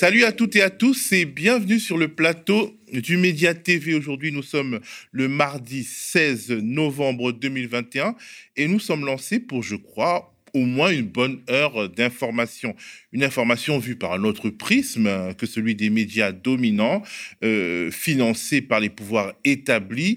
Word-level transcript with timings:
Salut 0.00 0.24
à 0.24 0.32
toutes 0.32 0.56
et 0.56 0.62
à 0.62 0.70
tous 0.70 1.12
et 1.12 1.26
bienvenue 1.26 1.78
sur 1.78 1.98
le 1.98 2.08
plateau 2.08 2.74
du 2.90 3.18
Média 3.18 3.52
TV. 3.52 3.92
Aujourd'hui, 3.92 4.32
nous 4.32 4.42
sommes 4.42 4.80
le 5.12 5.28
mardi 5.28 5.84
16 5.84 6.52
novembre 6.52 7.32
2021 7.32 8.16
et 8.56 8.66
nous 8.66 8.80
sommes 8.80 9.04
lancés 9.04 9.40
pour, 9.40 9.62
je 9.62 9.76
crois, 9.76 10.34
au 10.54 10.64
moins 10.64 10.90
une 10.90 11.06
bonne 11.06 11.42
heure 11.50 11.90
d'information. 11.90 12.74
Une 13.12 13.22
information 13.22 13.78
vue 13.78 13.94
par 13.94 14.14
un 14.14 14.24
autre 14.24 14.48
prisme 14.48 15.34
que 15.34 15.44
celui 15.44 15.74
des 15.74 15.90
médias 15.90 16.32
dominants, 16.32 17.02
euh, 17.44 17.90
financés 17.90 18.62
par 18.62 18.80
les 18.80 18.88
pouvoirs 18.88 19.34
établis, 19.44 20.16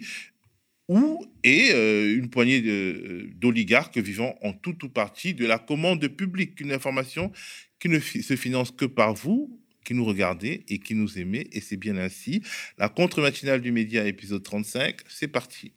ou 0.87 1.25
et 1.43 1.71
euh, 1.73 2.15
une 2.15 2.29
poignée 2.29 2.61
d'oligarques 3.35 3.97
vivant 3.97 4.37
en 4.43 4.53
tout 4.53 4.85
ou 4.85 4.87
partie 4.87 5.33
de 5.33 5.45
la 5.45 5.59
commande 5.59 6.07
publique. 6.07 6.61
Une 6.61 6.71
information 6.71 7.33
qui 7.81 7.89
ne 7.89 7.99
se 7.99 8.37
finance 8.37 8.71
que 8.71 8.85
par 8.85 9.13
vous, 9.13 9.59
qui 9.83 9.93
nous 9.93 10.05
regardez 10.05 10.63
et 10.69 10.79
qui 10.79 10.95
nous 10.95 11.19
aimez, 11.19 11.47
et 11.51 11.61
c'est 11.61 11.77
bien 11.77 11.97
ainsi. 11.97 12.41
La 12.77 12.89
contre-matinale 12.89 13.61
du 13.61 13.71
média, 13.71 14.05
épisode 14.05 14.43
35, 14.43 14.97
c'est 15.07 15.27
parti. 15.27 15.73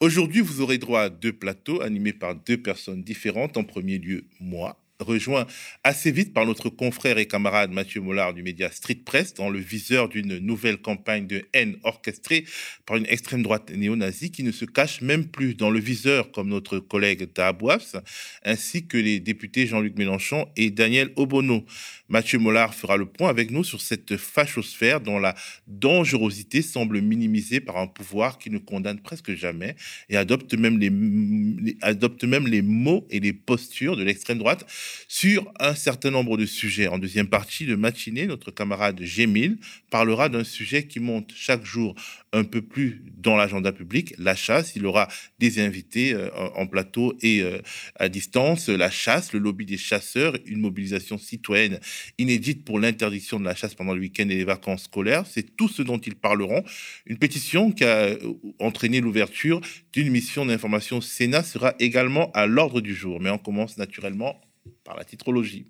Aujourd'hui, 0.00 0.40
vous 0.40 0.62
aurez 0.62 0.78
droit 0.78 1.02
à 1.02 1.08
deux 1.10 1.32
plateaux 1.32 1.82
animés 1.82 2.14
par 2.14 2.34
deux 2.34 2.56
personnes 2.56 3.02
différentes. 3.02 3.58
En 3.58 3.64
premier 3.64 3.98
lieu, 3.98 4.24
moi, 4.40 4.80
rejoint 5.00 5.46
assez 5.84 6.10
vite 6.10 6.32
par 6.32 6.46
notre 6.46 6.68
confrère 6.68 7.18
et 7.18 7.26
camarade 7.26 7.70
Mathieu 7.70 8.00
Mollard 8.00 8.34
du 8.34 8.42
média 8.42 8.70
Street 8.70 9.00
Press 9.04 9.34
dans 9.34 9.50
le 9.50 9.58
viseur 9.58 10.08
d'une 10.08 10.38
nouvelle 10.38 10.78
campagne 10.78 11.26
de 11.26 11.42
haine 11.52 11.76
orchestrée 11.84 12.44
par 12.86 12.96
une 12.96 13.06
extrême 13.06 13.42
droite 13.42 13.70
néo-nazie 13.70 14.30
qui 14.30 14.42
ne 14.42 14.52
se 14.52 14.64
cache 14.64 15.00
même 15.00 15.26
plus 15.26 15.54
dans 15.54 15.70
le 15.70 15.80
viseur 15.80 16.30
comme 16.32 16.48
notre 16.48 16.78
collègue 16.78 17.32
Tahabouafs, 17.32 17.96
ainsi 18.44 18.86
que 18.86 18.96
les 18.96 19.20
députés 19.20 19.66
Jean-Luc 19.66 19.96
Mélenchon 19.96 20.46
et 20.56 20.70
Daniel 20.70 21.10
Obono. 21.16 21.64
Mathieu 22.08 22.38
Mollard 22.38 22.74
fera 22.74 22.96
le 22.96 23.06
point 23.06 23.28
avec 23.28 23.50
nous 23.50 23.64
sur 23.64 23.80
cette 23.80 24.16
fachosphère 24.16 25.00
dont 25.00 25.18
la 25.18 25.34
dangerosité 25.66 26.62
semble 26.62 27.00
minimisée 27.00 27.60
par 27.60 27.76
un 27.78 27.86
pouvoir 27.86 28.38
qui 28.38 28.50
ne 28.50 28.58
condamne 28.58 29.00
presque 29.00 29.34
jamais 29.34 29.76
et 30.08 30.16
adopte 30.16 30.54
même 30.54 30.78
les, 30.78 31.76
adopte 31.82 32.24
même 32.24 32.46
les 32.46 32.62
mots 32.62 33.06
et 33.10 33.20
les 33.20 33.32
postures 33.32 33.96
de 33.96 34.02
l'extrême 34.02 34.38
droite 34.38 34.66
sur 35.08 35.52
un 35.58 35.74
certain 35.74 36.10
nombre 36.10 36.36
de 36.36 36.46
sujets. 36.46 36.88
En 36.88 36.98
deuxième 36.98 37.28
partie 37.28 37.66
de 37.66 37.74
matinée, 37.74 38.26
notre 38.26 38.50
camarade 38.50 39.00
Gémil 39.02 39.58
parlera 39.90 40.28
d'un 40.28 40.44
sujet 40.44 40.86
qui 40.86 41.00
monte 41.00 41.32
chaque 41.34 41.64
jour 41.64 41.94
un 42.32 42.44
peu 42.44 42.62
plus 42.62 43.02
dans 43.16 43.36
l'agenda 43.36 43.72
public, 43.72 44.14
la 44.18 44.34
chasse. 44.34 44.76
Il 44.76 44.86
aura 44.86 45.08
des 45.38 45.60
invités 45.60 46.14
euh, 46.14 46.30
en 46.54 46.66
plateau 46.66 47.16
et 47.22 47.42
euh, 47.42 47.58
à 47.96 48.08
distance. 48.08 48.68
La 48.68 48.90
chasse, 48.90 49.32
le 49.32 49.40
lobby 49.40 49.66
des 49.66 49.76
chasseurs, 49.76 50.36
une 50.46 50.60
mobilisation 50.60 51.18
citoyenne 51.18 51.80
inédite 52.18 52.64
pour 52.64 52.78
l'interdiction 52.78 53.40
de 53.40 53.44
la 53.44 53.54
chasse 53.54 53.74
pendant 53.74 53.94
le 53.94 54.00
week-end 54.00 54.28
et 54.28 54.36
les 54.36 54.44
vacances 54.44 54.84
scolaires. 54.84 55.24
C'est 55.26 55.56
tout 55.56 55.68
ce 55.68 55.82
dont 55.82 55.98
ils 55.98 56.14
parleront. 56.14 56.64
Une 57.06 57.18
pétition 57.18 57.72
qui 57.72 57.84
a 57.84 57.96
euh, 57.96 58.18
entraîné 58.58 59.00
l'ouverture 59.00 59.60
d'une 59.92 60.10
mission 60.10 60.46
d'information 60.46 61.00
Sénat 61.00 61.42
sera 61.42 61.74
également 61.78 62.30
à 62.32 62.46
l'ordre 62.46 62.80
du 62.80 62.94
jour. 62.94 63.20
Mais 63.20 63.30
on 63.30 63.38
commence 63.38 63.76
naturellement 63.76 64.40
par 64.84 64.96
la 64.96 65.04
titrologie. 65.04 65.66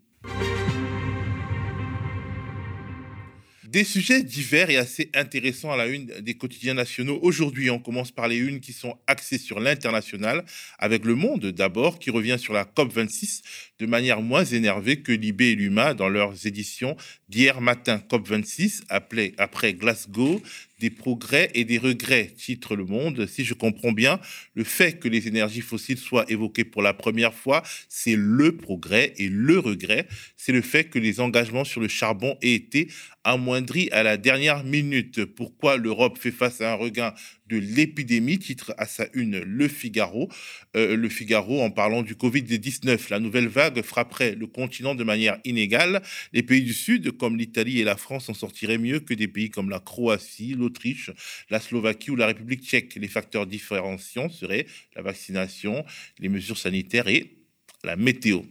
Des 3.70 3.84
sujets 3.84 4.24
divers 4.24 4.68
et 4.68 4.78
assez 4.78 5.10
intéressants 5.14 5.70
à 5.70 5.76
la 5.76 5.86
une 5.86 6.06
des 6.06 6.34
quotidiens 6.34 6.74
nationaux. 6.74 7.20
Aujourd'hui, 7.22 7.70
on 7.70 7.78
commence 7.78 8.10
par 8.10 8.26
les 8.26 8.36
unes 8.36 8.58
qui 8.58 8.72
sont 8.72 8.98
axées 9.06 9.38
sur 9.38 9.60
l'international, 9.60 10.44
avec 10.80 11.04
Le 11.04 11.14
Monde 11.14 11.46
d'abord, 11.52 12.00
qui 12.00 12.10
revient 12.10 12.36
sur 12.36 12.52
la 12.52 12.64
COP26 12.64 13.42
de 13.78 13.86
manière 13.86 14.22
moins 14.22 14.44
énervée 14.44 15.02
que 15.02 15.12
Libé 15.12 15.50
et 15.50 15.54
Luma 15.54 15.94
dans 15.94 16.08
leurs 16.08 16.48
éditions 16.48 16.96
d'hier 17.28 17.60
matin. 17.60 18.02
COP26, 18.10 18.82
appelé 18.88 19.34
après 19.38 19.72
Glasgow, 19.72 20.42
des 20.80 20.90
progrès 20.90 21.50
et 21.54 21.64
des 21.64 21.78
regrets, 21.78 22.28
titre 22.36 22.74
Le 22.74 22.86
Monde. 22.86 23.26
Si 23.26 23.44
je 23.44 23.54
comprends 23.54 23.92
bien, 23.92 24.18
le 24.54 24.64
fait 24.64 24.98
que 24.98 25.08
les 25.08 25.28
énergies 25.28 25.60
fossiles 25.60 25.98
soient 25.98 26.24
évoquées 26.28 26.64
pour 26.64 26.80
la 26.82 26.94
première 26.94 27.34
fois, 27.34 27.62
c'est 27.88 28.16
le 28.16 28.56
progrès 28.56 29.12
et 29.18 29.28
le 29.28 29.58
regret, 29.58 30.08
c'est 30.36 30.52
le 30.52 30.62
fait 30.62 30.84
que 30.84 30.98
les 30.98 31.20
engagements 31.20 31.64
sur 31.64 31.82
le 31.82 31.88
charbon 31.88 32.36
aient 32.40 32.54
été 32.54 32.88
amoindris 33.22 33.90
à 33.92 34.02
la 34.02 34.16
dernière 34.16 34.64
minute. 34.64 35.26
Pourquoi 35.26 35.76
l'Europe 35.76 36.16
fait 36.18 36.30
face 36.30 36.62
à 36.62 36.72
un 36.72 36.76
regain 36.76 37.12
de 37.50 37.58
l'épidémie, 37.58 38.38
titre 38.38 38.72
à 38.78 38.86
sa 38.86 39.06
une 39.12 39.40
Le 39.40 39.68
Figaro. 39.68 40.28
Euh, 40.76 40.96
le 40.96 41.08
Figaro 41.08 41.60
en 41.60 41.70
parlant 41.70 42.02
du 42.02 42.14
Covid-19. 42.14 43.10
La 43.10 43.18
nouvelle 43.18 43.48
vague 43.48 43.82
frapperait 43.82 44.34
le 44.36 44.46
continent 44.46 44.94
de 44.94 45.04
manière 45.04 45.38
inégale. 45.44 46.02
Les 46.32 46.42
pays 46.42 46.62
du 46.62 46.72
Sud, 46.72 47.10
comme 47.16 47.36
l'Italie 47.36 47.80
et 47.80 47.84
la 47.84 47.96
France, 47.96 48.28
en 48.28 48.34
sortiraient 48.34 48.78
mieux 48.78 49.00
que 49.00 49.14
des 49.14 49.28
pays 49.28 49.50
comme 49.50 49.68
la 49.68 49.80
Croatie, 49.80 50.54
l'Autriche, 50.54 51.10
la 51.50 51.60
Slovaquie 51.60 52.10
ou 52.10 52.16
la 52.16 52.26
République 52.26 52.62
tchèque. 52.62 52.94
Les 52.94 53.08
facteurs 53.08 53.46
différenciants 53.46 54.30
seraient 54.30 54.66
la 54.94 55.02
vaccination, 55.02 55.84
les 56.18 56.28
mesures 56.28 56.58
sanitaires 56.58 57.08
et 57.08 57.36
la 57.82 57.96
météo. 57.96 58.42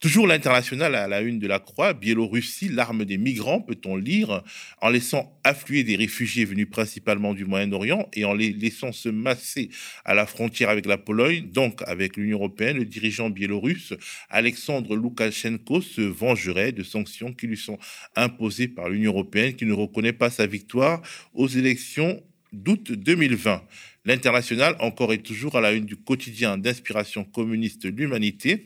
Toujours 0.00 0.28
l'international 0.28 0.94
à 0.94 1.08
la 1.08 1.22
une 1.22 1.40
de 1.40 1.48
la 1.48 1.58
Croix, 1.58 1.92
Biélorussie, 1.92 2.68
l'arme 2.68 3.04
des 3.04 3.18
migrants, 3.18 3.60
peut-on 3.60 3.96
lire, 3.96 4.44
en 4.80 4.90
laissant 4.90 5.36
affluer 5.42 5.82
des 5.82 5.96
réfugiés 5.96 6.44
venus 6.44 6.70
principalement 6.70 7.34
du 7.34 7.44
Moyen-Orient 7.44 8.08
et 8.12 8.24
en 8.24 8.32
les 8.32 8.52
laissant 8.52 8.92
se 8.92 9.08
masser 9.08 9.70
à 10.04 10.14
la 10.14 10.24
frontière 10.24 10.68
avec 10.68 10.86
la 10.86 10.98
Pologne, 10.98 11.50
donc 11.50 11.82
avec 11.86 12.16
l'Union 12.16 12.38
européenne, 12.38 12.76
le 12.76 12.84
dirigeant 12.84 13.28
biélorusse 13.28 13.94
Alexandre 14.30 14.94
Loukachenko 14.94 15.80
se 15.80 16.00
vengerait 16.00 16.70
de 16.70 16.84
sanctions 16.84 17.32
qui 17.32 17.48
lui 17.48 17.56
sont 17.56 17.78
imposées 18.14 18.68
par 18.68 18.88
l'Union 18.88 19.10
européenne, 19.10 19.54
qui 19.54 19.66
ne 19.66 19.72
reconnaît 19.72 20.12
pas 20.12 20.30
sa 20.30 20.46
victoire 20.46 21.02
aux 21.34 21.48
élections 21.48 22.22
d'août 22.52 22.92
2020. 22.92 23.62
L'international, 24.08 24.74
encore 24.78 25.12
et 25.12 25.18
toujours 25.18 25.58
à 25.58 25.60
la 25.60 25.72
une 25.72 25.84
du 25.84 25.94
quotidien 25.94 26.56
d'inspiration 26.56 27.24
communiste 27.24 27.84
L'Humanité. 27.84 28.64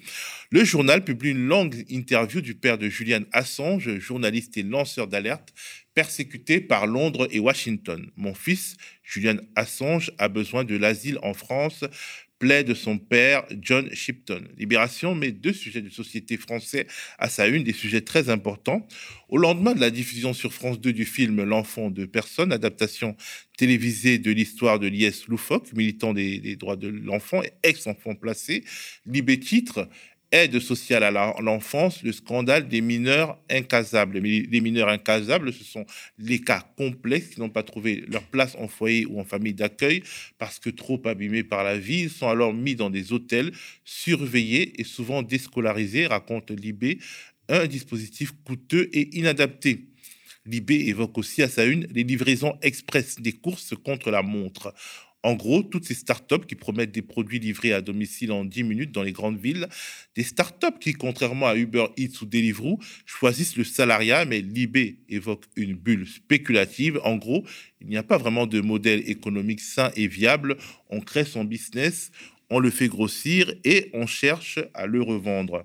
Le 0.51 0.63
journal 0.63 1.03
publie 1.03 1.31
une 1.31 1.49
longue 1.49 1.85
interview 1.89 2.41
du 2.41 2.55
père 2.55 2.79
de 2.79 2.89
Julian 2.89 3.23
Assange, 3.33 3.99
journaliste 3.99 4.57
et 4.57 4.63
lanceur 4.63 5.09
d'alerte, 5.09 5.53
persécuté 5.95 6.61
par 6.61 6.87
Londres 6.87 7.27
et 7.33 7.41
Washington. 7.41 8.09
Mon 8.15 8.35
fils, 8.35 8.77
Julian 9.03 9.39
Assange, 9.57 10.13
a 10.19 10.29
besoin 10.29 10.63
de 10.63 10.77
l'asile 10.77 11.19
en 11.25 11.35
France 11.35 11.83
de 12.43 12.75
son 12.75 12.99
père, 12.99 13.45
John 13.61 13.89
Shipton. 13.95 14.43
Libération 14.59 15.15
met 15.15 15.31
deux 15.31 15.53
sujets 15.53 15.81
de 15.81 15.89
société 15.89 16.37
français 16.37 16.89
à 17.19 17.29
sa 17.29 17.47
une, 17.47 17.63
des 17.63 17.73
sujets 17.73 18.01
très 18.01 18.31
importants. 18.31 18.89
Au 19.29 19.39
lendemain 19.39 19.75
de 19.75 19.81
la 19.81 19.91
diffusion 19.91 20.33
sur 20.33 20.53
France 20.53 20.81
2 20.81 20.93
du 20.93 21.05
film 21.05 21.45
L'enfant 21.45 21.89
de 21.89 22.05
personne, 22.05 22.53
adaptation 22.53 23.17
télévisée 23.57 24.19
de 24.19 24.33
l'histoire 24.33 24.81
de 24.81 24.89
Lies 24.89 25.23
Loufoque, 25.29 25.73
militant 25.73 26.13
des, 26.13 26.41
des 26.41 26.57
droits 26.57 26.75
de 26.75 26.89
l'enfant 26.89 27.45
et 27.45 27.53
ex-enfant 27.63 28.17
placé, 28.17 28.65
Libé 29.07 29.39
titre 29.39 29.89
aide 30.33 30.59
sociale 30.59 31.05
à 31.05 31.35
l'enfance, 31.41 32.03
le 32.03 32.13
scandale 32.13 32.69
des 32.69 32.81
mineurs 32.81 33.39
incasables. 33.51 34.19
Les 34.19 34.61
mineurs 34.61 34.89
incasables, 34.89 35.53
ce 35.53 35.63
sont 35.63 35.87
les 36.19 36.41
cas 36.41 36.67
complexes 36.77 37.29
qui 37.29 37.41
n'ont 37.41 37.51
pas 37.51 37.63
trouvé 37.63 38.05
leur 38.09 38.25
place 38.25 38.57
en 38.59 38.67
foyer 38.67 39.07
ou 39.07 39.21
en 39.21 39.25
famille 39.25 39.55
d'accueil 39.55 40.03
parce 40.39 40.59
que 40.59 40.71
trop 40.71 41.01
abîmés 41.05 41.45
par 41.45 41.63
la 41.63 41.79
vie. 41.79 42.01
Ils 42.01 42.11
sont 42.11 42.29
alors 42.29 42.55
mis 42.55 42.75
dans 42.75 42.91
des 42.91 43.13
hôtels 43.13 43.53
surveillés 43.85 44.81
et 44.81 44.85
souvent 44.85 45.23
déscolarisés, 45.23 46.07
raconte 46.07 46.51
Libé, 46.51 46.99
un 47.49 47.67
dispositif 47.67 48.33
coûteux 48.45 48.89
et 48.93 49.17
inadapté. 49.17 49.87
Libé 50.45 50.89
évoque 50.89 51.19
aussi 51.19 51.43
à 51.43 51.49
sa 51.49 51.65
une 51.65 51.87
les 51.93 52.03
livraisons 52.03 52.59
express 52.63 53.21
des 53.21 53.33
courses 53.33 53.75
contre 53.85 54.11
la 54.11 54.23
montre. 54.23 54.75
En 55.25 55.35
gros, 55.35 55.63
toutes 55.63 55.85
ces 55.85 55.95
startups 55.95 56.47
qui 56.49 56.57
promettent 56.57 56.91
des 56.91 57.03
produits 57.03 57.39
livrés 57.39 57.73
à 57.73 57.81
domicile 57.81 58.33
en 58.33 58.45
10 58.45 58.65
minutes 58.65 58.93
dans 58.93 59.05
les 59.05 59.13
grandes 59.13 59.39
villes, 59.39 59.69
des 60.17 60.25
startups 60.25 60.79
qui, 60.81 60.95
contrairement 60.95 61.47
à 61.47 61.57
Uber 61.57 61.87
Eats 61.97 62.21
ou 62.23 62.27
Deliveroo, 62.27 62.81
choisissent 63.07 63.57
le 63.57 63.65
salariat, 63.65 64.25
mais 64.25 64.41
Libé 64.41 64.99
évoque 65.09 65.45
une 65.55 65.75
bulle 65.75 66.09
spéculative. 66.09 67.01
En 67.05 67.17
gros, 67.17 67.47
il 67.81 67.87
n'y 67.87 67.97
a 67.97 68.03
pas 68.03 68.19
vraiment 68.19 68.47
de 68.47 68.61
modèle 68.61 69.09
économique 69.09 69.61
sain 69.61 69.93
et 69.95 70.09
viable. 70.09 70.57
On 70.91 71.01
crée 71.01 71.25
son 71.25 71.45
business, 71.45 72.11
on 72.51 72.59
le 72.59 72.71
fait 72.71 72.89
grossir 72.89 73.53
et 73.65 73.91
on 73.95 74.07
cherche 74.07 74.59
à 74.75 74.87
le 74.87 75.03
revendre. 75.03 75.65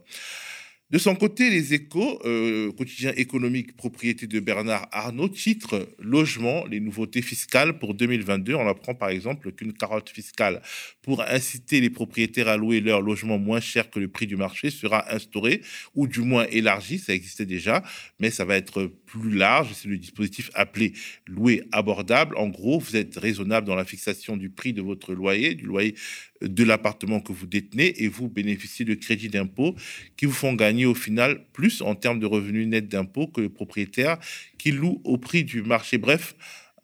De 0.89 0.98
son 0.98 1.16
côté, 1.16 1.50
les 1.50 1.74
échos, 1.74 2.18
euh, 2.24 2.72
quotidien 2.72 3.12
économique 3.18 3.75
propriété 3.75 4.25
de 4.25 4.39
Bernard 4.39 4.88
Arnault, 4.94 5.28
titre 5.28 5.86
Logement, 6.00 6.66
les 6.66 6.80
nouveautés 6.80 7.22
fiscales 7.22 7.78
pour 7.78 7.94
2022. 7.94 8.54
On 8.54 8.66
apprend 8.69 8.95
par 8.95 9.10
exemple 9.10 9.51
qu'une 9.51 9.74
carotte 9.74 10.10
fiscale 10.10 10.62
pour 11.01 11.22
inciter 11.24 11.81
les 11.81 11.89
propriétaires 11.89 12.48
à 12.48 12.56
louer 12.56 12.80
leur 12.80 13.01
logement 13.01 13.38
moins 13.38 13.60
cher 13.60 13.89
que 13.89 14.00
le 14.00 14.07
prix 14.07 14.28
du 14.28 14.38
marché 14.38 14.69
sera 14.69 15.13
instaurée, 15.13 15.62
ou 15.94 16.07
du 16.07 16.22
moins 16.22 16.45
élargie, 16.51 17.00
ça 17.00 17.13
existait 17.13 17.45
déjà, 17.45 17.84
mais 18.22 18.30
ça 18.30 18.45
va 18.45 18.56
être 18.56 18.86
plus 18.86 19.31
large. 19.31 19.74
C'est 19.74 19.89
le 19.89 19.98
dispositif 19.98 20.50
appelé 20.54 20.94
louer 21.25 21.63
abordable. 21.74 22.38
En 22.38 22.48
gros, 22.48 22.80
vous 22.80 22.95
êtes 22.95 23.18
raisonnable 23.18 23.68
dans 23.68 23.75
la 23.75 23.84
fixation 23.84 24.38
du 24.38 24.50
prix 24.50 24.72
de 24.72 24.81
votre 24.81 25.13
loyer, 25.13 25.54
du 25.54 25.66
loyer 25.66 25.95
de 26.42 26.63
l'appartement 26.63 27.19
que 27.19 27.31
vous 27.31 27.45
détenez 27.45 28.04
et 28.04 28.07
vous 28.07 28.30
bénéficiez 28.30 28.86
de 28.86 28.94
crédits 28.94 29.30
d'impôt 29.30 29.75
qui 30.16 30.25
vous 30.25 30.34
font 30.34 30.54
gagner 30.54 30.86
au 30.86 30.95
final 30.95 31.45
plus 31.54 31.81
en 31.81 31.95
termes 31.95 32.19
de 32.19 32.25
revenus 32.25 32.68
nets 32.68 32.88
d'impôt 32.88 33.28
que 33.28 33.42
le 33.42 33.50
propriétaire 33.50 34.18
qui 34.57 34.72
loue 34.72 35.01
au 35.04 35.18
prix 35.18 35.44
du 35.44 35.62
marché. 35.62 35.98
Bref, 35.98 36.36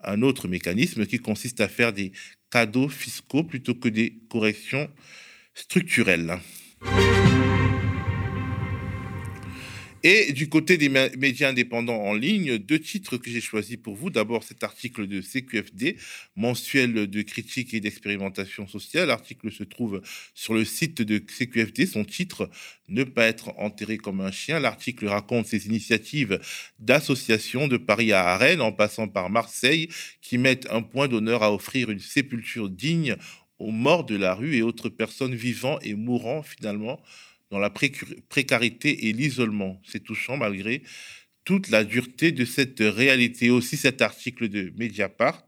un 0.04 0.22
autre 0.22 0.48
mécanisme 0.48 1.06
qui 1.06 1.20
consiste 1.20 1.62
à 1.62 1.68
faire 1.68 1.94
des 1.94 2.12
cadeaux 2.52 2.90
fiscaux 2.90 3.44
plutôt 3.44 3.76
que 3.76 3.90
des 3.90 4.20
corrections 4.30 4.90
structurelles. 5.54 6.40
Et 10.06 10.34
du 10.34 10.50
côté 10.50 10.78
des 10.78 10.90
médias 10.90 11.48
indépendants 11.48 12.02
en 12.02 12.14
ligne, 12.14 12.58
deux 12.58 12.80
titres 12.80 13.16
que 13.16 13.30
j'ai 13.30 13.40
choisis 13.40 13.78
pour 13.78 13.96
vous. 13.96 14.10
D'abord, 14.10 14.44
cet 14.44 14.62
article 14.62 15.08
de 15.08 15.22
CQFD, 15.22 15.96
mensuel 16.36 17.08
de 17.08 17.22
critique 17.22 17.74
et 17.74 17.80
d'expérimentation 17.80 18.68
sociale. 18.68 19.08
L'article 19.08 19.50
se 19.50 19.64
trouve 19.64 20.02
sur 20.34 20.56
le 20.56 20.66
site 20.66 21.02
de 21.02 21.20
CQFD. 21.20 21.86
Son 21.86 22.04
titre, 22.04 22.50
Ne 22.90 23.06
pas 23.06 23.28
être 23.28 23.58
enterré 23.58 23.98
comme 23.98 24.20
un 24.20 24.32
chien. 24.32 24.60
L'article 24.60 25.08
raconte 25.08 25.48
ses 25.48 25.68
initiatives 25.68 26.38
d'associations 26.80 27.70
de 27.70 27.78
Paris 27.78 28.12
à 28.12 28.36
Rennes, 28.36 28.60
en 28.60 28.74
passant 28.74 29.08
par 29.08 29.30
Marseille, 29.30 29.88
qui 30.22 30.38
mettent 30.38 30.68
un 30.70 30.82
point 30.82 31.08
d'honneur 31.08 31.44
à 31.44 31.54
offrir 31.54 31.90
une 31.90 32.00
sépulture 32.00 32.70
digne 32.70 33.16
aux 33.58 33.72
morts 33.72 34.04
de 34.04 34.18
la 34.18 34.34
rue 34.34 34.58
et 34.58 34.64
autres 34.64 34.90
personnes 34.90 35.34
vivant 35.34 35.80
et 35.80 35.94
mourant 35.94 36.44
finalement 36.44 37.00
dans 37.54 37.60
la 37.60 37.70
précarité 37.70 39.08
et 39.08 39.14
l'isolement. 39.14 39.80
C'est 39.86 40.04
touchant 40.04 40.38
malgré 40.38 40.82
toute 41.46 41.70
la 41.70 41.84
dureté 41.84 42.32
de 42.32 42.46
cette 42.46 42.80
réalité. 42.80 43.52
Aussi 43.52 43.78
cet 43.78 44.02
article 44.02 44.50
de 44.50 44.74
Mediapart, 44.76 45.48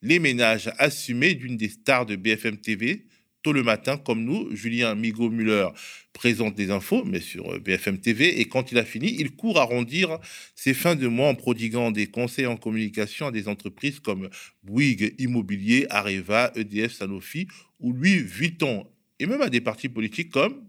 les 0.00 0.18
ménages 0.18 0.72
assumés 0.78 1.34
d'une 1.34 1.58
des 1.58 1.68
stars 1.68 2.06
de 2.06 2.16
BFM 2.16 2.56
TV, 2.56 3.04
tôt 3.42 3.52
le 3.52 3.62
matin 3.62 3.98
comme 3.98 4.24
nous, 4.24 4.56
Julien 4.56 4.94
Migaud-Muller 4.94 5.68
présente 6.14 6.54
des 6.54 6.70
infos, 6.70 7.04
mais 7.04 7.20
sur 7.20 7.60
BFM 7.60 7.98
TV, 7.98 8.40
et 8.40 8.46
quand 8.46 8.72
il 8.72 8.78
a 8.78 8.84
fini, 8.84 9.14
il 9.18 9.32
court 9.32 9.60
arrondir 9.60 10.18
ses 10.54 10.72
fins 10.72 10.96
de 10.96 11.08
mois 11.08 11.28
en 11.28 11.34
prodiguant 11.34 11.90
des 11.90 12.06
conseils 12.06 12.46
en 12.46 12.56
communication 12.56 13.26
à 13.26 13.32
des 13.32 13.48
entreprises 13.48 14.00
comme 14.00 14.30
Bouygues 14.62 15.14
Immobilier, 15.18 15.86
Areva, 15.90 16.52
EDF, 16.56 16.94
Sanofi, 16.94 17.48
ou 17.80 17.92
lui, 17.92 18.16
Vuitton, 18.16 18.86
et 19.18 19.26
même 19.26 19.42
à 19.42 19.50
des 19.50 19.60
partis 19.60 19.90
politiques 19.90 20.30
comme 20.30 20.64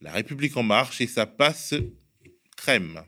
la 0.00 0.12
République 0.12 0.56
en 0.56 0.62
marche 0.62 1.00
et 1.00 1.06
ça 1.06 1.26
passe 1.26 1.74
crème. 2.56 3.02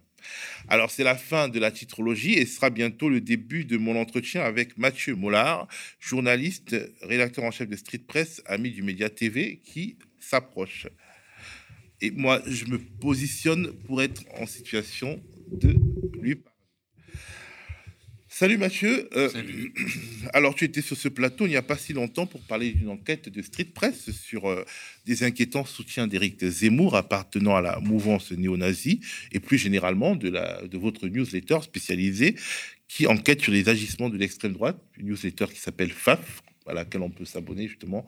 Alors 0.69 0.91
c'est 0.91 1.05
la 1.05 1.17
fin 1.17 1.49
de 1.49 1.59
la 1.59 1.71
titrologie 1.71 2.35
et 2.35 2.47
sera 2.47 2.71
bientôt 2.71 3.09
le 3.09 3.21
début 3.21 3.65
de 3.65 3.77
mon 3.77 3.97
entretien 3.97 4.43
avec 4.43 4.79
Mathieu 4.79 5.15
Mollard, 5.15 5.67
journaliste, 5.99 6.77
rédacteur 7.03 7.45
en 7.45 7.51
chef 7.51 7.69
de 7.69 7.77
Street 7.77 8.03
Press, 8.07 8.43
ami 8.47 8.71
du 8.71 8.83
Média 8.83 9.11
TV, 9.11 9.61
qui 9.65 9.97
s'approche. 10.19 10.87
Et 12.01 12.11
moi, 12.11 12.43
je 12.47 12.65
me 12.67 12.79
positionne 12.79 13.73
pour 13.85 14.03
être 14.03 14.23
en 14.39 14.47
situation 14.47 15.23
de 15.51 15.75
lui 16.21 16.37
parler. 16.37 16.50
Salut 18.41 18.57
Mathieu. 18.57 19.07
Euh, 19.17 19.29
alors 20.33 20.55
tu 20.55 20.65
étais 20.65 20.81
sur 20.81 20.97
ce 20.97 21.09
plateau 21.09 21.45
il 21.45 21.51
n'y 21.51 21.57
a 21.57 21.63
pas 21.63 21.77
si 21.77 21.93
longtemps 21.93 22.25
pour 22.25 22.41
parler 22.41 22.73
d'une 22.73 22.89
enquête 22.89 23.29
de 23.29 23.43
Street 23.43 23.67
Press 23.67 24.11
sur 24.13 24.49
euh, 24.49 24.65
des 25.05 25.25
inquiétants 25.25 25.67
soutiens 25.67 26.07
d'Éric 26.07 26.43
Zemmour 26.43 26.97
appartenant 26.97 27.55
à 27.55 27.61
la 27.61 27.79
mouvance 27.81 28.33
néo-nazie 28.33 29.03
et 29.31 29.41
plus 29.41 29.59
généralement 29.59 30.17
de, 30.17 30.31
la, 30.31 30.67
de 30.67 30.79
votre 30.79 31.07
newsletter 31.07 31.59
spécialisée 31.61 32.35
qui 32.89 33.07
enquête 33.07 33.43
sur 33.43 33.53
les 33.53 33.69
agissements 33.69 34.09
de 34.09 34.17
l'extrême 34.17 34.55
droite, 34.55 34.79
une 34.97 35.09
newsletter 35.09 35.45
qui 35.53 35.61
s'appelle 35.61 35.93
FAF, 35.93 36.41
à 36.67 36.73
laquelle 36.73 37.03
on 37.03 37.11
peut 37.11 37.27
s'abonner 37.27 37.69
justement 37.69 38.07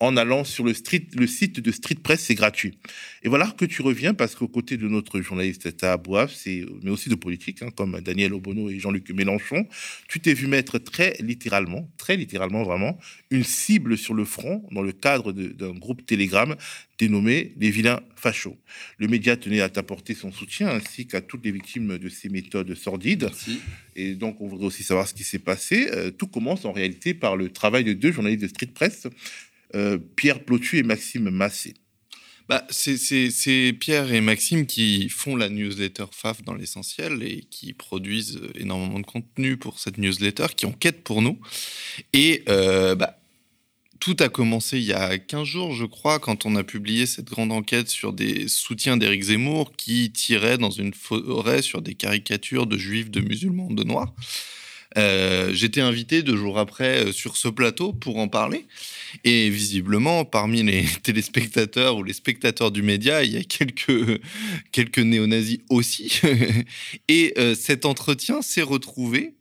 en 0.00 0.16
allant 0.16 0.44
sur 0.44 0.64
le, 0.64 0.74
street, 0.74 1.06
le 1.14 1.26
site 1.26 1.60
de 1.60 1.72
Street 1.72 1.96
Press, 2.02 2.20
c'est 2.20 2.34
gratuit. 2.34 2.78
Et 3.22 3.28
voilà 3.28 3.52
que 3.58 3.64
tu 3.64 3.82
reviens 3.82 4.14
parce 4.14 4.34
qu'aux 4.34 4.48
côtés 4.48 4.76
de 4.76 4.88
notre 4.88 5.20
journaliste 5.20 5.66
à 5.82 5.98
c'est 6.28 6.64
mais 6.82 6.90
aussi 6.90 7.08
de 7.08 7.14
politique, 7.14 7.62
hein, 7.62 7.70
comme 7.74 8.00
Daniel 8.00 8.32
Obono 8.32 8.70
et 8.70 8.78
Jean-Luc 8.78 9.10
Mélenchon, 9.10 9.66
tu 10.08 10.20
t'es 10.20 10.34
vu 10.34 10.46
mettre 10.46 10.78
très 10.78 11.16
littéralement, 11.20 11.90
très 11.96 12.16
littéralement 12.16 12.62
vraiment, 12.62 12.98
une 13.30 13.44
cible 13.44 13.98
sur 13.98 14.14
le 14.14 14.24
front 14.24 14.64
dans 14.70 14.82
le 14.82 14.92
cadre 14.92 15.32
d'un 15.32 15.72
groupe 15.72 16.06
Telegram 16.06 16.54
dénommé 16.98 17.54
les 17.58 17.70
vilains 17.70 18.00
fachos. 18.16 18.56
Le 18.98 19.06
média 19.06 19.36
tenait 19.36 19.60
à 19.60 19.68
t'apporter 19.68 20.14
son 20.14 20.32
soutien 20.32 20.68
ainsi 20.68 21.06
qu'à 21.06 21.20
toutes 21.20 21.44
les 21.44 21.52
victimes 21.52 21.96
de 21.96 22.08
ces 22.08 22.28
méthodes 22.28 22.74
sordides. 22.74 23.30
Et 23.94 24.14
donc, 24.14 24.40
on 24.40 24.48
voudrait 24.48 24.66
aussi 24.66 24.82
savoir 24.82 25.06
ce 25.06 25.14
qui 25.14 25.24
s'est 25.24 25.38
passé. 25.38 25.88
Euh, 25.92 26.10
tout 26.10 26.26
commence 26.26 26.64
en 26.64 26.72
réalité 26.72 27.14
par 27.14 27.36
le 27.36 27.50
travail 27.50 27.84
de 27.84 27.92
deux 27.92 28.12
journalistes 28.12 28.42
de 28.42 28.48
Street 28.48 28.70
Press 28.74 29.06
euh, 29.74 29.98
Pierre 30.16 30.44
Plotu 30.44 30.78
et 30.78 30.82
Maxime 30.82 31.30
Massé. 31.30 31.74
Bah, 32.48 32.66
c'est 32.70 33.76
Pierre 33.78 34.10
et 34.10 34.22
Maxime 34.22 34.64
qui 34.64 35.10
font 35.10 35.36
la 35.36 35.50
newsletter 35.50 36.06
FAF 36.10 36.42
dans 36.42 36.54
l'essentiel 36.54 37.22
et 37.22 37.42
qui 37.50 37.74
produisent 37.74 38.40
énormément 38.54 39.00
de 39.00 39.04
contenu 39.04 39.58
pour 39.58 39.78
cette 39.78 39.98
newsletter, 39.98 40.46
qui 40.56 40.64
enquêtent 40.64 41.04
pour 41.04 41.20
nous. 41.20 41.38
Et 42.14 42.44
euh, 42.48 42.94
bah, 42.94 43.18
tout 44.00 44.16
a 44.20 44.30
commencé 44.30 44.78
il 44.78 44.84
y 44.84 44.94
a 44.94 45.18
15 45.18 45.44
jours, 45.44 45.74
je 45.74 45.84
crois, 45.84 46.18
quand 46.18 46.46
on 46.46 46.56
a 46.56 46.64
publié 46.64 47.04
cette 47.04 47.26
grande 47.26 47.52
enquête 47.52 47.90
sur 47.90 48.14
des 48.14 48.48
soutiens 48.48 48.96
d'Éric 48.96 49.24
Zemmour 49.24 49.72
qui 49.76 50.10
tiraient 50.10 50.58
dans 50.58 50.70
une 50.70 50.94
forêt 50.94 51.60
sur 51.60 51.82
des 51.82 51.94
caricatures 51.94 52.66
de 52.66 52.78
juifs, 52.78 53.10
de 53.10 53.20
musulmans, 53.20 53.70
de 53.70 53.84
noirs. 53.84 54.14
Euh, 54.96 55.52
j'étais 55.52 55.80
invité 55.80 56.22
deux 56.22 56.36
jours 56.36 56.58
après 56.58 57.06
euh, 57.06 57.12
sur 57.12 57.36
ce 57.36 57.48
plateau 57.48 57.92
pour 57.92 58.18
en 58.18 58.28
parler. 58.28 58.66
Et 59.24 59.50
visiblement, 59.50 60.24
parmi 60.24 60.62
les 60.62 60.84
téléspectateurs 61.02 61.96
ou 61.96 62.02
les 62.02 62.14
spectateurs 62.14 62.70
du 62.70 62.82
média, 62.82 63.22
il 63.22 63.32
y 63.32 63.36
a 63.36 63.44
quelques, 63.44 64.20
quelques 64.72 64.98
néo-nazis 64.98 65.58
aussi. 65.68 66.20
et 67.08 67.34
euh, 67.38 67.54
cet 67.54 67.84
entretien 67.84 68.42
s'est 68.42 68.62
retrouvé 68.62 69.34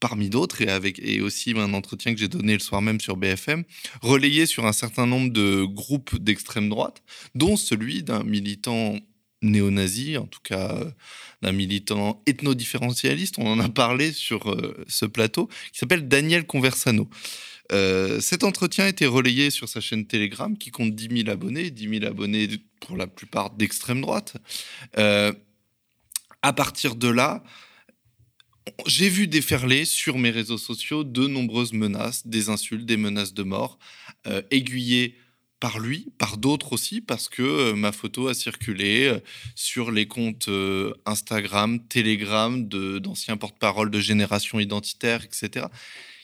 parmi 0.00 0.30
d'autres, 0.30 0.62
et, 0.62 0.94
et 0.98 1.20
aussi 1.20 1.54
un 1.56 1.74
entretien 1.74 2.14
que 2.14 2.20
j'ai 2.20 2.28
donné 2.28 2.52
le 2.52 2.60
soir 2.60 2.80
même 2.80 3.00
sur 3.00 3.16
BFM, 3.16 3.64
relayé 4.00 4.46
sur 4.46 4.64
un 4.64 4.72
certain 4.72 5.06
nombre 5.06 5.32
de 5.32 5.64
groupes 5.64 6.16
d'extrême 6.16 6.68
droite, 6.68 7.02
dont 7.34 7.56
celui 7.56 8.04
d'un 8.04 8.22
militant 8.22 8.96
néo-nazi, 9.42 10.16
en 10.16 10.26
tout 10.26 10.40
cas 10.42 10.84
d'un 11.42 11.52
militant 11.52 12.22
ethno-différentialiste, 12.26 13.38
on 13.38 13.46
en 13.46 13.60
a 13.60 13.68
parlé 13.68 14.12
sur 14.12 14.50
euh, 14.50 14.84
ce 14.88 15.06
plateau, 15.06 15.48
qui 15.72 15.78
s'appelle 15.78 16.08
Daniel 16.08 16.46
Conversano. 16.46 17.08
Euh, 17.70 18.20
cet 18.20 18.44
entretien 18.44 18.86
a 18.86 18.88
été 18.88 19.06
relayé 19.06 19.50
sur 19.50 19.68
sa 19.68 19.80
chaîne 19.80 20.06
Telegram, 20.06 20.56
qui 20.56 20.70
compte 20.70 20.94
10 20.94 21.22
000 21.24 21.30
abonnés, 21.30 21.70
10 21.70 22.00
000 22.00 22.04
abonnés 22.06 22.48
pour 22.80 22.96
la 22.96 23.06
plupart 23.06 23.50
d'extrême 23.50 24.00
droite. 24.00 24.36
Euh, 24.96 25.32
à 26.42 26.52
partir 26.52 26.96
de 26.96 27.08
là, 27.08 27.44
j'ai 28.86 29.08
vu 29.08 29.26
déferler 29.26 29.84
sur 29.84 30.18
mes 30.18 30.30
réseaux 30.30 30.58
sociaux 30.58 31.04
de 31.04 31.26
nombreuses 31.26 31.72
menaces, 31.72 32.26
des 32.26 32.48
insultes, 32.48 32.84
des 32.84 32.96
menaces 32.96 33.32
de 33.32 33.42
mort, 33.42 33.78
aiguillées 34.50 35.16
par 35.60 35.78
lui, 35.78 36.12
par 36.18 36.36
d'autres 36.36 36.72
aussi, 36.72 37.00
parce 37.00 37.28
que 37.28 37.42
euh, 37.42 37.74
ma 37.74 37.92
photo 37.92 38.28
a 38.28 38.34
circulé 38.34 39.06
euh, 39.06 39.18
sur 39.54 39.90
les 39.90 40.06
comptes 40.06 40.48
euh, 40.48 40.94
Instagram, 41.04 41.80
Telegram 41.88 42.68
d'anciens 42.68 43.36
porte-parole 43.36 43.90
de 43.90 44.00
génération 44.00 44.60
identitaire, 44.60 45.24
etc., 45.24 45.66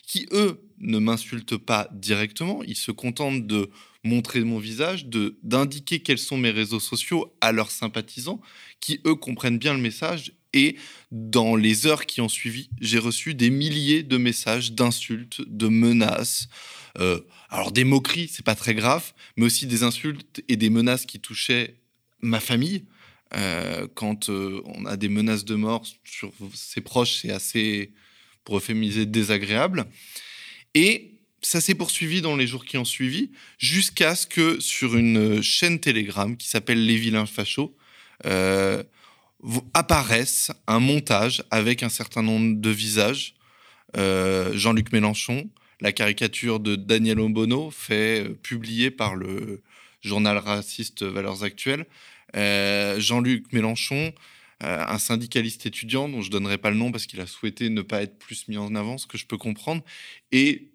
qui, 0.05 0.27
eux, 0.31 0.61
ne 0.77 0.99
m'insultent 0.99 1.57
pas 1.57 1.87
directement, 1.91 2.61
ils 2.63 2.75
se 2.75 2.91
contentent 2.91 3.47
de 3.47 3.71
montrer 4.03 4.41
mon 4.43 4.59
visage, 4.59 5.07
d'indiquer 5.41 5.99
quels 5.99 6.19
sont 6.19 6.37
mes 6.37 6.51
réseaux 6.51 6.79
sociaux 6.79 7.35
à 7.41 7.51
leurs 7.51 7.71
sympathisants, 7.71 8.39
qui, 8.79 9.01
eux, 9.05 9.15
comprennent 9.15 9.57
bien 9.57 9.73
le 9.73 9.81
message. 9.81 10.33
Et 10.55 10.77
dans 11.11 11.55
les 11.55 11.85
heures 11.85 12.05
qui 12.05 12.21
ont 12.21 12.29
suivi, 12.29 12.69
j'ai 12.81 12.97
reçu 12.97 13.35
des 13.35 13.51
milliers 13.51 14.01
de 14.01 14.17
messages 14.17 14.71
d'insultes, 14.71 15.41
de 15.45 15.67
menaces, 15.67 16.47
euh, 16.97 17.19
alors 17.49 17.73
des 17.73 17.83
moqueries, 17.83 18.29
c'est 18.31 18.45
pas 18.45 18.55
très 18.55 18.73
grave, 18.73 19.13
mais 19.35 19.45
aussi 19.45 19.67
des 19.67 19.83
insultes 19.83 20.41
et 20.47 20.55
des 20.55 20.69
menaces 20.69 21.05
qui 21.05 21.19
touchaient 21.19 21.75
ma 22.21 22.39
famille. 22.39 22.85
Euh, 23.35 23.87
quand 23.95 24.29
euh, 24.29 24.61
on 24.65 24.85
a 24.85 24.95
des 24.95 25.09
menaces 25.09 25.43
de 25.43 25.55
mort 25.55 25.85
sur 26.05 26.31
ses 26.53 26.79
proches, 26.79 27.21
c'est 27.21 27.31
assez, 27.31 27.91
pour 28.45 28.57
euphémiser, 28.57 29.05
désagréable. 29.05 29.85
Et 30.73 31.15
ça 31.41 31.59
s'est 31.59 31.75
poursuivi 31.75 32.21
dans 32.21 32.37
les 32.37 32.47
jours 32.47 32.63
qui 32.63 32.77
ont 32.77 32.85
suivi, 32.85 33.31
jusqu'à 33.57 34.15
ce 34.15 34.25
que 34.25 34.61
sur 34.61 34.95
une 34.95 35.41
chaîne 35.41 35.81
Telegram 35.81 36.37
qui 36.37 36.47
s'appelle 36.47 36.85
Les 36.85 36.95
Vilains 36.95 37.25
Fachos, 37.25 37.75
apparaissent 39.73 40.51
un 40.67 40.79
montage 40.79 41.43
avec 41.51 41.83
un 41.83 41.89
certain 41.89 42.21
nombre 42.21 42.59
de 42.59 42.69
visages. 42.69 43.35
Jean-Luc 43.95 44.91
Mélenchon, 44.91 45.49
la 45.79 45.91
caricature 45.91 46.59
de 46.59 46.75
Daniel 46.75 47.19
Obono, 47.19 47.71
fait 47.71 48.29
publier 48.43 48.91
par 48.91 49.15
le 49.15 49.61
journal 50.01 50.37
raciste 50.37 51.03
Valeurs 51.03 51.43
Actuelles. 51.43 51.85
Jean-Luc 52.33 53.53
Mélenchon, 53.53 54.13
un 54.59 54.97
syndicaliste 54.97 55.65
étudiant 55.65 56.09
dont 56.09 56.21
je 56.21 56.29
donnerai 56.29 56.57
pas 56.57 56.71
le 56.71 56.77
nom 56.77 56.91
parce 56.91 57.05
qu'il 57.05 57.21
a 57.21 57.27
souhaité 57.27 57.69
ne 57.69 57.81
pas 57.81 58.01
être 58.01 58.17
plus 58.17 58.47
mis 58.47 58.57
en 58.57 58.75
avant, 58.75 58.97
ce 58.97 59.07
que 59.07 59.17
je 59.17 59.25
peux 59.25 59.37
comprendre, 59.37 59.83
et 60.31 60.71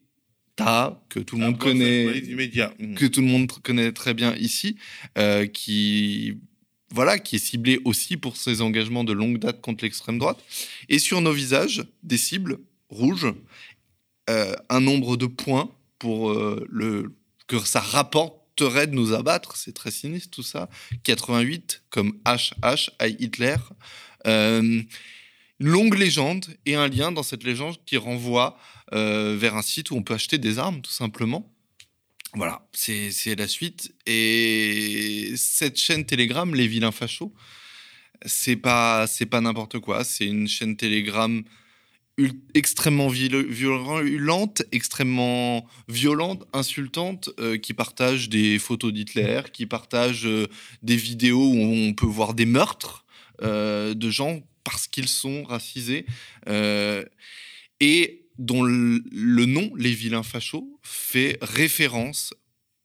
Ta, 0.56 1.02
que 1.08 1.20
tout 1.20 1.36
le 1.36 1.44
monde 1.44 1.58
connaît, 1.58 2.20
que 2.96 3.06
tout 3.06 3.20
le 3.20 3.26
monde 3.26 3.50
connaît 3.62 3.92
très 3.92 4.14
bien 4.14 4.34
ici, 4.36 4.76
euh, 5.16 5.46
qui 5.46 6.38
voilà, 6.92 7.18
qui 7.18 7.36
est 7.36 7.40
ciblé 7.40 7.80
aussi 7.84 8.16
pour 8.16 8.36
ses 8.36 8.62
engagements 8.62 9.04
de 9.04 9.12
longue 9.12 9.38
date 9.38 9.60
contre 9.60 9.84
l'extrême 9.84 10.18
droite, 10.18 10.42
et 10.88 10.98
sur 10.98 11.20
nos 11.20 11.32
visages 11.32 11.84
des 12.02 12.18
cibles 12.18 12.58
rouges, 12.88 13.32
euh, 14.28 14.54
un 14.68 14.80
nombre 14.80 15.16
de 15.16 15.26
points 15.26 15.70
pour 15.98 16.30
euh, 16.30 16.66
le 16.68 17.14
que 17.46 17.58
ça 17.58 17.80
rapporterait 17.80 18.86
de 18.86 18.94
nous 18.94 19.12
abattre, 19.12 19.56
c'est 19.56 19.72
très 19.72 19.90
sinistre 19.90 20.30
tout 20.30 20.44
ça, 20.44 20.68
88 21.02 21.82
comme 21.90 22.12
HH, 22.24 22.90
Hitler. 23.18 23.56
Une 24.24 24.86
longue 25.68 25.94
légende 25.94 26.46
et 26.64 26.74
un 26.74 26.88
lien 26.88 27.12
dans 27.12 27.22
cette 27.22 27.44
légende 27.44 27.76
qui 27.84 27.96
renvoie 27.96 28.56
euh, 28.92 29.36
vers 29.38 29.56
un 29.56 29.62
site 29.62 29.90
où 29.90 29.96
on 29.96 30.02
peut 30.02 30.14
acheter 30.14 30.38
des 30.38 30.58
armes, 30.58 30.80
tout 30.80 30.90
simplement. 30.90 31.52
Voilà, 32.34 32.66
c'est 32.72 33.34
la 33.36 33.48
suite. 33.48 33.92
Et 34.06 35.32
cette 35.36 35.76
chaîne 35.76 36.04
Telegram, 36.06 36.54
Les 36.54 36.68
Vilains 36.68 36.92
Fachos, 36.92 37.32
c'est 38.24 38.56
pas, 38.56 39.06
pas 39.30 39.40
n'importe 39.40 39.80
quoi. 39.80 40.04
C'est 40.04 40.26
une 40.26 40.46
chaîne 40.46 40.76
Telegram 40.76 41.42
extrêmement 42.54 43.08
violente, 43.08 44.62
extrêmement 44.72 45.66
violente, 45.88 46.46
insultante, 46.52 47.30
euh, 47.40 47.56
qui 47.56 47.72
partage 47.72 48.28
des 48.28 48.58
photos 48.58 48.92
d'Hitler, 48.92 49.42
qui 49.52 49.66
partage 49.66 50.26
euh, 50.26 50.46
des 50.82 50.96
vidéos 50.96 51.50
où 51.52 51.58
on 51.58 51.94
peut 51.94 52.06
voir 52.06 52.34
des 52.34 52.46
meurtres 52.46 53.04
de 53.42 54.10
gens 54.10 54.42
parce 54.64 54.86
qu'ils 54.86 55.08
sont 55.08 55.44
racisés 55.44 56.04
euh, 56.46 57.04
et 57.80 58.19
dont 58.40 58.62
le, 58.62 59.44
nom, 59.44 59.70
les 59.76 59.92
vilains 59.92 60.22
fachos, 60.22 60.66
fait 60.82 61.38
référence 61.42 62.34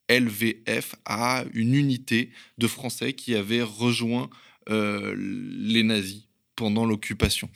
LVF 0.09 0.95
à 1.05 1.45
une 1.53 1.74
unité 1.74 2.29
de 2.57 2.67
Français 2.67 3.13
qui 3.13 3.35
avaient 3.35 3.63
rejoint 3.63 4.29
euh, 4.69 5.15
les 5.17 5.83
nazis 5.83 6.27
pendant 6.57 6.85
l'occupation. 6.85 7.50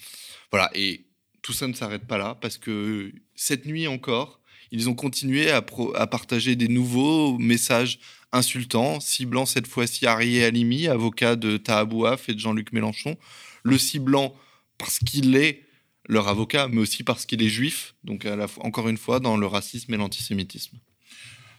Voilà, 0.50 0.72
et 0.74 1.06
tout 1.42 1.52
ça 1.52 1.68
ne 1.68 1.74
s'arrête 1.74 2.08
pas 2.08 2.18
là 2.18 2.36
parce 2.40 2.58
que 2.58 3.12
cette 3.36 3.66
nuit 3.66 3.88
encore, 3.88 4.40
ils 4.72 4.90
ont 4.90 4.96
continué 4.96 5.52
à, 5.52 5.64
à 5.96 6.08
partager 6.08 6.56
des 6.56 6.70
nouveaux 6.70 7.38
messages 7.38 8.00
insultants, 8.32 9.02
ciblant 9.02 9.46
cette 9.46 9.68
fois-ci 9.68 10.06
Arié 10.06 10.46
Alimi, 10.46 10.88
avocat 10.88 11.36
de 11.36 11.58
Tahabouaf 11.58 12.30
et 12.30 12.34
de 12.34 12.40
Jean-Luc 12.40 12.72
Mélenchon, 12.72 13.18
le 13.64 13.78
ciblant 13.78 14.34
parce 14.78 15.00
qu'il 15.00 15.36
est 15.36 15.66
leur 16.10 16.28
avocat, 16.28 16.68
mais 16.68 16.82
aussi 16.82 17.04
parce 17.04 17.26
qu'il 17.26 17.42
est 17.42 17.50
juif, 17.50 17.96
donc 18.04 18.26
à 18.26 18.36
la 18.36 18.48
fois, 18.48 18.66
encore 18.66 18.90
une 18.90 18.98
fois 18.98 19.20
dans 19.20 19.38
le 19.38 19.46
racisme 19.46 19.94
et 19.94 19.98
l'antisémitisme. 19.98 20.78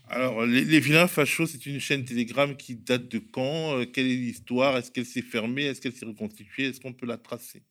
Alors, 0.09 0.45
les, 0.45 0.81
vilains 0.81 1.07
fachos, 1.07 1.47
c'est 1.47 1.67
une 1.67 1.79
chaîne 1.79 2.05
Telegram 2.05 2.57
qui 2.57 2.75
date 2.75 3.09
de 3.09 3.21
quand 3.21 3.79
euh, 3.79 3.87
Quelle 3.87 4.07
est 4.07 4.17
l'histoire 4.17 4.77
Est-ce 4.77 4.91
qu'elle 4.91 5.07
s'est 5.07 5.23
fermée 5.23 5.67
Est-ce 5.67 5.81
qu'elle 5.81 5.95
s'est 5.95 6.05
reconstituée 6.05 6.65
Est-ce 6.65 6.81
qu'on 6.81 6.93
peut 6.93 7.07
la 7.07 7.17
tracer? 7.17 7.63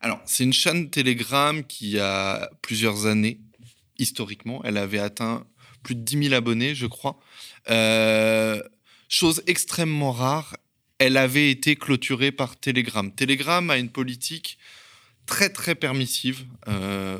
Alors, 0.00 0.20
c'est 0.26 0.42
une 0.42 0.52
chaîne 0.52 0.90
Telegram 0.90 1.64
qui 1.64 2.00
a 2.00 2.50
plusieurs 2.60 3.06
années, 3.06 3.38
historiquement. 3.98 4.62
Elle 4.64 4.78
avait 4.78 4.98
atteint 4.98 5.46
plus 5.84 5.94
de 5.94 6.00
10 6.00 6.24
000 6.24 6.34
abonnés, 6.34 6.74
je 6.74 6.86
crois. 6.86 7.20
Euh, 7.70 8.60
chose 9.08 9.44
extrêmement 9.46 10.10
rare, 10.10 10.56
elle 10.98 11.16
avait 11.16 11.52
été 11.52 11.76
clôturée 11.76 12.32
par 12.32 12.58
Telegram. 12.58 13.14
Telegram 13.14 13.70
a 13.70 13.78
une 13.78 13.90
politique 13.90 14.58
très 15.26 15.48
très 15.48 15.74
permissive, 15.74 16.46
euh, 16.68 17.18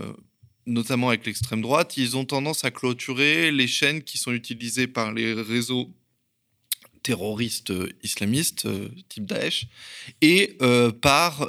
notamment 0.64 1.08
avec 1.08 1.26
l'extrême 1.26 1.60
droite. 1.60 1.96
Ils 1.96 2.16
ont 2.16 2.24
tendance 2.24 2.64
à 2.64 2.70
clôturer 2.70 3.50
les 3.50 3.66
chaînes 3.66 4.02
qui 4.02 4.18
sont 4.18 4.32
utilisées 4.32 4.86
par 4.86 5.12
les 5.12 5.34
réseaux 5.34 5.90
terroristes 7.02 7.70
euh, 7.70 7.92
islamistes, 8.02 8.66
euh, 8.66 8.88
type 9.08 9.26
Daesh, 9.26 9.66
et 10.22 10.56
par 11.02 11.48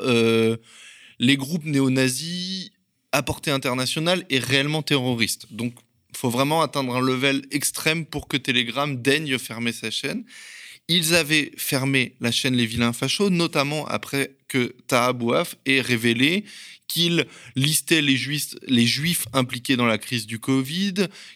les 1.19 1.37
groupes 1.37 1.65
néo-nazis 1.65 2.71
à 3.11 3.23
portée 3.23 3.51
internationale 3.51 4.25
et 4.29 4.39
réellement 4.39 4.83
terroristes. 4.83 5.47
Donc, 5.51 5.73
faut 6.15 6.29
vraiment 6.29 6.61
atteindre 6.61 6.95
un 6.95 7.01
level 7.01 7.43
extrême 7.51 8.05
pour 8.05 8.27
que 8.27 8.37
Telegram 8.37 8.99
daigne 9.01 9.37
fermer 9.37 9.71
sa 9.71 9.91
chaîne. 9.91 10.25
Ils 10.89 11.15
avaient 11.15 11.51
fermé 11.58 12.15
la 12.22 12.32
chaîne 12.32 12.56
Les 12.56 12.65
Vilains 12.65 12.94
Fachos, 12.94 13.29
notamment 13.29 13.86
après 13.88 14.36
que 14.48 14.74
Taha 14.88 15.12
Bouaf 15.12 15.56
ait 15.65 15.82
révélé 15.82 16.46
qu'il 16.88 17.25
listait 17.56 18.01
les 18.01 18.15
juifs, 18.15 18.56
les 18.65 18.86
juifs 18.86 19.27
impliqués 19.34 19.75
dans 19.75 19.86
la 19.86 19.98
crise 19.98 20.25
du 20.25 20.39
Covid, 20.39 20.94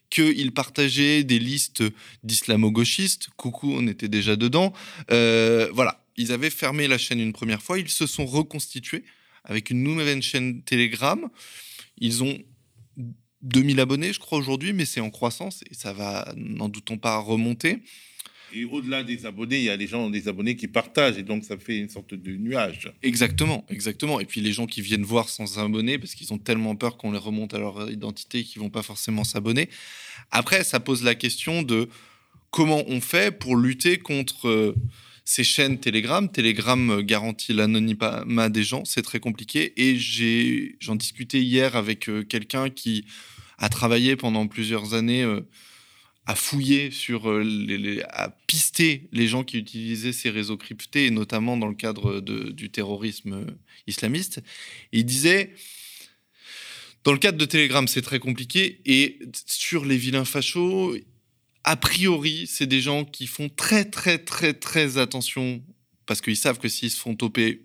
qu'il 0.09 0.53
partageait 0.53 1.25
des 1.25 1.39
listes 1.39 1.83
d'islamo-gauchistes. 2.23 3.27
Coucou, 3.35 3.73
on 3.75 3.87
était 3.87 4.07
déjà 4.07 4.37
dedans. 4.37 4.71
Euh, 5.11 5.69
voilà, 5.73 6.01
ils 6.15 6.31
avaient 6.31 6.49
fermé 6.49 6.87
la 6.87 6.97
chaîne 6.97 7.19
une 7.19 7.33
première 7.33 7.61
fois. 7.61 7.77
Ils 7.77 7.89
se 7.89 8.07
sont 8.07 8.25
reconstitués 8.25 9.03
avec 9.43 9.69
une 9.69 9.83
nouvelle 9.83 10.21
chaîne 10.21 10.61
Telegram. 10.63 11.29
Ils 11.97 12.23
ont 12.23 12.37
2000 13.41 13.79
abonnés, 13.79 14.13
je 14.13 14.19
crois, 14.19 14.37
aujourd'hui, 14.37 14.71
mais 14.71 14.85
c'est 14.85 15.01
en 15.01 15.09
croissance 15.09 15.63
et 15.69 15.73
ça 15.73 15.93
va, 15.93 16.31
n'en 16.37 16.69
doutons 16.69 16.97
pas, 16.97 17.17
remonter. 17.17 17.81
Et 18.53 18.65
au-delà 18.65 19.03
des 19.03 19.25
abonnés, 19.25 19.57
il 19.57 19.63
y 19.63 19.69
a 19.69 19.75
les 19.75 19.87
gens, 19.87 20.09
des 20.09 20.27
abonnés 20.27 20.55
qui 20.55 20.67
partagent, 20.67 21.17
et 21.17 21.23
donc 21.23 21.43
ça 21.43 21.57
fait 21.57 21.77
une 21.77 21.89
sorte 21.89 22.13
de 22.13 22.31
nuage. 22.35 22.91
Exactement, 23.01 23.65
exactement. 23.69 24.19
Et 24.19 24.25
puis 24.25 24.41
les 24.41 24.51
gens 24.51 24.65
qui 24.65 24.81
viennent 24.81 25.03
voir 25.03 25.29
sans 25.29 25.45
s'abonner, 25.45 25.97
parce 25.97 26.15
qu'ils 26.15 26.33
ont 26.33 26.37
tellement 26.37 26.75
peur 26.75 26.97
qu'on 26.97 27.11
les 27.11 27.17
remonte 27.17 27.53
à 27.53 27.59
leur 27.59 27.89
identité 27.89 28.43
qu'ils 28.43 28.61
vont 28.61 28.69
pas 28.69 28.83
forcément 28.83 29.23
s'abonner. 29.23 29.69
Après, 30.31 30.63
ça 30.63 30.79
pose 30.79 31.03
la 31.03 31.15
question 31.15 31.63
de 31.63 31.87
comment 32.49 32.83
on 32.87 33.01
fait 33.01 33.37
pour 33.37 33.55
lutter 33.55 33.97
contre 33.97 34.47
euh, 34.47 34.75
ces 35.23 35.43
chaînes 35.43 35.79
Telegram. 35.79 36.29
Telegram 36.29 37.01
garantit 37.01 37.53
l'anonymat 37.53 38.49
des 38.49 38.63
gens, 38.63 38.83
c'est 38.85 39.01
très 39.01 39.19
compliqué. 39.19 39.73
Et 39.77 39.97
j'en 40.79 40.95
discutais 40.95 41.41
hier 41.41 41.75
avec 41.75 42.09
euh, 42.09 42.23
quelqu'un 42.23 42.69
qui 42.69 43.05
a 43.57 43.69
travaillé 43.69 44.15
pendant 44.15 44.47
plusieurs 44.47 44.93
années. 44.93 45.23
À 46.27 46.35
fouiller 46.35 46.91
sur 46.91 47.29
euh, 47.29 47.43
les, 47.43 48.03
à 48.03 48.29
pister 48.47 49.09
les 49.11 49.27
gens 49.27 49.43
qui 49.43 49.57
utilisaient 49.57 50.13
ces 50.13 50.29
réseaux 50.29 50.57
cryptés, 50.57 51.09
notamment 51.09 51.57
dans 51.57 51.67
le 51.67 51.75
cadre 51.75 52.21
du 52.21 52.69
terrorisme 52.69 53.47
islamiste. 53.87 54.41
il 54.91 55.05
disait, 55.05 55.53
dans 57.03 57.11
le 57.11 57.17
cadre 57.17 57.39
de 57.39 57.45
Telegram, 57.45 57.87
c'est 57.87 58.03
très 58.03 58.19
compliqué, 58.19 58.81
et 58.85 59.17
sur 59.47 59.83
les 59.83 59.97
vilains 59.97 60.25
fachos, 60.25 60.95
a 61.63 61.75
priori, 61.75 62.45
c'est 62.47 62.67
des 62.67 62.81
gens 62.81 63.05
qui 63.05 63.27
font 63.27 63.49
très 63.49 63.85
très 63.85 64.17
très 64.17 64.53
très 64.53 64.97
attention 64.97 65.61
parce 66.05 66.21
qu'ils 66.21 66.37
savent 66.37 66.59
que 66.59 66.67
s'ils 66.67 66.91
se 66.91 66.99
font 66.99 67.15
toper, 67.15 67.61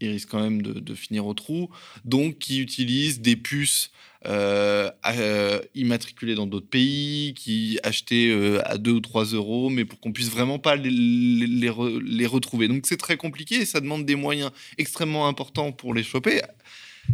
ils 0.00 0.10
risquent 0.10 0.30
quand 0.30 0.42
même 0.42 0.62
de, 0.62 0.94
finir 0.94 1.26
au 1.26 1.34
trou. 1.34 1.70
Donc, 2.04 2.38
qui 2.38 2.60
utilisent 2.60 3.20
des 3.20 3.36
puces 3.36 3.90
euh, 4.26 4.90
euh, 5.06 5.60
immatriculées 5.76 6.34
dans 6.34 6.46
d'autres 6.46 6.68
pays, 6.68 7.34
qui 7.34 7.78
achetaient 7.84 8.30
euh, 8.30 8.60
à 8.64 8.76
2 8.76 8.90
ou 8.90 9.00
3 9.00 9.26
euros, 9.26 9.70
mais 9.70 9.84
pour 9.84 10.00
qu'on 10.00 10.12
puisse 10.12 10.28
vraiment 10.30 10.58
pas 10.58 10.74
les, 10.74 10.90
les, 10.90 12.26
retrouver. 12.26 12.66
Donc, 12.66 12.86
c'est 12.86 12.96
très 12.96 13.16
compliqué 13.16 13.56
et 13.56 13.66
ça 13.66 13.80
demande 13.80 14.04
des 14.04 14.16
moyens 14.16 14.50
extrêmement 14.76 15.28
importants 15.28 15.70
pour 15.70 15.94
les 15.94 16.02
choper. 16.02 16.42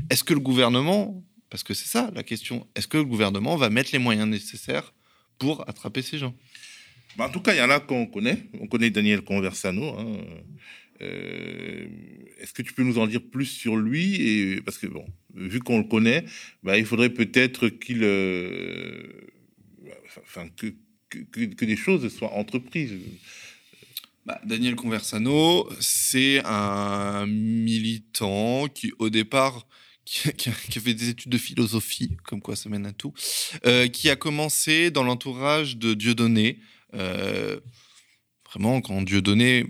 Est-ce 0.08 0.25
que 0.25 0.32
le 0.32 0.40
gouvernement, 0.40 1.23
parce 1.50 1.62
que 1.62 1.75
c'est 1.75 1.88
ça 1.88 2.11
la 2.14 2.23
question, 2.23 2.66
est-ce 2.75 2.88
que 2.88 2.96
le 2.96 3.04
gouvernement 3.04 3.56
va 3.56 3.68
mettre 3.68 3.90
les 3.92 3.99
moyens 3.99 4.28
nécessaires 4.28 4.94
pour 5.38 5.68
attraper 5.68 6.00
ces 6.00 6.16
gens? 6.16 6.34
Bah, 7.16 7.26
En 7.26 7.30
tout 7.30 7.40
cas, 7.40 7.54
il 7.54 7.58
y 7.58 7.62
en 7.62 7.70
a 7.70 7.80
qu'on 7.80 8.06
connaît. 8.06 8.49
On 8.61 8.66
connaît 8.66 8.90
Daniel 8.90 9.23
Conversano. 9.23 9.99
Hein. 9.99 10.16
Euh, 11.02 11.86
est-ce 12.38 12.52
que 12.52 12.62
tu 12.62 12.72
peux 12.72 12.82
nous 12.82 12.98
en 12.98 13.06
dire 13.06 13.22
plus 13.22 13.46
sur 13.46 13.76
lui 13.76 14.20
et 14.20 14.60
parce 14.60 14.78
que 14.78 14.86
bon, 14.86 15.06
vu 15.34 15.60
qu'on 15.60 15.78
le 15.78 15.84
connaît, 15.84 16.24
bah, 16.62 16.78
il 16.78 16.86
faudrait 16.86 17.10
peut-être 17.10 17.68
qu'il, 17.68 18.04
euh, 18.04 19.02
enfin 20.22 20.48
que, 20.56 20.74
des 21.64 21.76
choses 21.76 22.08
soient 22.14 22.32
entreprises. 22.32 22.92
Bah, 24.26 24.40
Daniel 24.44 24.74
Conversano, 24.74 25.68
c'est 25.80 26.40
un 26.44 27.26
militant 27.26 28.68
qui, 28.68 28.92
au 28.98 29.10
départ, 29.10 29.66
qui, 30.04 30.48
a, 30.48 30.52
fait 30.52 30.94
des 30.94 31.10
études 31.10 31.32
de 31.32 31.38
philosophie, 31.38 32.16
comme 32.24 32.40
quoi 32.40 32.56
ça 32.56 32.68
mène 32.68 32.86
à 32.86 32.92
tout, 32.92 33.12
euh, 33.66 33.86
qui 33.88 34.10
a 34.10 34.16
commencé 34.16 34.90
dans 34.90 35.02
l'entourage 35.02 35.76
de 35.76 35.94
Dieudonné. 35.94 36.58
Euh, 36.94 37.58
vraiment, 38.46 38.80
quand 38.80 39.02
Dieudonné 39.02 39.66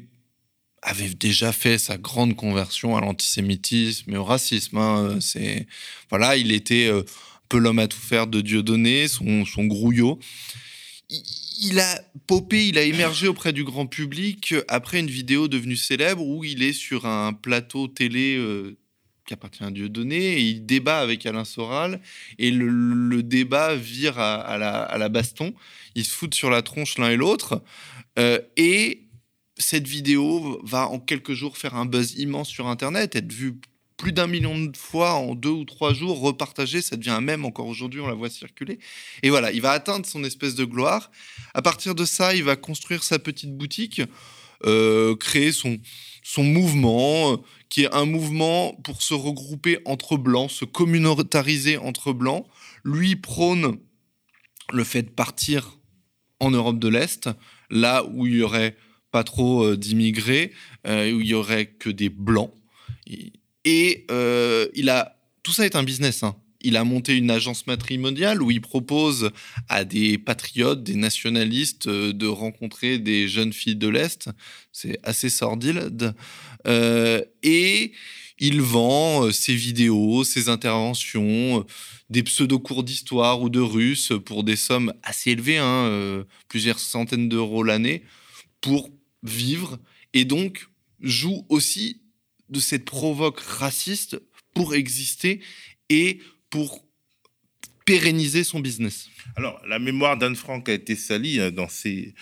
avait 0.84 1.08
déjà 1.08 1.50
fait 1.50 1.78
sa 1.78 1.96
grande 1.96 2.36
conversion 2.36 2.96
à 2.96 3.00
l'antisémitisme 3.00 4.12
et 4.12 4.16
au 4.16 4.24
racisme. 4.24 4.78
Hein. 4.78 5.18
C'est 5.20 5.66
voilà, 6.10 6.36
il 6.36 6.52
était 6.52 6.88
un 6.88 7.02
peu 7.48 7.58
l'homme 7.58 7.78
à 7.80 7.88
tout 7.88 7.98
faire 7.98 8.26
de 8.26 8.40
Dieudonné, 8.40 9.08
son, 9.08 9.44
son 9.44 9.64
grouillot. 9.64 10.18
Il, 11.60 11.80
a 11.80 12.00
popé, 12.26 12.68
il 12.68 12.78
a 12.78 12.82
émergé 12.82 13.28
auprès 13.28 13.52
du 13.52 13.64
grand 13.64 13.86
public 13.86 14.54
après 14.68 15.00
une 15.00 15.10
vidéo 15.10 15.48
devenue 15.48 15.76
célèbre 15.76 16.22
où 16.26 16.44
il 16.44 16.62
est 16.62 16.72
sur 16.72 17.06
un 17.06 17.32
plateau 17.32 17.88
télé 17.88 18.38
qui 19.26 19.34
appartient 19.34 19.64
à 19.64 19.70
Dieu 19.70 19.88
donné, 19.88 20.34
et 20.34 20.40
il 20.40 20.66
débat 20.66 21.00
avec 21.00 21.24
Alain 21.26 21.44
Soral, 21.44 22.00
et 22.38 22.50
le, 22.50 23.22
débat 23.22 23.74
vire 23.74 24.18
à, 24.18 24.58
la, 24.58 25.08
baston. 25.08 25.54
Ils 25.94 26.04
se 26.04 26.12
foutent 26.12 26.34
sur 26.34 26.50
la 26.50 26.62
tronche 26.62 26.98
l'un 26.98 27.10
et 27.10 27.16
l'autre, 27.16 27.62
euh, 28.18 28.38
et 28.56 29.03
cette 29.56 29.86
vidéo 29.86 30.60
va 30.64 30.88
en 30.88 30.98
quelques 30.98 31.32
jours 31.32 31.56
faire 31.56 31.74
un 31.74 31.86
buzz 31.86 32.14
immense 32.14 32.48
sur 32.48 32.66
Internet, 32.66 33.16
être 33.16 33.32
vue 33.32 33.60
plus 33.96 34.12
d'un 34.12 34.26
million 34.26 34.58
de 34.58 34.76
fois 34.76 35.14
en 35.14 35.34
deux 35.34 35.50
ou 35.50 35.64
trois 35.64 35.94
jours, 35.94 36.20
repartagée, 36.20 36.82
ça 36.82 36.96
devient 36.96 37.10
un 37.10 37.20
même 37.20 37.44
encore 37.44 37.66
aujourd'hui, 37.66 38.00
on 38.00 38.08
la 38.08 38.14
voit 38.14 38.28
circuler. 38.28 38.78
Et 39.22 39.30
voilà, 39.30 39.52
il 39.52 39.62
va 39.62 39.70
atteindre 39.70 40.04
son 40.04 40.24
espèce 40.24 40.54
de 40.54 40.64
gloire. 40.64 41.10
À 41.54 41.62
partir 41.62 41.94
de 41.94 42.04
ça, 42.04 42.34
il 42.34 42.42
va 42.42 42.56
construire 42.56 43.04
sa 43.04 43.18
petite 43.18 43.56
boutique, 43.56 44.02
euh, 44.66 45.14
créer 45.16 45.52
son, 45.52 45.78
son 46.22 46.42
mouvement, 46.42 47.42
qui 47.68 47.84
est 47.84 47.94
un 47.94 48.04
mouvement 48.04 48.74
pour 48.82 49.02
se 49.02 49.14
regrouper 49.14 49.78
entre 49.84 50.16
blancs, 50.16 50.50
se 50.50 50.64
communautariser 50.64 51.78
entre 51.78 52.12
blancs. 52.12 52.46
Lui 52.84 53.16
prône 53.16 53.78
le 54.72 54.84
fait 54.84 55.02
de 55.02 55.10
partir 55.10 55.78
en 56.40 56.50
Europe 56.50 56.78
de 56.78 56.88
l'Est, 56.88 57.28
là 57.70 58.04
où 58.04 58.26
il 58.26 58.36
y 58.36 58.42
aurait 58.42 58.76
pas 59.14 59.22
trop 59.22 59.62
euh, 59.62 59.76
d'immigrés, 59.76 60.50
euh, 60.88 61.12
où 61.12 61.20
il 61.20 61.28
y 61.28 61.34
aurait 61.34 61.66
que 61.66 61.88
des 61.88 62.08
blancs. 62.08 62.52
Et, 63.64 64.06
euh, 64.10 64.66
il 64.74 64.90
a 64.90 65.16
tout 65.44 65.52
ça 65.52 65.64
est 65.64 65.76
un 65.76 65.84
business. 65.84 66.24
Hein. 66.24 66.34
Il 66.62 66.76
a 66.76 66.82
monté 66.82 67.16
une 67.16 67.30
agence 67.30 67.68
matrimoniale 67.68 68.42
où 68.42 68.50
il 68.50 68.60
propose 68.60 69.30
à 69.68 69.84
des 69.84 70.18
patriotes, 70.18 70.82
des 70.82 70.96
nationalistes 70.96 71.88
de 71.88 72.26
rencontrer 72.26 72.98
des 72.98 73.28
jeunes 73.28 73.52
filles 73.52 73.76
de 73.76 73.86
l'Est. 73.86 74.30
C'est 74.72 74.98
assez 75.04 75.28
sordide. 75.28 76.14
Et 76.66 77.92
il 78.38 78.62
vend 78.62 79.30
ses 79.30 79.54
vidéos, 79.54 80.24
ses 80.24 80.48
interventions, 80.48 81.66
des 82.08 82.22
pseudo-cours 82.22 82.82
d'histoire 82.82 83.42
ou 83.42 83.50
de 83.50 83.60
russe 83.60 84.12
pour 84.24 84.42
des 84.42 84.56
sommes 84.56 84.94
assez 85.02 85.32
élevées, 85.32 85.58
hein, 85.58 86.24
plusieurs 86.48 86.80
centaines 86.80 87.28
d'euros 87.28 87.62
l'année, 87.62 88.02
pour 88.64 88.88
vivre. 89.24 89.80
Et 90.12 90.24
donc, 90.24 90.68
joue 91.00 91.44
aussi 91.48 92.00
de 92.48 92.60
cette 92.60 92.84
provoque 92.84 93.40
raciste 93.40 94.20
pour 94.54 94.74
exister 94.74 95.40
et 95.88 96.20
pour 96.50 96.86
pérenniser 97.84 98.44
son 98.44 98.60
business. 98.60 99.08
Alors, 99.36 99.60
la 99.66 99.78
mémoire 99.78 100.16
d'Anne 100.16 100.36
Frank 100.36 100.68
a 100.68 100.72
été 100.72 100.96
salie 100.96 101.40
hein, 101.40 101.50
dans 101.50 101.68
ces, 101.68 102.14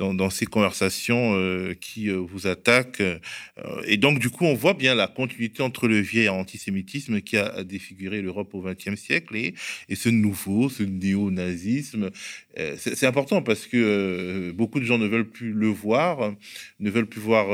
dans, 0.00 0.30
ces 0.30 0.46
conversations 0.46 1.34
euh, 1.34 1.74
qui 1.78 2.08
euh, 2.08 2.16
vous 2.16 2.46
attaquent. 2.46 3.00
Euh, 3.00 3.18
et 3.84 3.96
donc, 3.96 4.18
du 4.18 4.30
coup, 4.30 4.44
on 4.44 4.54
voit 4.54 4.74
bien 4.74 4.94
la 4.94 5.06
continuité 5.06 5.62
entre 5.62 5.88
le 5.88 6.00
vieil 6.00 6.28
antisémitisme 6.28 7.20
qui 7.20 7.36
a 7.36 7.62
défiguré 7.64 8.22
l'Europe 8.22 8.54
au 8.54 8.62
XXe 8.62 8.96
siècle 8.96 9.36
et, 9.36 9.54
ce 9.94 10.08
nouveau, 10.08 10.68
ce 10.68 10.82
néo-nazisme. 10.82 12.10
C'est 12.76 13.04
important 13.04 13.42
parce 13.42 13.66
que 13.66 14.52
beaucoup 14.52 14.80
de 14.80 14.84
gens 14.84 14.98
ne 14.98 15.06
veulent 15.06 15.28
plus 15.28 15.52
le 15.52 15.68
voir, 15.68 16.34
ne 16.78 16.90
veulent 16.90 17.06
plus 17.06 17.20
voir 17.20 17.46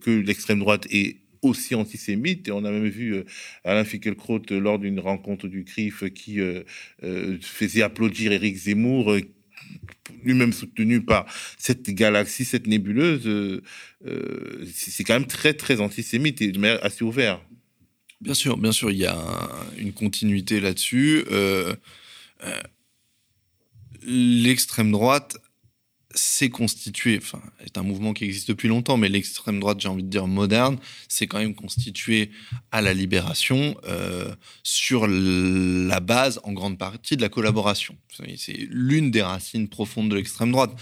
que 0.00 0.10
l'extrême 0.10 0.58
droite 0.58 0.86
est 0.90 1.16
aussi 1.42 1.74
antisémite. 1.74 2.48
Et 2.48 2.52
on 2.52 2.64
a 2.64 2.70
même 2.70 2.88
vu 2.88 3.24
Alain 3.64 3.84
Finkielkraut 3.84 4.42
lors 4.50 4.78
d'une 4.78 5.00
rencontre 5.00 5.48
du 5.48 5.64
CRIF 5.64 6.04
qui 6.12 6.40
faisait 7.40 7.82
applaudir 7.82 8.32
Éric 8.32 8.56
Zemmour, 8.56 9.16
lui-même 10.24 10.52
soutenu 10.52 11.02
par 11.02 11.26
cette 11.58 11.88
galaxie, 11.90 12.44
cette 12.44 12.66
nébuleuse, 12.66 13.26
euh, 13.26 13.62
euh, 14.06 14.64
c'est 14.72 15.04
quand 15.04 15.14
même 15.14 15.26
très, 15.26 15.54
très 15.54 15.80
antisémite 15.80 16.42
et 16.42 16.52
assez 16.82 17.04
ouvert. 17.04 17.40
Bien 18.20 18.34
sûr, 18.34 18.56
bien 18.56 18.72
sûr, 18.72 18.90
il 18.90 18.98
y 18.98 19.06
a 19.06 19.38
une 19.78 19.92
continuité 19.92 20.60
là-dessus. 20.60 21.24
Euh, 21.30 21.74
l'extrême 24.04 24.92
droite 24.92 25.36
s'est 26.14 26.50
constitué, 26.50 27.18
enfin, 27.18 27.40
est 27.64 27.78
un 27.78 27.82
mouvement 27.82 28.12
qui 28.12 28.24
existe 28.24 28.48
depuis 28.48 28.68
longtemps, 28.68 28.96
mais 28.96 29.08
l'extrême 29.08 29.60
droite, 29.60 29.80
j'ai 29.80 29.88
envie 29.88 30.02
de 30.02 30.08
dire 30.08 30.26
moderne, 30.26 30.78
s'est 31.08 31.26
quand 31.26 31.38
même 31.38 31.54
constitué 31.54 32.30
à 32.70 32.80
la 32.80 32.94
libération 32.94 33.76
euh, 33.84 34.34
sur 34.62 35.06
la 35.06 36.00
base, 36.00 36.40
en 36.44 36.52
grande 36.52 36.78
partie, 36.78 37.16
de 37.16 37.22
la 37.22 37.28
collaboration. 37.28 37.96
C'est 38.36 38.66
l'une 38.70 39.10
des 39.10 39.22
racines 39.22 39.68
profondes 39.68 40.08
de 40.08 40.16
l'extrême 40.16 40.52
droite. 40.52 40.72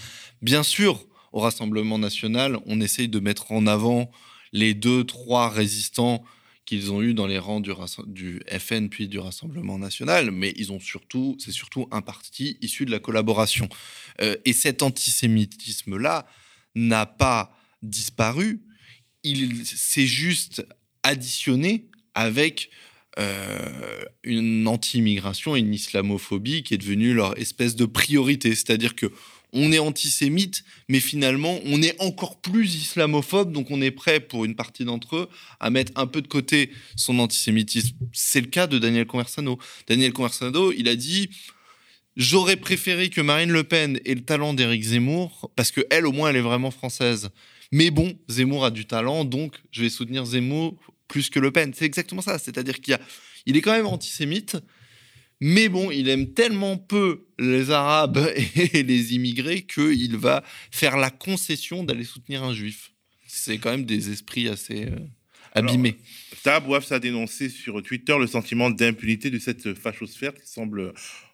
Bien 0.41 0.63
sûr, 0.63 1.05
au 1.31 1.39
Rassemblement 1.39 1.97
national, 1.97 2.59
on 2.65 2.81
essaye 2.81 3.07
de 3.07 3.19
mettre 3.19 3.51
en 3.51 3.67
avant 3.67 4.11
les 4.53 4.73
deux, 4.73 5.03
trois 5.03 5.49
résistants 5.49 6.23
qu'ils 6.65 6.91
ont 6.91 7.01
eu 7.01 7.13
dans 7.13 7.27
les 7.27 7.39
rangs 7.39 7.59
du, 7.59 8.41
FN 8.47 8.89
puis 8.89 9.07
du 9.07 9.19
Rassemblement 9.19 9.77
national, 9.77 10.31
mais 10.31 10.53
ils 10.55 10.71
ont 10.71 10.79
surtout, 10.79 11.35
c'est 11.39 11.51
surtout 11.51 11.87
un 11.91 12.01
parti 12.01 12.57
issu 12.61 12.85
de 12.85 12.91
la 12.91 12.99
collaboration. 12.99 13.67
Euh, 14.21 14.35
et 14.45 14.53
cet 14.53 14.83
antisémitisme-là 14.83 16.27
n'a 16.75 17.05
pas 17.05 17.57
disparu, 17.81 18.61
il 19.23 19.65
s'est 19.65 20.07
juste 20.07 20.65
additionné 21.03 21.89
avec 22.13 22.69
euh, 23.19 24.05
une 24.23 24.65
anti-immigration 24.67 25.57
une 25.57 25.73
islamophobie 25.73 26.63
qui 26.63 26.75
est 26.75 26.77
devenue 26.77 27.13
leur 27.13 27.37
espèce 27.37 27.75
de 27.75 27.85
priorité. 27.85 28.55
C'est-à-dire 28.55 28.95
que 28.95 29.11
on 29.53 29.71
est 29.71 29.79
antisémite, 29.79 30.63
mais 30.87 30.99
finalement, 30.99 31.59
on 31.65 31.81
est 31.81 31.99
encore 32.01 32.39
plus 32.39 32.75
islamophobe, 32.75 33.51
donc 33.51 33.69
on 33.71 33.81
est 33.81 33.91
prêt, 33.91 34.19
pour 34.19 34.45
une 34.45 34.55
partie 34.55 34.85
d'entre 34.85 35.15
eux, 35.17 35.29
à 35.59 35.69
mettre 35.69 35.91
un 35.95 36.07
peu 36.07 36.21
de 36.21 36.27
côté 36.27 36.71
son 36.95 37.19
antisémitisme. 37.19 37.95
C'est 38.13 38.41
le 38.41 38.47
cas 38.47 38.67
de 38.67 38.79
Daniel 38.79 39.05
Conversano. 39.05 39.59
Daniel 39.87 40.13
Conversano, 40.13 40.71
il 40.71 40.87
a 40.87 40.95
dit 40.95 41.29
J'aurais 42.17 42.57
préféré 42.57 43.09
que 43.09 43.21
Marine 43.21 43.51
Le 43.51 43.63
Pen 43.63 43.99
ait 44.05 44.15
le 44.15 44.21
talent 44.21 44.53
d'Éric 44.53 44.83
Zemmour, 44.83 45.51
parce 45.55 45.71
qu'elle, 45.71 46.05
au 46.05 46.11
moins, 46.11 46.29
elle 46.29 46.35
est 46.35 46.41
vraiment 46.41 46.71
française. 46.71 47.29
Mais 47.71 47.89
bon, 47.89 48.17
Zemmour 48.27 48.65
a 48.65 48.71
du 48.71 48.85
talent, 48.85 49.23
donc 49.23 49.55
je 49.71 49.81
vais 49.81 49.89
soutenir 49.89 50.25
Zemmour 50.25 50.77
plus 51.07 51.29
que 51.29 51.39
Le 51.39 51.51
Pen. 51.51 51.73
C'est 51.73 51.85
exactement 51.85 52.21
ça. 52.21 52.37
C'est-à-dire 52.37 52.81
qu'il 52.81 52.97
il 53.45 53.55
est 53.55 53.61
quand 53.61 53.71
même 53.71 53.87
antisémite, 53.87 54.57
mais 55.41 55.69
bon, 55.69 55.89
il 55.89 56.07
aime 56.07 56.33
tellement 56.33 56.77
peu 56.77 57.25
les 57.39 57.71
Arabes 57.71 58.19
et 58.55 58.83
les 58.83 59.15
immigrés 59.15 59.63
qu'il 59.63 60.15
va 60.15 60.43
faire 60.69 60.97
la 60.97 61.09
concession 61.09 61.83
d'aller 61.83 62.03
soutenir 62.03 62.43
un 62.43 62.53
juif. 62.53 62.93
C'est 63.27 63.57
quand 63.57 63.71
même 63.71 63.85
des 63.85 64.11
esprits 64.11 64.47
assez 64.47 64.85
euh, 64.85 64.99
abîmés. 65.53 65.97
Tab 66.43 66.71
a 66.71 66.99
dénoncé 66.99 67.49
sur 67.49 67.81
Twitter 67.81 68.15
le 68.19 68.27
sentiment 68.27 68.69
d'impunité 68.69 69.31
de 69.31 69.39
cette 69.39 69.73
fachosphère 69.73 70.33
qui 70.35 70.47
semble 70.47 70.93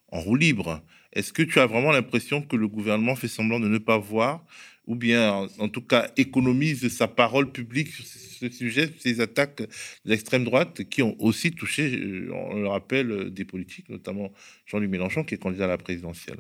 en 0.10 0.22
roue 0.22 0.36
libre. 0.36 0.82
Est-ce 1.12 1.34
que 1.34 1.44
tu 1.44 1.60
as 1.60 1.66
vraiment 1.66 1.92
l'impression 1.92 2.42
que 2.42 2.56
le 2.56 2.68
gouvernement 2.68 3.16
fait 3.16 3.28
semblant 3.28 3.60
de 3.60 3.68
ne 3.68 3.78
pas 3.78 3.98
voir 3.98 4.46
ou 4.88 4.96
bien 4.96 5.48
en, 5.60 5.70
tout 5.70 5.82
cas 5.82 6.10
économise 6.16 6.88
sa 6.88 7.08
parole 7.08 7.52
publique 7.52 7.90
sur 7.90 8.06
ce 8.06 8.50
sujet, 8.50 8.90
ces 9.00 9.20
attaques 9.20 9.62
de 9.62 9.68
l'extrême 10.06 10.46
droite 10.46 10.86
qui 10.90 11.02
ont 11.02 11.16
aussi 11.20 11.52
touché, 11.52 11.94
euh, 11.94 12.32
on 12.34 12.56
le 12.56 12.70
rappelle, 12.70 13.30
des 13.32 13.44
politiques, 13.44 13.90
notamment 13.90 14.32
Jean-Luc 14.66 14.90
Mélenchon 14.90 15.26
qui 15.26 15.36
est 15.36 15.38
candidat 15.38 15.66
à 15.66 15.68
la 15.68 15.78
présidentielle 15.78 16.40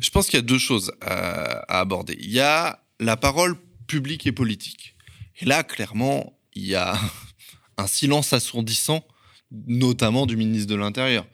Je 0.00 0.10
pense 0.10 0.26
qu'il 0.26 0.38
y 0.38 0.42
a 0.42 0.46
deux 0.46 0.58
choses 0.58 0.92
à, 1.02 1.78
aborder. 1.78 2.16
Il 2.18 2.30
y 2.30 2.40
a 2.40 2.82
la 2.98 3.18
parole 3.18 3.56
publique 3.86 4.26
et 4.26 4.32
politique. 4.32 4.96
Et 5.40 5.44
là, 5.44 5.62
clairement, 5.62 6.38
il 6.54 6.66
y 6.66 6.74
a 6.74 6.98
un 7.76 7.86
silence 7.86 8.32
assourdissant, 8.32 9.06
notamment 9.66 10.24
du 10.24 10.36
ministre 10.36 10.68
de 10.68 10.76
l'Intérieur, 10.76 11.26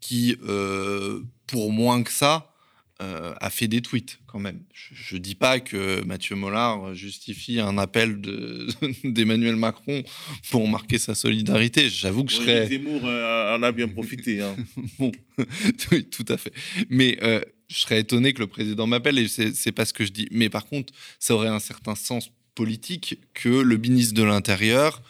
qui, 0.00 0.36
euh, 0.46 1.22
pour 1.46 1.72
moins 1.72 2.02
que 2.02 2.12
ça, 2.12 2.54
euh, 3.00 3.32
a 3.40 3.48
fait 3.48 3.68
des 3.68 3.80
tweets 3.80 4.18
quand 4.26 4.40
même. 4.40 4.60
Je 4.72 5.14
ne 5.14 5.20
dis 5.20 5.36
pas 5.36 5.60
que 5.60 6.02
Mathieu 6.04 6.34
Mollard 6.34 6.96
justifie 6.96 7.60
un 7.60 7.78
appel 7.78 8.20
d'Emmanuel 9.04 9.54
Macron 9.54 10.02
pour 10.50 10.66
marquer 10.66 10.98
sa 10.98 11.14
solidarité. 11.14 11.88
J'avoue 11.90 12.24
que 12.24 12.32
je 12.32 12.38
serais. 12.38 12.66
Zemmour 12.66 13.02
euh, 13.04 13.56
en 13.56 13.62
a 13.62 13.70
bien 13.70 13.86
profité. 13.86 14.42
Hein. 14.42 14.56
bon, 14.98 15.12
oui, 15.92 16.06
tout 16.06 16.24
à 16.28 16.36
fait. 16.36 16.52
Mais 16.90 17.16
euh, 17.22 17.40
je 17.68 17.78
serais 17.78 18.00
étonné 18.00 18.32
que 18.32 18.40
le 18.40 18.48
président 18.48 18.88
m'appelle 18.88 19.18
et 19.20 19.28
c'est 19.28 19.72
pas 19.72 19.84
ce 19.84 19.92
que 19.92 20.04
je 20.04 20.10
dis. 20.10 20.26
Mais 20.32 20.48
par 20.48 20.66
contre, 20.66 20.92
ça 21.20 21.34
aurait 21.34 21.46
un 21.46 21.60
certain 21.60 21.94
sens 21.94 22.32
politique 22.56 23.20
que 23.32 23.48
le 23.48 23.76
ministre 23.76 24.14
de 24.14 24.24
l'Intérieur 24.24 25.02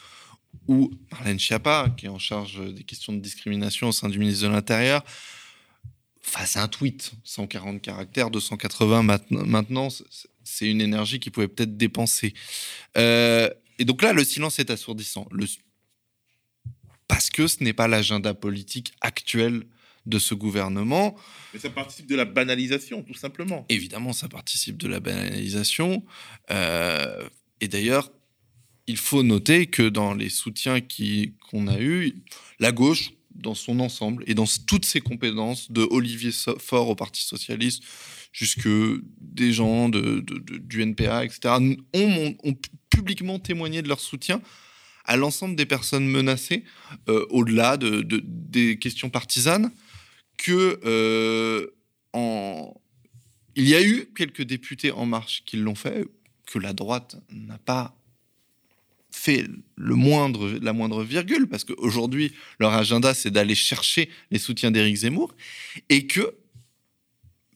ou 0.66 0.90
Marlène 1.10 1.38
Schiappa, 1.38 1.94
qui 1.96 2.04
est 2.04 2.10
en 2.10 2.18
charge 2.18 2.60
des 2.74 2.84
questions 2.84 3.14
de 3.14 3.20
discrimination 3.20 3.88
au 3.88 3.92
sein 3.92 4.10
du 4.10 4.18
ministre 4.18 4.46
de 4.46 4.52
l'Intérieur, 4.52 5.02
face 6.28 6.56
un 6.56 6.68
tweet, 6.68 7.12
140 7.24 7.80
caractères, 7.80 8.30
280 8.30 9.02
maintenant, 9.30 9.88
c'est 10.44 10.70
une 10.70 10.80
énergie 10.80 11.20
qu'ils 11.20 11.32
pouvaient 11.32 11.48
peut-être 11.48 11.76
dépenser. 11.76 12.34
Euh, 12.96 13.48
et 13.78 13.84
donc 13.84 14.02
là, 14.02 14.12
le 14.12 14.24
silence 14.24 14.58
est 14.58 14.70
assourdissant. 14.70 15.28
Le... 15.30 15.46
Parce 17.06 17.30
que 17.30 17.46
ce 17.46 17.62
n'est 17.64 17.72
pas 17.72 17.88
l'agenda 17.88 18.34
politique 18.34 18.92
actuel 19.00 19.64
de 20.06 20.18
ce 20.18 20.34
gouvernement. 20.34 21.16
Mais 21.52 21.60
ça 21.60 21.70
participe 21.70 22.06
de 22.06 22.16
la 22.16 22.24
banalisation, 22.24 23.02
tout 23.02 23.14
simplement. 23.14 23.66
Évidemment, 23.68 24.12
ça 24.12 24.28
participe 24.28 24.76
de 24.78 24.88
la 24.88 25.00
banalisation. 25.00 26.04
Euh, 26.50 27.28
et 27.60 27.68
d'ailleurs, 27.68 28.10
il 28.86 28.96
faut 28.96 29.22
noter 29.22 29.66
que 29.66 29.88
dans 29.88 30.14
les 30.14 30.30
soutiens 30.30 30.80
qu'on 31.50 31.68
a 31.68 31.78
eus, 31.78 32.14
la 32.58 32.72
gauche, 32.72 33.12
dans 33.38 33.54
son 33.54 33.80
ensemble 33.80 34.24
et 34.26 34.34
dans 34.34 34.46
toutes 34.66 34.84
ses 34.84 35.00
compétences, 35.00 35.70
de 35.70 35.86
Olivier 35.90 36.30
Faure 36.58 36.88
au 36.88 36.94
Parti 36.94 37.24
Socialiste 37.24 37.82
jusque 38.32 38.68
des 39.20 39.52
gens 39.52 39.88
de, 39.88 40.24
du 40.60 40.82
NPA, 40.82 41.24
etc., 41.24 41.54
ont, 41.94 42.36
publiquement 42.90 43.38
témoigné 43.38 43.80
de 43.82 43.88
leur 43.88 44.00
soutien 44.00 44.40
à 45.04 45.16
l'ensemble 45.16 45.56
des 45.56 45.66
personnes 45.66 46.06
menacées, 46.06 46.64
euh, 47.08 47.24
au-delà 47.30 47.76
de, 47.76 48.02
des 48.22 48.78
questions 48.78 49.08
partisanes, 49.08 49.70
que 50.36 50.80
euh, 50.84 51.66
il 53.54 53.68
y 53.68 53.74
a 53.74 53.82
eu 53.82 54.10
quelques 54.14 54.42
députés 54.42 54.92
en 54.92 55.06
marche 55.06 55.42
qui 55.46 55.56
l'ont 55.56 55.74
fait, 55.74 56.06
que 56.46 56.58
la 56.58 56.72
droite 56.72 57.16
n'a 57.30 57.58
pas 57.58 57.96
fait 59.18 59.46
le 59.76 59.94
moindre, 59.94 60.50
la 60.62 60.72
moindre 60.72 61.02
virgule, 61.02 61.48
parce 61.48 61.64
qu'aujourd'hui, 61.64 62.32
leur 62.60 62.72
agenda, 62.72 63.14
c'est 63.14 63.30
d'aller 63.30 63.54
chercher 63.54 64.08
les 64.30 64.38
soutiens 64.38 64.70
d'Éric 64.70 64.96
Zemmour, 64.96 65.34
et 65.88 66.06
que 66.06 66.34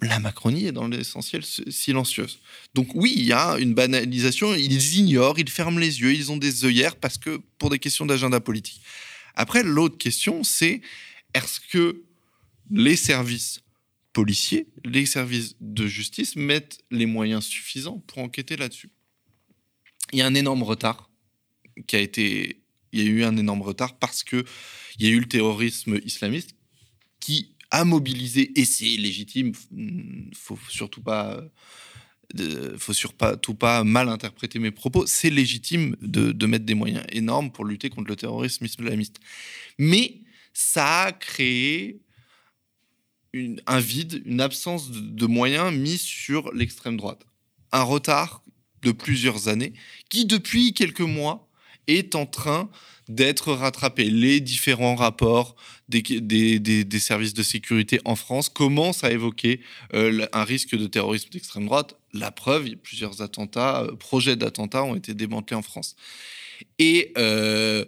la 0.01 0.19
Macronie 0.19 0.67
est 0.67 0.73
dans 0.73 0.89
l'essentiel 0.89 1.45
silencieuse. 1.45 2.41
Donc 2.75 2.89
oui, 2.95 3.15
il 3.17 3.25
y 3.25 3.33
a 3.33 3.57
une 3.59 3.73
banalisation, 3.73 4.55
ils 4.55 4.99
ignorent, 4.99 5.39
ils 5.39 5.49
ferment 5.49 5.79
les 5.79 6.01
yeux, 6.01 6.13
ils 6.13 6.33
ont 6.33 6.37
des 6.37 6.65
œillères, 6.65 6.97
parce 6.97 7.19
que 7.19 7.41
pour 7.59 7.71
des 7.71 7.79
questions 7.79 8.05
d'agenda 8.05 8.41
politique. 8.41 8.83
Après, 9.35 9.63
l'autre 9.63 9.97
question, 9.97 10.43
c'est 10.43 10.83
est-ce 11.33 11.61
que 11.61 12.03
les 12.71 12.97
services 12.97 13.61
policiers, 14.13 14.67
les 14.85 15.07
services 15.07 15.55
de 15.61 15.87
justice 15.87 16.35
mettent 16.35 16.81
les 16.91 17.07
moyens 17.07 17.45
suffisants 17.45 18.03
pour 18.09 18.19
enquêter 18.19 18.57
là-dessus? 18.57 18.91
Il 20.13 20.19
y 20.19 20.23
a 20.23 20.27
un 20.27 20.35
énorme 20.35 20.65
retard 20.65 21.09
qui 21.87 21.97
a 21.97 22.01
été, 22.01 22.63
il 22.93 23.03
y 23.03 23.07
a 23.07 23.11
eu 23.11 23.25
un 23.25 23.37
énorme 23.37 23.63
retard 23.63 23.99
parce 23.99 24.23
que 24.23 24.45
il 24.99 25.07
y 25.07 25.09
a 25.09 25.13
eu 25.13 25.21
le 25.21 25.27
terrorisme 25.27 25.99
islamiste 26.05 26.55
qui 27.21 27.55
a 27.71 27.85
mobilisé 27.85 28.53
et 28.59 28.65
c'est 28.65 28.85
légitime. 28.85 29.53
Faut 30.35 30.59
surtout 30.69 31.03
pas, 31.03 31.43
faut 32.77 32.93
surtout 32.93 33.55
pas 33.55 33.83
mal 33.85 34.09
interpréter 34.09 34.59
mes 34.59 34.71
propos. 34.71 35.07
C'est 35.07 35.31
légitime 35.31 35.97
de, 36.03 36.47
mettre 36.47 36.67
des 36.67 36.75
moyens 36.75 37.05
énormes 37.11 37.51
pour 37.51 37.65
lutter 37.65 37.89
contre 37.89 38.09
le 38.09 38.17
terrorisme 38.17 38.65
islamiste, 38.65 39.19
mais 39.79 40.21
ça 40.53 41.05
a 41.05 41.13
créé 41.13 42.03
un 43.67 43.81
vide, 43.81 44.23
une 44.27 44.43
absence 44.43 44.91
de 44.91 45.27
moyens 45.27 45.75
mis 45.75 45.97
sur 45.97 46.53
l'extrême 46.53 46.99
droite. 46.99 47.25
Un 47.73 47.83
retard 47.83 48.43
de 48.83 48.93
plusieurs 48.93 49.49
années 49.49 49.73
qui, 50.11 50.27
depuis 50.27 50.75
quelques 50.75 51.01
mois, 51.01 51.49
est 51.87 52.15
en 52.15 52.27
train 52.27 52.71
d'être 53.09 53.53
rattrapé. 53.53 54.05
Les 54.05 54.41
différents 54.41 54.95
rapports 54.95 55.57
des, 55.89 56.99
services 56.99 57.35
de 57.35 57.43
sécurité 57.43 58.01
en 58.05 58.17
France 58.17 58.49
commencent 58.49 59.05
à 59.05 59.11
évoquer 59.11 59.61
euh, 59.95 60.27
un 60.33 60.45
risque 60.45 60.77
de 60.77 60.87
terrorisme 60.87 61.29
d'extrême 61.31 61.67
droite. 61.67 61.97
La 62.13 62.31
preuve, 62.31 62.77
plusieurs 62.77 63.23
attentats, 63.23 63.83
euh, 63.83 63.97
projets 63.97 64.37
d'attentats 64.37 64.85
ont 64.85 64.95
été 64.95 65.15
démantelés 65.15 65.57
en 65.57 65.63
France. 65.63 65.97
Et 66.79 67.13
euh, 67.19 67.85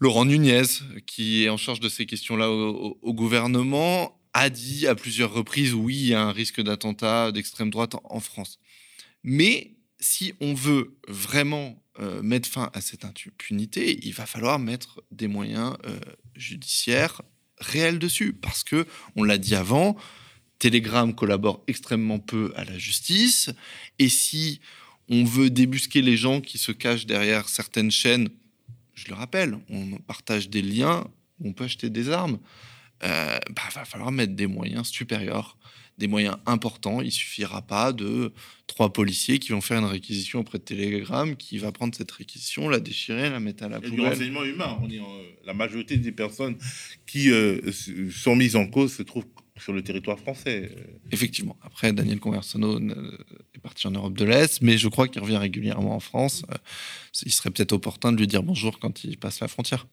Laurent 0.00 0.24
Nunez, 0.24 0.62
qui 1.06 1.44
est 1.44 1.48
en 1.48 1.56
charge 1.56 1.80
de 1.80 1.88
ces 1.88 2.06
questions-là 2.06 2.50
au, 2.50 3.14
gouvernement, 3.14 4.18
a 4.32 4.50
dit 4.50 4.86
à 4.86 4.94
plusieurs 4.94 5.32
reprises 5.32 5.74
oui, 5.74 5.96
il 5.96 6.08
y 6.08 6.14
a 6.14 6.22
un 6.22 6.32
risque 6.32 6.60
d'attentat 6.60 7.32
d'extrême 7.32 7.70
droite 7.70 7.94
en 8.04 8.20
France. 8.20 8.58
Mais 9.22 9.74
si 10.04 10.34
on 10.40 10.52
veut 10.52 10.98
vraiment 11.08 11.82
euh, 11.98 12.20
mettre 12.22 12.46
fin 12.46 12.70
à 12.74 12.82
cette 12.82 13.06
impunité, 13.06 13.98
il 14.02 14.12
va 14.12 14.26
falloir 14.26 14.58
mettre 14.58 15.02
des 15.10 15.28
moyens 15.28 15.76
euh, 15.86 15.98
judiciaires 16.36 17.22
réels 17.58 17.98
dessus. 17.98 18.34
Parce 18.34 18.64
que, 18.64 18.86
on 19.16 19.24
l'a 19.24 19.38
dit 19.38 19.54
avant, 19.54 19.96
Telegram 20.58 21.14
collabore 21.14 21.64
extrêmement 21.68 22.18
peu 22.18 22.52
à 22.54 22.64
la 22.64 22.76
justice. 22.76 23.50
Et 23.98 24.10
si 24.10 24.60
on 25.08 25.24
veut 25.24 25.48
débusquer 25.48 26.02
les 26.02 26.18
gens 26.18 26.42
qui 26.42 26.58
se 26.58 26.72
cachent 26.72 27.06
derrière 27.06 27.48
certaines 27.48 27.90
chaînes, 27.90 28.28
je 28.92 29.08
le 29.08 29.14
rappelle, 29.14 29.58
on 29.70 29.96
partage 29.98 30.50
des 30.50 30.62
liens, 30.62 31.06
on 31.42 31.54
peut 31.54 31.64
acheter 31.64 31.88
des 31.88 32.10
armes, 32.10 32.38
il 33.02 33.08
euh, 33.08 33.38
bah, 33.56 33.62
va 33.74 33.86
falloir 33.86 34.12
mettre 34.12 34.34
des 34.34 34.46
moyens 34.46 34.88
supérieurs 34.88 35.56
des 35.98 36.06
moyens 36.06 36.36
importants. 36.46 37.00
Il 37.00 37.12
suffira 37.12 37.62
pas 37.62 37.92
de 37.92 38.32
trois 38.66 38.92
policiers 38.92 39.38
qui 39.38 39.52
vont 39.52 39.60
faire 39.60 39.78
une 39.78 39.84
réquisition 39.84 40.40
auprès 40.40 40.58
de 40.58 40.64
Telegram, 40.64 41.36
qui 41.36 41.58
va 41.58 41.72
prendre 41.72 41.94
cette 41.94 42.10
réquisition, 42.10 42.68
la 42.68 42.80
déchirer, 42.80 43.30
la 43.30 43.40
mettre 43.40 43.64
à 43.64 43.68
la 43.68 43.80
poubelle. 43.80 43.94
du 43.94 44.00
renseignement 44.00 44.44
humain. 44.44 44.78
On 44.82 44.90
est 44.90 45.00
la 45.44 45.54
majorité 45.54 45.96
des 45.96 46.12
personnes 46.12 46.56
qui 47.06 47.30
euh, 47.30 47.60
sont 48.10 48.36
mises 48.36 48.56
en 48.56 48.66
cause 48.66 48.94
se 48.94 49.02
trouvent 49.02 49.26
sur 49.56 49.72
le 49.72 49.82
territoire 49.82 50.18
français. 50.18 50.70
Effectivement. 51.12 51.56
Après, 51.62 51.92
Daniel 51.92 52.18
Conversano 52.18 52.80
est 52.80 53.58
parti 53.62 53.86
en 53.86 53.92
Europe 53.92 54.14
de 54.14 54.24
l'Est, 54.24 54.62
mais 54.62 54.78
je 54.78 54.88
crois 54.88 55.06
qu'il 55.06 55.22
revient 55.22 55.36
régulièrement 55.36 55.94
en 55.94 56.00
France. 56.00 56.44
Euh, 56.50 56.56
il 57.24 57.32
serait 57.32 57.50
peut-être 57.50 57.72
opportun 57.72 58.12
de 58.12 58.18
lui 58.18 58.26
dire 58.26 58.42
bonjour 58.42 58.80
quand 58.80 59.04
il 59.04 59.16
passe 59.16 59.40
la 59.40 59.48
frontière. 59.48 59.86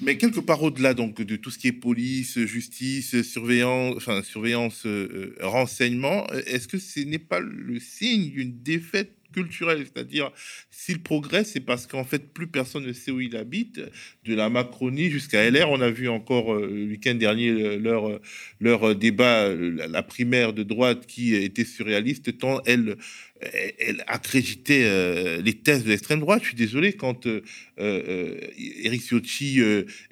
Mais 0.00 0.18
quelque 0.18 0.40
part 0.40 0.62
au-delà 0.62 0.92
donc 0.92 1.22
de 1.22 1.36
tout 1.36 1.50
ce 1.50 1.58
qui 1.58 1.68
est 1.68 1.72
police, 1.72 2.38
justice, 2.44 3.22
surveillance, 3.22 3.94
enfin 3.96 4.22
surveillance, 4.22 4.84
euh, 4.84 5.34
euh, 5.40 5.46
renseignement, 5.46 6.26
est-ce 6.46 6.68
que 6.68 6.78
ce 6.78 7.00
n'est 7.00 7.18
pas 7.18 7.40
le 7.40 7.80
signe 7.80 8.30
d'une 8.30 8.62
défaite 8.62 9.12
culturelle, 9.32 9.84
c'est-à-dire 9.84 10.30
s'il 10.70 11.02
progresse, 11.02 11.52
c'est 11.52 11.60
parce 11.60 11.86
qu'en 11.86 12.04
fait 12.04 12.32
plus 12.32 12.46
personne 12.46 12.86
ne 12.86 12.92
sait 12.92 13.10
où 13.10 13.20
il 13.20 13.36
habite, 13.36 13.80
de 14.24 14.34
la 14.34 14.48
Macronie 14.48 15.10
jusqu'à 15.10 15.50
LR. 15.50 15.70
On 15.70 15.80
a 15.80 15.90
vu 15.90 16.08
encore 16.08 16.54
euh, 16.54 16.66
le 16.66 16.84
week-end 16.92 17.14
dernier 17.14 17.76
leur 17.78 18.20
leur 18.60 18.94
débat, 18.94 19.52
la 19.54 20.02
primaire 20.02 20.52
de 20.52 20.62
droite 20.62 21.06
qui 21.06 21.34
était 21.34 21.64
surréaliste 21.64 22.38
tant 22.38 22.62
elle 22.66 22.96
elle 23.40 24.04
accréditait 24.06 24.84
euh, 24.84 25.42
les 25.42 25.54
thèses 25.54 25.84
de 25.84 25.90
l'extrême 25.90 26.20
droite. 26.20 26.42
Je 26.42 26.48
suis 26.48 26.56
désolé 26.56 26.94
quand 26.94 27.26
euh, 27.26 27.42
euh, 27.78 28.38
Eric 28.58 29.02
Ciotti 29.02 29.60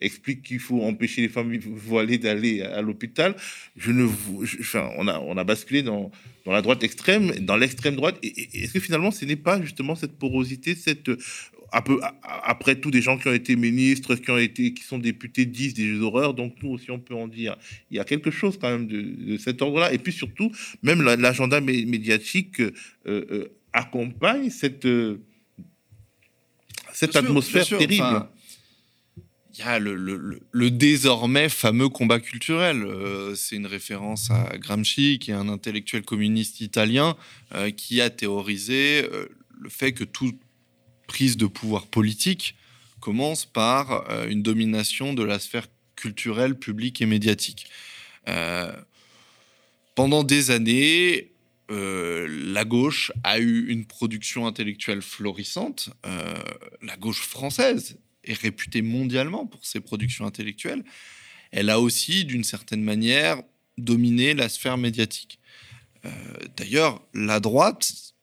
explique 0.01 0.43
qu'il 0.43 0.61
faut 0.61 0.83
empêcher 0.83 1.23
les 1.23 1.29
femmes 1.29 1.57
voilées 1.59 2.19
d'aller 2.19 2.63
à, 2.63 2.83
l'hôpital. 2.83 3.35
On 3.87 5.37
a 5.37 5.45
basculé 5.45 5.83
dans 5.83 6.11
la 6.47 6.63
droite 6.63 6.83
extrême, 6.83 7.33
dans 7.41 7.57
l'extrême 7.57 7.97
droite. 7.97 8.19
Est-ce 8.23 8.73
que 8.73 8.81
finalement, 8.81 9.11
ce 9.11 9.25
n'est 9.25 9.37
pas 9.37 9.61
justement 9.63 9.95
cette 9.95 10.19
porosité, 10.19 10.75
cette 10.75 11.11
peu, 11.83 12.01
après 12.23 12.77
tout, 12.77 12.91
des 12.91 13.03
gens 13.03 13.19
qui 13.19 13.27
ont 13.29 13.33
été 13.33 13.57
ministres, 13.57 14.15
qui 14.15 14.31
ont 14.31 14.39
été, 14.39 14.75
qui 14.75 14.85
sont 14.85 14.99
députés 14.99 15.45
disent 15.45 15.75
des 15.75 15.99
horreurs. 16.01 16.35
Donc 16.35 16.55
nous 16.63 16.71
aussi, 16.71 16.91
on 16.91 17.01
peut 17.01 17.15
en 17.15 17.27
dire. 17.27 17.57
Il 17.91 17.97
y 17.97 18.01
a 18.01 18.05
quelque 18.05 18.31
chose 18.31 18.59
quand 18.61 18.71
même 18.71 18.87
de, 18.87 19.37
cet 19.39 19.61
ordre-là. 19.61 19.93
Et 19.93 19.99
puis 19.99 20.13
surtout, 20.13 20.53
même 20.83 21.03
l'agenda 21.03 21.61
médiatique 21.61 22.61
euh, 22.61 22.73
euh, 23.07 23.49
accompagne 23.73 24.51
cette 24.51 24.87
euh, 24.87 25.21
cette 26.93 27.17
atmosphère 27.17 27.67
terrible. 27.67 28.29
il 29.55 29.59
y 29.59 29.63
a 29.63 29.81
le, 29.81 29.97
le, 29.97 30.71
désormais 30.71 31.49
fameux 31.49 31.89
combat 31.89 32.21
culturel. 32.21 32.87
c'est 33.35 33.57
une 33.57 33.67
référence 33.67 34.31
à 34.31 34.57
Gramsci, 34.59 35.19
qui 35.19 35.33
est 35.33 35.35
un 35.35 35.49
intellectuel 35.49 36.03
communiste 36.03 36.61
italien, 36.61 37.17
qui 37.77 38.01
a 38.01 38.11
théorisé 38.11 39.03
le 39.61 39.69
fait 39.69 39.91
que 39.91 40.05
tout 40.05 40.39
prise 41.07 41.37
de 41.37 41.47
pouvoir 41.47 41.87
politique 41.87 42.57
commence 43.05 43.45
par 43.45 44.11
euh, 44.11 44.29
une 44.29 44.43
domination 44.43 45.13
de 45.13 45.23
la 45.23 45.39
sphère 45.39 45.67
culturelle, 45.95 46.59
publique 46.59 47.03
et 47.03 47.07
médiatique. 47.07 47.67
Euh, 48.29 48.73
pendant 49.95 50.25
des 50.25 50.51
années, 50.51 51.33
euh, 51.71 52.27
la 52.29 52.65
gauche 52.65 53.13
a 53.23 53.39
eu 53.39 53.69
une 53.69 53.85
production 53.85 54.47
intellectuelle 54.47 55.03
florissante. 55.03 55.91
la 56.83 56.97
gauche 56.97 57.21
française 57.21 57.99
est 58.25 58.39
réputée 58.41 58.81
mondialement 58.81 59.47
pour 59.47 59.65
ses 59.67 59.81
productions 59.81 60.25
intellectuelles. 60.25 60.83
Elle 61.53 61.69
a 61.69 61.79
aussi, 61.81 62.25
d'une 62.25 62.45
certaine 62.45 62.83
manière, 62.83 63.43
dominé 63.77 64.33
la 64.33 64.49
sphère 64.49 64.79
médiatique. 64.79 65.39
D'ailleurs, 66.57 67.03
la 67.15 67.41
droite 67.41 68.14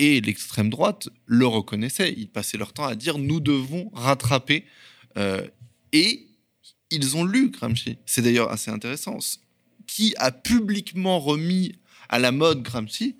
et 0.00 0.22
l'extrême 0.22 0.70
droite 0.70 1.10
le 1.26 1.46
reconnaissaient. 1.46 2.14
Ils 2.16 2.30
passaient 2.30 2.56
leur 2.56 2.72
temps 2.72 2.86
à 2.86 2.94
dire 2.94 3.18
nous 3.18 3.38
devons 3.38 3.90
rattraper. 3.92 4.64
Euh, 5.18 5.46
et 5.92 6.26
ils 6.90 7.18
ont 7.18 7.24
lu 7.24 7.50
Gramsci. 7.50 7.98
C'est 8.06 8.22
d'ailleurs 8.22 8.50
assez 8.50 8.70
intéressant. 8.70 9.18
Qui 9.86 10.14
a 10.16 10.32
publiquement 10.32 11.20
remis 11.20 11.74
à 12.08 12.18
la 12.18 12.32
mode 12.32 12.62
Gramsci 12.62 13.18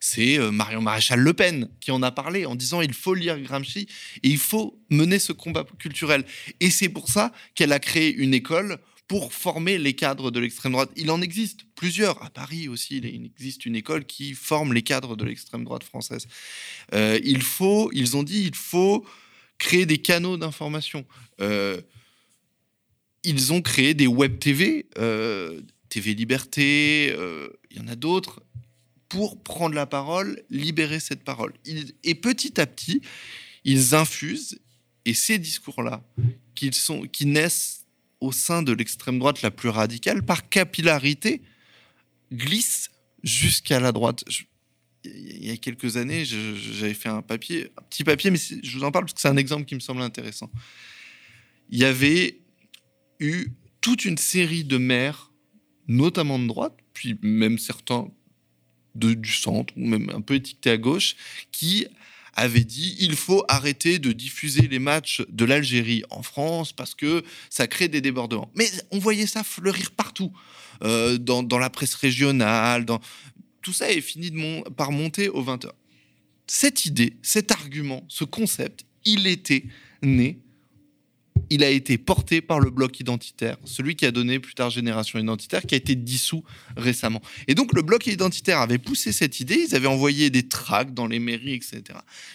C'est 0.00 0.38
euh, 0.38 0.50
Marion 0.50 0.80
Maréchal 0.80 1.20
Le 1.20 1.34
Pen 1.34 1.68
qui 1.80 1.90
en 1.90 2.02
a 2.02 2.10
parlé 2.10 2.46
en 2.46 2.54
disant 2.54 2.80
il 2.80 2.94
faut 2.94 3.12
lire 3.12 3.38
Gramsci 3.38 3.86
et 4.22 4.28
il 4.28 4.38
faut 4.38 4.80
mener 4.88 5.18
ce 5.18 5.34
combat 5.34 5.66
culturel. 5.78 6.24
Et 6.60 6.70
c'est 6.70 6.88
pour 6.88 7.10
ça 7.10 7.30
qu'elle 7.54 7.72
a 7.72 7.78
créé 7.78 8.10
une 8.14 8.32
école 8.32 8.78
pour 9.12 9.34
former 9.34 9.76
les 9.76 9.92
cadres 9.92 10.30
de 10.30 10.40
l'extrême 10.40 10.72
droite. 10.72 10.88
Il 10.96 11.10
en 11.10 11.20
existe 11.20 11.64
plusieurs. 11.74 12.22
À 12.24 12.30
Paris 12.30 12.66
aussi, 12.68 12.96
il 12.96 13.26
existe 13.26 13.66
une 13.66 13.76
école 13.76 14.06
qui 14.06 14.32
forme 14.32 14.72
les 14.72 14.80
cadres 14.80 15.16
de 15.16 15.26
l'extrême 15.26 15.64
droite 15.64 15.84
française. 15.84 16.26
Euh, 16.94 17.20
il 17.22 17.42
faut, 17.42 17.90
ils 17.92 18.16
ont 18.16 18.22
dit, 18.22 18.44
il 18.44 18.54
faut 18.54 19.04
créer 19.58 19.84
des 19.84 19.98
canaux 19.98 20.38
d'information. 20.38 21.04
Euh, 21.42 21.78
ils 23.22 23.52
ont 23.52 23.60
créé 23.60 23.92
des 23.92 24.06
web 24.06 24.38
TV, 24.38 24.86
euh, 24.96 25.60
TV 25.90 26.14
Liberté, 26.14 27.14
il 27.70 27.76
y 27.76 27.80
en 27.80 27.88
a 27.88 27.96
d'autres, 27.96 28.42
pour 29.10 29.42
prendre 29.42 29.74
la 29.74 29.84
parole, 29.84 30.42
libérer 30.48 31.00
cette 31.00 31.22
parole. 31.22 31.52
et 32.02 32.14
petit 32.14 32.58
à 32.58 32.66
petit, 32.66 33.02
ils 33.64 33.94
infusent, 33.94 34.58
et 35.04 35.12
ces 35.12 35.36
discours-là, 35.36 36.02
sont, 36.72 37.02
qui 37.02 37.26
naissent 37.26 37.81
au 38.22 38.30
sein 38.30 38.62
de 38.62 38.72
l'extrême 38.72 39.18
droite 39.18 39.42
la 39.42 39.50
plus 39.50 39.68
radicale, 39.68 40.24
par 40.24 40.48
capillarité, 40.48 41.42
glisse 42.32 42.90
jusqu'à 43.24 43.80
la 43.80 43.90
droite. 43.90 44.24
il 45.04 45.44
y 45.44 45.50
a 45.50 45.56
quelques 45.56 45.96
années, 45.96 46.24
j'avais 46.24 46.94
fait 46.94 47.08
un 47.08 47.20
papier, 47.20 47.72
un 47.76 47.82
petit 47.82 48.04
papier, 48.04 48.30
mais 48.30 48.38
je 48.38 48.78
vous 48.78 48.84
en 48.84 48.92
parle 48.92 49.06
parce 49.06 49.14
que 49.14 49.20
c'est 49.20 49.28
un 49.28 49.36
exemple 49.36 49.64
qui 49.64 49.74
me 49.74 49.80
semble 49.80 50.02
intéressant. 50.02 50.50
Il 51.68 51.78
y 51.78 51.84
avait 51.84 52.38
eu 53.18 53.48
toute 53.80 54.04
une 54.04 54.18
série 54.18 54.62
de 54.62 54.78
maires, 54.78 55.32
notamment 55.88 56.38
de 56.38 56.46
droite, 56.46 56.76
puis 56.94 57.18
même 57.22 57.58
certains 57.58 58.08
de, 58.94 59.14
du 59.14 59.32
centre, 59.32 59.74
ou 59.76 59.84
même 59.84 60.10
un 60.10 60.20
peu 60.20 60.34
étiquetés 60.34 60.70
à 60.70 60.76
gauche, 60.76 61.16
qui 61.50 61.86
avait 62.34 62.64
dit 62.64 62.96
il 63.00 63.16
faut 63.16 63.44
arrêter 63.48 63.98
de 63.98 64.12
diffuser 64.12 64.68
les 64.68 64.78
matchs 64.78 65.22
de 65.28 65.44
l'Algérie 65.44 66.02
en 66.10 66.22
France 66.22 66.72
parce 66.72 66.94
que 66.94 67.22
ça 67.50 67.66
crée 67.66 67.88
des 67.88 68.00
débordements. 68.00 68.50
Mais 68.54 68.70
on 68.90 68.98
voyait 68.98 69.26
ça 69.26 69.44
fleurir 69.44 69.90
partout, 69.90 70.32
euh, 70.82 71.18
dans, 71.18 71.42
dans, 71.42 71.58
la 71.58 71.70
presse 71.70 71.94
régionale, 71.94 72.84
dans... 72.84 73.00
tout 73.60 73.72
ça 73.72 73.90
est 73.90 74.00
fini 74.00 74.30
de 74.30 74.68
par 74.70 74.92
monter 74.92 75.28
aux 75.28 75.44
20h. 75.44 75.70
Cette 76.46 76.86
idée, 76.86 77.16
cet 77.22 77.52
argument, 77.52 78.04
ce 78.08 78.24
concept, 78.24 78.84
il 79.04 79.26
était 79.26 79.64
né 80.02 80.38
il 81.52 81.62
a 81.62 81.68
été 81.68 81.98
porté 81.98 82.40
par 82.40 82.60
le 82.60 82.70
bloc 82.70 82.98
identitaire, 82.98 83.58
celui 83.66 83.94
qui 83.94 84.06
a 84.06 84.10
donné 84.10 84.40
plus 84.40 84.54
tard 84.54 84.70
Génération 84.70 85.18
Identitaire, 85.18 85.60
qui 85.66 85.74
a 85.74 85.76
été 85.76 85.94
dissous 85.94 86.42
récemment. 86.78 87.20
Et 87.46 87.54
donc 87.54 87.74
le 87.74 87.82
bloc 87.82 88.06
identitaire 88.06 88.58
avait 88.58 88.78
poussé 88.78 89.12
cette 89.12 89.38
idée, 89.38 89.66
ils 89.68 89.74
avaient 89.74 89.86
envoyé 89.86 90.30
des 90.30 90.48
tracts 90.48 90.94
dans 90.94 91.06
les 91.06 91.18
mairies, 91.18 91.52
etc. 91.52 91.82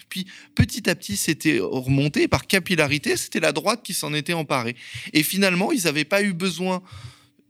Puis 0.08 0.26
petit 0.54 0.88
à 0.88 0.94
petit, 0.94 1.16
c'était 1.16 1.58
remonté 1.58 2.28
par 2.28 2.46
capillarité, 2.46 3.16
c'était 3.16 3.40
la 3.40 3.50
droite 3.50 3.82
qui 3.82 3.92
s'en 3.92 4.14
était 4.14 4.34
emparée. 4.34 4.76
Et 5.12 5.24
finalement, 5.24 5.72
ils 5.72 5.82
n'avaient 5.84 6.04
pas 6.04 6.22
eu 6.22 6.32
besoin 6.32 6.80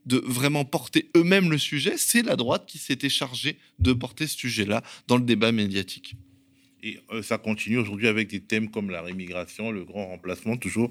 de 0.07 0.23
vraiment 0.25 0.65
porter 0.65 1.11
eux-mêmes 1.17 1.51
le 1.51 1.59
sujet, 1.59 1.99
c'est 1.99 2.23
la 2.23 2.37
droite 2.37 2.65
qui 2.67 2.79
s'était 2.79 3.11
chargée 3.11 3.59
de 3.79 3.93
porter 3.93 4.27
ce 4.27 4.39
sujet-là 4.39 4.83
dans 5.07 5.19
le 5.19 5.23
débat 5.23 5.53
médiatique. 5.53 6.17
Et 6.83 7.01
euh, 7.13 7.23
ça 7.23 7.39
continue 7.39 7.79
aujourd'hui 7.79 8.07
avec 8.07 8.29
des 8.29 8.41
thèmes 8.41 8.71
comme 8.71 8.91
la 8.91 9.03
rémigration, 9.03 9.73
le 9.73 9.85
grand 9.85 10.07
remplacement, 10.07 10.57
toujours 10.57 10.91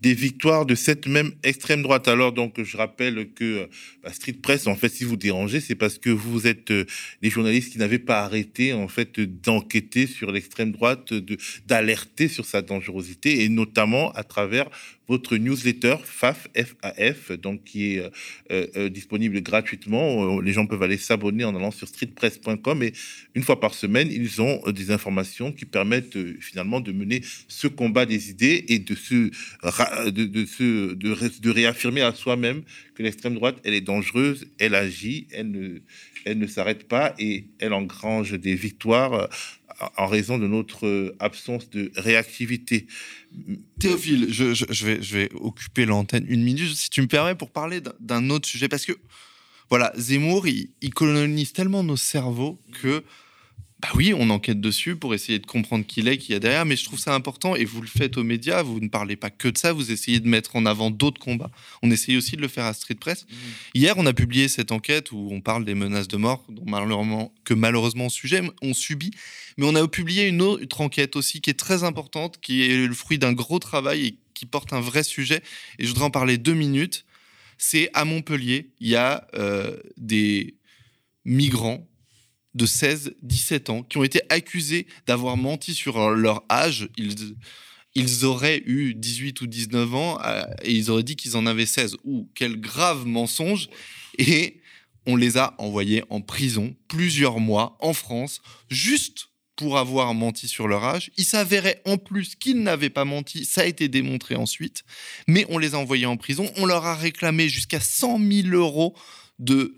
des 0.00 0.14
victoires 0.14 0.64
de 0.64 0.76
cette 0.76 1.08
même 1.08 1.32
extrême 1.42 1.82
droite. 1.82 2.06
Alors 2.06 2.32
donc 2.32 2.62
je 2.62 2.76
rappelle 2.76 3.28
que 3.34 3.44
euh, 3.44 3.66
bah, 4.02 4.12
Street 4.12 4.36
Press, 4.40 4.68
en 4.68 4.76
fait, 4.76 4.88
si 4.88 5.02
vous 5.02 5.16
dérangez, 5.16 5.60
c'est 5.60 5.74
parce 5.74 5.98
que 5.98 6.10
vous 6.10 6.46
êtes 6.46 6.70
euh, 6.70 6.84
des 7.20 7.30
journalistes 7.30 7.72
qui 7.72 7.78
n'avaient 7.78 7.98
pas 7.98 8.20
arrêté 8.20 8.72
en 8.72 8.86
fait 8.86 9.18
d'enquêter 9.18 10.06
sur 10.06 10.30
l'extrême 10.30 10.70
droite, 10.70 11.12
d'alerter 11.66 12.28
sur 12.28 12.44
sa 12.44 12.62
dangerosité 12.62 13.42
et 13.42 13.48
notamment 13.48 14.12
à 14.12 14.22
travers 14.22 14.70
votre 15.08 15.36
newsletter 15.36 15.96
FAF, 16.04 16.48
FAF, 16.54 17.32
donc 17.32 17.64
qui 17.64 17.94
est 17.94 17.98
euh, 17.98 18.10
euh, 18.50 18.66
euh, 18.76 18.88
disponible 18.88 19.40
gratuitement. 19.42 20.40
Les 20.40 20.52
gens 20.52 20.66
peuvent 20.66 20.82
aller 20.82 20.96
s'abonner 20.96 21.44
en 21.44 21.54
allant 21.54 21.70
sur 21.70 21.88
streetpress.com 21.88 22.82
et 22.82 22.92
une 23.34 23.42
fois 23.42 23.60
par 23.60 23.74
semaine, 23.74 24.08
ils 24.10 24.40
ont 24.40 24.62
des 24.70 24.90
informations 24.90 25.52
qui 25.52 25.66
permettent 25.66 26.18
finalement 26.40 26.80
de 26.80 26.92
mener 26.92 27.20
ce 27.48 27.66
combat 27.66 28.06
des 28.06 28.30
idées 28.30 28.64
et 28.68 28.78
de 28.78 28.94
se, 28.94 29.30
de, 30.10 30.24
de, 30.24 30.46
se, 30.46 30.94
de, 30.94 31.40
de 31.40 31.50
réaffirmer 31.50 32.00
à 32.00 32.12
soi-même 32.12 32.62
que 32.94 33.02
l'extrême 33.02 33.34
droite, 33.34 33.56
elle 33.64 33.74
est 33.74 33.80
dangereuse, 33.80 34.46
elle 34.58 34.74
agit, 34.74 35.26
elle 35.32 35.50
ne, 35.50 35.80
elle 36.24 36.38
ne 36.38 36.46
s'arrête 36.46 36.88
pas 36.88 37.14
et 37.18 37.46
elle 37.58 37.72
engrange 37.72 38.32
des 38.32 38.54
victoires 38.54 39.28
en 39.96 40.06
raison 40.06 40.38
de 40.38 40.46
notre 40.46 41.14
absence 41.18 41.68
de 41.70 41.90
réactivité. 41.96 42.86
Théophile, 43.80 44.28
je, 44.30 45.14
vais, 45.16 45.30
occuper 45.34 45.84
l'antenne 45.84 46.24
une 46.28 46.42
minute, 46.42 46.74
si 46.74 46.90
tu 46.90 47.02
me 47.02 47.06
permets, 47.06 47.34
pour 47.34 47.50
parler 47.50 47.80
d'un 48.00 48.30
autre 48.30 48.48
sujet. 48.48 48.68
Parce 48.68 48.86
que, 48.86 48.92
voilà, 49.70 49.92
Zemmour, 49.96 50.46
il 50.46 50.94
colonise 50.94 51.52
tellement 51.52 51.82
nos 51.82 51.96
cerveaux 51.96 52.60
que 52.82 53.02
bah 53.84 53.90
oui, 53.96 54.14
on 54.16 54.30
enquête 54.30 54.62
dessus 54.62 54.96
pour 54.96 55.12
essayer 55.12 55.38
de 55.38 55.44
comprendre 55.44 55.84
qui 55.84 56.00
il 56.00 56.08
est, 56.08 56.16
qui 56.16 56.32
y 56.32 56.34
a 56.34 56.38
derrière, 56.38 56.64
mais 56.64 56.74
je 56.74 56.84
trouve 56.84 56.98
ça 56.98 57.14
important 57.14 57.54
et 57.54 57.66
vous 57.66 57.82
le 57.82 57.86
faites 57.86 58.16
aux 58.16 58.24
médias, 58.24 58.62
vous 58.62 58.80
ne 58.80 58.88
parlez 58.88 59.14
pas 59.14 59.28
que 59.28 59.46
de 59.46 59.58
ça, 59.58 59.74
vous 59.74 59.92
essayez 59.92 60.20
de 60.20 60.26
mettre 60.26 60.56
en 60.56 60.64
avant 60.64 60.90
d'autres 60.90 61.20
combats. 61.20 61.50
On 61.82 61.90
essaye 61.90 62.16
aussi 62.16 62.34
de 62.36 62.40
le 62.40 62.48
faire 62.48 62.64
à 62.64 62.72
Street 62.72 62.94
Press. 62.94 63.26
Mmh. 63.28 63.34
Hier, 63.74 63.94
on 63.98 64.06
a 64.06 64.14
publié 64.14 64.48
cette 64.48 64.72
enquête 64.72 65.12
où 65.12 65.28
on 65.30 65.42
parle 65.42 65.66
des 65.66 65.74
menaces 65.74 66.08
de 66.08 66.16
mort 66.16 66.46
dont 66.48 66.64
malheureusement, 66.66 67.34
que 67.44 67.52
malheureusement 67.52 68.08
sujet 68.08 68.40
on 68.62 68.72
subit, 68.72 69.10
mais 69.58 69.66
on 69.66 69.74
a 69.74 69.86
publié 69.86 70.28
une 70.28 70.40
autre 70.40 70.80
enquête 70.80 71.14
aussi 71.14 71.42
qui 71.42 71.50
est 71.50 71.58
très 71.58 71.84
importante, 71.84 72.40
qui 72.40 72.62
est 72.62 72.86
le 72.86 72.94
fruit 72.94 73.18
d'un 73.18 73.34
gros 73.34 73.58
travail 73.58 74.06
et 74.06 74.18
qui 74.32 74.46
porte 74.46 74.72
un 74.72 74.80
vrai 74.80 75.02
sujet, 75.02 75.42
et 75.78 75.84
je 75.84 75.88
voudrais 75.88 76.06
en 76.06 76.10
parler 76.10 76.38
deux 76.38 76.54
minutes. 76.54 77.04
C'est 77.58 77.90
à 77.92 78.06
Montpellier, 78.06 78.70
il 78.80 78.88
y 78.88 78.96
a 78.96 79.28
euh, 79.34 79.76
des 79.98 80.56
migrants 81.26 81.86
de 82.54 82.66
16-17 82.66 83.70
ans 83.70 83.82
qui 83.82 83.98
ont 83.98 84.04
été 84.04 84.20
accusés 84.28 84.86
d'avoir 85.06 85.36
menti 85.36 85.74
sur 85.74 86.10
leur 86.10 86.44
âge. 86.50 86.88
Ils, 86.96 87.36
ils 87.94 88.24
auraient 88.24 88.62
eu 88.64 88.94
18 88.94 89.40
ou 89.40 89.46
19 89.46 89.94
ans 89.94 90.18
euh, 90.24 90.44
et 90.62 90.72
ils 90.72 90.90
auraient 90.90 91.02
dit 91.02 91.16
qu'ils 91.16 91.36
en 91.36 91.46
avaient 91.46 91.66
16. 91.66 91.96
Ou 92.04 92.28
quel 92.34 92.60
grave 92.60 93.06
mensonge. 93.06 93.68
Et 94.18 94.60
on 95.06 95.16
les 95.16 95.36
a 95.36 95.54
envoyés 95.58 96.02
en 96.10 96.20
prison 96.20 96.74
plusieurs 96.88 97.40
mois 97.40 97.76
en 97.80 97.92
France, 97.92 98.40
juste 98.70 99.28
pour 99.56 99.78
avoir 99.78 100.14
menti 100.14 100.48
sur 100.48 100.66
leur 100.66 100.84
âge. 100.84 101.10
Il 101.16 101.24
s'avérait 101.24 101.80
en 101.84 101.96
plus 101.96 102.34
qu'ils 102.34 102.62
n'avaient 102.62 102.90
pas 102.90 103.04
menti, 103.04 103.44
ça 103.44 103.60
a 103.62 103.66
été 103.66 103.88
démontré 103.88 104.34
ensuite, 104.34 104.82
mais 105.28 105.46
on 105.48 105.58
les 105.58 105.74
a 105.74 105.78
envoyés 105.78 106.06
en 106.06 106.16
prison. 106.16 106.50
On 106.56 106.66
leur 106.66 106.84
a 106.86 106.96
réclamé 106.96 107.48
jusqu'à 107.48 107.80
100 107.80 108.18
000 108.18 108.48
euros 108.48 108.96
de 109.38 109.76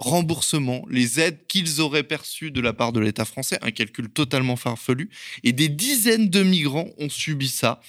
remboursement, 0.00 0.84
les 0.90 1.20
aides 1.20 1.46
qu'ils 1.46 1.80
auraient 1.80 2.02
perçues 2.02 2.50
de 2.50 2.60
la 2.60 2.72
part 2.72 2.92
de 2.92 3.00
l'État 3.00 3.24
français, 3.24 3.58
un 3.62 3.70
calcul 3.70 4.08
totalement 4.08 4.56
farfelu, 4.56 5.10
et 5.44 5.52
des 5.52 5.68
dizaines 5.68 6.28
de 6.28 6.42
migrants 6.42 6.88
ont 6.98 7.10
subi 7.10 7.48
ça. 7.48 7.80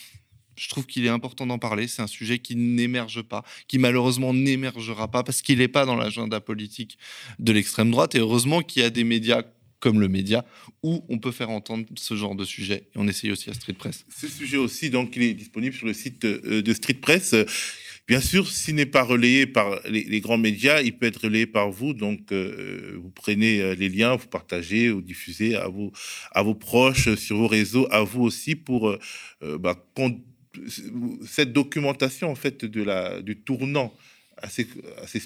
Je 0.58 0.70
trouve 0.70 0.86
qu'il 0.86 1.06
est 1.06 1.10
important 1.10 1.48
d'en 1.48 1.58
parler. 1.58 1.88
C'est 1.88 2.02
un 2.02 2.08
sujet 2.08 2.38
qui 2.38 2.56
n'émerge 2.56 3.24
pas, 3.24 3.44
qui 3.68 3.80
malheureusement 3.80 4.34
n'émergera 4.34 5.10
pas 5.10 5.24
parce 5.24 5.42
qu'il 5.42 5.58
n'est 5.58 5.68
pas 5.68 5.86
dans 5.86 5.96
l'agenda 5.96 6.40
politique 6.40 6.98
de 7.40 7.52
l'extrême 7.52 7.90
droite. 7.90 8.14
Et 8.14 8.20
heureusement 8.20 8.62
qu'il 8.62 8.84
y 8.84 8.86
a 8.86 8.92
des 8.92 9.06
médias 9.06 9.42
comme 9.80 10.00
le 10.00 10.08
média, 10.08 10.46
où 10.84 11.04
on 11.10 11.18
peut 11.18 11.32
faire 11.32 11.50
entendre 11.50 11.86
ce 11.96 12.16
genre 12.16 12.36
de 12.36 12.46
sujet. 12.46 12.84
Et 12.94 12.98
on 12.98 13.08
essaye 13.08 13.32
aussi 13.32 13.50
à 13.50 13.54
Street 13.54 13.74
Press. 13.74 14.06
Ce 14.16 14.28
sujet 14.28 14.58
aussi, 14.58 14.92
donc, 14.92 15.14
il 15.16 15.24
est 15.24 15.34
disponible 15.34 15.76
sur 15.76 15.88
le 15.88 15.94
site 15.94 16.24
euh, 16.24 16.62
de 16.62 16.74
Street 16.74 16.94
Press. 16.94 17.34
Bien 18.08 18.20
sûr, 18.20 18.50
s'il 18.50 18.76
n'est 18.76 18.86
pas 18.86 19.04
relayé 19.04 19.46
par 19.46 19.80
les, 19.88 20.20
grands 20.22 20.38
médias, 20.38 20.82
il 20.82 20.98
peut 20.98 21.06
être 21.06 21.24
relayé 21.24 21.46
par 21.46 21.72
vous. 21.72 21.94
Donc, 21.94 22.32
euh, 22.32 22.98
vous 23.02 23.10
prenez 23.10 23.62
euh, 23.62 23.76
les 23.76 23.90
liens, 23.90 24.16
vous 24.16 24.28
partagez, 24.28 24.90
vous 24.90 25.02
diffusez 25.02 25.56
à 25.56 25.68
vos, 25.68 25.92
à 26.32 26.42
vos 26.42 26.56
proches, 26.56 27.14
sur 27.16 27.38
vos 27.38 27.48
réseaux, 27.48 27.88
à 27.92 28.04
vous 28.04 28.24
aussi 28.24 28.56
pour 28.56 28.90
euh, 28.90 29.00
bah, 29.58 29.76
cette 31.26 31.54
documentation 31.54 32.30
en 32.30 32.36
fait 32.36 32.66
de 32.66 32.84
la, 32.84 33.22
du 33.22 33.38
tournant 33.38 33.94
assez, 34.38 34.68
assez 35.02 35.22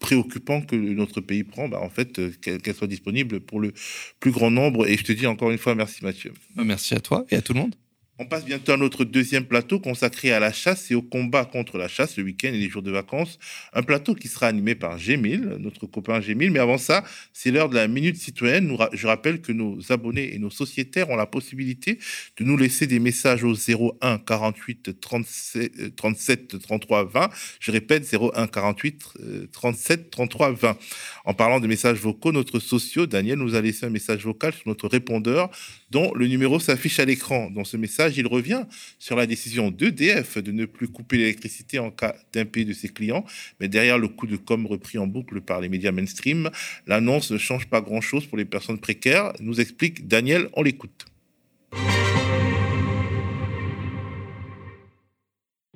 préoccupant 0.00 0.62
que 0.62 0.74
notre 0.74 1.20
pays 1.20 1.44
prend, 1.44 1.68
bah, 1.68 1.80
en 1.80 1.90
fait, 1.90 2.20
qu'elle 2.40 2.74
soit 2.74 2.88
disponible 2.88 3.40
pour 3.40 3.60
le 3.60 3.72
plus 4.18 4.32
grand 4.32 4.50
nombre. 4.50 4.88
Et 4.88 4.96
je 4.96 5.04
te 5.04 5.12
dis 5.12 5.26
encore 5.26 5.50
une 5.50 5.58
fois 5.58 5.74
merci 5.74 6.02
Mathieu. 6.02 6.32
Merci 6.56 6.94
à 6.94 7.00
toi 7.00 7.24
et 7.30 7.36
à 7.36 7.42
tout 7.42 7.52
le 7.52 7.60
monde. 7.60 7.76
On 8.18 8.24
passe 8.24 8.46
bientôt 8.46 8.72
à 8.72 8.78
notre 8.78 9.04
deuxième 9.04 9.44
plateau 9.44 9.78
consacré 9.78 10.32
à 10.32 10.40
la 10.40 10.50
chasse 10.50 10.90
et 10.90 10.94
au 10.94 11.02
combat 11.02 11.44
contre 11.44 11.76
la 11.76 11.86
chasse 11.86 12.16
le 12.16 12.24
week-end 12.24 12.48
et 12.48 12.58
les 12.58 12.70
jours 12.70 12.80
de 12.80 12.90
vacances. 12.90 13.38
Un 13.74 13.82
plateau 13.82 14.14
qui 14.14 14.28
sera 14.28 14.46
animé 14.46 14.74
par 14.74 14.96
Gémil, 14.96 15.56
notre 15.58 15.86
copain 15.86 16.22
Gémil. 16.22 16.50
Mais 16.50 16.58
avant 16.58 16.78
ça, 16.78 17.04
c'est 17.34 17.50
l'heure 17.50 17.68
de 17.68 17.74
la 17.74 17.88
minute 17.88 18.16
citoyenne. 18.16 18.74
Je 18.94 19.06
rappelle 19.06 19.42
que 19.42 19.52
nos 19.52 19.92
abonnés 19.92 20.34
et 20.34 20.38
nos 20.38 20.48
sociétaires 20.48 21.10
ont 21.10 21.16
la 21.16 21.26
possibilité 21.26 21.98
de 22.38 22.44
nous 22.44 22.56
laisser 22.56 22.86
des 22.86 23.00
messages 23.00 23.44
au 23.44 23.52
01 23.52 24.16
48 24.16 24.98
37, 24.98 25.94
37 25.94 26.58
33 26.62 27.04
20. 27.04 27.30
Je 27.60 27.70
répète 27.70 28.10
01 28.10 28.46
48 28.46 29.08
37 29.52 30.10
33 30.10 30.52
20. 30.52 30.78
En 31.26 31.34
parlant 31.34 31.60
de 31.60 31.66
messages 31.66 31.98
vocaux, 31.98 32.32
notre 32.32 32.60
socio 32.60 33.04
Daniel 33.04 33.36
nous 33.36 33.54
a 33.54 33.60
laissé 33.60 33.84
un 33.84 33.90
message 33.90 34.24
vocal 34.24 34.54
sur 34.54 34.66
notre 34.68 34.88
répondeur 34.88 35.50
dont 35.90 36.14
le 36.14 36.26
numéro 36.26 36.58
s'affiche 36.58 36.98
à 36.98 37.04
l'écran. 37.04 37.50
Dans 37.50 37.64
ce 37.64 37.76
message, 37.76 38.05
il 38.16 38.26
revient 38.26 38.64
sur 38.98 39.16
la 39.16 39.26
décision 39.26 39.70
d'EDF 39.70 40.38
de 40.38 40.52
ne 40.52 40.64
plus 40.64 40.88
couper 40.88 41.18
l'électricité 41.18 41.78
en 41.78 41.90
cas 41.90 42.14
d'impayé 42.32 42.64
de 42.66 42.72
ses 42.72 42.88
clients. 42.88 43.24
Mais 43.60 43.68
derrière 43.68 43.98
le 43.98 44.08
coup 44.08 44.26
de 44.26 44.36
com 44.36 44.66
repris 44.66 44.98
en 44.98 45.06
boucle 45.06 45.40
par 45.40 45.60
les 45.60 45.68
médias 45.68 45.92
mainstream, 45.92 46.50
l'annonce 46.86 47.30
ne 47.30 47.38
change 47.38 47.66
pas 47.68 47.80
grand-chose 47.80 48.26
pour 48.26 48.38
les 48.38 48.44
personnes 48.44 48.78
précaires, 48.78 49.32
nous 49.40 49.60
explique 49.60 50.06
Daniel, 50.06 50.48
on 50.54 50.62
l'écoute. 50.62 51.06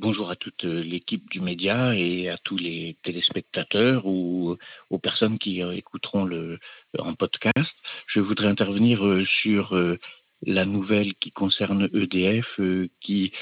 Bonjour 0.00 0.30
à 0.30 0.36
toute 0.36 0.64
l'équipe 0.64 1.28
du 1.28 1.42
média 1.42 1.94
et 1.94 2.30
à 2.30 2.38
tous 2.38 2.56
les 2.56 2.96
téléspectateurs 3.02 4.06
ou 4.06 4.56
aux 4.88 4.98
personnes 4.98 5.38
qui 5.38 5.60
écouteront 5.60 6.24
le, 6.24 6.58
en 6.98 7.14
podcast. 7.14 7.70
Je 8.06 8.20
voudrais 8.20 8.46
intervenir 8.46 9.04
euh, 9.04 9.26
sur 9.42 9.76
euh, 9.76 9.98
la 10.42 10.64
nouvelle 10.64 11.14
qui 11.14 11.32
concerne 11.32 11.88
EDF, 11.92 12.46
euh, 12.60 12.88
qui 13.00 13.32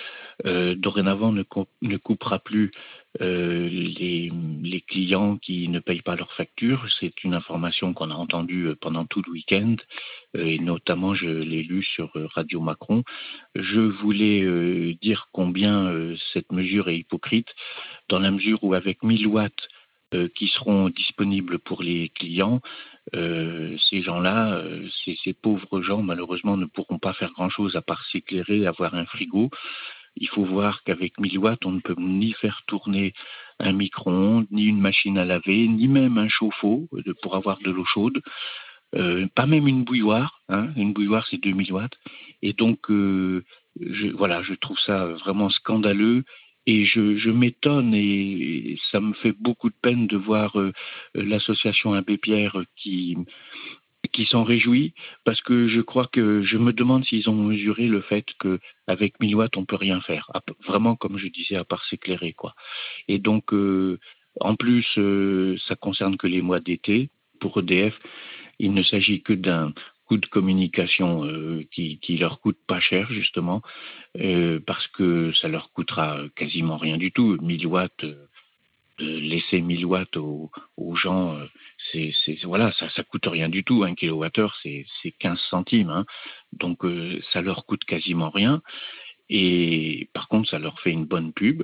dorénavant 0.45 1.33
ne, 1.33 1.97
coupera 1.97 2.39
plus 2.39 2.71
les, 3.19 4.31
les, 4.63 4.81
clients 4.83 5.37
qui 5.37 5.69
ne 5.69 5.81
payent 5.81 6.03
pas 6.03 6.15
leurs 6.15 6.33
factures. 6.35 6.87
C'est 7.01 7.25
une 7.25 7.35
information 7.35 7.93
qu'on 7.93 8.13
a 8.13 8.15
entendue 8.15 8.69
pendant 8.81 9.05
tout 9.05 9.21
le 9.27 9.33
week-end 9.33 9.75
et 10.35 10.61
notamment 10.61 11.13
je 11.15 11.27
l'ai 11.27 11.65
lu 11.65 11.83
sur 11.83 12.13
Radio 12.35 12.61
Macron. 12.61 13.03
Je 13.57 13.81
voulais 13.81 14.95
dire 15.03 15.29
combien 15.33 15.93
cette 16.33 16.53
mesure 16.53 16.89
est 16.89 16.99
hypocrite 16.99 17.49
dans 18.09 18.21
la 18.21 18.31
mesure 18.31 18.63
où 18.63 18.75
avec 18.75 19.03
1000 19.03 19.27
watts 19.27 19.69
qui 20.35 20.49
seront 20.49 20.89
disponibles 20.89 21.59
pour 21.59 21.83
les 21.83 22.09
clients, 22.09 22.61
euh, 23.15 23.77
ces 23.89 24.03
gens-là, 24.03 24.55
euh, 24.55 24.87
ces, 25.05 25.33
pauvres 25.33 25.81
gens, 25.83 26.03
malheureusement, 26.03 26.57
ne 26.57 26.67
pourront 26.67 26.99
pas 26.99 27.15
faire 27.15 27.33
grand-chose 27.33 27.77
à 27.77 27.83
part 27.83 28.05
s'éclairer, 28.07 28.67
avoir 28.67 28.95
un 28.95 29.07
frigo. 29.07 29.51
Il 30.17 30.29
faut 30.29 30.45
voir 30.45 30.83
qu'avec 30.85 31.19
1000 31.19 31.39
watts, 31.39 31.65
on 31.65 31.73
ne 31.73 31.81
peut 31.81 31.95
ni 31.97 32.33
faire 32.33 32.63
tourner 32.67 33.15
un 33.61 33.73
micro-ondes, 33.73 34.47
ni 34.51 34.65
une 34.65 34.81
machine 34.81 35.17
à 35.17 35.25
laver, 35.25 35.69
ni 35.69 35.89
même 35.89 36.19
un 36.19 36.29
chauffe-eau 36.29 36.89
pour 37.23 37.37
avoir 37.37 37.59
de 37.61 37.71
l'eau 37.71 37.85
chaude. 37.85 38.21
Euh, 38.95 39.27
pas 39.35 39.47
même 39.47 39.69
une 39.69 39.85
bouilloire. 39.85 40.41
Hein. 40.49 40.69
Une 40.77 40.93
bouilloire, 40.93 41.27
c'est 41.31 41.39
2000 41.39 41.73
watts. 41.73 41.97
Et 42.43 42.53
donc, 42.53 42.91
voilà, 42.91 44.43
je 44.43 44.55
trouve 44.55 44.79
ça 44.81 45.07
vraiment 45.07 45.51
scandaleux 45.51 46.25
et 46.69 46.85
je, 46.85 47.31
m'étonne 47.31 47.95
et 47.95 48.77
ça 48.93 49.01
me 49.01 49.15
fait 49.15 49.33
beaucoup 49.33 49.71
de 49.71 49.75
peine 49.81 50.07
de 50.07 50.19
voir 50.19 50.61
euh, 50.61 50.73
l'association 51.15 51.95
Abbé 51.95 52.19
Pierre 52.19 52.61
qui, 52.77 53.17
qui 54.13 54.27
s'en 54.27 54.45
réjouit 54.45 54.93
parce 55.25 55.41
que 55.41 55.67
je 55.69 55.81
crois 55.81 56.07
que 56.13 56.43
je 56.43 56.59
me 56.59 56.75
demande 56.75 57.07
s'ils 57.07 57.31
ont 57.31 57.43
mesuré 57.43 57.87
le 57.87 58.03
fait 58.03 58.27
qu'avec 58.39 59.19
1000 59.19 59.35
watts 59.35 59.57
on 59.57 59.65
peut 59.65 59.77
rien 59.77 60.03
faire. 60.03 60.31
Vraiment 60.67 60.95
comme 60.95 61.17
je 61.17 61.29
disais 61.29 61.57
à 61.57 61.65
part 61.65 61.87
s'éclairer 61.87 62.35
quoi. 62.35 62.55
Et 63.09 63.19
donc 63.19 63.55
euh, 63.55 63.99
en 64.39 64.55
plus 64.55 64.87
euh, 64.99 65.57
ça 65.69 65.75
concerne 65.75 66.19
que 66.19 66.27
les 66.27 66.43
mois 66.43 66.61
d'été. 66.61 67.09
Pour 67.41 67.61
EDF 67.61 67.99
il 68.59 68.75
ne 68.75 68.83
s'agit 68.83 69.23
que 69.23 69.33
d'un 69.33 69.73
coût 70.09 70.17
de 70.17 70.27
communication 70.27 71.25
euh, 71.25 71.65
qui, 71.71 72.17
leur 72.19 72.41
coûte 72.41 72.59
pas 72.67 72.81
cher 72.81 73.07
justement 73.13 73.63
euh, 74.19 74.59
parce 74.67 74.87
que 74.89 75.33
ça 75.35 75.49
leur 75.49 75.71
coûtera 75.73 76.19
quasiment 76.35 76.79
rien 76.79 76.97
du 76.97 77.13
tout 77.13 77.37
1000 77.41 77.67
watts 77.67 78.05
euh, 78.05 78.27
laisser 78.99 79.61
1000 79.61 79.85
watts 79.85 80.17
aux, 80.17 80.51
gens 80.97 81.39
c'est 81.93 82.13
voilà 82.43 82.73
ça 82.73 83.05
coûte 83.05 83.27
rien 83.27 83.49
du 83.49 83.63
tout 83.63 83.85
un 83.85 83.95
kilowattheure 83.95 84.57
c'est 84.63 84.87
c'est 85.01 85.13
15 85.13 85.39
centimes 85.51 85.91
hein. 85.91 86.05
donc 86.53 86.79
ça 87.33 87.41
leur 87.41 87.65
coûte 87.67 87.85
quasiment 87.85 88.31
rien 88.31 88.61
et 89.31 90.09
par 90.15 90.27
contre, 90.27 90.49
ça 90.49 90.59
leur 90.59 90.81
fait 90.81 90.91
une 90.91 91.05
bonne 91.05 91.35
pub 91.35 91.63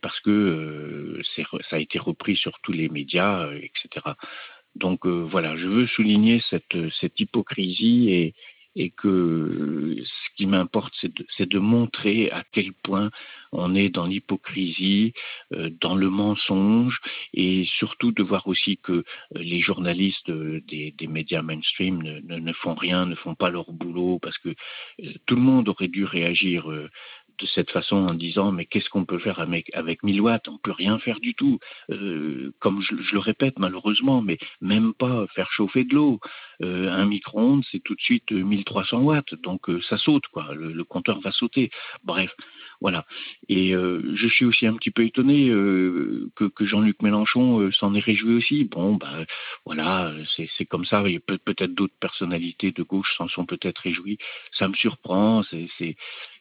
parce 0.00 0.18
que 0.20 1.20
ça 1.68 1.76
a 1.76 1.78
été 1.78 1.98
repris 1.98 2.34
sur 2.34 2.58
tous 2.62 2.72
les 2.72 2.88
médias, 2.88 3.52
etc. 3.52 4.14
Donc 4.76 5.06
euh, 5.06 5.26
voilà, 5.30 5.56
je 5.56 5.66
veux 5.66 5.86
souligner 5.86 6.42
cette, 6.50 6.76
cette 7.00 7.18
hypocrisie 7.20 8.10
et, 8.10 8.34
et 8.76 8.90
que 8.90 9.96
ce 10.02 10.36
qui 10.36 10.46
m'importe, 10.46 10.92
c'est 11.36 11.48
de, 11.48 11.58
montrer 11.60 12.30
à 12.32 12.42
quel 12.50 12.72
point 12.72 13.10
on 13.52 13.76
est 13.76 13.88
dans 13.88 14.06
l'hypocrisie, 14.06 15.12
euh, 15.52 15.70
dans 15.80 15.94
le 15.94 16.10
mensonge, 16.10 16.98
et 17.34 17.64
surtout 17.78 18.10
de 18.10 18.24
voir 18.24 18.48
aussi 18.48 18.78
que 18.78 18.92
euh, 18.92 19.04
les 19.34 19.60
journalistes 19.60 20.28
des, 20.30 20.92
des 20.98 21.06
médias 21.06 21.42
mainstream 21.42 22.02
ne, 22.02 22.20
ne, 22.20 22.52
font 22.52 22.74
rien, 22.74 23.06
ne 23.06 23.14
font 23.14 23.36
pas 23.36 23.50
leur 23.50 23.70
boulot, 23.70 24.18
parce 24.20 24.38
que 24.38 24.54
tout 25.26 25.36
le 25.36 25.42
monde 25.42 25.68
aurait 25.68 25.88
dû 25.88 26.04
réagir 26.04 26.68
de 27.38 27.46
cette 27.46 27.70
façon 27.70 27.96
en 27.96 28.14
disant 28.14 28.52
mais 28.52 28.64
qu'est-ce 28.66 28.88
qu'on 28.88 29.04
peut 29.04 29.18
faire 29.18 29.38
avec, 29.40 29.70
avec 29.74 30.02
1000 30.02 30.20
watts? 30.20 30.48
On 30.48 30.58
peut 30.58 30.72
rien 30.72 30.98
faire 30.98 31.20
du 31.20 31.34
tout. 31.34 31.58
Euh, 31.90 32.52
comme 32.60 32.80
je, 32.82 32.94
le 32.94 33.18
répète 33.18 33.58
malheureusement, 33.58 34.22
mais 34.22 34.38
même 34.60 34.94
pas 34.94 35.26
faire 35.34 35.50
chauffer 35.50 35.84
de 35.84 35.94
l'eau. 35.94 36.20
Euh, 36.62 36.90
un 36.90 37.06
micro-ondes, 37.06 37.64
c'est 37.70 37.82
tout 37.82 37.94
de 37.94 38.00
suite 38.00 38.30
1300 38.30 39.00
watts, 39.00 39.34
donc 39.42 39.68
euh, 39.68 39.80
ça 39.88 39.98
saute, 39.98 40.26
quoi. 40.28 40.54
Le, 40.54 40.84
compteur 40.84 41.20
va 41.20 41.32
sauter. 41.32 41.70
Bref, 42.04 42.30
voilà. 42.80 43.06
Et 43.48 43.72
je 43.72 44.28
suis 44.28 44.44
aussi 44.44 44.66
un 44.66 44.74
petit 44.74 44.90
peu 44.90 45.04
étonné 45.04 45.48
que, 45.48 46.44
que 46.54 46.66
Jean-Luc 46.66 47.00
Mélenchon 47.02 47.70
s'en 47.72 47.94
ait 47.94 48.00
réjoui 48.00 48.34
aussi. 48.34 48.64
Bon, 48.64 48.94
ben 48.96 49.24
voilà, 49.64 50.12
c'est 50.36 50.66
comme 50.66 50.84
ça. 50.84 51.02
Il 51.08 51.20
peut-être 51.20 51.74
d'autres 51.74 51.94
personnalités 51.98 52.72
de 52.72 52.82
gauche 52.82 53.14
s'en 53.16 53.28
sont 53.28 53.46
peut-être 53.46 53.78
réjouies. 53.78 54.18
Ça 54.52 54.68
me 54.68 54.74
surprend. 54.74 55.42
C'est 55.78 55.96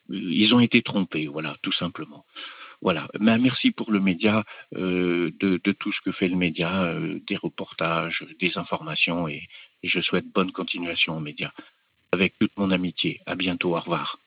ils 0.10 0.54
ont 0.54 0.60
été 0.60 0.82
trompés, 0.82 1.28
voilà, 1.28 1.58
tout 1.62 1.72
simplement. 1.72 2.26
Voilà. 2.82 3.08
Mais 3.20 3.38
merci 3.38 3.72
pour 3.72 3.92
le 3.92 4.02
média, 4.02 4.44
euh, 4.76 5.32
de, 5.40 5.72
tout 5.72 5.94
ce 5.94 6.02
que 6.02 6.12
fait 6.12 6.28
le 6.28 6.36
média, 6.36 6.84
euh, 6.84 7.20
des 7.28 7.38
reportages, 7.38 8.26
des 8.40 8.58
informations, 8.58 9.28
et, 9.28 9.48
et, 9.84 9.88
je 9.88 10.02
souhaite 10.02 10.26
bonne 10.34 10.52
continuation 10.52 11.16
aux 11.16 11.22
médias. 11.22 11.52
Avec 12.12 12.38
toute 12.40 12.52
mon 12.58 12.72
amitié. 12.72 13.22
À 13.26 13.36
bientôt. 13.36 13.76
Au 13.76 13.80
revoir. 13.80 14.20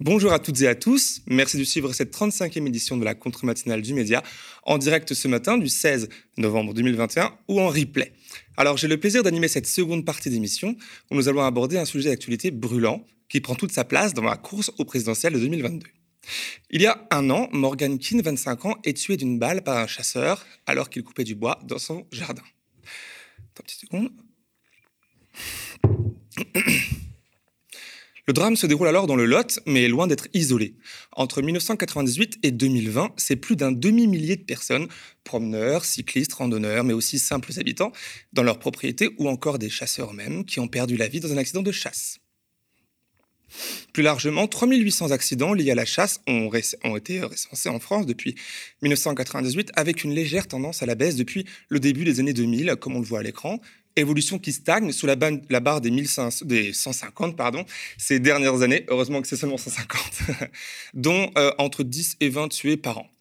Bonjour 0.00 0.32
à 0.32 0.38
toutes 0.38 0.60
et 0.62 0.66
à 0.66 0.74
tous. 0.74 1.20
Merci 1.26 1.56
de 1.56 1.64
suivre 1.64 1.92
cette 1.92 2.12
35e 2.12 2.66
édition 2.66 2.96
de 2.96 3.04
la 3.04 3.14
contre-matinale 3.14 3.80
du 3.80 3.94
média 3.94 4.22
en 4.64 4.78
direct 4.78 5.14
ce 5.14 5.28
matin 5.28 5.56
du 5.56 5.68
16 5.68 6.08
novembre 6.36 6.74
2021 6.74 7.30
ou 7.48 7.60
en 7.60 7.68
replay. 7.68 8.12
Alors, 8.56 8.76
j'ai 8.76 8.88
le 8.88 8.98
plaisir 8.98 9.22
d'animer 9.22 9.48
cette 9.48 9.66
seconde 9.66 10.04
partie 10.04 10.30
d'émission 10.30 10.76
où 11.10 11.14
nous 11.14 11.28
allons 11.28 11.42
aborder 11.42 11.78
un 11.78 11.84
sujet 11.84 12.08
d'actualité 12.08 12.50
brûlant 12.50 13.04
qui 13.34 13.40
prend 13.40 13.56
toute 13.56 13.72
sa 13.72 13.82
place 13.82 14.14
dans 14.14 14.22
la 14.22 14.36
course 14.36 14.70
au 14.78 14.84
présidentiel 14.84 15.32
de 15.32 15.40
2022. 15.40 15.88
Il 16.70 16.80
y 16.80 16.86
a 16.86 17.04
un 17.10 17.30
an, 17.30 17.48
Morgan 17.50 17.98
Keane, 17.98 18.22
25 18.22 18.64
ans, 18.64 18.76
est 18.84 18.96
tué 18.96 19.16
d'une 19.16 19.40
balle 19.40 19.64
par 19.64 19.76
un 19.76 19.88
chasseur 19.88 20.46
alors 20.66 20.88
qu'il 20.88 21.02
coupait 21.02 21.24
du 21.24 21.34
bois 21.34 21.58
dans 21.64 21.80
son 21.80 22.06
jardin. 22.12 22.44
Attends 23.56 23.64
une 23.90 24.08
petite. 24.08 24.12
Le 28.28 28.32
drame 28.32 28.54
se 28.54 28.68
déroule 28.68 28.86
alors 28.86 29.08
dans 29.08 29.16
le 29.16 29.26
Lot, 29.26 29.58
mais 29.66 29.88
loin 29.88 30.06
d'être 30.06 30.28
isolé. 30.32 30.76
Entre 31.10 31.42
1998 31.42 32.38
et 32.44 32.52
2020, 32.52 33.14
c'est 33.16 33.34
plus 33.34 33.56
d'un 33.56 33.72
demi-millier 33.72 34.36
de 34.36 34.44
personnes, 34.44 34.86
promeneurs, 35.24 35.84
cyclistes, 35.84 36.34
randonneurs, 36.34 36.84
mais 36.84 36.92
aussi 36.92 37.18
simples 37.18 37.50
habitants, 37.58 37.90
dans 38.32 38.44
leurs 38.44 38.60
propriétés 38.60 39.10
ou 39.18 39.28
encore 39.28 39.58
des 39.58 39.70
chasseurs 39.70 40.12
eux-mêmes, 40.12 40.44
qui 40.44 40.60
ont 40.60 40.68
perdu 40.68 40.96
la 40.96 41.08
vie 41.08 41.18
dans 41.18 41.32
un 41.32 41.36
accident 41.36 41.62
de 41.62 41.72
chasse. 41.72 42.20
Plus 43.92 44.02
largement, 44.02 44.46
3800 44.46 45.10
accidents 45.10 45.54
liés 45.54 45.70
à 45.70 45.74
la 45.74 45.84
chasse 45.84 46.20
ont, 46.26 46.50
été 46.96 47.20
recensés 47.20 47.68
en 47.68 47.78
France 47.78 48.06
depuis 48.06 48.34
1998, 48.82 49.70
avec 49.74 50.04
une 50.04 50.14
légère 50.14 50.48
tendance 50.48 50.82
à 50.82 50.86
la 50.86 50.94
baisse 50.94 51.16
depuis 51.16 51.46
le 51.68 51.80
début 51.80 52.04
des 52.04 52.20
années 52.20 52.32
2000, 52.32 52.76
comme 52.80 52.96
on 52.96 53.00
le 53.00 53.06
voit 53.06 53.20
à 53.20 53.22
l'écran. 53.22 53.60
Évolution 53.96 54.40
qui 54.40 54.52
stagne 54.52 54.90
sous 54.90 55.06
la, 55.06 55.14
barre 55.14 55.80
des, 55.80 55.90
des 55.90 56.72
150 56.72 57.36
pardon, 57.36 57.64
ces 57.96 58.18
dernières 58.18 58.62
années, 58.62 58.84
heureusement 58.88 59.22
que 59.22 59.28
c'est 59.28 59.36
seulement 59.36 59.56
150, 59.56 60.00
dont 60.94 61.30
euh, 61.38 61.52
entre 61.58 61.84
10 61.84 62.16
et 62.20 62.28
20 62.28 62.48
tués 62.48 62.76
par 62.76 62.98
an. 62.98 63.13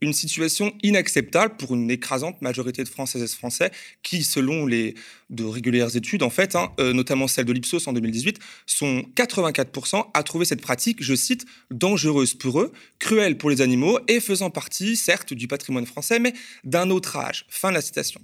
Une 0.00 0.12
situation 0.12 0.72
inacceptable 0.82 1.56
pour 1.56 1.74
une 1.74 1.90
écrasante 1.90 2.40
majorité 2.42 2.82
de 2.82 2.88
Françaises 2.88 3.22
et 3.22 3.36
Français 3.36 3.70
qui, 4.02 4.22
selon 4.22 4.66
les 4.66 4.94
de 5.30 5.44
régulières 5.44 5.94
études, 5.96 6.22
en 6.22 6.30
fait, 6.30 6.56
hein, 6.56 6.72
euh, 6.80 6.92
notamment 6.92 7.28
celle 7.28 7.44
de 7.44 7.52
l'Ipsos 7.52 7.86
en 7.86 7.92
2018, 7.92 8.38
sont 8.66 9.04
84% 9.14 10.10
à 10.12 10.22
trouver 10.22 10.44
cette 10.44 10.60
pratique, 10.60 11.02
je 11.02 11.14
cite, 11.14 11.46
dangereuse 11.70 12.34
pour 12.34 12.60
eux, 12.60 12.72
cruelle 12.98 13.38
pour 13.38 13.50
les 13.50 13.60
animaux 13.60 13.98
et 14.08 14.20
faisant 14.20 14.50
partie, 14.50 14.96
certes, 14.96 15.32
du 15.32 15.46
patrimoine 15.46 15.86
français, 15.86 16.18
mais 16.18 16.32
d'un 16.64 16.90
autre 16.90 17.16
âge. 17.16 17.46
Fin 17.48 17.68
de 17.68 17.74
la 17.74 17.82
citation. 17.82 18.20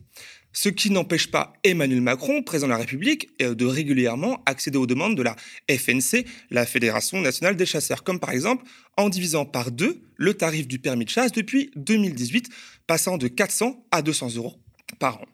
Ce 0.58 0.70
qui 0.70 0.88
n'empêche 0.88 1.30
pas 1.30 1.52
Emmanuel 1.64 2.00
Macron, 2.00 2.42
président 2.42 2.68
de 2.68 2.72
la 2.72 2.78
République, 2.78 3.28
euh, 3.42 3.54
de 3.54 3.66
régulièrement 3.66 4.42
accéder 4.46 4.78
aux 4.78 4.86
demandes 4.86 5.14
de 5.14 5.22
la 5.22 5.36
FNC, 5.68 6.24
la 6.50 6.64
Fédération 6.64 7.20
nationale 7.20 7.56
des 7.56 7.66
chasseurs, 7.66 8.02
comme 8.02 8.18
par 8.18 8.30
exemple 8.30 8.64
en 8.96 9.10
divisant 9.10 9.44
par 9.44 9.70
deux 9.70 10.00
le 10.16 10.32
tarif 10.32 10.66
du 10.66 10.78
permis 10.78 11.04
de 11.04 11.10
chasse 11.10 11.32
depuis 11.32 11.70
2018, 11.76 12.48
passant 12.86 13.18
de 13.18 13.28
400 13.28 13.86
à 13.90 14.00
200 14.00 14.36
euros 14.36 14.54
par 14.98 15.18
an 15.18 15.26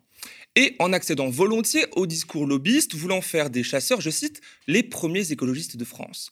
et 0.55 0.77
en 0.79 0.93
accédant 0.93 1.31
volontiers 1.31 1.87
au 1.93 2.07
discours 2.07 2.47
lobbyiste 2.47 2.95
voulant 2.95 3.21
faire 3.21 3.49
des 3.49 3.63
chasseurs, 3.63 4.01
je 4.01 4.11
cite, 4.11 4.41
les 4.67 4.83
premiers 4.83 5.33
écologistes 5.33 5.77
de 5.77 5.85
France. 5.85 6.31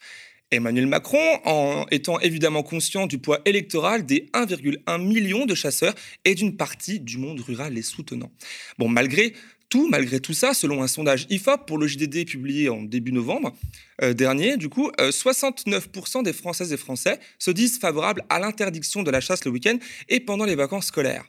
Emmanuel 0.50 0.86
Macron, 0.86 1.38
en 1.44 1.86
étant 1.90 2.18
évidemment 2.20 2.62
conscient 2.62 3.06
du 3.06 3.18
poids 3.18 3.40
électoral 3.44 4.04
des 4.04 4.28
1,1 4.34 5.02
million 5.02 5.46
de 5.46 5.54
chasseurs 5.54 5.94
et 6.24 6.34
d'une 6.34 6.56
partie 6.56 7.00
du 7.00 7.18
monde 7.18 7.40
rural 7.40 7.74
les 7.74 7.82
soutenant. 7.82 8.30
Bon, 8.78 8.88
malgré 8.88 9.34
tout, 9.68 9.88
malgré 9.88 10.18
tout 10.18 10.34
ça, 10.34 10.52
selon 10.52 10.82
un 10.82 10.88
sondage 10.88 11.26
IFOP 11.30 11.66
pour 11.66 11.78
le 11.78 11.86
JDD 11.86 12.26
publié 12.26 12.68
en 12.68 12.82
début 12.82 13.12
novembre 13.12 13.54
euh, 14.02 14.12
dernier, 14.12 14.56
du 14.56 14.68
coup, 14.68 14.90
69% 14.98 16.18
euh, 16.18 16.22
des 16.22 16.32
Françaises 16.32 16.72
et 16.72 16.76
Français 16.76 17.20
se 17.38 17.52
disent 17.52 17.78
favorables 17.78 18.24
à 18.28 18.40
l'interdiction 18.40 19.04
de 19.04 19.10
la 19.10 19.20
chasse 19.20 19.44
le 19.44 19.52
week-end 19.52 19.78
et 20.08 20.20
pendant 20.20 20.44
les 20.44 20.56
vacances 20.56 20.86
scolaires. 20.86 21.24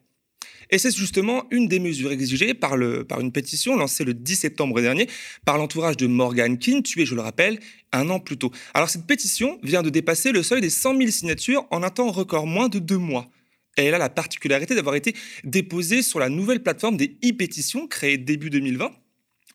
Et 0.70 0.78
c'est 0.78 0.96
justement 0.96 1.46
une 1.52 1.68
des 1.68 1.80
mesures 1.80 2.12
exigées 2.12 2.54
par, 2.54 2.78
le, 2.78 3.06
une 3.20 3.32
pétition 3.32 3.76
lancée 3.76 4.04
le 4.04 4.14
10 4.14 4.36
septembre 4.36 4.80
dernier 4.82 5.08
par 5.46 5.58
l'entourage 5.58 5.98
de 5.98 6.08
Morgan 6.08 6.58
King, 6.58 6.84
tué, 6.84 7.06
je 7.06 7.16
le 7.16 7.22
rappelle, 7.22 7.60
un 7.92 8.10
an 8.10 8.20
plus 8.20 8.38
tôt. 8.38 8.52
Alors 8.74 8.90
cette 8.90 9.06
pétition 9.06 9.60
vient 9.64 9.84
de 9.84 9.90
dépasser 9.90 10.32
le 10.32 10.44
seuil 10.44 10.62
des 10.62 10.70
100 10.70 10.98
000 10.98 11.12
signatures 11.12 11.66
en 11.72 11.84
un 11.84 11.90
temps 11.90 12.12
record, 12.12 12.48
moins 12.48 12.70
de 12.70 12.80
deux 12.80 12.98
mois. 12.98 13.30
Et 13.78 13.86
elle 13.86 13.94
a 13.94 14.00
la 14.00 14.10
particularité 14.10 14.76
d'avoir 14.76 14.96
été 14.96 15.16
déposée 15.44 16.02
sur 16.02 16.20
la 16.20 16.30
nouvelle 16.30 16.62
plateforme 16.62 16.98
des 16.98 17.18
e-pétitions 17.24 17.88
créée 17.88 18.18
début 18.18 18.50
2020 18.50 18.92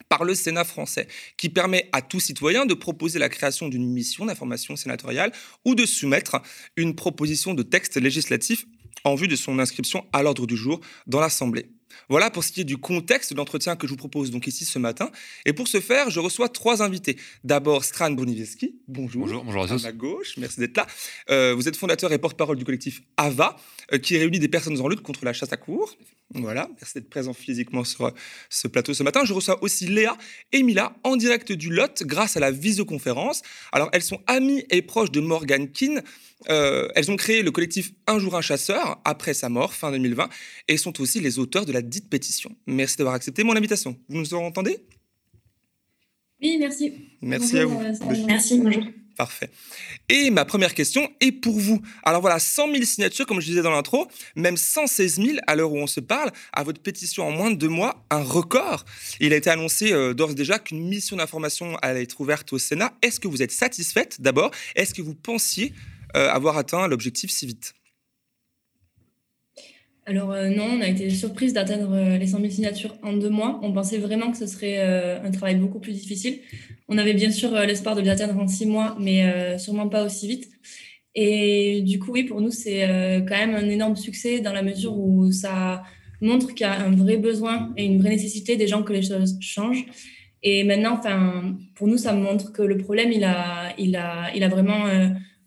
par 0.08 0.24
le 0.24 0.34
Sénat 0.34 0.64
français, 0.64 1.08
qui 1.36 1.48
permet 1.48 1.88
à 1.92 2.02
tout 2.02 2.20
citoyen 2.20 2.66
de 2.66 2.74
proposer 2.74 3.18
la 3.18 3.28
création 3.28 3.68
d'une 3.68 3.86
mission 3.86 4.26
d'information 4.26 4.76
sénatoriale 4.76 5.32
ou 5.64 5.74
de 5.74 5.84
soumettre 5.84 6.40
une 6.76 6.94
proposition 6.94 7.54
de 7.54 7.62
texte 7.62 7.96
législatif 7.96 8.66
en 9.04 9.14
vue 9.14 9.28
de 9.28 9.36
son 9.36 9.58
inscription 9.58 10.04
à 10.12 10.22
l'ordre 10.22 10.46
du 10.46 10.56
jour 10.56 10.80
dans 11.06 11.20
l'Assemblée. 11.20 11.70
Voilà 12.08 12.30
pour 12.30 12.44
ce 12.44 12.52
qui 12.52 12.60
est 12.60 12.64
du 12.64 12.76
contexte 12.76 13.34
d'entretien 13.34 13.76
que 13.76 13.86
je 13.86 13.92
vous 13.92 13.96
propose 13.96 14.30
donc 14.30 14.46
ici 14.46 14.64
ce 14.64 14.78
matin. 14.78 15.10
Et 15.44 15.52
pour 15.52 15.68
ce 15.68 15.80
faire, 15.80 16.10
je 16.10 16.20
reçois 16.20 16.48
trois 16.48 16.82
invités. 16.82 17.16
D'abord, 17.44 17.84
Stran 17.84 18.10
Boniveski. 18.10 18.76
Bonjour. 18.86 19.26
Bonjour, 19.26 19.44
bonjour 19.44 19.64
à 19.64 19.68
tous. 19.68 19.84
À 19.84 19.88
ma 19.88 19.92
gauche, 19.92 20.36
merci 20.36 20.60
d'être 20.60 20.76
là. 20.76 20.86
Euh, 21.30 21.54
vous 21.54 21.68
êtes 21.68 21.76
fondateur 21.76 22.12
et 22.12 22.18
porte-parole 22.18 22.56
du 22.56 22.64
collectif 22.64 23.02
AVA, 23.16 23.56
euh, 23.92 23.98
qui 23.98 24.16
réunit 24.18 24.38
des 24.38 24.48
personnes 24.48 24.80
en 24.80 24.88
lutte 24.88 25.02
contre 25.02 25.24
la 25.24 25.32
chasse 25.32 25.52
à 25.52 25.56
cour. 25.56 25.96
Voilà, 26.34 26.68
merci 26.80 26.94
d'être 26.94 27.08
présent 27.08 27.32
physiquement 27.32 27.84
sur 27.84 28.06
euh, 28.06 28.10
ce 28.50 28.66
plateau 28.66 28.92
ce 28.94 29.04
matin. 29.04 29.24
Je 29.24 29.32
reçois 29.32 29.62
aussi 29.62 29.86
Léa 29.86 30.16
et 30.52 30.64
Mila 30.64 30.96
en 31.04 31.16
direct 31.16 31.52
du 31.52 31.70
Lot 31.70 32.02
grâce 32.02 32.36
à 32.36 32.40
la 32.40 32.50
visioconférence. 32.50 33.42
Alors, 33.70 33.88
elles 33.92 34.02
sont 34.02 34.20
amies 34.26 34.64
et 34.70 34.82
proches 34.82 35.12
de 35.12 35.20
Morgan 35.20 35.70
Keane. 35.70 36.02
Euh, 36.50 36.88
elles 36.96 37.10
ont 37.12 37.16
créé 37.16 37.42
le 37.42 37.52
collectif 37.52 37.92
Un 38.08 38.18
jour 38.18 38.34
un 38.34 38.40
chasseur 38.40 39.00
après 39.04 39.34
sa 39.34 39.48
mort, 39.48 39.72
fin 39.72 39.92
2020, 39.92 40.28
et 40.66 40.76
sont 40.76 41.00
aussi 41.00 41.20
les 41.20 41.38
auteurs 41.38 41.64
de 41.64 41.72
la 41.72 41.80
dite 41.80 42.10
pétition. 42.10 42.54
Merci 42.66 42.96
d'avoir 42.96 43.14
accepté 43.14 43.44
mon 43.44 43.56
invitation. 43.56 43.96
Vous 44.08 44.18
nous 44.18 44.34
entendez? 44.34 44.78
Oui, 46.42 46.56
merci. 46.58 46.92
Merci 47.22 47.58
à 47.58 47.66
vous. 47.66 47.80
Euh, 47.80 47.92
merci, 48.26 48.58
bonjour. 48.58 48.82
Parfait. 49.16 49.48
Et 50.10 50.30
ma 50.30 50.44
première 50.44 50.74
question 50.74 51.10
est 51.20 51.32
pour 51.32 51.58
vous. 51.58 51.80
Alors 52.04 52.20
voilà, 52.20 52.38
100 52.38 52.70
000 52.72 52.84
signatures, 52.84 53.26
comme 53.26 53.40
je 53.40 53.46
disais 53.46 53.62
dans 53.62 53.70
l'intro, 53.70 54.08
même 54.34 54.58
116 54.58 55.16
000 55.16 55.38
à 55.46 55.56
l'heure 55.56 55.72
où 55.72 55.78
on 55.78 55.86
se 55.86 56.00
parle, 56.00 56.30
à 56.52 56.62
votre 56.62 56.82
pétition 56.82 57.26
en 57.26 57.30
moins 57.30 57.50
de 57.50 57.56
deux 57.56 57.68
mois, 57.68 58.04
un 58.10 58.22
record. 58.22 58.84
Il 59.20 59.32
a 59.32 59.36
été 59.36 59.48
annoncé 59.48 59.92
euh, 59.92 60.12
d'ores 60.12 60.32
et 60.32 60.34
déjà 60.34 60.58
qu'une 60.58 60.86
mission 60.86 61.16
d'information 61.16 61.76
allait 61.80 62.02
être 62.02 62.20
ouverte 62.20 62.52
au 62.52 62.58
Sénat. 62.58 62.92
Est-ce 63.00 63.18
que 63.18 63.28
vous 63.28 63.42
êtes 63.42 63.52
satisfaite 63.52 64.20
d'abord? 64.20 64.50
Est-ce 64.74 64.92
que 64.92 65.00
vous 65.00 65.14
pensiez 65.14 65.72
euh, 66.14 66.28
avoir 66.30 66.58
atteint 66.58 66.86
l'objectif 66.86 67.30
si 67.30 67.46
vite 67.46 67.74
alors 70.06 70.32
euh, 70.32 70.48
non, 70.48 70.64
on 70.78 70.80
a 70.80 70.88
été 70.88 71.10
surprise 71.10 71.52
d'atteindre 71.52 71.92
euh, 71.92 72.16
les 72.16 72.26
100 72.26 72.38
000 72.40 72.50
signatures 72.50 72.96
en 73.02 73.12
deux 73.12 73.28
mois. 73.28 73.60
On 73.62 73.72
pensait 73.72 73.98
vraiment 73.98 74.30
que 74.30 74.38
ce 74.38 74.46
serait 74.46 74.80
un 74.80 75.30
travail 75.30 75.56
beaucoup 75.56 75.80
plus 75.80 75.92
difficile. 75.92 76.38
On 76.88 76.96
avait 76.98 77.14
bien 77.14 77.30
sûr 77.30 77.50
l'espoir 77.52 77.96
de 77.96 78.00
les 78.00 78.08
atteindre 78.08 78.38
en 78.38 78.48
six 78.48 78.66
mois, 78.66 78.96
mais 79.00 79.58
sûrement 79.58 79.88
pas 79.88 80.04
aussi 80.04 80.28
vite. 80.28 80.48
Et 81.14 81.82
du 81.82 81.98
coup, 81.98 82.12
oui, 82.12 82.24
pour 82.24 82.40
nous, 82.40 82.50
c'est 82.50 82.82
quand 83.28 83.36
même 83.36 83.54
un 83.54 83.68
énorme 83.68 83.96
succès 83.96 84.40
dans 84.40 84.52
la 84.52 84.62
mesure 84.62 84.96
où 84.96 85.32
ça 85.32 85.82
montre 86.20 86.54
qu'il 86.54 86.60
y 86.60 86.70
a 86.70 86.78
un 86.78 86.92
vrai 86.92 87.16
besoin 87.16 87.72
et 87.76 87.84
une 87.84 87.98
vraie 87.98 88.10
nécessité 88.10 88.56
des 88.56 88.68
gens 88.68 88.82
que 88.84 88.92
les 88.92 89.02
choses 89.02 89.36
changent. 89.40 89.86
Et 90.42 90.62
maintenant, 90.62 90.94
enfin, 90.98 91.56
pour 91.74 91.88
nous, 91.88 91.98
ça 91.98 92.12
montre 92.12 92.52
que 92.52 92.62
le 92.62 92.78
problème, 92.78 93.10
il 93.10 93.24
a, 93.24 93.74
il 93.78 93.96
a, 93.96 94.30
il 94.34 94.44
a 94.44 94.48
vraiment 94.48 94.86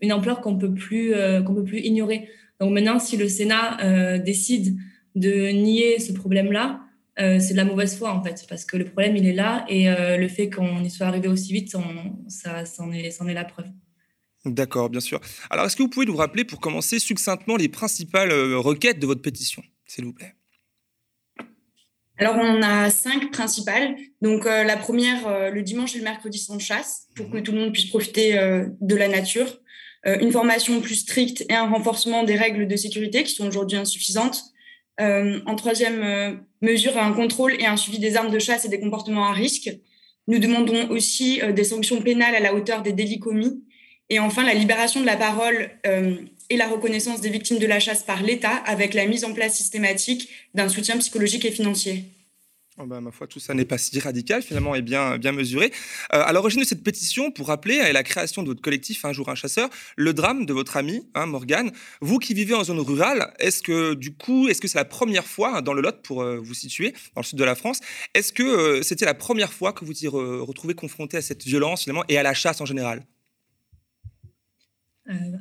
une 0.01 0.13
ampleur 0.13 0.41
qu'on 0.41 0.57
peut 0.57 0.73
plus 0.73 1.13
euh, 1.13 1.41
qu'on 1.41 1.55
peut 1.55 1.63
plus 1.63 1.79
ignorer. 1.79 2.27
Donc 2.59 2.73
maintenant, 2.73 2.99
si 2.99 3.17
le 3.17 3.27
Sénat 3.29 3.81
euh, 3.83 4.17
décide 4.17 4.77
de 5.15 5.49
nier 5.49 5.99
ce 5.99 6.11
problème-là, 6.11 6.81
euh, 7.19 7.39
c'est 7.39 7.53
de 7.53 7.57
la 7.57 7.65
mauvaise 7.65 7.97
foi 7.97 8.13
en 8.13 8.23
fait, 8.23 8.45
parce 8.47 8.65
que 8.65 8.77
le 8.77 8.85
problème 8.85 9.15
il 9.17 9.25
est 9.27 9.33
là 9.33 9.65
et 9.67 9.87
le 9.89 10.27
fait 10.27 10.49
qu'on 10.49 10.83
y 10.83 10.89
soit 10.89 11.07
arrivé 11.07 11.27
aussi 11.27 11.51
vite, 11.51 11.75
ça, 12.27 12.65
c'en 12.65 12.91
est, 12.91 13.07
est 13.07 13.33
la 13.33 13.45
preuve. 13.45 13.67
D'accord, 14.45 14.89
bien 14.89 15.01
sûr. 15.01 15.19
Alors, 15.49 15.65
est-ce 15.65 15.75
que 15.75 15.83
vous 15.83 15.89
pouvez 15.89 16.05
nous 16.05 16.15
rappeler, 16.15 16.45
pour 16.45 16.61
commencer, 16.61 16.97
succinctement 16.97 17.57
les 17.57 17.67
principales 17.67 18.31
requêtes 18.55 18.97
de 18.97 19.05
votre 19.05 19.21
pétition, 19.21 19.61
s'il 19.85 20.05
vous 20.05 20.13
plaît? 20.13 20.33
Alors, 22.17 22.37
on 22.37 22.61
a 22.61 22.89
cinq 22.89 23.31
principales. 23.31 23.97
Donc, 24.21 24.45
la 24.45 24.77
première, 24.77 25.51
le 25.51 25.61
dimanche 25.61 25.95
et 25.95 25.97
le 25.97 26.05
mercredi 26.05 26.37
sans 26.37 26.57
chasse, 26.57 27.07
pour 27.15 27.29
que 27.29 27.37
tout 27.39 27.51
le 27.51 27.59
monde 27.59 27.73
puisse 27.73 27.87
profiter 27.87 28.33
de 28.79 28.95
la 28.95 29.09
nature. 29.09 29.59
Euh, 30.07 30.17
une 30.19 30.31
formation 30.31 30.79
plus 30.79 30.95
stricte 30.95 31.45
et 31.49 31.53
un 31.53 31.69
renforcement 31.69 32.23
des 32.23 32.35
règles 32.35 32.67
de 32.67 32.75
sécurité 32.75 33.23
qui 33.23 33.33
sont 33.33 33.47
aujourd'hui 33.47 33.77
insuffisantes. 33.77 34.43
Euh, 35.01 35.39
en 35.45 35.55
troisième 35.55 36.01
euh, 36.03 36.33
mesure, 36.61 36.97
un 36.97 37.11
contrôle 37.11 37.53
et 37.59 37.65
un 37.65 37.77
suivi 37.77 37.99
des 37.99 38.15
armes 38.15 38.31
de 38.31 38.39
chasse 38.39 38.65
et 38.65 38.69
des 38.69 38.79
comportements 38.79 39.27
à 39.27 39.33
risque. 39.33 39.69
Nous 40.27 40.39
demandons 40.39 40.89
aussi 40.89 41.41
des 41.55 41.63
sanctions 41.63 42.01
pénales 42.01 42.35
à 42.35 42.39
la 42.39 42.53
hauteur 42.53 42.83
des 42.83 42.93
délits 42.93 43.19
commis. 43.19 43.63
Et 44.09 44.19
enfin, 44.19 44.43
la 44.43 44.53
libération 44.53 45.01
de 45.01 45.05
la 45.07 45.17
parole 45.17 45.71
et 46.51 46.55
la 46.55 46.67
reconnaissance 46.67 47.19
des 47.19 47.29
victimes 47.29 47.57
de 47.57 47.65
la 47.65 47.79
chasse 47.79 48.03
par 48.03 48.21
l'État 48.21 48.55
avec 48.67 48.93
la 48.93 49.07
mise 49.07 49.25
en 49.25 49.33
place 49.33 49.55
systématique 49.55 50.29
d'un 50.53 50.69
soutien 50.69 50.97
psychologique 50.99 51.45
et 51.45 51.51
financier. 51.51 52.03
Oh 52.81 52.85
bah, 52.85 53.01
ma 53.01 53.11
foi, 53.11 53.27
tout 53.27 53.41
ça 53.41 53.53
n'est 53.53 53.65
pas 53.65 53.77
si 53.77 53.99
radical 53.99 54.41
finalement 54.41 54.73
et 54.73 54.81
bien, 54.81 55.17
bien 55.17 55.33
mesuré. 55.33 55.73
Euh, 56.13 56.23
à 56.23 56.31
l'origine 56.31 56.61
de 56.61 56.65
cette 56.65 56.81
pétition, 56.81 57.29
pour 57.29 57.47
rappeler, 57.47 57.75
est 57.75 57.91
la 57.91 58.03
création 58.03 58.41
de 58.41 58.47
votre 58.47 58.61
collectif 58.61 59.03
Un 59.03 59.11
jour 59.11 59.27
un 59.27 59.35
chasseur, 59.35 59.69
le 59.97 60.13
drame 60.13 60.45
de 60.45 60.53
votre 60.53 60.77
ami, 60.77 61.05
hein, 61.13 61.25
Morgane. 61.25 61.71
Vous 61.99 62.19
qui 62.19 62.33
vivez 62.33 62.53
en 62.53 62.63
zone 62.63 62.79
rurale, 62.79 63.33
est-ce 63.39 63.61
que 63.61 63.95
du 63.95 64.13
coup, 64.13 64.47
est-ce 64.47 64.61
que 64.61 64.69
c'est 64.69 64.77
la 64.77 64.85
première 64.85 65.25
fois 65.25 65.57
hein, 65.57 65.61
dans 65.61 65.73
le 65.73 65.81
Lot 65.81 66.01
pour 66.03 66.21
euh, 66.21 66.37
vous 66.37 66.53
situer 66.53 66.93
dans 67.15 67.21
le 67.21 67.25
sud 67.25 67.37
de 67.37 67.43
la 67.43 67.55
France 67.55 67.81
Est-ce 68.13 68.31
que 68.31 68.43
euh, 68.43 68.81
c'était 68.81 69.05
la 69.05 69.13
première 69.13 69.51
fois 69.51 69.73
que 69.73 69.83
vous 69.83 69.91
vous 70.01 70.45
retrouvez 70.45 70.73
confronté 70.73 71.17
à 71.17 71.21
cette 71.21 71.43
violence 71.43 71.83
finalement 71.83 72.05
et 72.07 72.17
à 72.17 72.23
la 72.23 72.33
chasse 72.33 72.61
en 72.61 72.65
général? 72.65 73.05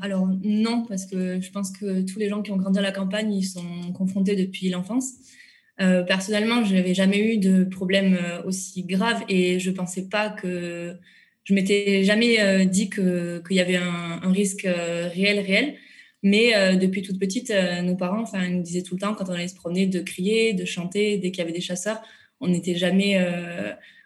Alors 0.01 0.26
non, 0.43 0.86
parce 0.89 1.05
que 1.05 1.43
je 1.43 1.51
pense 1.51 1.70
que 1.72 2.01
tous 2.01 2.18
les 2.18 2.30
gens 2.30 2.41
qui 2.41 2.51
ont 2.51 2.57
grandi 2.57 2.78
à 2.78 2.82
la 2.82 2.91
campagne, 2.91 3.34
ils 3.34 3.45
sont 3.45 3.93
confrontés 3.93 4.34
depuis 4.34 4.70
l'enfance. 4.70 5.12
Euh, 5.81 6.03
personnellement, 6.03 6.64
je 6.64 6.74
n'avais 6.74 6.95
jamais 6.95 7.35
eu 7.35 7.39
de 7.39 7.64
problème 7.64 8.18
euh, 8.20 8.43
aussi 8.43 8.83
grave 8.83 9.22
et 9.29 9.61
je 9.61 9.70
pensais 9.70 10.09
pas 10.09 10.29
que 10.29 10.97
je 11.45 11.55
m'étais 11.55 12.03
jamais 12.03 12.41
euh, 12.41 12.64
dit 12.64 12.91
qu'il 12.91 13.43
y 13.51 13.61
avait 13.61 13.76
un, 13.76 14.33
risque 14.33 14.66
réel, 14.66 15.41
réel. 15.41 15.74
Mais 16.24 16.76
depuis 16.76 17.03
toute 17.03 17.20
petite, 17.20 17.53
nos 17.85 17.95
parents, 17.95 18.24
nous 18.51 18.61
disaient 18.61 18.83
tout 18.83 18.97
le 18.97 19.01
temps 19.01 19.14
quand 19.14 19.29
on 19.29 19.35
allait 19.35 19.47
se 19.47 19.55
promener 19.55 19.87
de 19.87 20.01
crier, 20.01 20.53
de 20.53 20.64
chanter 20.64 21.16
dès 21.16 21.31
qu'il 21.31 21.39
y 21.39 21.43
avait 21.43 21.53
des 21.53 21.61
chasseurs. 21.61 22.03
On 22.41 22.49
n'était 22.49 22.74
jamais, 22.74 23.24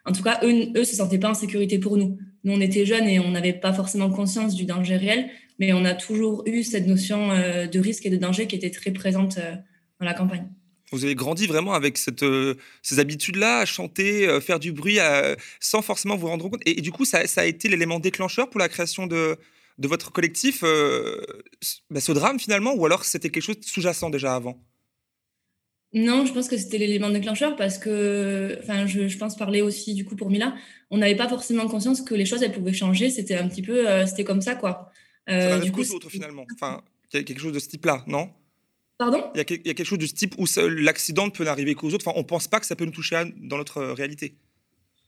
en 0.04 0.12
tout 0.12 0.22
cas, 0.22 0.38
eux, 0.44 0.72
eux 0.76 0.84
se 0.84 0.94
sentaient 0.94 1.18
pas 1.18 1.30
en 1.30 1.34
sécurité 1.34 1.78
pour 1.78 1.96
nous. 1.96 2.18
Nous, 2.44 2.52
on 2.52 2.60
était 2.60 2.84
jeunes 2.84 3.08
et 3.08 3.18
on 3.18 3.30
n'avait 3.30 3.54
pas 3.54 3.72
forcément 3.72 4.10
conscience 4.10 4.54
du 4.54 4.66
danger 4.66 4.96
réel, 4.96 5.30
mais 5.58 5.72
on 5.72 5.86
a 5.86 5.94
toujours 5.94 6.42
eu 6.44 6.62
cette 6.64 6.86
notion 6.86 7.28
de 7.28 7.78
risque 7.78 8.04
et 8.04 8.10
de 8.10 8.18
danger 8.18 8.46
qui 8.46 8.56
était 8.56 8.70
très 8.70 8.90
présente 8.90 9.38
dans 9.98 10.04
la 10.04 10.12
campagne. 10.12 10.46
Vous 10.92 11.04
avez 11.04 11.14
grandi 11.14 11.46
vraiment 11.46 11.74
avec 11.74 11.98
cette, 11.98 12.22
euh, 12.22 12.54
ces 12.82 12.98
habitudes-là, 12.98 13.58
à 13.58 13.64
chanter, 13.64 14.28
euh, 14.28 14.40
faire 14.40 14.58
du 14.58 14.72
bruit, 14.72 14.98
sans 15.60 15.82
forcément 15.82 16.16
vous 16.16 16.28
rendre 16.28 16.48
compte. 16.48 16.60
Et, 16.66 16.80
du 16.80 16.92
coup, 16.92 17.04
ça, 17.04 17.22
a 17.36 17.44
été 17.44 17.68
l'élément 17.68 17.98
déclencheur 17.98 18.50
pour 18.50 18.60
la 18.60 18.68
création 18.68 19.06
de, 19.06 19.36
de 19.78 19.88
votre 19.88 20.12
collectif 20.12 20.62
bah, 21.90 22.00
ce 22.00 22.12
drame 22.12 22.38
finalement, 22.38 22.74
ou 22.74 22.84
alors 22.86 23.04
c'était 23.04 23.30
quelque 23.30 23.42
chose 23.42 23.60
de 23.60 23.64
sous-jacent 23.64 24.10
déjà 24.10 24.34
avant? 24.34 24.58
Non, 25.94 26.24
je 26.24 26.32
pense 26.32 26.48
que 26.48 26.56
c'était 26.56 26.78
l'élément 26.78 27.10
déclencheur 27.10 27.54
parce 27.54 27.76
que, 27.76 28.58
enfin, 28.62 28.86
je, 28.86 29.16
pense 29.18 29.36
parler 29.36 29.60
aussi 29.60 29.92
du 29.92 30.06
coup 30.06 30.16
pour 30.16 30.30
Mila, 30.30 30.54
on 30.90 30.96
n'avait 30.98 31.16
pas 31.16 31.28
forcément 31.28 31.68
conscience 31.68 32.00
que 32.00 32.14
les 32.14 32.24
choses 32.24 32.42
elles 32.42 32.52
pouvaient 32.52 32.72
changer. 32.72 33.10
C'était 33.10 33.36
un 33.36 33.46
petit 33.46 33.60
peu, 33.60 33.86
c'était 34.06 34.24
comme 34.24 34.40
ça 34.40 34.54
quoi. 34.54 34.90
Euh, 35.28 35.58
du 35.60 35.72
coup, 35.72 35.82
autres 35.82 36.10
finalement. 36.10 36.46
Enfin, 36.54 36.82
quelque 37.10 37.40
chose 37.40 37.52
de 37.52 37.58
ce 37.58 37.68
type-là, 37.68 38.04
non? 38.06 38.30
Pardon 38.98 39.24
il 39.34 39.38
y, 39.38 39.40
a, 39.40 39.44
quelque 39.44 39.84
chose 39.84 39.98
de 39.98 40.06
ce 40.06 40.14
type 40.14 40.34
où 40.38 40.46
l'accident 40.68 41.26
ne 41.26 41.30
peut 41.30 41.44
n'arriver 41.44 41.74
qu'aux 41.74 41.88
autres. 41.90 42.06
Enfin, 42.06 42.18
on 42.18 42.24
pense 42.24 42.48
pas 42.48 42.60
que 42.60 42.66
ça 42.66 42.76
peut 42.76 42.84
nous 42.84 42.92
toucher 42.92 43.20
dans 43.36 43.56
notre 43.56 43.78
euh, 43.78 43.94
réalité. 43.94 44.34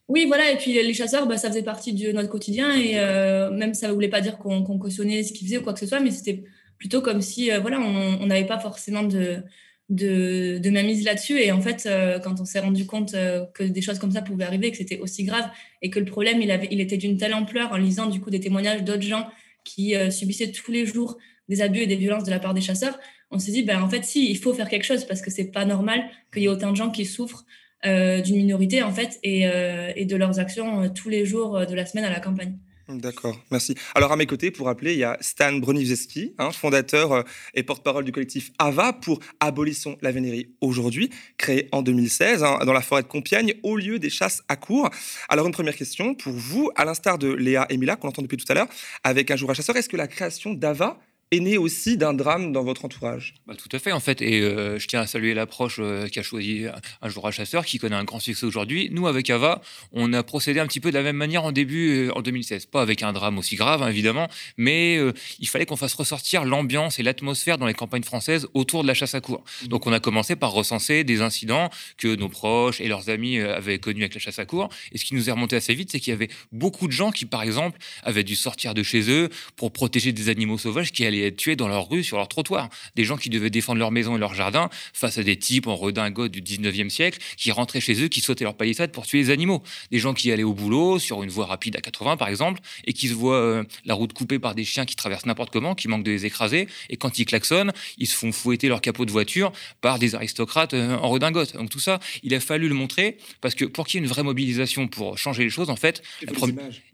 Oui, 0.08 0.26
voilà. 0.26 0.50
Et 0.50 0.56
puis 0.56 0.72
les 0.72 0.94
chasseurs, 0.94 1.26
bah, 1.26 1.36
ça 1.36 1.48
faisait 1.48 1.62
partie 1.62 1.92
de 1.92 2.12
notre 2.12 2.28
quotidien. 2.28 2.74
Et 2.74 2.98
euh, 2.98 3.50
même 3.50 3.74
ça 3.74 3.88
ne 3.88 3.92
voulait 3.92 4.08
pas 4.08 4.20
dire 4.20 4.38
qu'on 4.38 4.62
cautionnait 4.78 5.22
ce 5.22 5.32
qu'ils 5.32 5.46
faisaient 5.46 5.58
ou 5.58 5.62
quoi 5.62 5.72
que 5.72 5.80
ce 5.80 5.86
soit, 5.86 6.00
mais 6.00 6.10
c'était 6.10 6.44
plutôt 6.78 7.02
comme 7.02 7.20
si 7.20 7.50
euh, 7.50 7.60
voilà, 7.60 7.80
on 7.80 8.26
n'avait 8.26 8.46
pas 8.46 8.58
forcément 8.58 9.04
de, 9.04 9.42
de, 9.90 10.58
de 10.58 10.70
mise 10.70 11.04
là-dessus. 11.04 11.38
Et 11.38 11.52
en 11.52 11.60
fait, 11.60 11.88
quand 12.24 12.40
on 12.40 12.44
s'est 12.44 12.60
rendu 12.60 12.86
compte 12.86 13.12
que 13.12 13.62
des 13.62 13.80
choses 13.80 13.98
comme 13.98 14.12
ça 14.12 14.22
pouvaient 14.22 14.44
arriver, 14.44 14.70
que 14.70 14.76
c'était 14.76 14.98
aussi 14.98 15.24
grave 15.24 15.48
et 15.82 15.90
que 15.90 15.98
le 16.00 16.06
problème, 16.06 16.42
il, 16.42 16.50
avait, 16.50 16.68
il 16.70 16.80
était 16.80 16.96
d'une 16.96 17.16
telle 17.16 17.34
ampleur 17.34 17.72
en 17.72 17.76
lisant 17.76 18.06
du 18.06 18.20
coup 18.20 18.30
des 18.30 18.40
témoignages 18.40 18.82
d'autres 18.82 19.02
gens 19.02 19.28
qui 19.64 19.94
subissaient 20.10 20.52
tous 20.52 20.72
les 20.72 20.84
jours 20.84 21.16
des 21.48 21.62
abus 21.62 21.80
et 21.80 21.86
des 21.86 21.96
violences 21.96 22.24
de 22.24 22.30
la 22.30 22.38
part 22.38 22.54
des 22.54 22.60
chasseurs, 22.60 22.98
on 23.34 23.38
s'est 23.38 23.52
dit, 23.52 23.64
ben, 23.64 23.82
en 23.82 23.88
fait, 23.88 24.04
si, 24.04 24.30
il 24.30 24.38
faut 24.38 24.54
faire 24.54 24.68
quelque 24.68 24.84
chose 24.84 25.04
parce 25.04 25.20
que 25.20 25.30
c'est 25.30 25.50
pas 25.50 25.64
normal 25.64 26.04
qu'il 26.32 26.42
y 26.42 26.44
ait 26.46 26.48
autant 26.48 26.70
de 26.70 26.76
gens 26.76 26.90
qui 26.90 27.04
souffrent 27.04 27.44
euh, 27.84 28.20
d'une 28.20 28.36
minorité, 28.36 28.82
en 28.82 28.92
fait, 28.92 29.18
et, 29.22 29.46
euh, 29.46 29.92
et 29.96 30.06
de 30.06 30.16
leurs 30.16 30.38
actions 30.38 30.82
euh, 30.82 30.88
tous 30.88 31.08
les 31.08 31.26
jours 31.26 31.66
de 31.66 31.74
la 31.74 31.84
semaine 31.84 32.04
à 32.04 32.10
la 32.10 32.20
campagne. 32.20 32.56
D'accord, 32.86 33.40
merci. 33.50 33.74
Alors 33.94 34.12
à 34.12 34.16
mes 34.16 34.26
côtés, 34.26 34.50
pour 34.50 34.66
rappeler, 34.66 34.92
il 34.92 34.98
y 34.98 35.04
a 35.04 35.16
Stan 35.22 35.54
Broniewski, 35.54 36.34
hein, 36.38 36.50
fondateur 36.50 37.24
et 37.54 37.62
porte-parole 37.62 38.04
du 38.04 38.12
collectif 38.12 38.52
AVA 38.58 38.92
pour 38.92 39.20
Abolissons 39.40 39.96
la 40.02 40.12
vénérie 40.12 40.54
aujourd'hui, 40.60 41.08
créé 41.38 41.66
en 41.72 41.80
2016 41.80 42.44
hein, 42.44 42.58
dans 42.66 42.74
la 42.74 42.82
forêt 42.82 43.02
de 43.02 43.08
Compiègne 43.08 43.54
au 43.62 43.76
lieu 43.76 43.98
des 43.98 44.10
chasses 44.10 44.42
à 44.48 44.56
cours. 44.56 44.90
Alors 45.30 45.46
une 45.46 45.52
première 45.54 45.76
question 45.76 46.14
pour 46.14 46.34
vous, 46.34 46.70
à 46.76 46.84
l'instar 46.84 47.16
de 47.16 47.32
Léa 47.32 47.66
et 47.70 47.78
Mila 47.78 47.96
qu'on 47.96 48.08
entend 48.08 48.20
depuis 48.20 48.36
tout 48.36 48.50
à 48.50 48.54
l'heure, 48.54 48.68
avec 49.02 49.30
Un 49.30 49.36
jour 49.36 49.50
à 49.50 49.54
chasseur, 49.54 49.74
est-ce 49.76 49.88
que 49.88 49.96
la 49.96 50.06
création 50.06 50.52
d'AVA 50.52 50.98
est 51.34 51.40
né 51.40 51.58
aussi 51.58 51.96
d'un 51.96 52.14
drame 52.14 52.52
dans 52.52 52.62
votre 52.62 52.84
entourage. 52.84 53.34
Bah, 53.46 53.54
tout 53.56 53.68
à 53.72 53.78
fait, 53.78 53.92
en 53.92 54.00
fait. 54.00 54.22
Et 54.22 54.40
euh, 54.40 54.78
je 54.78 54.86
tiens 54.86 55.00
à 55.00 55.06
saluer 55.06 55.34
l'approche 55.34 55.76
euh, 55.78 56.08
qui 56.08 56.18
a 56.18 56.22
choisi 56.22 56.64
un 57.02 57.08
jour 57.08 57.26
à 57.26 57.30
chasseur, 57.30 57.64
qui 57.64 57.78
connaît 57.78 57.96
un 57.96 58.04
grand 58.04 58.20
succès 58.20 58.46
aujourd'hui. 58.46 58.88
Nous, 58.92 59.06
avec 59.06 59.28
Ava, 59.30 59.60
on 59.92 60.12
a 60.12 60.22
procédé 60.22 60.60
un 60.60 60.66
petit 60.66 60.80
peu 60.80 60.90
de 60.90 60.94
la 60.94 61.02
même 61.02 61.16
manière 61.16 61.44
en 61.44 61.52
début, 61.52 62.06
euh, 62.06 62.14
en 62.14 62.22
2016. 62.22 62.66
Pas 62.66 62.82
avec 62.82 63.02
un 63.02 63.12
drame 63.12 63.38
aussi 63.38 63.56
grave, 63.56 63.82
hein, 63.82 63.88
évidemment, 63.88 64.28
mais 64.56 64.98
il 65.38 65.48
fallait 65.48 65.66
qu'on 65.66 65.76
fasse 65.76 65.94
ressortir 65.94 66.44
l'ambiance 66.44 66.98
et 66.98 67.02
l'atmosphère 67.02 67.58
dans 67.58 67.66
les 67.66 67.74
campagnes 67.74 68.02
françaises 68.02 68.46
autour 68.54 68.82
de 68.82 68.88
la 68.88 68.94
chasse 68.94 69.14
à 69.14 69.20
cour. 69.20 69.44
Mmh. 69.62 69.68
Donc, 69.68 69.86
on 69.86 69.92
a 69.92 70.00
commencé 70.00 70.36
par 70.36 70.52
recenser 70.52 71.04
des 71.04 71.20
incidents 71.20 71.70
que 71.96 72.14
nos 72.14 72.28
proches 72.28 72.80
et 72.80 72.88
leurs 72.88 73.10
amis 73.10 73.38
avaient 73.38 73.78
connus 73.78 74.02
avec 74.02 74.14
la 74.14 74.20
chasse 74.20 74.38
à 74.38 74.46
cour. 74.46 74.68
Et 74.92 74.98
ce 74.98 75.04
qui 75.04 75.14
nous 75.14 75.28
est 75.28 75.32
remonté 75.32 75.56
assez 75.56 75.74
vite, 75.74 75.90
c'est 75.90 76.00
qu'il 76.00 76.12
y 76.12 76.14
avait 76.14 76.28
beaucoup 76.52 76.86
de 76.86 76.92
gens 76.92 77.10
qui, 77.10 77.26
par 77.26 77.42
exemple, 77.42 77.78
avaient 78.02 78.24
dû 78.24 78.36
sortir 78.36 78.74
de 78.74 78.82
chez 78.82 79.10
eux 79.10 79.28
pour 79.56 79.72
protéger 79.72 80.12
des 80.12 80.28
animaux 80.28 80.58
sauvages 80.58 80.92
qui 80.92 81.04
allaient 81.04 81.23
être 81.26 81.36
tués 81.36 81.56
dans 81.56 81.68
leur 81.68 81.88
rue, 81.88 82.04
sur 82.04 82.16
leur 82.16 82.28
trottoir. 82.28 82.68
Des 82.96 83.04
gens 83.04 83.16
qui 83.16 83.30
devaient 83.30 83.50
défendre 83.50 83.78
leur 83.78 83.90
maison 83.90 84.16
et 84.16 84.18
leur 84.18 84.34
jardin 84.34 84.68
face 84.92 85.18
à 85.18 85.22
des 85.22 85.36
types 85.36 85.66
en 85.66 85.76
redingote 85.76 86.30
du 86.30 86.42
19e 86.42 86.88
siècle 86.88 87.18
qui 87.36 87.50
rentraient 87.52 87.80
chez 87.80 88.02
eux, 88.02 88.08
qui 88.08 88.20
sautaient 88.20 88.44
leur 88.44 88.56
palissade 88.56 88.92
pour 88.92 89.06
tuer 89.06 89.18
les 89.18 89.30
animaux. 89.30 89.62
Des 89.90 89.98
gens 89.98 90.14
qui 90.14 90.30
allaient 90.32 90.42
au 90.42 90.54
boulot 90.54 90.98
sur 90.98 91.22
une 91.22 91.30
voie 91.30 91.46
rapide 91.46 91.76
à 91.76 91.80
80 91.80 92.16
par 92.16 92.28
exemple 92.28 92.60
et 92.84 92.92
qui 92.92 93.08
se 93.08 93.14
voient 93.14 93.36
euh, 93.36 93.64
la 93.84 93.94
route 93.94 94.12
coupée 94.12 94.38
par 94.38 94.54
des 94.54 94.64
chiens 94.64 94.84
qui 94.84 94.96
traversent 94.96 95.26
n'importe 95.26 95.50
comment, 95.50 95.74
qui 95.74 95.88
manquent 95.88 96.04
de 96.04 96.10
les 96.10 96.26
écraser 96.26 96.68
et 96.90 96.96
quand 96.96 97.18
ils 97.18 97.24
klaxonnent, 97.24 97.72
ils 97.98 98.06
se 98.06 98.16
font 98.16 98.32
fouetter 98.32 98.68
leur 98.68 98.80
capot 98.80 99.04
de 99.04 99.10
voiture 99.10 99.52
par 99.80 99.98
des 99.98 100.14
aristocrates 100.14 100.74
euh, 100.74 100.96
en 100.96 101.08
redingote. 101.08 101.56
Donc 101.56 101.70
tout 101.70 101.80
ça, 101.80 102.00
il 102.22 102.34
a 102.34 102.40
fallu 102.40 102.68
le 102.68 102.74
montrer 102.74 103.18
parce 103.40 103.54
que 103.54 103.64
pour 103.64 103.86
qu'il 103.86 104.00
y 104.00 104.02
ait 104.02 104.06
une 104.06 104.10
vraie 104.10 104.22
mobilisation 104.22 104.88
pour 104.88 105.18
changer 105.18 105.44
les 105.44 105.50
choses, 105.50 105.70
en 105.70 105.76
fait, 105.76 106.02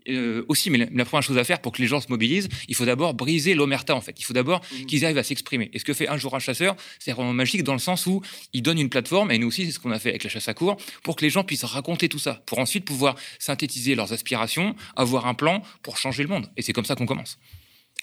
euh, 0.09 0.45
aussi, 0.49 0.71
mais 0.71 0.79
la, 0.79 1.05
première 1.05 1.23
chose 1.23 1.39
à 1.39 1.45
faire 1.45 1.61
pour 1.61 1.73
que 1.73 1.83
les 1.83 1.89
gens 1.89 2.01
se 2.01 2.09
mobilisent, 2.09 2.49
il 2.69 2.75
faut 2.75 2.85
d'abord 2.85 3.15
briser 3.15 3.55
l'omerta 3.55 3.95
en 3.95 4.01
fait. 4.01 4.19
Il 4.19 4.25
faut 4.25 4.33
d'abord 4.33 4.61
mmh. 4.61 4.87
qu'ils 4.87 5.05
arrivent 5.05 5.19
à 5.19 5.23
s'exprimer. 5.23 5.71
Et 5.73 5.79
ce 5.79 5.85
que 5.85 5.93
fait 5.93 6.09
un 6.09 6.17
jour 6.17 6.35
un 6.35 6.39
chasseur, 6.39 6.77
c'est 6.99 7.13
vraiment 7.13 7.33
magique 7.33 7.65
dans 7.65 7.73
le 7.73 7.79
sens 7.79 8.07
où 8.07 8.23
il 8.53 8.63
donne 8.63 8.79
une 8.79 8.89
plateforme, 8.89 9.31
et 9.31 9.39
nous 9.39 9.49
aussi 9.49 9.67
c'est 9.67 9.73
ce 9.73 9.79
qu'on 9.79 9.91
a 9.91 9.99
fait 9.99 10.11
avec 10.11 10.25
la 10.25 10.31
chasse 10.31 10.49
à 10.49 10.55
cours, 10.55 10.77
pour 11.03 11.17
que 11.17 11.25
les 11.25 11.31
gens 11.31 11.45
puissent 11.45 11.65
raconter 11.65 12.09
tout 12.09 12.19
ça, 12.19 12.43
pour 12.47 12.59
ensuite 12.59 12.85
pouvoir 12.85 13.17
synthétiser 13.39 13.95
leurs 13.95 14.13
aspirations, 14.13 14.75
avoir 14.97 15.27
un 15.27 15.35
plan 15.35 15.63
pour 15.83 15.97
changer 15.97 16.23
le 16.23 16.29
monde. 16.29 16.47
Et 16.57 16.63
c'est 16.63 16.73
comme 16.73 16.85
ça 16.85 16.95
qu'on 16.95 17.07
commence. 17.07 17.39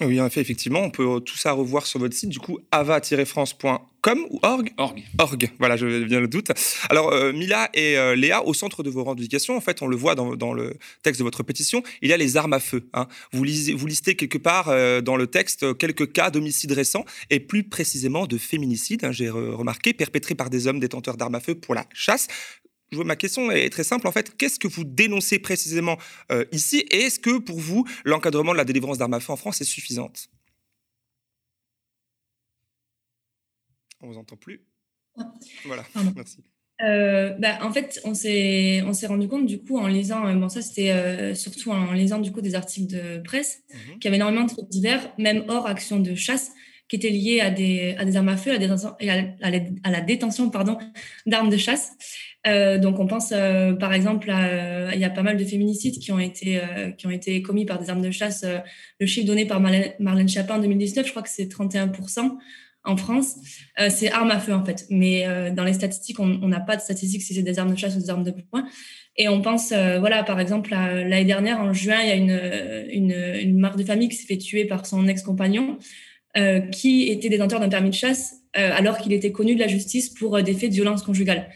Oui, 0.00 0.20
en 0.20 0.26
effet, 0.26 0.40
effectivement, 0.40 0.80
on 0.80 0.90
peut 0.90 1.20
tout 1.20 1.36
ça 1.36 1.50
revoir 1.50 1.84
sur 1.84 1.98
votre 1.98 2.14
site, 2.14 2.28
du 2.28 2.38
coup, 2.38 2.60
ava-france.com 2.70 4.26
ou 4.30 4.38
org? 4.44 4.72
Org. 4.76 5.02
Org, 5.18 5.50
voilà, 5.58 5.76
je 5.76 5.86
viens 5.86 6.20
le 6.20 6.28
doute. 6.28 6.52
Alors, 6.88 7.12
euh, 7.12 7.32
Mila 7.32 7.68
et 7.74 7.98
euh, 7.98 8.14
Léa, 8.14 8.44
au 8.44 8.54
centre 8.54 8.84
de 8.84 8.90
vos 8.90 9.00
revendications, 9.00 9.56
en 9.56 9.60
fait, 9.60 9.82
on 9.82 9.88
le 9.88 9.96
voit 9.96 10.14
dans, 10.14 10.52
le 10.52 10.76
texte 11.02 11.18
de 11.18 11.24
votre 11.24 11.42
pétition, 11.42 11.82
il 12.00 12.10
y 12.10 12.12
a 12.12 12.16
les 12.16 12.36
armes 12.36 12.52
à 12.52 12.60
feu. 12.60 12.88
Hein. 12.94 13.08
Vous, 13.32 13.42
lisez, 13.42 13.74
vous 13.74 13.88
listez 13.88 14.14
quelque 14.14 14.38
part 14.38 14.68
euh, 14.68 15.00
dans 15.00 15.16
le 15.16 15.26
texte 15.26 15.76
quelques 15.78 16.12
cas 16.12 16.30
d'homicides 16.30 16.72
récents 16.72 17.04
et 17.30 17.40
plus 17.40 17.64
précisément 17.64 18.26
de 18.26 18.38
féminicides, 18.38 19.04
hein, 19.04 19.10
j'ai 19.10 19.28
remarqué, 19.28 19.94
perpétrés 19.94 20.36
par 20.36 20.48
des 20.48 20.68
hommes 20.68 20.78
détenteurs 20.78 21.16
d'armes 21.16 21.34
à 21.34 21.40
feu 21.40 21.56
pour 21.56 21.74
la 21.74 21.84
chasse 21.92 22.28
ma 22.92 23.16
question 23.16 23.50
est 23.50 23.70
très 23.70 23.84
simple 23.84 24.06
en 24.06 24.12
fait. 24.12 24.36
Qu'est-ce 24.36 24.58
que 24.58 24.68
vous 24.68 24.84
dénoncez 24.84 25.38
précisément 25.38 25.98
euh, 26.32 26.44
ici 26.52 26.84
Et 26.90 27.02
est-ce 27.02 27.18
que 27.18 27.38
pour 27.38 27.58
vous, 27.58 27.86
l'encadrement 28.04 28.52
de 28.52 28.56
la 28.56 28.64
délivrance 28.64 28.98
d'armes 28.98 29.14
à 29.14 29.20
feu 29.20 29.32
en 29.32 29.36
France 29.36 29.60
est 29.60 29.64
suffisante? 29.64 30.28
On 34.00 34.08
vous 34.08 34.18
entend 34.18 34.36
plus. 34.36 34.64
Ah. 35.16 35.32
Voilà, 35.64 35.84
merci. 36.14 36.44
Euh, 36.80 37.30
bah, 37.40 37.58
en 37.62 37.72
fait, 37.72 38.00
on 38.04 38.14
s'est 38.14 38.82
on 38.86 38.92
s'est 38.92 39.08
rendu 39.08 39.26
compte 39.26 39.46
du 39.46 39.58
coup 39.58 39.78
en 39.78 39.88
lisant, 39.88 40.24
euh, 40.28 40.34
bon 40.34 40.48
ça 40.48 40.62
c'était 40.62 41.34
surtout 41.34 41.72
en 41.72 41.92
lisant 41.92 42.20
du 42.20 42.30
coup 42.30 42.40
des 42.40 42.54
articles 42.54 42.94
de 42.94 43.18
presse, 43.18 43.64
mmh 43.68 43.98
qui 43.98 44.06
avaient 44.06 44.16
énormément 44.16 44.44
de 44.44 44.68
divers, 44.70 45.12
même 45.18 45.44
hors 45.48 45.66
action 45.66 45.98
de 45.98 46.14
chasse, 46.14 46.52
qui 46.88 46.96
étaient 46.96 47.10
liés 47.10 47.40
à 47.40 47.50
des 47.50 47.94
à 47.98 48.04
des 48.04 48.16
armes 48.16 48.28
à 48.28 48.36
feu, 48.36 48.52
à, 48.52 48.58
des, 48.58 48.68
à, 48.70 49.90
la, 49.90 50.00
détention 50.00 50.50
pardon 50.50 50.78
d'armes 51.26 51.50
de 51.50 51.56
chasse. 51.56 51.92
Euh, 52.46 52.78
donc 52.78 52.98
on 52.98 53.06
pense 53.06 53.32
euh, 53.32 53.74
par 53.74 53.92
exemple 53.92 54.30
à, 54.30 54.46
euh, 54.46 54.90
il 54.94 55.00
y 55.00 55.04
a 55.04 55.10
pas 55.10 55.22
mal 55.22 55.36
de 55.36 55.44
féminicides 55.44 55.98
qui 55.98 56.12
ont 56.12 56.18
été 56.18 56.60
qui 56.96 57.06
ont 57.06 57.10
été 57.10 57.42
commis 57.42 57.66
par 57.66 57.78
des 57.78 57.90
armes 57.90 58.02
de 58.02 58.10
chasse. 58.10 58.44
le 59.00 59.06
chiffre 59.06 59.26
donné 59.26 59.46
par 59.46 59.60
Marlène, 59.60 60.28
Chapin 60.28 60.56
en 60.56 60.60
2019, 60.60 61.06
je 61.06 61.10
crois 61.10 61.22
que 61.22 61.30
c'est 61.30 61.46
31% 61.52 62.36
en 62.84 62.96
France. 62.96 63.36
c'est 63.90 64.10
armes 64.10 64.30
à 64.30 64.40
feu 64.40 64.54
en 64.54 64.64
fait, 64.64 64.86
mais 64.88 65.52
dans 65.52 65.64
les 65.64 65.74
statistiques, 65.74 66.20
on 66.20 66.48
n'a 66.48 66.60
pas 66.60 66.76
de 66.76 66.80
statistiques 66.80 67.22
si 67.22 67.34
c'est 67.34 67.42
des 67.42 67.58
armes 67.58 67.72
de 67.72 67.78
chasse 67.78 67.96
ou 67.96 68.00
des 68.00 68.10
armes 68.10 68.24
de 68.24 68.30
poing. 68.30 68.66
Et 69.16 69.28
on 69.28 69.42
pense, 69.42 69.72
voilà, 69.72 70.22
par 70.22 70.38
exemple, 70.38 70.70
l'année 70.70 71.24
dernière, 71.24 71.60
en 71.60 71.72
juin, 71.72 71.98
il 72.02 72.08
y 72.08 72.12
a 72.12 72.14
une, 72.14 72.90
une, 72.90 73.40
une 73.40 73.60
mère 73.60 73.74
de 73.74 73.82
famille 73.82 74.08
qui 74.08 74.16
s'est 74.16 74.26
fait 74.26 74.38
tuer 74.38 74.64
par 74.64 74.86
son 74.86 75.06
ex-compagnon, 75.08 75.76
qui 76.70 77.08
était 77.08 77.28
détenteur 77.28 77.60
d'un 77.60 77.68
permis 77.68 77.90
de 77.90 77.94
chasse, 77.94 78.36
alors 78.54 78.98
qu'il 78.98 79.12
était 79.12 79.32
connu 79.32 79.54
de 79.54 79.60
la 79.60 79.68
justice 79.68 80.08
pour 80.08 80.42
des 80.42 80.54
faits 80.54 80.70
de 80.70 80.74
violence 80.74 81.02
conjugale. 81.02 81.48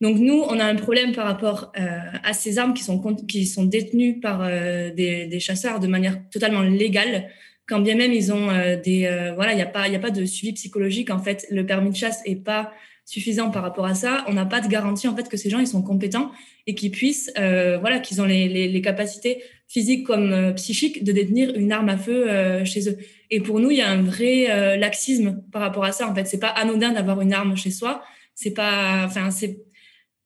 Donc 0.00 0.16
nous, 0.16 0.42
on 0.48 0.58
a 0.58 0.64
un 0.64 0.76
problème 0.76 1.12
par 1.12 1.26
rapport 1.26 1.72
euh, 1.78 1.98
à 2.24 2.32
ces 2.32 2.58
armes 2.58 2.72
qui 2.72 2.82
sont, 2.82 2.98
qui 3.28 3.44
sont 3.46 3.64
détenues 3.64 4.18
par 4.18 4.40
euh, 4.42 4.90
des, 4.90 5.40
chasseurs 5.40 5.78
de 5.78 5.86
manière 5.86 6.18
totalement 6.30 6.62
légale, 6.62 7.28
quand 7.68 7.80
bien 7.80 7.96
même 7.96 8.12
ils 8.12 8.32
ont 8.32 8.48
euh, 8.48 8.76
des... 8.76 9.02
voilà, 9.34 9.52
il 9.52 9.56
n'y 9.56 9.62
a, 9.62 9.66
pas, 9.66 9.82
a 9.82 9.98
pas 9.98 10.10
de 10.10 10.24
suivi 10.24 10.54
psychologique. 10.54 11.10
En 11.10 11.18
fait, 11.18 11.46
le 11.50 11.66
permis 11.66 11.90
de 11.90 11.96
chasse 11.96 12.22
est 12.24 12.42
pas 12.42 12.72
suffisant 13.10 13.50
par 13.50 13.62
rapport 13.62 13.86
à 13.86 13.94
ça. 13.94 14.24
On 14.28 14.32
n'a 14.32 14.46
pas 14.46 14.60
de 14.60 14.68
garantie 14.68 15.08
en 15.08 15.16
fait 15.16 15.28
que 15.28 15.36
ces 15.36 15.50
gens 15.50 15.58
ils 15.58 15.66
sont 15.66 15.82
compétents 15.82 16.30
et 16.66 16.74
qu'ils 16.74 16.90
puissent, 16.90 17.32
voilà, 17.36 17.98
qu'ils 17.98 18.20
ont 18.22 18.24
les, 18.24 18.48
les, 18.48 18.82
capacités 18.82 19.42
physiques 19.66 20.06
comme 20.06 20.52
psychiques 20.54 21.02
de 21.02 21.12
détenir 21.12 21.54
une 21.56 21.72
arme 21.72 21.88
à 21.88 21.96
feu 21.96 22.64
chez 22.64 22.88
eux. 22.88 22.98
Et 23.30 23.40
pour 23.40 23.58
nous, 23.58 23.70
il 23.70 23.78
y 23.78 23.82
a 23.82 23.90
un 23.90 24.02
vrai 24.02 24.76
laxisme 24.78 25.42
par 25.50 25.62
rapport 25.62 25.84
à 25.84 25.92
ça. 25.92 26.08
En 26.08 26.14
fait, 26.14 26.26
c'est 26.26 26.38
pas 26.38 26.48
anodin 26.48 26.92
d'avoir 26.92 27.20
une 27.20 27.32
arme 27.32 27.56
chez 27.56 27.70
soi. 27.70 28.02
C'est 28.34 28.52
pas, 28.52 29.02
enfin, 29.04 29.30
c'est 29.30 29.64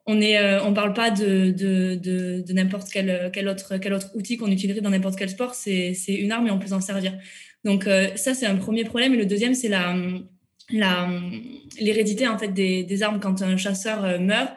on 0.06 0.20
est, 0.20 0.38
euh, 0.38 0.62
on 0.62 0.74
parle 0.74 0.92
pas 0.92 1.10
de, 1.10 1.50
de, 1.50 1.94
de, 1.96 2.52
n'importe 2.52 2.88
quel, 2.92 3.30
quel, 3.32 3.48
autre, 3.48 3.78
quel 3.78 3.94
autre 3.94 4.10
outil 4.14 4.36
qu'on 4.36 4.50
utiliserait 4.50 4.82
dans 4.82 4.90
n'importe 4.90 5.16
quel 5.16 5.30
sport. 5.30 5.54
C'est, 5.54 5.94
une 6.08 6.32
arme 6.32 6.46
et 6.46 6.50
on 6.50 6.58
peut 6.58 6.68
s'en 6.68 6.80
servir. 6.80 7.16
Donc 7.64 7.86
euh, 7.86 8.08
ça, 8.16 8.34
c'est 8.34 8.46
un 8.46 8.56
premier 8.56 8.84
problème. 8.84 9.14
Et 9.14 9.16
le 9.16 9.26
deuxième, 9.26 9.54
c'est 9.54 9.68
la, 9.68 9.96
la, 9.96 10.33
l'hérédité 10.70 12.26
en 12.28 12.38
fait 12.38 12.48
des, 12.48 13.02
armes. 13.02 13.20
Quand 13.20 13.42
un 13.42 13.56
chasseur 13.56 14.04
euh, 14.04 14.18
meurt, 14.18 14.52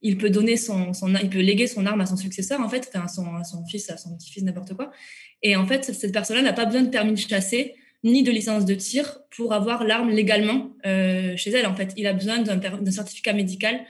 il 0.00 0.18
peut 0.18 0.30
donner 0.30 0.56
son, 0.56 0.92
il 1.22 1.30
peut 1.30 1.40
léguer 1.40 1.66
son 1.66 1.86
arme 1.86 2.00
à 2.00 2.06
son 2.06 2.16
successeur 2.16 2.60
en 2.60 2.68
fait, 2.68 2.90
à 2.94 3.08
son, 3.08 3.24
fils, 3.70 3.88
à 3.90 3.96
son 3.96 4.16
petit-fils, 4.16 4.42
n'importe 4.42 4.74
quoi. 4.74 4.90
Et 5.42 5.56
en 5.56 5.66
fait, 5.66 5.84
cette 5.84 6.12
personne-là 6.12 6.42
n'a 6.42 6.52
pas 6.52 6.64
besoin 6.64 6.82
de 6.82 6.90
permis 6.90 7.12
de 7.12 7.18
chasser 7.18 7.74
ni 8.04 8.24
de 8.24 8.32
licence 8.32 8.64
de 8.64 8.74
tir 8.74 9.20
pour 9.36 9.52
avoir 9.52 9.84
l'arme 9.84 10.10
légalement 10.10 10.72
chez 10.82 11.50
elle. 11.50 11.66
En 11.66 11.76
fait, 11.76 11.92
il 11.96 12.08
a 12.08 12.12
besoin 12.12 12.40
d'un, 12.40 12.90
certificat 12.90 13.32
médical 13.32 13.80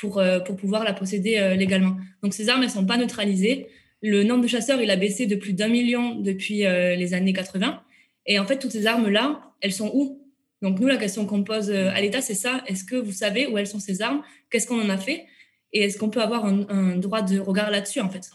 pour, 0.00 0.18
euh, 0.18 0.40
pour 0.40 0.56
pouvoir 0.56 0.82
la 0.82 0.92
posséder 0.92 1.38
euh, 1.38 1.54
légalement. 1.54 1.96
Donc 2.24 2.34
ces 2.34 2.48
armes, 2.48 2.64
elles 2.64 2.70
sont 2.70 2.86
pas 2.86 2.96
neutralisées. 2.96 3.68
le 4.00 4.24
nombre 4.24 4.42
de 4.42 4.48
chasseurs, 4.48 4.80
il 4.80 4.90
a 4.90 4.96
baissé 4.96 5.26
de 5.26 5.36
plus 5.36 5.52
d'un 5.52 5.68
million 5.68 6.16
depuis 6.16 6.64
les 6.64 7.14
années 7.14 7.32
80. 7.32 7.80
Et 8.26 8.38
en 8.38 8.46
fait, 8.46 8.58
toutes 8.58 8.72
ces 8.72 8.86
armes-là, 8.86 9.52
elles 9.60 9.72
sont 9.72 9.90
où? 9.94 10.21
Donc, 10.62 10.78
nous, 10.80 10.86
la 10.86 10.96
question 10.96 11.26
qu'on 11.26 11.44
pose 11.44 11.70
à 11.70 12.00
l'État, 12.00 12.20
c'est 12.22 12.34
ça. 12.34 12.62
Est-ce 12.66 12.84
que 12.84 12.96
vous 12.96 13.12
savez 13.12 13.46
où 13.46 13.58
elles 13.58 13.66
sont 13.66 13.80
ces 13.80 14.00
armes? 14.00 14.22
Qu'est-ce 14.48 14.66
qu'on 14.66 14.80
en 14.80 14.88
a 14.88 14.96
fait? 14.96 15.26
Et 15.72 15.82
est-ce 15.84 15.98
qu'on 15.98 16.10
peut 16.10 16.22
avoir 16.22 16.44
un 16.44 16.96
droit 16.96 17.22
de 17.22 17.38
regard 17.38 17.70
là-dessus, 17.70 18.00
en 18.00 18.08
fait? 18.08 18.30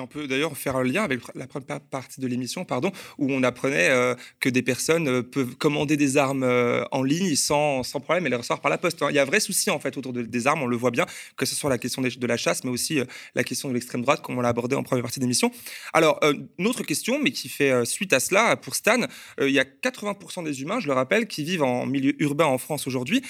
On 0.00 0.06
peut 0.06 0.26
d'ailleurs 0.26 0.56
faire 0.56 0.76
un 0.76 0.84
lien 0.84 1.02
avec 1.02 1.20
la 1.34 1.46
première 1.46 1.80
partie 1.80 2.20
de 2.20 2.26
l'émission, 2.26 2.64
pardon, 2.64 2.92
où 3.18 3.30
on 3.30 3.42
apprenait 3.42 3.90
euh, 3.90 4.14
que 4.40 4.48
des 4.48 4.62
personnes 4.62 5.08
euh, 5.08 5.22
peuvent 5.22 5.54
commander 5.56 5.96
des 5.96 6.16
armes 6.16 6.44
euh, 6.44 6.84
en 6.92 7.02
ligne 7.02 7.34
sans, 7.36 7.82
sans 7.82 8.00
problème 8.00 8.26
et 8.26 8.30
les 8.30 8.36
recevoir 8.36 8.60
par 8.60 8.70
la 8.70 8.78
poste. 8.78 9.02
Hein. 9.02 9.08
Il 9.10 9.16
y 9.16 9.18
a 9.18 9.22
un 9.22 9.26
vrai 9.26 9.40
souci 9.40 9.70
en 9.70 9.78
fait 9.78 9.96
autour 9.98 10.12
des 10.12 10.46
armes, 10.46 10.62
on 10.62 10.66
le 10.66 10.76
voit 10.76 10.90
bien, 10.90 11.04
que 11.36 11.44
ce 11.44 11.54
soit 11.54 11.68
la 11.68 11.78
question 11.78 12.00
de, 12.00 12.26
la 12.26 12.36
chasse, 12.36 12.64
mais 12.64 12.70
aussi 12.70 13.00
la 13.34 13.44
question 13.44 13.68
de 13.68 13.74
l'extrême 13.74 14.02
droite, 14.02 14.22
comme 14.22 14.38
on 14.38 14.40
l'a 14.40 14.48
abordé 14.48 14.76
en 14.76 14.82
première 14.82 15.02
partie 15.02 15.20
d'émission. 15.20 15.50
Alors, 15.92 16.20
une 16.58 16.66
autre 16.66 16.82
question, 16.84 17.18
mais 17.22 17.30
qui 17.30 17.48
fait 17.48 17.84
suite 17.84 18.12
à 18.12 18.20
cela, 18.20 18.56
pour 18.56 18.74
Stan, 18.74 19.00
il 19.40 19.50
y 19.50 19.58
a 19.58 19.64
80% 19.64 20.44
des 20.44 20.62
humains, 20.62 20.80
je 20.80 20.86
le 20.86 20.94
rappelle, 20.94 21.26
qui 21.26 21.44
vivent 21.44 21.62
en 21.62 21.86
milieu 21.86 22.14
urbain 22.22 22.46
en 22.46 22.58
France 22.58 22.86
aujourd'hui. 22.86 23.22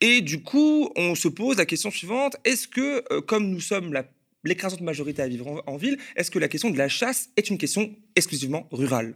et 0.00 0.20
du 0.20 0.42
coup, 0.42 0.90
on 0.96 1.14
se 1.14 1.28
pose 1.28 1.56
la 1.56 1.66
question 1.66 1.90
suivante, 1.90 2.36
est-ce 2.44 2.68
que, 2.68 3.20
comme 3.20 3.48
nous 3.48 3.60
sommes 3.60 3.92
la 3.92 4.04
l'écrasante 4.44 4.80
majorité 4.80 5.22
à 5.22 5.28
vivre 5.28 5.62
en, 5.66 5.76
ville, 5.76 5.98
est-ce 6.16 6.30
que 6.30 6.38
la 6.38 6.48
question 6.48 6.70
de 6.70 6.78
la 6.78 6.88
chasse 6.88 7.30
est 7.36 7.50
une 7.50 7.58
question 7.58 7.94
exclusivement 8.16 8.68
rurale? 8.70 9.14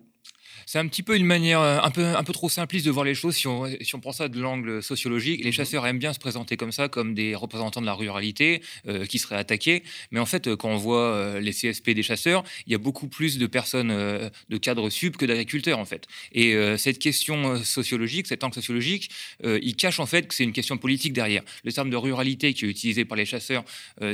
C'est 0.67 0.79
un 0.79 0.87
petit 0.87 1.03
peu 1.03 1.17
une 1.17 1.27
manière 1.27 1.61
euh, 1.61 1.79
un 1.83 1.91
peu, 1.91 2.05
un 2.05 2.25
peu 2.25 2.33
trop 2.33 2.49
simpliste 2.49 2.87
de 2.87 2.91
voir 2.91 3.05
les 3.05 3.15
choses 3.15 3.37
si 3.37 3.47
on, 3.47 3.67
si 3.81 3.95
on 3.95 4.01
prend 4.01 4.13
ça 4.13 4.29
de 4.29 4.41
l'angle 4.41 4.83
sociologique. 4.83 5.41
Les 5.41 5.51
mhm. 5.51 5.53
chasseurs 5.53 5.87
aiment 5.87 5.99
bien 5.99 6.13
se 6.13 6.19
présenter 6.19 6.57
comme 6.57 6.73
ça, 6.73 6.89
comme 6.89 7.15
des 7.15 7.35
représentants 7.35 7.81
de 7.81 7.87
la 7.87 7.95
ruralité 7.95 8.63
euh, 8.89 9.07
qui 9.07 9.19
seraient 9.19 9.37
attaqués. 9.37 9.83
Mais 10.11 10.21
en 10.21 10.27
fait, 10.27 10.55
quand 10.57 10.71
on 10.71 10.77
voit 10.77 11.13
euh, 11.13 11.41
les 11.41 11.53
CSP 11.53 11.91
des 11.91 12.03
chasseurs, 12.03 12.45
il 12.67 12.73
y 12.73 12.75
a 12.75 12.79
beaucoup 12.79 13.09
plus 13.09 13.39
de 13.39 13.47
personnes 13.47 13.93
de 13.93 14.57
cadres 14.57 14.91
sub 14.91 15.17
que 15.17 15.27
d'agriculteurs, 15.27 15.79
en 15.79 15.85
fait. 15.85 16.07
Et 16.33 16.55
cette 16.77 16.99
question 16.99 17.63
sociologique, 17.63 18.27
cet 18.27 18.45
angle 18.45 18.55
sociologique, 18.55 19.11
il 19.43 19.77
cache 19.77 20.01
en 20.01 20.07
fait 20.07 20.27
que 20.27 20.35
c'est 20.35 20.45
une 20.45 20.53
question 20.53 20.77
politique 20.77 21.13
derrière. 21.13 21.43
Le 21.65 21.73
terme 21.73 21.91
de 21.91 21.97
ruralité 21.97 22.55
qui 22.55 22.65
est 22.65 22.69
utilisé 22.69 23.05
par 23.05 23.17
les 23.17 23.25
chasseurs, 23.25 23.65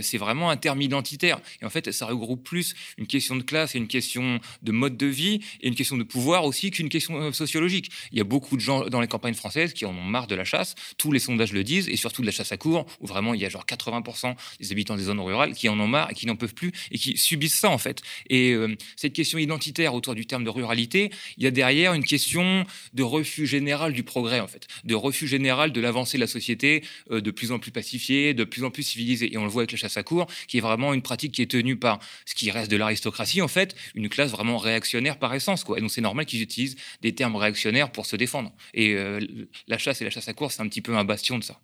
c'est 0.00 0.18
vraiment 0.18 0.50
un 0.50 0.56
terme 0.56 0.80
identitaire. 0.82 1.40
Et 1.62 1.64
en 1.64 1.70
fait, 1.70 1.92
ça 1.92 2.06
regroupe 2.06 2.42
plus 2.42 2.74
une 2.96 3.06
question 3.06 3.36
de 3.36 3.42
classe 3.42 3.74
et 3.74 3.78
une 3.78 3.88
question 3.88 4.40
de 4.62 4.72
mode 4.72 4.96
de 4.96 5.06
vie 5.06 5.40
et 5.60 5.68
une 5.68 5.74
question 5.74 5.96
de 5.96 6.04
pouvoir 6.04 6.17
aussi 6.18 6.70
qu'une 6.70 6.88
question 6.88 7.20
euh, 7.20 7.32
sociologique. 7.32 7.90
Il 8.12 8.18
y 8.18 8.20
a 8.20 8.24
beaucoup 8.24 8.56
de 8.56 8.60
gens 8.60 8.86
dans 8.86 9.00
les 9.00 9.08
campagnes 9.08 9.34
françaises 9.34 9.72
qui 9.72 9.84
en 9.84 9.90
ont 9.90 10.02
marre 10.02 10.26
de 10.26 10.34
la 10.34 10.44
chasse. 10.44 10.74
Tous 10.96 11.12
les 11.12 11.18
sondages 11.18 11.52
le 11.52 11.64
disent, 11.64 11.88
et 11.88 11.96
surtout 11.96 12.22
de 12.22 12.26
la 12.26 12.32
chasse 12.32 12.52
à 12.52 12.56
cours, 12.56 12.86
où 13.00 13.06
vraiment 13.06 13.34
il 13.34 13.40
y 13.40 13.46
a 13.46 13.48
genre 13.48 13.64
80% 13.64 14.34
des 14.60 14.72
habitants 14.72 14.96
des 14.96 15.04
zones 15.04 15.20
rurales 15.20 15.54
qui 15.54 15.68
en 15.68 15.78
ont 15.80 15.88
marre 15.88 16.10
et 16.10 16.14
qui 16.14 16.26
n'en 16.26 16.36
peuvent 16.36 16.54
plus 16.54 16.72
et 16.90 16.98
qui 16.98 17.16
subissent 17.16 17.58
ça 17.58 17.70
en 17.70 17.78
fait. 17.78 18.02
Et 18.28 18.52
euh, 18.52 18.76
cette 18.96 19.12
question 19.12 19.38
identitaire 19.38 19.94
autour 19.94 20.14
du 20.14 20.26
terme 20.26 20.44
de 20.44 20.50
ruralité, 20.50 21.10
il 21.36 21.44
y 21.44 21.46
a 21.46 21.50
derrière 21.50 21.94
une 21.94 22.04
question 22.04 22.64
de 22.94 23.02
refus 23.02 23.46
général 23.46 23.92
du 23.92 24.02
progrès 24.02 24.40
en 24.40 24.48
fait, 24.48 24.66
de 24.84 24.94
refus 24.94 25.26
général 25.26 25.72
de 25.72 25.80
l'avancée 25.80 26.18
de 26.18 26.22
la 26.22 26.26
société, 26.26 26.84
euh, 27.10 27.20
de 27.20 27.30
plus 27.30 27.52
en 27.52 27.58
plus 27.58 27.70
pacifiée, 27.70 28.34
de 28.34 28.44
plus 28.44 28.64
en 28.64 28.70
plus 28.70 28.82
civilisée. 28.82 29.32
Et 29.32 29.38
on 29.38 29.44
le 29.44 29.50
voit 29.50 29.62
avec 29.62 29.72
la 29.72 29.78
chasse 29.78 29.96
à 29.96 30.02
cours, 30.02 30.26
qui 30.46 30.58
est 30.58 30.62
vraiment 30.62 30.94
une 30.94 31.02
pratique 31.02 31.32
qui 31.32 31.42
est 31.42 31.50
tenue 31.50 31.76
par 31.76 31.98
ce 32.26 32.34
qui 32.34 32.50
reste 32.50 32.70
de 32.70 32.76
l'aristocratie 32.76 33.42
en 33.42 33.48
fait, 33.48 33.74
une 33.94 34.08
classe 34.08 34.30
vraiment 34.30 34.58
réactionnaire 34.58 35.18
par 35.18 35.34
essence 35.34 35.64
quoi. 35.64 35.78
Et 35.78 35.80
donc 35.80 35.90
c'est 35.90 36.00
normal 36.08 36.26
qu'ils 36.26 36.42
utilisent 36.42 36.76
des 37.02 37.14
termes 37.14 37.36
réactionnaires 37.36 37.90
pour 37.92 38.06
se 38.06 38.16
défendre. 38.16 38.52
Et 38.74 38.94
euh, 38.94 39.20
la 39.66 39.78
chasse 39.78 40.00
et 40.00 40.04
la 40.04 40.10
chasse 40.10 40.28
à 40.28 40.34
course, 40.34 40.54
c'est 40.56 40.62
un 40.62 40.68
petit 40.68 40.82
peu 40.82 40.96
un 40.96 41.04
bastion 41.04 41.38
de 41.38 41.44
ça. 41.44 41.60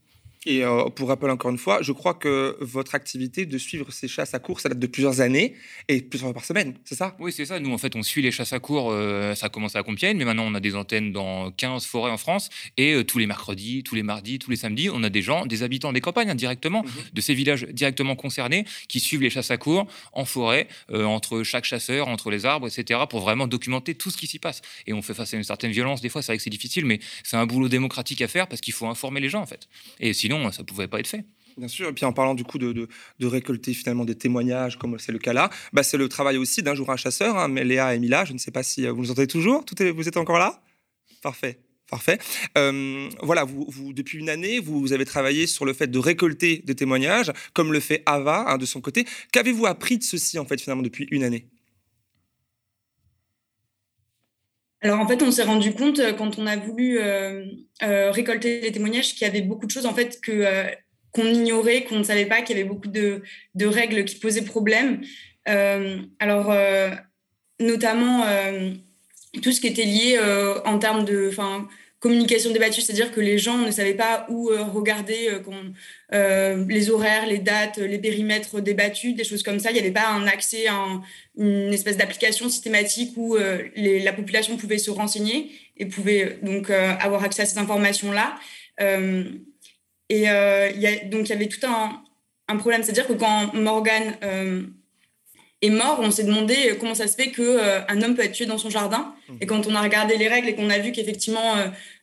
Et 0.47 0.65
euh, 0.65 0.85
pour 0.91 1.09
rappel 1.09 1.31
encore 1.31 1.51
une 1.51 1.59
fois, 1.59 1.79
je 1.81 1.93
crois 1.93 2.15
que 2.15 2.57
votre 2.61 2.95
activité 2.95 3.47
de 3.47 3.59
suivre 3.59 3.91
ces 3.93 4.09
chasses 4.09 4.35
à 4.35 4.39
cours, 4.39 4.61
ça 4.61 4.69
date 4.69 4.79
de 4.79 4.87
plusieurs 4.87 5.21
années 5.21 5.55
et 5.89 6.03
plusieurs 6.03 6.29
fois 6.29 6.35
par 6.35 6.45
semaine, 6.45 6.75
c'est 6.85 6.95
ça? 6.95 7.17
Oui, 7.19 7.33
c'est 7.33 7.47
ça. 7.47 7.61
Nous, 7.61 7.73
en 7.73 7.79
fait, 7.79 7.97
on 7.97 8.03
suit 8.03 8.23
les 8.23 8.31
chasses 8.31 8.53
à 8.53 8.59
cours. 8.59 8.91
Euh, 8.91 9.35
ça 9.35 9.47
a 9.47 9.49
commencé 9.49 9.79
à 9.79 9.83
Compiègne, 9.83 10.17
mais 10.17 10.25
maintenant, 10.25 10.45
on 10.47 10.55
a 10.55 10.61
des 10.61 10.75
antennes 10.75 11.13
dans 11.13 11.51
15 11.51 11.87
forêts 11.87 12.11
en 12.11 12.19
France. 12.19 12.51
Et 12.77 12.93
euh, 12.95 13.05
tous 13.05 13.19
les 13.19 13.27
mercredis, 13.27 13.83
tous 13.83 13.95
les 13.95 14.03
mardis, 14.03 14.39
tous 14.39 14.51
les 14.51 14.57
samedis, 14.57 14.91
on 14.91 15.03
a 15.03 15.11
des 15.11 15.23
gens, 15.23 15.47
des 15.47 15.63
habitants 15.63 15.93
des 15.93 16.01
campagnes 16.01 16.31
hein, 16.31 16.35
directement, 16.35 16.83
mhm. 16.83 16.91
de 17.13 17.21
ces 17.21 17.35
villages 17.35 17.67
directement 17.71 18.17
concernés, 18.17 18.65
qui 18.89 19.01
suivent 19.01 19.23
les 19.23 19.31
chasses 19.31 19.51
à 19.51 19.57
cours 19.57 19.87
en 20.13 20.25
forêt, 20.25 20.69
entre 20.93 21.43
chaque 21.43 21.65
chasseur, 21.65 22.09
entre 22.09 22.31
les 22.31 22.45
arbres, 22.45 22.67
etc., 22.67 23.01
pour 23.09 23.21
vraiment 23.21 23.47
documenter 23.47 23.95
tout 23.95 24.11
ce 24.11 24.17
qui 24.17 24.27
s'y 24.27 24.39
passe. 24.39 24.63
Et 24.87 24.93
on 24.93 25.03
fait 25.03 25.15
face 25.15 25.35
à 25.35 25.37
une 25.37 25.45
certaine 25.45 25.71
violence. 25.71 26.01
Des 26.01 26.09
fois, 26.09 26.23
c'est 26.23 26.33
vrai 26.33 26.37
que 26.37 26.43
c'est 26.43 26.51
difficile, 26.51 26.85
mais 26.85 27.01
c'est 27.23 27.37
un 27.37 27.47
boulot 27.47 27.69
démocratique 27.69 28.21
à 28.23 28.29
faire 28.29 28.47
parce 28.47 28.61
qu'il 28.61 28.75
faut 28.75 28.87
informer 28.87 29.21
les 29.21 29.29
gens, 29.29 29.41
en 29.41 29.47
fait. 29.47 29.69
Et 30.01 30.13
sinon, 30.13 30.34
ça 30.53 30.63
ne 30.63 30.67
pouvait 30.67 30.89
pas 30.89 31.01
être 31.01 31.07
fait. 31.07 31.25
Bien 31.57 31.69
sûr, 31.69 31.89
et 31.89 31.93
puis 31.93 32.05
en 32.05 32.13
parlant 32.13 32.35
du 32.35 32.43
coup 32.43 32.59
de, 32.59 32.89
récolter 33.23 33.75
finalement 33.75 34.05
des 34.05 34.17
témoignages, 34.17 34.77
comme 34.77 34.99
c'est 34.99 35.13
le 35.13 35.19
cas 35.19 35.33
là, 35.33 35.51
bah 35.73 35.83
c'est 35.83 35.97
le 35.97 36.09
travail 36.09 36.37
aussi 36.37 36.63
d'un 36.63 36.75
jour 36.75 36.91
un 36.91 36.97
chasseur, 36.97 37.37
hein, 37.39 37.49
Léa 37.49 37.95
et 37.95 37.99
Mila, 38.01 38.25
je 38.25 38.33
ne 38.33 38.39
sais 38.39 38.51
pas 38.51 38.63
si 38.63 38.87
euh, 38.87 38.93
vous 38.93 39.03
nous 39.03 39.11
entendez 39.13 39.29
toujours, 39.29 39.65
Tout 39.65 39.81
est, 39.83 39.91
vous 39.91 40.09
êtes 40.09 40.17
encore 40.17 40.39
là? 40.39 40.61
Parfait. 41.23 41.61
Parfait. 41.89 42.19
Euh, 42.57 43.09
voilà, 43.23 43.45
vous, 43.45 43.93
depuis 43.93 44.19
une 44.19 44.31
année, 44.31 44.59
vous, 44.59 44.93
avez 44.93 45.05
travaillé 45.05 45.47
sur 45.47 45.65
le 45.65 45.75
fait 45.75 45.87
de 45.87 45.99
récolter 45.99 46.63
des 46.65 46.75
témoignages, 46.75 47.31
comme 47.53 47.73
le 47.73 47.81
fait 47.81 48.03
Ava 48.07 48.47
hein, 48.49 48.59
de 48.59 48.67
son 48.67 48.81
côté. 48.81 49.05
Qu'avez-vous 49.33 49.67
appris 49.67 49.99
de 49.99 50.03
ceci, 50.03 50.39
en 50.39 50.47
fait, 50.47 50.61
finalement, 50.61 50.83
depuis 50.83 51.07
une 51.11 51.23
année? 51.23 51.47
Alors 54.85 55.01
en 55.01 55.09
fait, 55.09 55.23
on 55.23 55.31
s'est 55.31 55.45
rendu 55.45 55.73
compte 55.73 55.99
euh, 55.99 56.13
quand 56.13 56.39
on 56.39 56.47
a 56.47 56.57
voulu 56.57 56.99
euh, 56.99 57.47
euh, 57.83 58.11
récolter 58.11 58.61
les 58.61 58.71
témoignages 58.71 59.15
qu'il 59.15 59.23
y 59.23 59.31
avait 59.31 59.41
beaucoup 59.41 59.65
de 59.65 59.71
choses 59.71 59.87
en 59.87 59.95
fait 59.95 60.21
que 60.21 60.45
qu'on 61.11 61.27
ignorait, 61.27 61.85
qu'on 61.85 61.99
ne 61.99 62.03
savait 62.03 62.27
pas, 62.27 62.43
qu'il 62.43 62.57
y 62.59 62.61
avait 62.61 62.69
beaucoup 62.69 62.89
de, 62.89 63.23
règles 63.63 64.05
qui 64.05 64.17
posaient 64.17 64.45
problème. 64.45 65.01
alors 65.47 66.53
notamment 67.61 68.25
tout 69.41 69.53
ce 69.53 69.61
qui 69.61 69.69
était 69.69 69.85
lié 69.85 70.19
en 70.65 70.79
termes 70.81 71.05
de, 71.05 71.31
communication 72.05 72.53
débattue, 72.53 72.83
c'est-à-dire 72.83 73.13
que 73.13 73.21
les 73.21 73.39
gens 73.39 73.57
ne 73.57 73.71
savaient 73.71 73.95
pas 73.95 74.27
où 74.29 74.51
euh, 74.51 74.63
regarder 74.63 75.31
euh, 75.31 75.41
euh, 76.13 76.63
les 76.69 76.91
horaires, 76.91 77.27
les 77.27 77.39
dates, 77.39 77.79
les 77.79 77.97
périmètres 77.97 78.61
débattus, 78.61 79.17
des 79.17 79.25
choses 79.25 79.43
comme 79.43 79.59
ça. 79.59 79.71
Il 79.71 79.73
n'y 79.73 79.81
avait 79.81 79.91
pas 79.91 80.09
un 80.11 80.27
accès 80.27 80.67
à 80.67 80.77
une 81.39 81.73
espèce 81.73 81.97
d'application 81.97 82.51
systématique 82.51 83.15
où 83.17 83.37
la 83.37 84.13
population 84.13 84.59
pouvait 84.59 84.77
se 84.77 84.91
renseigner 84.91 85.51
et 85.79 85.87
pouvait 85.87 86.39
donc 86.43 86.69
avoir 86.69 87.25
accès 87.25 87.43
à 87.43 87.47
ces 87.47 87.59
informations-là. 87.59 88.37
et 90.11 90.25
donc 91.13 91.23
il 91.27 91.31
y 91.31 91.33
avait 91.33 91.49
tout 91.49 91.67
un, 91.67 92.03
un 92.49 92.57
problème, 92.59 92.83
c'est-à-dire 92.83 93.09
que 93.09 93.15
quand 93.15 93.55
Morgan 93.55 94.05
est 95.65 95.71
mort, 95.71 95.99
on 96.01 96.11
s'est 96.11 96.25
demandé 96.25 96.55
euh, 96.71 96.75
comment 96.79 96.95
ça 96.95 97.09
se 97.09 97.17
fait 97.17 97.31
qu'un 97.31 97.43
euh, 97.43 97.81
un 97.89 98.03
homme 98.03 98.15
peut 98.15 98.25
être 98.25 98.33
tué 98.33 98.47
dans 98.47 98.59
son 98.59 98.71
jardin. 98.71 99.15
Mmh. 99.29 99.33
Et 99.41 99.47
quand 99.47 99.67
on 99.67 99.75
a 99.75 99.83
regardé 99.83 100.17
les 100.17 100.29
règles 100.29 100.49
et 100.49 100.55
qu'on 100.55 100.71
a 100.71 100.79
vu 100.79 100.93
qu'effectivement 100.93 101.55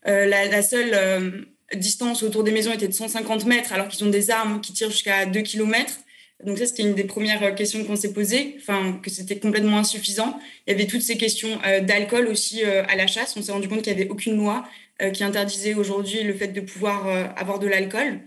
euh, 0.08 0.26
la, 0.26 0.62
seule 0.62 1.48
distance 1.76 2.24
autour 2.24 2.44
des 2.44 2.52
maisons 2.52 2.74
était 2.74 2.88
de 2.88 2.94
150 2.94 3.46
mètres, 3.46 3.74
alors 3.74 3.88
qu'ils 3.88 4.06
ont 4.06 4.10
des 4.10 4.30
armes 4.32 4.62
qui 4.62 4.74
tirent 4.74 4.92
jusqu'à 4.92 5.26
2 5.26 5.42
km. 5.42 6.00
Donc 6.46 6.58
ça, 6.58 6.66
c'était 6.66 6.82
une 6.82 6.96
des 6.96 7.04
premières 7.04 7.54
questions 7.54 7.84
qu'on 7.86 7.96
s'est 7.96 8.14
posées, 8.14 8.58
enfin 8.60 9.00
que 9.04 9.12
c'était 9.12 9.38
complètement 9.38 9.78
insuffisant. 9.78 10.40
Il 10.66 10.72
y 10.72 10.74
avait 10.74 10.88
toutes 10.88 11.04
ces 11.04 11.16
questions 11.16 11.60
d'alcool 11.84 12.28
aussi 12.28 12.64
à 12.64 12.96
la 12.96 13.06
chasse. 13.06 13.38
On 13.38 13.44
s'est 13.44 13.52
rendu 13.52 13.68
compte 13.68 13.84
qu'il 13.84 13.94
n'y 13.96 14.02
avait 14.02 14.10
aucune 14.10 14.38
loi 14.38 14.66
qui 15.14 15.24
interdisait 15.24 15.76
aujourd'hui 15.76 16.24
le 16.24 16.34
fait 16.34 16.48
de 16.48 16.62
pouvoir 16.62 17.08
avoir 17.38 17.60
de 17.60 17.68
l'alcool. 17.68 18.22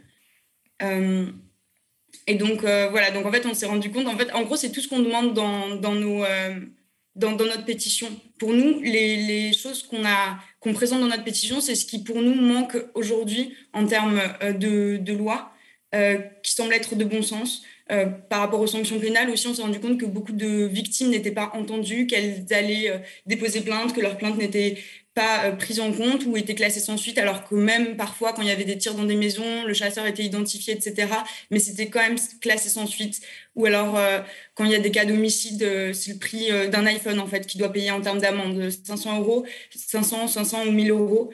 Et 2.26 2.34
donc, 2.34 2.64
euh, 2.64 2.88
voilà, 2.90 3.10
donc 3.10 3.26
en 3.26 3.32
fait, 3.32 3.46
on 3.46 3.54
s'est 3.54 3.66
rendu 3.66 3.90
compte, 3.90 4.06
en 4.06 4.16
fait, 4.16 4.32
en 4.32 4.42
gros, 4.42 4.56
c'est 4.56 4.70
tout 4.70 4.80
ce 4.80 4.88
qu'on 4.88 5.00
demande 5.00 5.34
dans, 5.34 5.76
dans 5.76 5.94
nos, 5.94 6.24
euh, 6.24 6.60
dans, 7.14 7.32
dans, 7.32 7.44
notre 7.44 7.64
pétition. 7.64 8.08
Pour 8.38 8.52
nous, 8.52 8.80
les, 8.80 9.16
les 9.16 9.52
choses 9.52 9.82
qu'on 9.82 10.04
a 10.04 10.38
présente 10.72 11.00
dans 11.00 11.08
notre 11.08 11.24
pétition, 11.24 11.60
c'est 11.60 11.74
ce 11.74 11.84
qui, 11.84 12.02
pour 12.02 12.20
nous, 12.22 12.34
manque 12.34 12.76
aujourd'hui 12.94 13.54
en 13.72 13.86
termes 13.86 14.20
euh, 14.42 14.52
de, 14.52 14.98
de 15.00 15.12
loi, 15.12 15.50
qui 16.42 16.50
semble 16.50 16.74
être 16.74 16.96
de 16.96 17.04
bon 17.04 17.22
sens. 17.22 17.62
par 18.28 18.40
rapport 18.40 18.60
aux 18.60 18.66
sanctions 18.66 18.98
pénales 18.98 19.30
aussi, 19.30 19.46
on 19.46 19.54
s'est 19.54 19.62
rendu 19.62 19.78
compte 19.78 19.96
que 19.96 20.06
beaucoup 20.06 20.32
de 20.32 20.64
victimes 20.64 21.10
n'étaient 21.10 21.30
pas 21.30 21.52
entendues, 21.54 22.08
qu'elles 22.08 22.46
allaient 22.50 23.00
déposer 23.26 23.60
plainte, 23.60 23.94
que 23.94 24.00
leur 24.00 24.18
plainte 24.18 24.36
n'était 24.36 24.76
pas 25.14 25.44
euh, 25.44 25.52
prise 25.52 25.80
en 25.80 25.92
compte 25.92 26.26
ou 26.26 26.36
était 26.36 26.54
classée 26.54 26.80
sans 26.80 26.96
suite, 26.96 27.18
alors 27.18 27.48
que 27.48 27.54
même 27.54 27.96
parfois, 27.96 28.32
quand 28.32 28.42
il 28.42 28.48
y 28.48 28.50
avait 28.50 28.64
des 28.64 28.76
tirs 28.76 28.94
dans 28.94 29.04
des 29.04 29.14
maisons, 29.14 29.64
le 29.64 29.72
chasseur 29.72 30.06
était 30.06 30.24
identifié, 30.24 30.74
etc. 30.74 31.08
Mais 31.50 31.60
c'était 31.60 31.88
quand 31.88 32.00
même 32.00 32.18
classé 32.40 32.68
sans 32.68 32.86
suite. 32.86 33.20
Ou 33.54 33.66
alors, 33.66 33.96
euh, 33.96 34.20
quand 34.54 34.64
il 34.64 34.72
y 34.72 34.74
a 34.74 34.80
des 34.80 34.90
cas 34.90 35.04
d'homicide, 35.04 35.62
euh, 35.62 35.92
c'est 35.92 36.12
le 36.12 36.18
prix 36.18 36.48
d'un 36.70 36.86
iPhone, 36.86 37.20
en 37.20 37.26
fait, 37.26 37.46
qui 37.46 37.58
doit 37.58 37.72
payer 37.72 37.90
en 37.92 38.00
termes 38.00 38.20
d'amende. 38.20 38.70
500 38.70 39.20
euros, 39.20 39.46
500, 39.74 40.28
500 40.28 40.66
ou 40.66 40.72
1000 40.72 40.90
euros. 40.90 41.32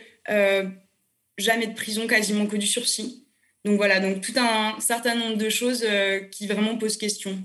jamais 1.39 1.67
de 1.67 1.75
prison, 1.75 2.07
quasiment 2.07 2.47
que 2.47 2.57
du 2.57 2.67
sursis. 2.67 3.27
Donc 3.65 3.77
voilà, 3.77 4.01
donc 4.01 4.21
tout 4.21 4.35
un 4.37 4.79
certain 4.81 5.15
nombre 5.15 5.37
de 5.37 5.49
choses 5.49 5.87
qui 6.31 6.47
vraiment 6.47 6.77
posent 6.77 6.99
question. 6.99 7.39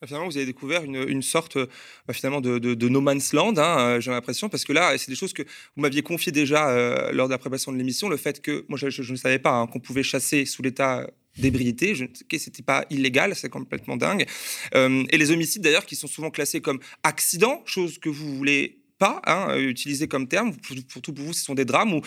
Bah, 0.00 0.06
finalement, 0.06 0.28
vous 0.28 0.36
avez 0.38 0.46
découvert 0.46 0.82
une, 0.82 1.06
une 1.08 1.20
sorte 1.20 1.58
bah, 2.06 2.14
finalement 2.14 2.40
de, 2.40 2.58
de, 2.58 2.88
no 2.88 3.02
man's 3.02 3.34
land, 3.34 3.58
hein, 3.58 3.78
euh, 3.78 4.00
j'ai 4.00 4.10
l'impression, 4.10 4.48
parce 4.48 4.64
que 4.64 4.72
là, 4.72 4.96
c'est 4.96 5.10
des 5.10 5.16
choses 5.16 5.34
que 5.34 5.42
vous 5.42 5.82
m'aviez 5.82 6.00
confiées 6.00 6.32
déjà 6.32 6.70
euh, 6.70 7.12
lors 7.12 7.28
de 7.28 7.32
la 7.32 7.38
préparation 7.38 7.70
de 7.70 7.76
l'émission, 7.76 8.08
le 8.08 8.16
fait 8.16 8.40
que, 8.40 8.64
moi 8.68 8.78
je, 8.78 8.86
ne 9.12 9.16
savais 9.16 9.38
pas 9.38 9.52
hein, 9.52 9.66
qu'on 9.66 9.80
pouvait 9.80 10.02
chasser 10.02 10.46
sous 10.46 10.62
l'État 10.62 11.06
d'ébriété. 11.36 11.94
C'était 12.38 12.62
pas 12.62 12.86
illégal, 12.88 13.36
c'est 13.36 13.50
complètement 13.50 13.98
dingue. 13.98 14.26
Euh, 14.74 15.04
et 15.10 15.18
les 15.18 15.30
homicides 15.32 15.62
d'ailleurs 15.62 15.84
qui 15.84 15.96
sont 15.96 16.08
souvent 16.08 16.30
classés 16.30 16.62
comme 16.62 16.80
accidents, 17.02 17.62
chose 17.66 17.98
que 17.98 18.08
vous 18.08 18.36
voulez 18.36 18.78
pas 18.98 19.20
hein, 19.26 19.58
utiliser 19.58 20.08
comme 20.08 20.28
terme. 20.28 20.56
Pour, 20.56 20.76
pour, 20.88 21.02
tout 21.02 21.12
pour 21.12 21.26
vous, 21.26 21.32
ce 21.34 21.44
sont 21.44 21.54
des 21.54 21.66
drames 21.66 21.92
ou 21.92 22.00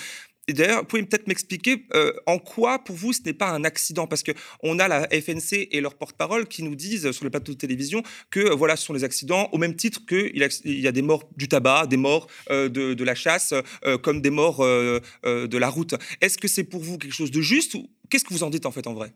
et 0.47 0.53
d'ailleurs, 0.53 0.79
vous 0.79 0.85
pouvez 0.85 1.03
peut-être 1.03 1.27
m'expliquer 1.27 1.85
euh, 1.93 2.11
en 2.25 2.37
quoi, 2.37 2.83
pour 2.83 2.95
vous, 2.95 3.13
ce 3.13 3.21
n'est 3.25 3.33
pas 3.33 3.49
un 3.49 3.63
accident? 3.63 4.07
Parce 4.07 4.23
qu'on 4.23 4.79
a 4.79 4.87
la 4.89 5.07
FNC 5.07 5.69
et 5.71 5.79
leur 5.79 5.95
porte-parole 5.95 6.47
qui 6.47 6.63
nous 6.63 6.75
disent 6.75 7.11
sur 7.11 7.23
le 7.23 7.29
plateau 7.29 7.53
de 7.53 7.57
télévision 7.57 8.03
que 8.29 8.41
euh, 8.41 8.55
voilà, 8.55 8.75
ce 8.75 8.85
sont 8.85 8.93
des 8.93 9.05
accidents, 9.05 9.47
au 9.53 9.57
même 9.57 9.75
titre 9.75 10.05
qu'il 10.05 10.37
y 10.65 10.87
a 10.87 10.91
des 10.91 11.01
morts 11.01 11.29
du 11.37 11.47
tabac, 11.47 11.87
des 11.87 11.95
morts 11.95 12.27
euh, 12.49 12.67
de, 12.67 13.03
la 13.03 13.15
chasse, 13.15 13.53
comme 14.01 14.21
des 14.21 14.29
morts 14.29 14.59
de 14.59 15.57
la 15.57 15.69
route. 15.69 15.95
Est-ce 16.21 16.37
que 16.37 16.47
c'est 16.47 16.63
pour 16.63 16.81
vous 16.81 16.97
quelque 16.97 17.13
chose 17.13 17.31
de 17.31 17.41
juste 17.41 17.73
ou 17.75 17.89
qu'est-ce 18.09 18.23
que 18.23 18.33
vous 18.33 18.43
en 18.43 18.49
dites 18.49 18.65
en 18.65 18.71
fait 18.71 18.87
en 18.87 18.93
vrai? 18.93 19.11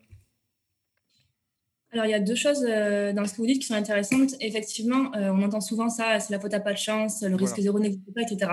Alors, 1.92 2.04
il 2.04 2.10
y 2.10 2.14
a 2.14 2.20
deux 2.20 2.34
choses 2.34 2.60
dans 2.60 3.24
ce 3.24 3.32
que 3.32 3.36
vous 3.38 3.46
dites 3.46 3.60
qui 3.62 3.66
sont 3.66 3.74
intéressantes. 3.74 4.34
Effectivement, 4.40 5.10
on 5.14 5.42
entend 5.42 5.60
souvent 5.60 5.88
ça, 5.88 6.20
c'est 6.20 6.32
la 6.32 6.40
faute 6.40 6.52
à 6.52 6.60
pas 6.60 6.74
de 6.74 6.78
chance, 6.78 7.22
le 7.22 7.34
risque 7.34 7.60
zéro 7.60 7.78
n'existe 7.78 8.12
pas, 8.14 8.22
etc. 8.22 8.50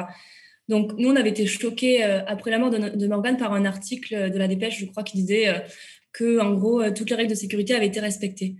Donc, 0.67 0.93
nous, 0.97 1.09
on 1.09 1.15
avait 1.15 1.29
été 1.29 1.45
choqués 1.45 2.03
euh, 2.03 2.21
après 2.25 2.51
la 2.51 2.57
mort 2.57 2.71
de, 2.71 3.07
Morgane 3.07 3.37
par 3.37 3.53
un 3.53 3.65
article 3.65 4.31
de 4.31 4.37
la 4.37 4.47
Dépêche, 4.47 4.79
je 4.79 4.85
crois, 4.85 5.03
qui 5.03 5.17
disait 5.17 5.47
euh, 5.47 5.59
que, 6.11 6.39
en 6.39 6.53
gros, 6.53 6.81
euh, 6.81 6.91
toutes 6.91 7.09
les 7.09 7.15
règles 7.15 7.29
de 7.29 7.35
sécurité 7.35 7.75
avaient 7.75 7.87
été 7.87 7.99
respectées. 7.99 8.55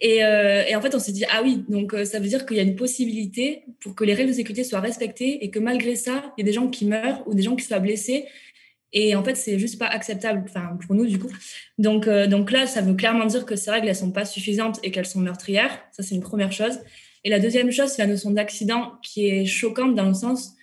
Et, 0.00 0.24
en 0.24 0.80
fait, 0.80 0.94
on 0.94 1.00
s'est 1.00 1.10
dit, 1.10 1.24
ah 1.28 1.40
oui, 1.42 1.64
donc 1.68 1.92
ça 2.04 2.20
veut 2.20 2.28
dire 2.28 2.46
qu'il 2.46 2.56
y 2.56 2.60
a 2.60 2.62
une 2.62 2.76
possibilité 2.76 3.64
pour 3.80 3.96
que 3.96 4.04
les 4.04 4.14
règles 4.14 4.30
de 4.30 4.36
sécurité 4.36 4.62
soient 4.62 4.78
respectées 4.78 5.44
et 5.44 5.50
que 5.50 5.58
malgré 5.58 5.96
ça, 5.96 6.32
il 6.36 6.42
y 6.42 6.44
a 6.44 6.46
des 6.46 6.52
gens 6.52 6.68
qui 6.68 6.84
meurent 6.84 7.26
ou 7.26 7.34
des 7.34 7.42
gens 7.42 7.56
qui 7.56 7.64
soient 7.64 7.80
blessés. 7.80 8.26
Et 8.92 9.16
en 9.16 9.24
fait, 9.24 9.34
c'est 9.34 9.58
juste 9.58 9.76
pas 9.76 9.88
acceptable, 9.88 10.44
pour 10.86 10.94
nous, 10.94 11.04
du 11.04 11.18
coup. 11.18 11.32
Donc, 11.78 12.08
donc 12.08 12.52
là, 12.52 12.68
ça 12.68 12.80
veut 12.80 12.94
clairement 12.94 13.26
dire 13.26 13.44
que 13.44 13.56
ces 13.56 13.72
règles, 13.72 13.88
elles 13.88 13.96
sont 13.96 14.12
pas 14.12 14.24
suffisantes 14.24 14.78
et 14.84 14.92
qu'elles 14.92 15.04
sont 15.04 15.18
meurtrières. 15.18 15.76
Ça, 15.90 16.04
c'est 16.04 16.14
une 16.14 16.22
première 16.22 16.52
chose. 16.52 16.78
Et 17.24 17.30
la 17.30 17.40
deuxième 17.40 17.72
chose, 17.72 17.88
c'est 17.88 18.02
la 18.02 18.08
notion 18.08 18.30
d'accident 18.30 18.92
qui 19.02 19.26
est 19.26 19.46
choquante 19.46 19.96
dans 19.96 20.06
le 20.06 20.14
sens 20.14 20.54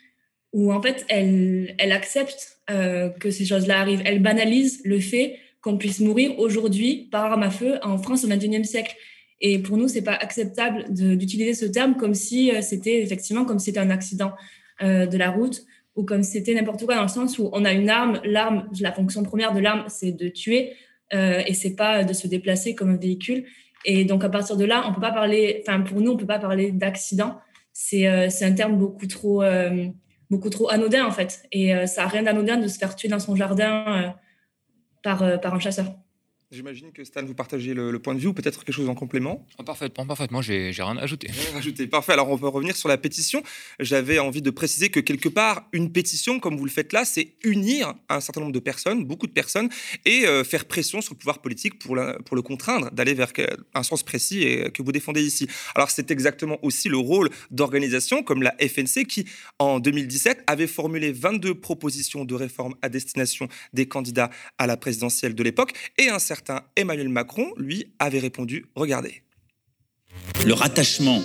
où 0.56 0.72
en 0.72 0.82
fait, 0.82 1.06
elle, 1.10 1.92
accepte 1.92 2.60
euh, 2.70 3.10
que 3.10 3.30
ces 3.30 3.46
choses-là 3.46 3.82
arrivent. 3.82 4.02
Elle 4.06 4.22
banalise 4.22 4.82
le 4.86 5.02
fait 5.02 5.38
qu'on 5.62 5.78
puisse 5.78 6.00
mourir 6.00 6.40
aujourd'hui 6.40 7.10
par 7.12 7.26
arme 7.26 7.44
à 7.44 7.50
feu 7.50 7.78
en 7.84 7.98
France 7.98 8.24
au 8.24 8.30
XXIe 8.30 8.64
siècle. 8.64 8.96
Et 9.42 9.60
pour 9.60 9.76
nous, 9.76 9.90
c'est 9.90 10.02
pas 10.02 10.14
acceptable 10.14 10.86
d'utiliser 10.90 11.54
ce 11.54 11.66
terme 11.66 11.98
comme 11.98 12.14
si 12.14 12.52
euh, 12.52 12.62
c'était 12.62 13.02
effectivement 13.02 13.44
comme 13.44 13.60
si 13.60 13.66
c'était 13.66 13.82
un 13.82 13.90
accident 13.90 14.32
euh, 14.82 15.06
de 15.06 15.18
la 15.18 15.30
route 15.30 15.62
ou 15.98 16.06
comme 16.06 16.24
si 16.24 16.32
c'était 16.32 16.54
n'importe 16.54 16.86
quoi 16.86 16.96
dans 16.96 17.02
le 17.02 17.10
sens 17.10 17.38
où 17.38 17.50
on 17.52 17.66
a 17.66 17.74
une 17.74 17.90
arme. 17.90 18.22
L'arme, 18.24 18.70
la 18.80 18.94
fonction 18.94 19.24
première 19.24 19.52
de 19.52 19.60
l'arme, 19.60 19.84
c'est 19.90 20.14
de 20.14 20.30
tuer 20.30 20.72
euh, 21.14 21.42
et 21.46 21.54
c'est 21.54 21.76
pas 21.76 22.06
de 22.06 22.14
se 22.14 22.28
déplacer 22.28 22.76
comme 22.76 22.92
un 22.92 22.98
véhicule. 22.98 23.44
Et 23.84 24.06
donc 24.06 24.24
à 24.24 24.30
partir 24.30 24.56
de 24.56 24.64
là, 24.64 24.86
on 24.88 24.94
peut 24.94 25.02
pas 25.02 25.12
parler. 25.12 25.62
Enfin, 25.68 25.82
pour 25.82 26.00
nous, 26.00 26.12
on 26.12 26.18
peut 26.18 26.26
pas 26.26 26.40
parler 26.40 26.72
d'accident. 26.72 27.40
C'est 27.74 28.08
un 28.08 28.54
terme 28.54 28.78
beaucoup 28.78 29.06
trop 29.06 29.44
beaucoup 30.30 30.50
trop 30.50 30.70
anodin 30.70 31.06
en 31.06 31.12
fait. 31.12 31.44
Et 31.52 31.76
euh, 31.76 31.86
ça 31.86 32.04
n'a 32.04 32.08
rien 32.08 32.24
d'anodin 32.24 32.58
de 32.58 32.68
se 32.68 32.78
faire 32.78 32.96
tuer 32.96 33.08
dans 33.08 33.20
son 33.20 33.36
jardin 33.36 33.86
euh, 33.88 34.10
par, 35.04 35.24
euh, 35.24 35.38
par 35.38 35.54
un 35.54 35.60
chasseur. 35.60 35.94
J'imagine 36.52 36.92
que 36.92 37.04
Stan, 37.04 37.26
vous 37.26 37.34
partagez 37.34 37.74
le, 37.74 37.98
point 37.98 38.14
de 38.14 38.20
vue 38.20 38.28
ou 38.28 38.34
peut-être 38.34 38.64
quelque 38.64 38.76
chose 38.76 38.88
en 38.88 38.94
complément? 38.94 39.48
Oh, 39.58 39.64
Parfaitement, 39.64 40.06
parfaitement, 40.06 40.44
j'ai 40.44 40.72
rien 40.78 40.96
ajouté. 40.98 41.28
Rien 41.32 41.58
ajouté, 41.58 41.88
parfait. 41.88 42.14
Alors 42.14 42.30
on 42.30 42.36
va 42.36 42.50
revenir 42.50 42.76
sur 42.76 42.88
la 42.88 43.00
pétition. 43.00 43.42
J'avais 43.80 44.20
envie 44.20 44.44
de 44.44 44.52
préciser 44.52 44.90
que 44.90 45.00
quelque 45.00 45.28
part, 45.28 45.68
une 45.74 45.92
pétition, 45.92 46.40
comme 46.40 46.56
vous 46.56 46.66
le 46.66 46.70
faites 46.70 46.94
là, 46.94 47.04
c'est 47.04 47.34
unir 47.44 47.96
un 48.10 48.22
certain 48.22 48.42
nombre 48.42 48.54
de 48.54 48.60
personnes, 48.60 49.06
beaucoup 49.06 49.26
de 49.26 49.32
personnes, 49.32 49.70
et 50.06 50.28
euh, 50.28 50.44
faire 50.44 50.66
pression 50.66 51.02
sur 51.02 51.16
le 51.16 51.18
pouvoir 51.18 51.42
politique 51.42 51.80
pour, 51.80 51.98
pour 52.26 52.36
le 52.36 52.44
contraindre 52.44 52.92
d'aller 52.92 53.16
vers 53.16 53.34
un 53.74 53.84
sens 53.84 54.04
précis 54.04 54.44
et, 54.44 54.72
que 54.72 54.84
vous 54.84 54.92
défendez 54.92 55.24
ici. 55.24 55.48
Alors 55.74 55.90
c'est 55.90 56.12
exactement 56.12 56.64
aussi 56.64 56.90
le 56.90 56.98
rôle 56.98 57.32
d'organisations 57.50 58.22
comme 58.22 58.44
la 58.44 58.56
FNC 58.60 59.08
qui, 59.08 59.26
en 59.58 59.80
2017, 59.80 60.44
avait 60.46 60.68
formulé 60.68 61.12
22 61.12 61.56
propositions 61.56 62.24
de 62.24 62.36
réforme 62.36 62.76
à 62.84 62.90
destination 62.90 63.48
des 63.74 63.88
candidats 63.88 64.30
à 64.60 64.68
la 64.68 64.78
présidentielle 64.78 65.34
de 65.34 65.42
l'époque 65.42 65.74
et 65.98 66.10
un 66.10 66.20
certain 66.20 66.35
Emmanuel 66.76 67.10
Macron, 67.10 67.48
lui, 67.58 67.88
avait 68.00 68.20
répondu 68.20 68.66
Regardez. 68.76 69.22
Le 70.46 70.54
rattachement 70.54 71.22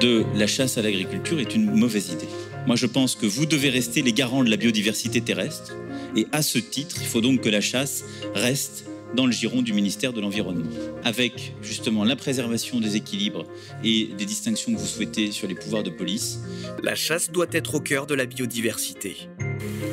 de 0.00 0.24
la 0.34 0.46
chasse 0.46 0.78
à 0.78 0.82
l'agriculture 0.82 1.40
est 1.40 1.54
une 1.54 1.70
mauvaise 1.70 2.10
idée. 2.10 2.28
Moi, 2.66 2.76
je 2.76 2.86
pense 2.86 3.14
que 3.14 3.26
vous 3.26 3.46
devez 3.46 3.68
rester 3.68 4.02
les 4.02 4.12
garants 4.12 4.42
de 4.42 4.50
la 4.50 4.56
biodiversité 4.56 5.20
terrestre. 5.20 5.74
Et 6.16 6.26
à 6.32 6.42
ce 6.42 6.58
titre, 6.58 6.96
il 7.00 7.06
faut 7.06 7.20
donc 7.20 7.42
que 7.42 7.48
la 7.48 7.60
chasse 7.60 8.04
reste 8.34 8.86
dans 9.14 9.26
le 9.26 9.32
giron 9.32 9.62
du 9.62 9.72
ministère 9.72 10.12
de 10.12 10.20
l'Environnement, 10.20 10.70
avec 11.04 11.54
justement 11.62 12.04
la 12.04 12.16
préservation 12.16 12.80
des 12.80 12.96
équilibres 12.96 13.44
et 13.84 14.08
des 14.18 14.24
distinctions 14.24 14.72
que 14.72 14.78
vous 14.78 14.86
souhaitez 14.86 15.30
sur 15.30 15.46
les 15.46 15.54
pouvoirs 15.54 15.82
de 15.82 15.90
police. 15.90 16.40
La 16.82 16.94
chasse 16.94 17.30
doit 17.30 17.46
être 17.52 17.76
au 17.76 17.80
cœur 17.80 18.06
de 18.06 18.14
la 18.14 18.26
biodiversité. 18.26 19.16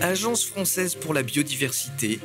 Agence 0.01 0.45
française 0.45 0.95
pour 0.95 1.13
la 1.13 1.21
biodiversité, 1.21 2.19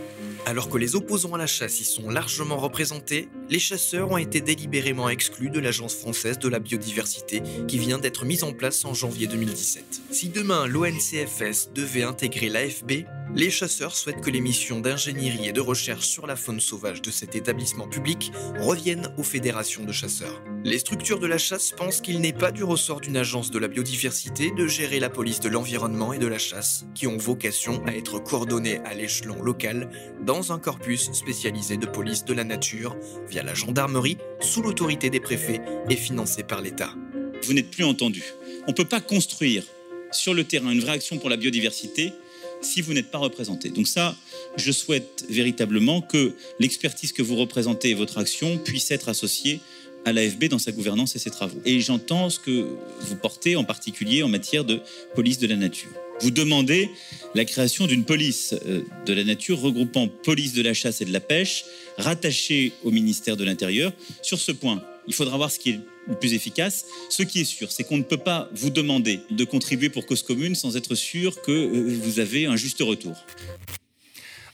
alors 0.46 0.68
que 0.68 0.78
les 0.78 0.94
opposants 0.94 1.34
à 1.34 1.38
la 1.38 1.48
chasse 1.48 1.80
y 1.80 1.84
sont 1.84 2.08
largement 2.08 2.56
représentés, 2.56 3.28
les 3.50 3.58
chasseurs 3.58 4.12
ont 4.12 4.16
été 4.16 4.40
délibérément 4.40 5.08
exclus 5.08 5.50
de 5.50 5.58
l'Agence 5.58 5.96
française 5.96 6.38
de 6.38 6.48
la 6.48 6.60
biodiversité 6.60 7.42
qui 7.66 7.78
vient 7.78 7.98
d'être 7.98 8.24
mise 8.24 8.44
en 8.44 8.52
place 8.52 8.84
en 8.84 8.94
janvier 8.94 9.26
2017. 9.26 10.02
Si 10.12 10.28
demain 10.28 10.68
l'ONCFS 10.68 11.70
devait 11.74 12.04
intégrer 12.04 12.48
l'AFB, 12.48 13.06
les 13.36 13.50
chasseurs 13.50 13.94
souhaitent 13.94 14.22
que 14.22 14.30
les 14.30 14.40
missions 14.40 14.80
d'ingénierie 14.80 15.48
et 15.48 15.52
de 15.52 15.60
recherche 15.60 16.06
sur 16.06 16.26
la 16.26 16.36
faune 16.36 16.58
sauvage 16.58 17.02
de 17.02 17.10
cet 17.10 17.36
établissement 17.36 17.86
public 17.86 18.32
reviennent 18.58 19.12
aux 19.18 19.22
fédérations 19.22 19.84
de 19.84 19.92
chasseurs. 19.92 20.42
Les 20.64 20.78
structures 20.78 21.18
de 21.18 21.26
la 21.26 21.36
chasse 21.36 21.70
pensent 21.70 22.00
qu'il 22.00 22.20
n'est 22.20 22.32
pas 22.32 22.50
du 22.50 22.64
ressort 22.64 23.02
d'une 23.02 23.18
agence 23.18 23.50
de 23.50 23.58
la 23.58 23.68
biodiversité 23.68 24.52
de 24.52 24.66
gérer 24.66 25.00
la 25.00 25.10
police 25.10 25.40
de 25.40 25.50
l'environnement 25.50 26.14
et 26.14 26.18
de 26.18 26.26
la 26.26 26.38
chasse, 26.38 26.86
qui 26.94 27.06
ont 27.06 27.18
vocation 27.18 27.84
à 27.84 27.94
être 27.94 28.20
coordonnées 28.20 28.80
à 28.86 28.94
l'échelon 28.94 29.42
local 29.42 29.90
dans 30.24 30.52
un 30.52 30.58
corpus 30.58 31.12
spécialisé 31.12 31.76
de 31.76 31.86
police 31.86 32.24
de 32.24 32.32
la 32.32 32.44
nature 32.44 32.96
via 33.28 33.42
la 33.42 33.52
gendarmerie 33.52 34.16
sous 34.40 34.62
l'autorité 34.62 35.10
des 35.10 35.20
préfets 35.20 35.60
et 35.90 35.96
financé 35.96 36.42
par 36.42 36.62
l'État. 36.62 36.94
Vous 37.42 37.52
n'êtes 37.52 37.70
plus 37.70 37.84
entendu. 37.84 38.24
On 38.66 38.70
ne 38.70 38.76
peut 38.76 38.86
pas 38.86 39.00
construire 39.00 39.62
sur 40.10 40.32
le 40.32 40.44
terrain 40.44 40.70
une 40.70 40.80
vraie 40.80 40.92
action 40.92 41.18
pour 41.18 41.28
la 41.28 41.36
biodiversité 41.36 42.12
si 42.60 42.80
vous 42.80 42.92
n'êtes 42.92 43.10
pas 43.10 43.18
représenté. 43.18 43.70
Donc 43.70 43.88
ça, 43.88 44.16
je 44.56 44.72
souhaite 44.72 45.24
véritablement 45.28 46.00
que 46.00 46.34
l'expertise 46.58 47.12
que 47.12 47.22
vous 47.22 47.36
représentez 47.36 47.90
et 47.90 47.94
votre 47.94 48.18
action 48.18 48.58
puisse 48.58 48.90
être 48.90 49.08
associée 49.08 49.60
à 50.04 50.12
l'AFB 50.12 50.44
dans 50.44 50.58
sa 50.58 50.72
gouvernance 50.72 51.16
et 51.16 51.18
ses 51.18 51.30
travaux. 51.30 51.60
Et 51.64 51.80
j'entends 51.80 52.30
ce 52.30 52.38
que 52.38 52.66
vous 53.00 53.16
portez 53.16 53.56
en 53.56 53.64
particulier 53.64 54.22
en 54.22 54.28
matière 54.28 54.64
de 54.64 54.80
police 55.14 55.38
de 55.38 55.48
la 55.48 55.56
nature. 55.56 55.90
Vous 56.20 56.30
demandez 56.30 56.90
la 57.34 57.44
création 57.44 57.86
d'une 57.86 58.04
police 58.04 58.54
euh, 58.66 58.82
de 59.04 59.12
la 59.12 59.24
nature 59.24 59.60
regroupant 59.60 60.08
police 60.08 60.54
de 60.54 60.62
la 60.62 60.72
chasse 60.72 61.00
et 61.00 61.04
de 61.04 61.12
la 61.12 61.20
pêche, 61.20 61.64
rattachée 61.98 62.72
au 62.84 62.90
ministère 62.90 63.36
de 63.36 63.44
l'Intérieur. 63.44 63.92
Sur 64.22 64.38
ce 64.38 64.52
point, 64.52 64.82
il 65.06 65.14
faudra 65.14 65.36
voir 65.36 65.50
ce 65.50 65.58
qui 65.58 65.70
est 65.70 65.80
le 66.06 66.14
plus 66.14 66.34
efficace. 66.34 66.86
Ce 67.08 67.22
qui 67.22 67.40
est 67.40 67.44
sûr, 67.44 67.70
c'est 67.70 67.84
qu'on 67.84 67.98
ne 67.98 68.02
peut 68.02 68.16
pas 68.16 68.48
vous 68.52 68.70
demander 68.70 69.20
de 69.30 69.44
contribuer 69.44 69.88
pour 69.88 70.06
cause 70.06 70.22
commune 70.22 70.54
sans 70.54 70.76
être 70.76 70.94
sûr 70.94 71.40
que 71.42 71.52
euh, 71.52 71.98
vous 72.02 72.20
avez 72.20 72.46
un 72.46 72.56
juste 72.56 72.80
retour. 72.80 73.14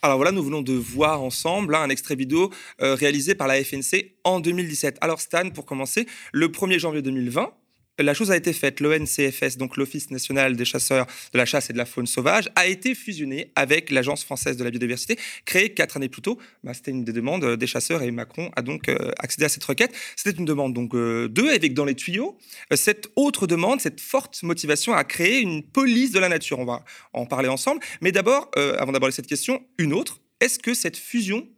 Alors 0.05 0.17
voilà, 0.17 0.33
nous 0.33 0.43
venons 0.43 0.63
de 0.63 0.73
voir 0.73 1.23
ensemble 1.23 1.77
hein, 1.77 1.83
un 1.83 1.89
extrait 1.89 2.17
vidéo 2.17 2.51
euh, 2.81 2.97
réalisé 2.97 3.37
par 3.37 3.47
la 3.47 3.63
FNC 3.63 4.15
en 4.25 4.41
2017. 4.41 4.99
Alors 5.01 5.21
Stan, 5.21 5.49
pour 5.51 5.65
commencer, 5.65 6.07
le 6.33 6.49
1er 6.49 6.81
janvier 6.81 7.03
2020, 7.03 7.53
la 7.99 8.15
chose 8.15 8.31
a 8.31 8.37
été 8.37 8.53
faite. 8.53 8.81
L'ONCFS, 8.81 9.57
donc 9.59 9.77
l'Office 9.77 10.11
national 10.11 10.57
des 10.57 10.65
chasseurs 10.65 11.07
de 11.33 11.39
la 11.39 11.45
chasse 11.45 11.71
et 11.71 11.73
de 11.73 11.79
la 11.79 11.85
faune 11.85 12.07
sauvage, 12.07 12.49
a 12.55 12.67
été 12.67 12.95
fusionné 12.95 13.53
avec 13.55 13.91
l'Agence 13.91 14.25
française 14.25 14.57
de 14.57 14.65
la 14.65 14.71
biodiversité, 14.71 15.19
créée 15.45 15.75
quatre 15.75 15.97
années 15.97 16.09
plus 16.09 16.23
tôt. 16.23 16.39
Bah, 16.65 16.75
c'était 16.75 16.91
une 16.91 17.05
des 17.05 17.13
demandes 17.13 17.57
des 17.57 17.67
chasseurs 17.67 18.03
et 18.03 18.11
Macron 18.11 18.51
a 18.57 18.63
donc 18.63 18.89
euh, 18.89 19.11
accédé 19.19 19.45
à 19.45 19.49
cette 19.49 19.65
requête. 19.65 19.93
C'était 20.17 20.39
une 20.39 20.45
demande 20.45 20.75
donc 20.75 20.95
euh, 20.95 21.29
deux 21.29 21.51
avec 21.51 21.75
dans 21.75 21.85
les 21.85 21.95
tuyaux 21.95 22.39
euh, 22.73 22.77
cette 22.77 23.09
autre 23.17 23.47
demande, 23.47 23.81
cette 23.81 24.01
forte 24.01 24.43
motivation 24.43 24.93
à 24.95 25.05
créer 25.05 25.41
une 25.41 25.63
police 25.63 26.13
de 26.13 26.19
la 26.19 26.29
nature. 26.29 26.59
On 26.59 26.65
va 26.65 26.85
en 27.13 27.27
parler 27.27 27.49
ensemble. 27.49 27.81
Mais 28.01 28.13
d'abord, 28.13 28.51
avant 28.79 28.93
d'aborder 28.93 29.15
cette 29.15 29.27
question, 29.27 29.63
une 29.79 29.93
autre. 29.93 30.21
Est-ce 30.41 30.59
que 30.59 30.75
cette 30.75 30.97
fusion 30.97 31.49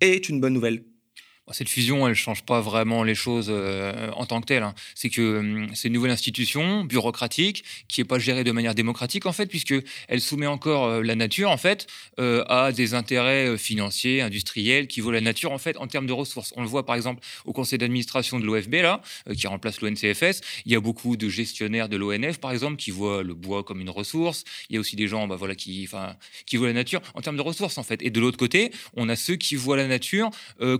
est 0.00 0.28
une 0.28 0.40
bonne 0.40 0.54
nouvelle? 0.54 0.82
Cette 1.52 1.68
fusion, 1.68 2.08
elle 2.08 2.14
change 2.14 2.42
pas 2.42 2.60
vraiment 2.60 3.04
les 3.04 3.14
choses 3.14 3.46
euh, 3.48 4.10
en 4.16 4.26
tant 4.26 4.40
que 4.40 4.46
telle. 4.46 4.64
hein. 4.64 4.74
C'est 4.96 5.10
que 5.10 5.38
hum, 5.38 5.68
c'est 5.74 5.88
une 5.88 5.94
nouvelle 5.94 6.10
institution 6.10 6.84
bureaucratique 6.84 7.62
qui 7.86 8.00
est 8.00 8.04
pas 8.04 8.18
gérée 8.18 8.42
de 8.42 8.50
manière 8.50 8.74
démocratique 8.74 9.26
en 9.26 9.32
fait, 9.32 9.46
puisque 9.46 9.74
elle 10.08 10.20
soumet 10.20 10.48
encore 10.48 10.86
euh, 10.86 11.02
la 11.02 11.14
nature 11.14 11.50
en 11.50 11.56
fait 11.56 11.86
euh, 12.18 12.44
à 12.48 12.72
des 12.72 12.94
intérêts 12.94 13.56
financiers, 13.58 14.22
industriels 14.22 14.88
qui 14.88 15.00
vaut 15.00 15.12
la 15.12 15.20
nature 15.20 15.52
en 15.52 15.58
fait 15.58 15.76
en 15.76 15.86
termes 15.86 16.06
de 16.06 16.12
ressources. 16.12 16.52
On 16.56 16.62
le 16.62 16.68
voit 16.68 16.84
par 16.84 16.96
exemple 16.96 17.22
au 17.44 17.52
conseil 17.52 17.78
d'administration 17.78 18.40
de 18.40 18.44
l'OFB 18.44 18.74
là, 18.82 19.00
qui 19.36 19.46
remplace 19.46 19.80
l'ONCFS. 19.80 20.40
Il 20.64 20.72
y 20.72 20.74
a 20.74 20.80
beaucoup 20.80 21.16
de 21.16 21.28
gestionnaires 21.28 21.88
de 21.88 21.96
l'ONF 21.96 22.38
par 22.38 22.50
exemple 22.50 22.76
qui 22.76 22.90
voient 22.90 23.22
le 23.22 23.34
bois 23.34 23.62
comme 23.62 23.80
une 23.80 23.90
ressource. 23.90 24.42
Il 24.68 24.74
y 24.74 24.76
a 24.78 24.80
aussi 24.80 24.96
des 24.96 25.06
gens, 25.06 25.28
bah 25.28 25.36
voilà, 25.36 25.54
qui, 25.54 25.88
qui 26.46 26.56
voient 26.56 26.66
la 26.66 26.72
nature 26.72 27.00
en 27.14 27.20
termes 27.20 27.36
de 27.36 27.42
ressources 27.42 27.78
en 27.78 27.84
fait. 27.84 28.02
Et 28.02 28.10
de 28.10 28.18
l'autre 28.20 28.36
côté, 28.38 28.72
on 28.96 29.08
a 29.08 29.14
ceux 29.16 29.36
qui 29.36 29.54
voient 29.54 29.76
la 29.76 29.86
nature 29.86 30.30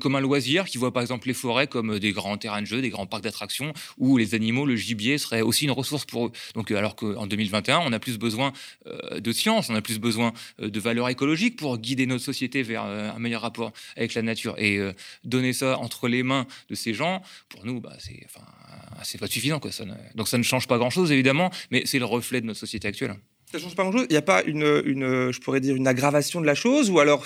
comme 0.01 0.17
un 0.17 0.21
loisir, 0.21 0.56
qui 0.65 0.79
voient 0.79 0.93
par 0.93 1.03
exemple 1.03 1.29
les 1.29 1.35
forêts 1.35 1.67
comme 1.67 1.95
euh, 1.95 2.01
des 2.01 2.13
grands 2.13 2.37
terrains 2.37 2.63
de 2.63 2.67
jeu, 2.67 2.81
des 2.81 2.91
grands 2.91 3.07
parcs 3.07 3.23
d'attractions, 3.23 3.73
où 3.99 4.17
les 4.17 4.35
animaux, 4.35 4.67
le 4.67 4.77
gibier 4.77 5.19
serait 5.19 5.43
aussi 5.43 5.65
une 5.65 5.71
ressource 5.71 6.05
pour 6.05 6.27
eux. 6.27 6.33
Donc, 6.55 6.71
euh, 6.71 6.77
alors 6.77 6.97
qu'en 6.97 7.27
2021, 7.27 7.81
on 7.81 7.93
a 7.93 7.99
plus 7.99 8.19
besoin 8.19 8.53
euh, 8.87 9.21
de 9.21 9.33
science, 9.33 9.69
on 9.71 9.75
a 9.75 9.83
plus 9.83 9.99
besoin 9.99 10.33
de 10.59 10.81
valeurs 10.81 11.09
écologiques 11.09 11.57
pour 11.57 11.79
guider 11.79 12.07
notre 12.07 12.25
société 12.25 12.63
vers 12.63 12.83
un 12.83 13.19
meilleur 13.19 13.43
rapport 13.43 13.73
avec 13.97 14.15
la 14.15 14.23
nature. 14.23 14.55
Et 14.59 14.81
donner 15.25 15.53
ça 15.53 15.79
entre 15.79 16.09
les 16.09 16.23
mains 16.23 16.47
de 16.71 16.75
ces 16.75 16.95
gens, 16.95 17.23
pour 17.49 17.65
nous, 17.65 17.81
bah, 17.81 17.97
c'est, 17.99 19.19
pas 19.19 19.27
suffisant. 19.27 19.61
Quoi. 19.61 19.71
Donc, 20.15 20.29
ça 20.29 20.39
ne 20.39 20.43
change 20.43 20.67
pas 20.67 20.79
grand-chose 20.79 21.13
évidemment, 21.13 21.51
mais 21.71 21.83
c'est 21.85 21.99
le 21.99 22.05
reflet 22.05 22.41
de 22.41 22.47
notre 22.47 22.61
société 22.61 22.89
actuelle. 22.89 23.17
Ça 23.53 23.59
change 23.61 23.75
pas 23.77 23.85
grand-chose. 23.85 24.07
Il 24.11 24.13
n'y 24.13 24.17
a 24.19 24.23
pas 24.23 24.43
une, 24.43 24.83
une, 24.85 25.31
je 25.33 25.41
pourrais 25.41 25.61
dire, 25.61 25.77
une 25.77 25.87
aggravation 25.87 26.41
de 26.41 26.47
la 26.47 26.55
chose, 26.55 26.91
ou 26.91 26.99
alors 26.99 27.25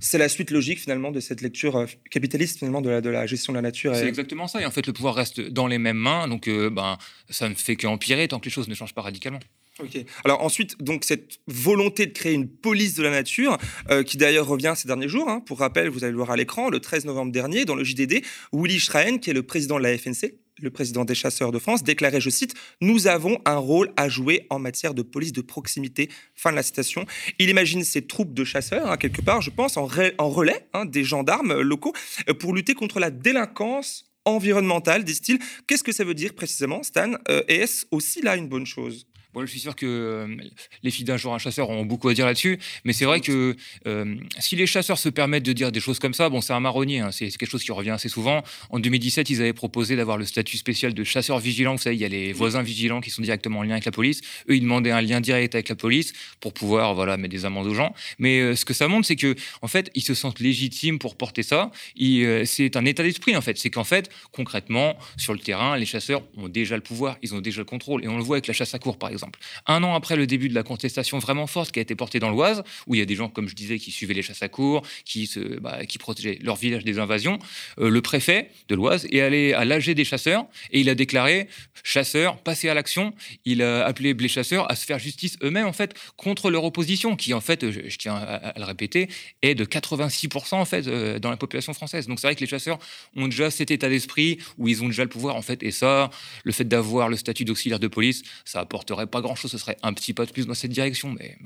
c'est 0.00 0.16
la 0.18 0.28
suite 0.30 0.50
logique 0.50 0.80
finalement 0.80 1.10
de 1.10 1.20
cette 1.20 1.42
lecture 1.42 1.76
euh, 1.76 1.86
capitaliste 2.10 2.58
finalement 2.58 2.80
de 2.80 2.88
la, 2.88 3.00
de 3.02 3.10
la 3.10 3.26
gestion 3.26 3.52
de 3.52 3.58
la 3.58 3.62
nature. 3.62 3.94
C'est 3.94 4.04
et- 4.06 4.08
exactement 4.08 4.48
ça. 4.48 4.62
Et 4.62 4.64
en 4.66 4.70
fait, 4.70 4.86
le 4.86 4.92
pouvoir 4.94 5.14
reste 5.14 5.40
dans 5.40 5.66
les 5.66 5.78
mêmes 5.78 5.98
mains. 5.98 6.28
Donc, 6.28 6.48
euh, 6.48 6.70
ben, 6.70 6.96
ça 7.28 7.48
ne 7.48 7.54
fait 7.54 7.76
qu'empirer 7.76 8.26
tant 8.26 8.38
que 8.40 8.46
les 8.46 8.50
choses 8.50 8.68
ne 8.68 8.74
changent 8.74 8.94
pas 8.94 9.02
radicalement. 9.02 9.40
Ok. 9.82 9.98
Alors 10.24 10.42
ensuite, 10.42 10.82
donc 10.82 11.04
cette 11.04 11.38
volonté 11.46 12.06
de 12.06 12.12
créer 12.12 12.34
une 12.34 12.48
police 12.48 12.94
de 12.96 13.02
la 13.02 13.10
nature, 13.10 13.56
euh, 13.90 14.02
qui 14.02 14.16
d'ailleurs 14.16 14.46
revient 14.46 14.74
ces 14.76 14.88
derniers 14.88 15.08
jours. 15.08 15.28
hein. 15.28 15.40
Pour 15.40 15.58
rappel, 15.60 15.88
vous 15.88 16.04
allez 16.04 16.10
le 16.12 16.16
voir 16.18 16.30
à 16.30 16.36
l'écran, 16.36 16.68
le 16.70 16.80
13 16.80 17.04
novembre 17.06 17.32
dernier, 17.32 17.64
dans 17.64 17.74
le 17.74 17.84
JDD, 17.84 18.22
Willy 18.52 18.78
Schrein, 18.78 19.18
qui 19.18 19.30
est 19.30 19.34
le 19.34 19.42
président 19.42 19.78
de 19.78 19.82
la 19.84 19.96
FNC, 19.96 20.34
le 20.62 20.70
président 20.70 21.04
des 21.04 21.14
chasseurs 21.14 21.52
de 21.52 21.58
France, 21.58 21.82
déclarait, 21.82 22.20
je 22.20 22.30
cite, 22.30 22.54
Nous 22.80 23.06
avons 23.06 23.38
un 23.44 23.56
rôle 23.56 23.92
à 23.96 24.08
jouer 24.08 24.46
en 24.50 24.58
matière 24.58 24.94
de 24.94 25.02
police 25.02 25.32
de 25.32 25.40
proximité. 25.40 26.08
Fin 26.34 26.50
de 26.50 26.56
la 26.56 26.62
citation. 26.62 27.06
Il 27.38 27.48
imagine 27.50 27.84
ces 27.84 28.06
troupes 28.06 28.34
de 28.34 28.44
chasseurs, 28.44 28.90
hein, 28.90 28.96
quelque 28.96 29.22
part, 29.22 29.40
je 29.42 29.50
pense, 29.50 29.76
en, 29.76 29.86
re- 29.86 30.14
en 30.18 30.28
relais 30.30 30.66
hein, 30.72 30.84
des 30.84 31.04
gendarmes 31.04 31.52
euh, 31.52 31.62
locaux, 31.62 31.92
euh, 32.28 32.34
pour 32.34 32.54
lutter 32.54 32.74
contre 32.74 33.00
la 33.00 33.10
délinquance 33.10 34.06
environnementale, 34.24 35.02
disent-ils. 35.04 35.38
Qu'est-ce 35.66 35.82
que 35.82 35.92
ça 35.92 36.04
veut 36.04 36.14
dire 36.14 36.34
précisément, 36.34 36.82
Stan 36.82 37.12
Euh, 37.28 37.42
est-ce 37.48 37.86
aussi 37.90 38.20
là 38.22 38.36
une 38.36 38.48
bonne 38.48 38.66
chose? 38.66 39.06
Bon, 39.32 39.42
je 39.42 39.46
suis 39.46 39.60
sûr 39.60 39.76
que 39.76 39.86
euh, 39.86 40.36
les 40.82 40.90
filles 40.90 41.04
d'un 41.04 41.16
jour 41.16 41.32
un 41.32 41.38
chasseur 41.38 41.70
ont 41.70 41.84
beaucoup 41.84 42.08
à 42.08 42.14
dire 42.14 42.26
là-dessus, 42.26 42.58
mais 42.84 42.92
c'est 42.92 43.04
vrai 43.04 43.20
que 43.20 43.54
euh, 43.86 44.16
si 44.40 44.56
les 44.56 44.66
chasseurs 44.66 44.98
se 44.98 45.08
permettent 45.08 45.44
de 45.44 45.52
dire 45.52 45.70
des 45.70 45.78
choses 45.78 46.00
comme 46.00 46.14
ça, 46.14 46.28
bon, 46.28 46.40
c'est 46.40 46.52
un 46.52 46.58
marronnier, 46.58 46.98
hein, 46.98 47.12
c'est 47.12 47.28
quelque 47.28 47.48
chose 47.48 47.62
qui 47.62 47.70
revient 47.70 47.90
assez 47.90 48.08
souvent. 48.08 48.42
En 48.70 48.80
2017, 48.80 49.30
ils 49.30 49.40
avaient 49.40 49.52
proposé 49.52 49.94
d'avoir 49.94 50.16
le 50.16 50.24
statut 50.24 50.56
spécial 50.56 50.94
de 50.94 51.04
chasseur 51.04 51.38
vigilant. 51.38 51.76
Vous 51.76 51.82
savez, 51.82 51.94
il 51.94 52.02
y 52.02 52.04
a 52.04 52.08
les 52.08 52.32
voisins 52.32 52.62
vigilants 52.62 53.00
qui 53.00 53.10
sont 53.10 53.22
directement 53.22 53.60
en 53.60 53.62
lien 53.62 53.74
avec 53.74 53.84
la 53.84 53.92
police. 53.92 54.20
Eux, 54.48 54.56
ils 54.56 54.62
demandaient 54.62 54.90
un 54.90 55.00
lien 55.00 55.20
direct 55.20 55.54
avec 55.54 55.68
la 55.68 55.76
police 55.76 56.12
pour 56.40 56.52
pouvoir, 56.52 56.96
voilà, 56.96 57.16
mettre 57.16 57.30
des 57.32 57.44
amendes 57.44 57.68
aux 57.68 57.74
gens. 57.74 57.94
Mais 58.18 58.40
euh, 58.40 58.56
ce 58.56 58.64
que 58.64 58.74
ça 58.74 58.88
montre, 58.88 59.06
c'est 59.06 59.16
que, 59.16 59.36
en 59.62 59.68
fait, 59.68 59.92
ils 59.94 60.02
se 60.02 60.14
sentent 60.14 60.40
légitimes 60.40 60.98
pour 60.98 61.14
porter 61.14 61.44
ça. 61.44 61.70
C'est 61.96 62.76
un 62.76 62.84
état 62.84 63.04
d'esprit, 63.04 63.36
en 63.36 63.42
fait. 63.42 63.58
C'est 63.58 63.70
qu'en 63.70 63.84
fait, 63.84 64.10
concrètement, 64.32 64.96
sur 65.16 65.34
le 65.34 65.38
terrain, 65.38 65.76
les 65.76 65.86
chasseurs 65.86 66.22
ont 66.36 66.48
déjà 66.48 66.74
le 66.74 66.82
pouvoir, 66.82 67.16
ils 67.22 67.32
ont 67.32 67.40
déjà 67.40 67.60
le 67.60 67.64
contrôle. 67.64 68.04
Et 68.04 68.08
on 68.08 68.16
le 68.16 68.24
voit 68.24 68.38
avec 68.38 68.48
la 68.48 68.54
chasse 68.54 68.74
à 68.74 68.80
court, 68.80 68.98
par 68.98 69.10
exemple. 69.10 69.19
Un 69.66 69.82
an 69.82 69.94
après 69.94 70.16
le 70.16 70.26
début 70.26 70.48
de 70.48 70.54
la 70.54 70.62
contestation 70.62 71.18
vraiment 71.18 71.46
forte 71.46 71.72
qui 71.72 71.78
a 71.78 71.82
été 71.82 71.94
portée 71.94 72.18
dans 72.18 72.30
l'Oise, 72.30 72.62
où 72.86 72.94
il 72.94 72.98
y 72.98 73.02
a 73.02 73.06
des 73.06 73.16
gens, 73.16 73.28
comme 73.28 73.48
je 73.48 73.54
disais, 73.54 73.78
qui 73.78 73.90
suivaient 73.90 74.14
les 74.14 74.22
chasses 74.22 74.42
à 74.42 74.48
court, 74.48 74.82
qui, 75.04 75.26
se, 75.26 75.40
bah, 75.60 75.84
qui 75.86 75.98
protégeaient 75.98 76.38
leur 76.42 76.56
village 76.56 76.84
des 76.84 76.98
invasions, 76.98 77.38
euh, 77.78 77.90
le 77.90 78.02
préfet 78.02 78.50
de 78.68 78.74
l'Oise 78.74 79.06
est 79.10 79.20
allé 79.20 79.52
à 79.52 79.64
l'AG 79.64 79.90
des 79.90 80.04
chasseurs 80.04 80.46
et 80.70 80.80
il 80.80 80.88
a 80.88 80.94
déclaré 80.94 81.48
chasseurs, 81.82 82.38
passez 82.38 82.68
à 82.68 82.74
l'action. 82.74 83.14
Il 83.44 83.62
a 83.62 83.84
appelé 83.86 84.14
les 84.14 84.28
chasseurs 84.28 84.70
à 84.70 84.76
se 84.76 84.84
faire 84.84 84.98
justice 84.98 85.36
eux-mêmes, 85.42 85.66
en 85.66 85.72
fait, 85.72 85.94
contre 86.16 86.50
leur 86.50 86.64
opposition, 86.64 87.16
qui, 87.16 87.34
en 87.34 87.40
fait, 87.40 87.70
je, 87.70 87.96
tiens 87.96 88.14
à, 88.14 88.34
à 88.34 88.58
le 88.58 88.64
répéter, 88.64 89.08
est 89.42 89.54
de 89.54 89.64
86% 89.64 90.54
en 90.54 90.64
fait 90.64 90.86
euh, 90.86 91.18
dans 91.18 91.30
la 91.30 91.36
population 91.36 91.72
française. 91.72 92.06
Donc 92.06 92.20
c'est 92.20 92.26
vrai 92.26 92.34
que 92.34 92.40
les 92.40 92.46
chasseurs 92.46 92.78
ont 93.16 93.26
déjà 93.26 93.50
cet 93.50 93.70
état 93.70 93.88
d'esprit 93.88 94.38
où 94.58 94.68
ils 94.68 94.82
ont 94.82 94.86
déjà 94.86 95.02
le 95.02 95.08
pouvoir, 95.08 95.36
en 95.36 95.42
fait, 95.42 95.62
et 95.62 95.70
ça, 95.70 96.10
le 96.44 96.52
fait 96.52 96.64
d'avoir 96.64 97.08
le 97.08 97.16
statut 97.16 97.44
d'auxiliaire 97.44 97.78
de 97.78 97.88
police, 97.88 98.22
ça 98.44 98.60
apporterait 98.60 99.06
pas 99.10 99.20
grand-chose. 99.20 99.50
Ce 99.50 99.58
serait 99.58 99.76
un 99.82 99.92
petit 99.92 100.14
pas 100.14 100.24
de 100.26 100.32
plus 100.32 100.46
dans 100.46 100.54
cette 100.54 100.70
direction, 100.70 101.10
mais 101.18 101.36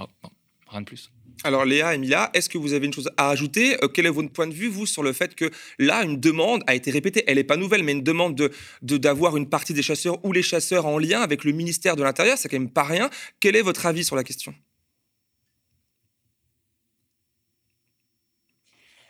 rien 0.69 0.81
de 0.81 0.87
plus. 0.87 1.11
Alors 1.43 1.65
Léa 1.65 1.95
et 1.95 1.99
Mila, 1.99 2.31
est-ce 2.33 2.49
que 2.49 2.57
vous 2.59 2.73
avez 2.75 2.87
une 2.87 2.93
chose 2.93 3.11
à 3.17 3.29
ajouter? 3.29 3.77
Euh, 3.83 3.89
Quel 3.89 4.07
est 4.07 4.11
votre 4.11 4.31
point 4.31 4.47
de 4.47 4.55
vue, 4.55 4.69
vous, 4.69 4.87
sur 4.87 5.03
le 5.03 5.13
fait 5.13 5.35
que 5.35 5.51
là, 5.79 6.03
une 6.05 6.19
demande 6.19 6.63
a 6.69 6.75
été 6.77 6.91
répétée, 6.93 7.25
elle 7.27 7.37
n'est 7.37 7.45
pas 7.45 7.57
nouvelle, 7.57 7.83
mais 7.83 7.93
une 7.93 8.03
demande 8.05 8.35
de 8.37 8.51
de- 8.83 8.97
d'avoir 8.97 9.37
une 9.37 9.49
partie 9.49 9.75
des 9.75 9.83
chasseurs 9.83 10.25
ou 10.25 10.33
les 10.33 10.43
chasseurs 10.43 10.87
en 10.87 10.97
lien 10.97 11.21
avec 11.21 11.45
le 11.45 11.53
ministère 11.53 11.97
de 11.97 12.03
l'Intérieur, 12.05 12.39
c'est 12.39 12.49
quand 12.49 12.59
même 12.59 12.71
pas 12.71 12.85
rien. 12.85 13.11
Quel 13.41 13.57
est 13.57 13.63
votre 13.63 13.85
avis 13.85 14.05
sur 14.05 14.15
la 14.17 14.23
question? 14.25 14.55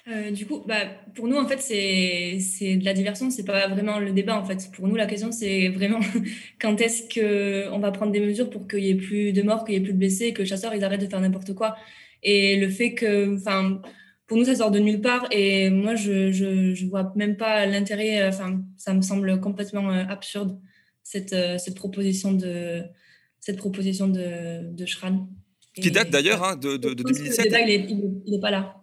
Euh, 0.07 0.31
du 0.31 0.45
coup, 0.47 0.63
bah, 0.67 0.81
pour 1.15 1.29
nous, 1.29 1.37
en 1.37 1.47
fait, 1.49 1.61
c'est 1.61 2.77
de 2.77 2.85
la 2.85 2.93
diversion, 2.93 3.31
c'est 3.31 3.45
pas 3.45 3.69
vraiment 3.69 3.99
le 3.99 4.13
débat, 4.13 4.39
en 4.39 4.45
fait. 4.45 4.71
Pour 4.75 4.87
nous, 4.87 4.97
la 4.97 5.07
question, 5.07 5.33
c'est 5.33 5.69
vraiment 5.69 6.01
quand 6.61 6.79
est-ce 6.81 7.03
qu'on 7.09 7.79
va 7.79 7.91
prendre 7.91 8.13
des 8.13 8.21
mesures 8.21 8.51
pour 8.51 8.69
qu'il 8.69 8.81
y 8.85 8.91
ait 8.91 8.95
plus 8.97 9.33
de 9.33 9.43
morts, 9.43 9.65
qu'il 9.65 9.75
y 9.75 9.79
ait 9.79 9.81
plus 9.81 9.95
de 9.95 9.99
blessés, 9.99 10.33
que 10.35 10.43
les 10.43 10.47
chasseurs, 10.49 10.75
ils 10.75 10.85
arrêtent 10.85 11.01
de 11.01 11.07
faire 11.09 11.21
n'importe 11.23 11.55
quoi. 11.55 11.77
Et 12.23 12.57
le 12.57 12.69
fait 12.69 12.93
que, 12.95 13.35
enfin, 13.37 13.81
pour 14.27 14.37
nous, 14.37 14.45
ça 14.45 14.55
sort 14.55 14.71
de 14.71 14.79
nulle 14.79 15.01
part, 15.01 15.27
et 15.31 15.71
moi, 15.71 15.95
je, 15.95 16.31
je, 16.33 16.75
je 16.75 16.87
vois 16.87 17.13
même 17.17 17.37
pas 17.39 17.65
l'intérêt, 17.65 18.23
euh, 18.23 18.29
enfin, 18.29 18.63
ça 18.77 18.93
me 18.93 19.01
semble 19.01 19.41
complètement 19.41 19.91
euh, 19.91 20.05
absurde, 20.09 20.59
cette, 21.03 21.35
cette 21.59 21.75
proposition 21.77 22.33
de, 22.33 22.83
cette 23.41 23.57
proposition 23.57 24.09
de, 24.09 24.71
de 24.71 24.87
Schran. 24.87 25.29
Qui 25.75 25.91
date 25.91 26.11
d'ailleurs 26.11 26.45
hein, 26.45 26.57
de, 26.57 26.77
de- 26.77 26.95
de 26.95 26.99
Je 26.99 27.03
pense 27.03 27.13
que 27.13 27.19
2017. 27.25 27.45
Le 27.47 27.51
débat, 27.51 27.61
il 27.63 27.71
est, 27.71 27.87
il 27.91 27.99
est- 28.05 28.23
il 28.27 28.35
est 28.37 28.41
pas 28.41 28.51
là. 28.51 28.77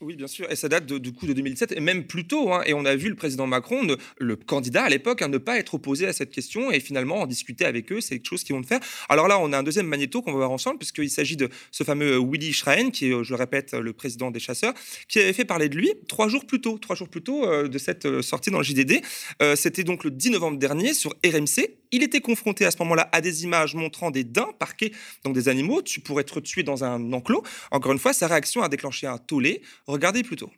Oui, 0.00 0.14
bien 0.14 0.28
sûr, 0.28 0.48
et 0.48 0.54
ça 0.54 0.68
date 0.68 0.86
du 0.86 1.12
coup 1.12 1.26
de 1.26 1.32
2007 1.32 1.72
et 1.72 1.80
même 1.80 2.04
plus 2.06 2.24
tôt. 2.24 2.52
hein. 2.52 2.62
Et 2.66 2.72
on 2.72 2.84
a 2.84 2.94
vu 2.94 3.08
le 3.08 3.16
président 3.16 3.48
Macron, 3.48 3.84
le 4.20 4.36
candidat 4.36 4.84
à 4.84 4.88
l'époque, 4.88 5.22
hein, 5.22 5.28
ne 5.28 5.38
pas 5.38 5.58
être 5.58 5.74
opposé 5.74 6.06
à 6.06 6.12
cette 6.12 6.30
question 6.30 6.70
et 6.70 6.78
finalement 6.78 7.16
en 7.22 7.26
discuter 7.26 7.64
avec 7.64 7.90
eux, 7.90 8.00
c'est 8.00 8.14
quelque 8.18 8.28
chose 8.28 8.44
qu'ils 8.44 8.54
vont 8.54 8.62
faire. 8.62 8.78
Alors 9.08 9.26
là, 9.26 9.40
on 9.40 9.52
a 9.52 9.58
un 9.58 9.64
deuxième 9.64 9.88
magnéto 9.88 10.22
qu'on 10.22 10.30
va 10.30 10.38
voir 10.38 10.52
ensemble 10.52 10.78
puisqu'il 10.78 11.10
s'agit 11.10 11.36
de 11.36 11.48
ce 11.72 11.82
fameux 11.82 12.16
Willy 12.16 12.52
Schrein, 12.52 12.90
qui 12.90 13.08
est, 13.08 13.12
euh, 13.12 13.24
je 13.24 13.30
le 13.30 13.38
répète, 13.40 13.72
le 13.74 13.92
président 13.92 14.30
des 14.30 14.38
chasseurs, 14.38 14.72
qui 15.08 15.18
avait 15.18 15.32
fait 15.32 15.44
parler 15.44 15.68
de 15.68 15.76
lui 15.76 15.90
trois 16.06 16.28
jours 16.28 16.46
plus 16.46 16.60
tôt, 16.60 16.78
trois 16.78 16.94
jours 16.94 17.08
plus 17.08 17.22
tôt 17.22 17.44
euh, 17.44 17.66
de 17.66 17.78
cette 17.78 18.06
euh, 18.06 18.22
sortie 18.22 18.52
dans 18.52 18.58
le 18.58 18.64
JDD. 18.64 19.02
Euh, 19.42 19.56
C'était 19.56 19.82
donc 19.82 20.04
le 20.04 20.12
10 20.12 20.30
novembre 20.30 20.58
dernier 20.58 20.94
sur 20.94 21.10
RMC. 21.26 21.70
Il 21.92 22.02
était 22.02 22.20
confronté 22.20 22.64
à 22.66 22.70
ce 22.70 22.76
moment-là 22.78 23.08
à 23.12 23.20
des 23.20 23.44
images 23.44 23.74
montrant 23.74 24.10
des 24.10 24.24
daims 24.24 24.52
parqués, 24.58 24.92
donc 25.24 25.34
des 25.34 25.48
animaux. 25.48 25.82
Tu 25.82 26.00
pourrais 26.00 26.22
être 26.22 26.40
tué 26.40 26.62
dans 26.62 26.84
un 26.84 27.12
enclos. 27.12 27.42
Encore 27.70 27.92
une 27.92 27.98
fois, 27.98 28.12
sa 28.12 28.26
réaction 28.26 28.62
a 28.62 28.68
déclenché 28.68 29.06
un 29.06 29.18
tollé. 29.18 29.62
Regardez 29.86 30.22
plutôt. 30.22 30.50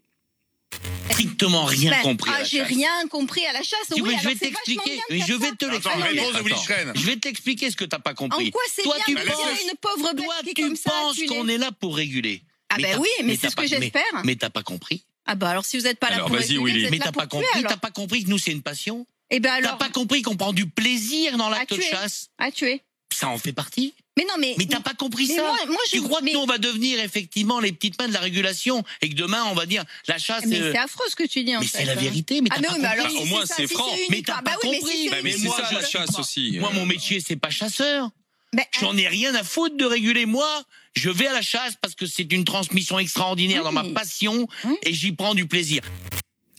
strictement 1.11 1.65
rien 1.65 1.91
Ben, 1.91 2.03
compris. 2.03 2.31
ah, 2.35 2.45
j'ai 2.45 2.63
rien 2.63 3.07
compris 3.09 3.45
à 3.47 3.53
la 3.53 3.63
chasse. 3.63 3.79
Oui, 4.01 4.17
je 4.23 4.29
vais 4.29 4.35
t'expliquer. 4.37 5.01
Je 5.11 5.35
vais 5.35 5.51
te 5.53 5.65
l'expliquer. 5.67 6.85
Je 6.95 7.07
vais 7.07 7.17
t'expliquer 7.17 7.71
ce 7.71 7.77
que 7.77 7.85
t'as 7.85 7.99
pas 7.99 8.15
compris. 8.15 8.49
En 8.49 8.51
quoi 8.51 8.63
c'est 8.73 8.83
bien 8.85 8.93
tu 9.05 9.15
penses, 9.15 9.63
une 9.63 9.77
pauvre 9.81 10.15
bête 10.15 10.25
toi, 10.25 10.35
qui 10.45 10.55
tu 10.55 10.63
comme 10.63 10.77
ça 10.77 10.91
penses 10.91 11.21
qu'on 11.29 11.49
est 11.49 11.59
là 11.59 11.71
pour 11.73 11.97
réguler. 11.97 12.43
Ah 12.69 12.77
ben 12.81 12.99
oui, 13.01 13.09
mais 13.25 13.35
c'est 13.35 13.43
t'as 13.43 13.51
ce 13.51 13.57
que 13.57 13.57
pas- 13.57 13.63
mais- 13.63 13.69
j'espère. 13.81 14.03
Mais 14.25 14.37
t'as 14.37 14.51
pas 14.51 14.63
compris. 14.63 15.05
Ah 15.27 15.35
bah 15.35 15.51
alors 15.51 15.65
si 15.65 15.77
vous 15.77 15.85
n'êtes 15.85 15.99
pas 15.99 16.11
là 16.11 16.21
pour 16.21 16.31
réguler, 16.31 16.85
êtes 16.85 16.91
Mais 16.93 16.99
là 16.99 17.07
t'as 17.07 17.13
pour 17.13 17.23
pas 17.23 17.27
tuer, 17.27 17.45
compris. 17.47 17.63
T'as 17.63 17.77
pas 17.77 17.91
compris 17.91 18.25
que 18.25 18.31
nous 18.31 18.39
c'est 18.39 18.53
une 18.53 18.63
passion. 18.63 19.07
Eh 19.31 19.41
ben 19.41 19.61
T'as 19.63 19.75
pas 19.77 19.89
compris 19.91 20.23
qu'on 20.23 20.37
prend 20.37 20.53
du 20.53 20.67
plaisir 20.67 21.37
dans 21.37 21.49
l'acte 21.49 21.75
de 21.75 21.81
chasse. 21.81 22.29
à 22.39 22.51
tuer. 22.51 22.83
Ça 23.13 23.29
en 23.29 23.39
fait 23.39 23.53
partie. 23.53 23.95
Mais 24.17 24.25
non, 24.25 24.35
mais... 24.39 24.55
Mais 24.59 24.67
t'as 24.67 24.81
pas 24.81 24.95
compris 24.95 25.27
mais 25.29 25.37
ça. 25.37 25.43
moi, 25.43 25.57
moi, 25.67 25.77
je... 25.87 25.91
Tu 25.97 26.03
crois 26.03 26.21
que 26.21 26.25
mais... 26.25 26.33
nous 26.33 26.41
on 26.41 26.47
va 26.47 26.59
devenir 26.59 27.01
effectivement 27.01 27.59
les 27.61 27.73
petites 27.73 28.01
mains 28.01 28.09
de 28.09 28.13
la 28.13 28.21
régulation 28.21 28.85
et 29.03 29.09
que 29.09 29.15
demain 29.15 29.45
on 29.51 29.55
va 29.55 29.67
dire 29.67 29.85
la 30.09 30.19
chasse. 30.19 30.45
mais 30.47 30.61
euh, 30.61 30.73
c'est 30.73 30.79
affreux 30.79 31.05
ce 31.09 31.17
que 31.17 31.25
tu 31.27 31.43
dis 31.45 31.57
en 31.57 31.61
mais 31.61 31.67
fait. 31.67 31.79
c'est 31.79 31.85
la 31.87 31.95
vérité. 31.97 32.41
Mais 32.41 32.49
Ah 32.53 32.57
t'as 32.57 32.61
mais 32.61 32.67
pas 32.69 32.75
oui, 32.75 32.81
mais 32.83 32.89
alors 32.89 33.07
Bah, 33.07 33.13
au 33.13 33.25
si 33.25 33.29
moins, 33.31 33.47
ça, 33.47 33.55
c'est 33.57 33.67
si 33.67 33.75
franc. 33.75 33.97
Mais 34.11 34.23
t'as 34.23 34.35
bah 34.43 34.53
pas 34.53 34.57
oui, 34.63 34.69
mais 34.73 34.79
compris. 34.81 34.93
si 34.97 35.05
c'est 35.05 35.11
Bah, 35.11 35.17
mais 35.25 35.31
c'est 35.33 35.37
uniquement- 35.39 35.57
moi, 35.59 35.67
ça 35.69 35.75
la 35.75 35.81
je- 35.81 35.91
chasse 35.91 36.19
aussi. 36.19 36.57
Moi 36.61 36.71
euh. 36.71 36.75
mon 36.75 36.87
métier 36.87 37.21
c'est 37.21 37.37
pas 37.37 37.51
chasseur. 37.51 38.11
Ben, 38.53 38.65
J'en 38.81 38.97
ai 38.97 39.07
rien 39.09 39.35
à 39.35 39.45
foutre 39.45 39.77
de 39.77 39.85
réguler. 39.85 40.27
Moi, 40.27 40.65
je 40.97 41.09
vais 41.09 41.29
à 41.29 41.33
la 41.33 41.43
chasse 41.43 41.75
parce 41.81 41.95
que 41.95 42.07
c'est 42.07 42.33
une 42.33 42.45
transmission 42.45 42.99
extraordinaire 42.99 43.63
dans 43.65 43.71
ma 43.73 43.85
passion 43.85 44.49
Oui. 44.65 44.75
et 44.83 44.93
j'y 44.93 45.13
prends 45.13 45.35
du 45.35 45.47
plaisir. 45.47 45.83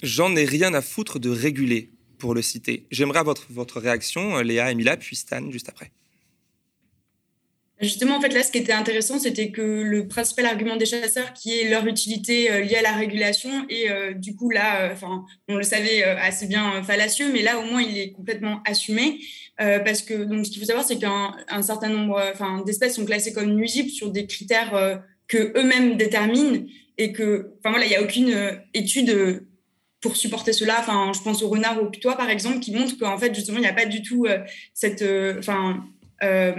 J'en 0.02 0.36
ai 0.38 0.46
rien 0.46 0.74
à 0.74 0.82
foutre 0.82 1.20
de 1.20 1.30
réguler, 1.30 1.90
pour 2.22 2.36
le 2.36 2.44
citer. 2.44 2.86
J'aimerais 2.92 3.24
votre, 3.24 3.48
votre 3.50 3.80
réaction, 3.82 4.38
euh, 4.38 4.44
Léa 4.44 4.72
et 4.72 4.76
Mila, 4.76 4.96
puis 4.96 5.16
Stan, 5.16 5.50
juste 5.50 5.68
après. 5.68 5.92
Justement, 7.82 8.18
en 8.18 8.22
fait, 8.22 8.30
là, 8.30 8.44
ce 8.44 8.52
qui 8.52 8.60
était 8.60 8.74
intéressant, 8.74 9.18
c'était 9.18 9.50
que 9.50 9.64
le 9.64 10.08
principal 10.08 10.46
argument 10.46 10.76
des 10.76 10.86
chasseurs, 10.86 11.34
qui 11.34 11.60
est 11.60 11.68
leur 11.68 11.88
utilité 11.88 12.52
euh, 12.52 12.62
liée 12.62 12.76
à 12.76 12.84
la 12.84 12.92
régulation, 12.92 13.66
et 13.70 13.90
euh, 13.90 14.14
du 14.14 14.36
coup, 14.36 14.52
là, 14.52 14.94
on 15.50 15.56
le 15.56 15.64
savait 15.64 16.04
assez 16.04 16.46
bien 16.46 16.84
fallacieux, 16.84 17.32
mais 17.34 17.42
là, 17.42 17.58
au 17.60 17.64
moins, 17.64 17.82
il 17.82 17.98
est 17.98 18.12
complètement 18.12 18.62
assumé, 18.66 19.20
parce 19.58 20.02
que 20.04 20.24
donc, 20.24 20.46
ce 20.46 20.52
qu'il 20.52 20.60
faut 20.60 20.68
savoir, 20.68 20.86
c'est 20.86 21.00
qu'un 21.00 21.36
un 21.48 21.62
certain 21.64 21.90
nombre, 21.90 22.20
d'espèces 22.66 22.96
sont 22.96 23.06
classées 23.06 23.34
comme 23.34 23.52
nuisibles 23.54 23.90
sur 23.90 24.12
des 24.12 24.26
critères 24.28 25.02
que 25.28 25.52
eux-mêmes 25.58 25.98
déterminent, 25.98 26.66
et 27.00 27.12
que, 27.12 27.54
enfin 27.60 27.72
voilà, 27.72 27.86
il 27.86 27.90
n'y 27.90 27.96
a 27.96 28.04
aucune 28.04 28.34
étude 28.74 29.48
pour 30.02 30.18
supporter 30.18 30.52
cela. 30.52 30.78
Enfin, 30.80 31.12
je 31.16 31.22
pense 31.22 31.44
au 31.44 31.48
renard 31.48 31.82
ou 31.82 31.86
au 31.86 31.90
putois, 31.90 32.18
par 32.18 32.30
exemple, 32.30 32.60
qui 32.60 32.74
montre 32.74 32.98
qu'en 32.98 33.18
fait, 33.18 33.34
justement, 33.34 33.58
il 33.58 33.62
n'y 33.62 33.68
a 33.68 33.74
pas 33.74 33.86
du 33.86 34.02
tout 34.02 34.26
euh, 34.26 34.40
cette, 34.74 35.02
euh, 35.02 35.40
enfin. 35.40 35.86
euh, 36.24 36.54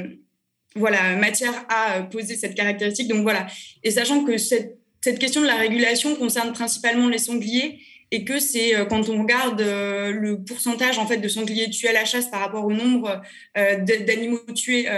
voilà, 0.74 1.16
matière 1.16 1.53
à 1.68 2.03
poser 2.03 2.34
cette 2.34 2.55
caractéristique. 2.55 3.07
Donc 3.09 3.22
voilà. 3.22 3.47
Et 3.82 3.90
sachant 3.90 4.24
que 4.24 4.38
cette, 4.38 4.78
cette 5.03 5.18
question 5.18 5.43
de 5.43 5.47
la 5.47 5.57
régulation 5.57 6.16
concerne 6.16 6.55
principalement 6.55 7.09
les 7.09 7.18
sangliers 7.18 7.78
et 8.11 8.24
que 8.24 8.38
c'est 8.38 8.72
quand 8.88 9.11
on 9.11 9.20
regarde 9.20 9.61
le 9.61 10.43
pourcentage 10.43 10.99
en 10.99 11.07
fait 11.07 11.18
de 11.18 11.28
sangliers 11.28 11.68
tués 11.68 11.88
à 11.88 11.93
la 11.93 12.07
chasse 12.07 12.30
par 12.30 12.40
rapport 12.40 12.64
au 12.64 12.72
nombre 12.72 13.20
d'animaux 13.55 14.40
tués 14.55 14.88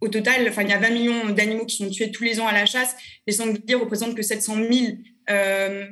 au 0.00 0.08
total, 0.08 0.46
enfin 0.48 0.62
il 0.62 0.68
y 0.68 0.72
a 0.72 0.78
20 0.78 0.90
millions 0.90 1.30
d'animaux 1.30 1.64
qui 1.64 1.76
sont 1.76 1.88
tués 1.88 2.10
tous 2.10 2.24
les 2.24 2.40
ans 2.40 2.46
à 2.46 2.52
la 2.52 2.66
chasse. 2.66 2.94
Les 3.26 3.32
sangliers 3.32 3.74
représentent 3.74 4.14
que 4.14 4.22
700 4.22 4.54
000 4.56 4.96
euh, 5.30 5.86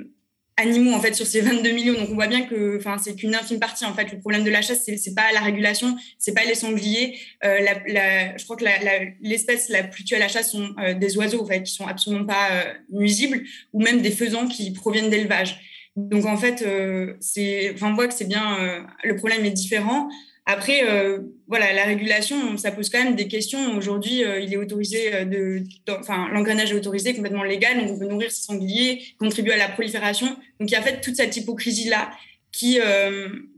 animaux 0.56 0.92
en 0.92 1.00
fait 1.00 1.14
sur 1.14 1.26
ces 1.26 1.40
22 1.40 1.70
millions. 1.72 1.94
Donc 1.94 2.08
on 2.10 2.14
voit 2.14 2.26
bien 2.28 2.42
que 2.42 2.76
enfin 2.78 2.96
c'est 3.02 3.14
qu'une 3.16 3.34
infime 3.34 3.58
partie 3.58 3.84
en 3.84 3.92
fait. 3.94 4.12
Le 4.12 4.20
problème 4.20 4.44
de 4.44 4.50
la 4.50 4.62
chasse 4.62 4.82
c'est 4.84 4.96
c'est 4.96 5.14
pas 5.14 5.32
la 5.32 5.40
régulation, 5.40 5.96
c'est 6.18 6.32
pas 6.34 6.44
les 6.44 6.54
sangliers. 6.54 7.18
Euh, 7.44 7.60
la, 7.60 7.74
la- 7.88 8.36
je 8.36 8.44
crois 8.44 8.56
que 8.56 8.64
la- 8.64 8.78
l'espèce 9.20 9.68
la, 9.68 9.82
plus 9.82 10.04
tuée 10.04 10.16
à 10.16 10.20
la 10.20 10.28
chasse 10.28 10.52
sont 10.52 10.74
euh, 10.78 10.94
des 10.94 11.16
oiseaux 11.16 11.42
en 11.42 11.46
fait 11.46 11.62
qui 11.62 11.72
sont 11.72 11.86
absolument 11.86 12.24
pas 12.24 12.48
euh, 12.52 12.72
nuisibles 12.90 13.42
ou 13.72 13.82
même 13.82 14.00
des 14.00 14.10
faisans 14.12 14.46
qui 14.46 14.72
proviennent 14.72 15.10
d'élevage. 15.10 15.58
Donc 15.96 16.24
en 16.26 16.36
fait 16.36 16.62
euh, 16.62 17.14
c'est 17.20 17.72
enfin 17.74 17.90
on 17.90 17.94
voit 17.94 18.08
que 18.08 18.14
c'est 18.14 18.28
bien 18.28 18.58
euh, 18.60 18.80
le 19.02 19.16
problème 19.16 19.44
est 19.44 19.50
différent. 19.50 20.08
Après, 20.46 20.84
euh, 20.84 21.20
voilà, 21.48 21.72
la 21.72 21.84
régulation, 21.84 22.58
ça 22.58 22.70
pose 22.70 22.90
quand 22.90 23.02
même 23.02 23.16
des 23.16 23.28
questions. 23.28 23.76
Aujourd'hui, 23.76 24.22
euh, 24.22 24.40
il 24.40 24.52
est 24.52 24.58
autorisé 24.58 25.14
euh, 25.14 25.60
enfin, 25.88 26.28
l'engrenage 26.32 26.72
est 26.72 26.74
autorisé, 26.74 27.14
complètement 27.14 27.44
légal, 27.44 27.78
donc 27.78 27.92
on 27.92 27.98
peut 27.98 28.06
nourrir 28.06 28.30
ses 28.30 28.42
sangliers, 28.42 29.02
contribuer 29.18 29.54
à 29.54 29.56
la 29.56 29.68
prolifération. 29.68 30.26
Donc 30.60 30.70
il 30.70 30.72
y 30.72 30.74
a 30.74 30.80
en 30.80 30.82
fait 30.82 31.00
toute 31.00 31.16
cette 31.16 31.34
hypocrisie 31.36 31.88
là 31.88 32.10
qui, 32.52 32.78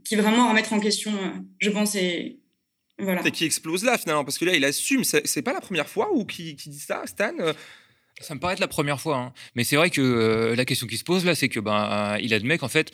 qui 0.03 0.15
est 0.15 0.17
vraiment 0.17 0.45
à 0.45 0.49
remettre 0.49 0.73
en 0.73 0.79
question, 0.79 1.11
je 1.59 1.69
pense, 1.69 1.93
et 1.95 2.39
qui 3.31 3.45
explose 3.45 3.83
là 3.83 3.97
finalement, 3.97 4.23
parce 4.23 4.39
que 4.39 4.45
là 4.45 4.55
il 4.55 4.65
assume, 4.65 5.03
c'est 5.03 5.41
pas 5.43 5.53
la 5.53 5.61
première 5.61 5.87
fois 5.87 6.11
ou 6.13 6.25
qui, 6.25 6.55
dit 6.55 6.79
ça, 6.79 7.03
Stan? 7.05 7.33
Ça 8.19 8.33
me 8.33 8.39
paraît 8.39 8.53
être 8.53 8.59
la 8.59 8.67
première 8.67 8.99
fois, 8.99 9.17
hein. 9.17 9.33
mais 9.53 9.63
c'est 9.63 9.75
vrai 9.75 9.91
que 9.91 10.01
euh, 10.01 10.55
la 10.55 10.65
question 10.65 10.87
qui 10.87 10.97
se 10.97 11.03
pose 11.03 11.23
là, 11.23 11.35
c'est 11.35 11.49
que 11.49 11.59
ben 11.59 12.17
il 12.19 12.33
admet 12.33 12.57
qu'en 12.57 12.67
fait 12.67 12.91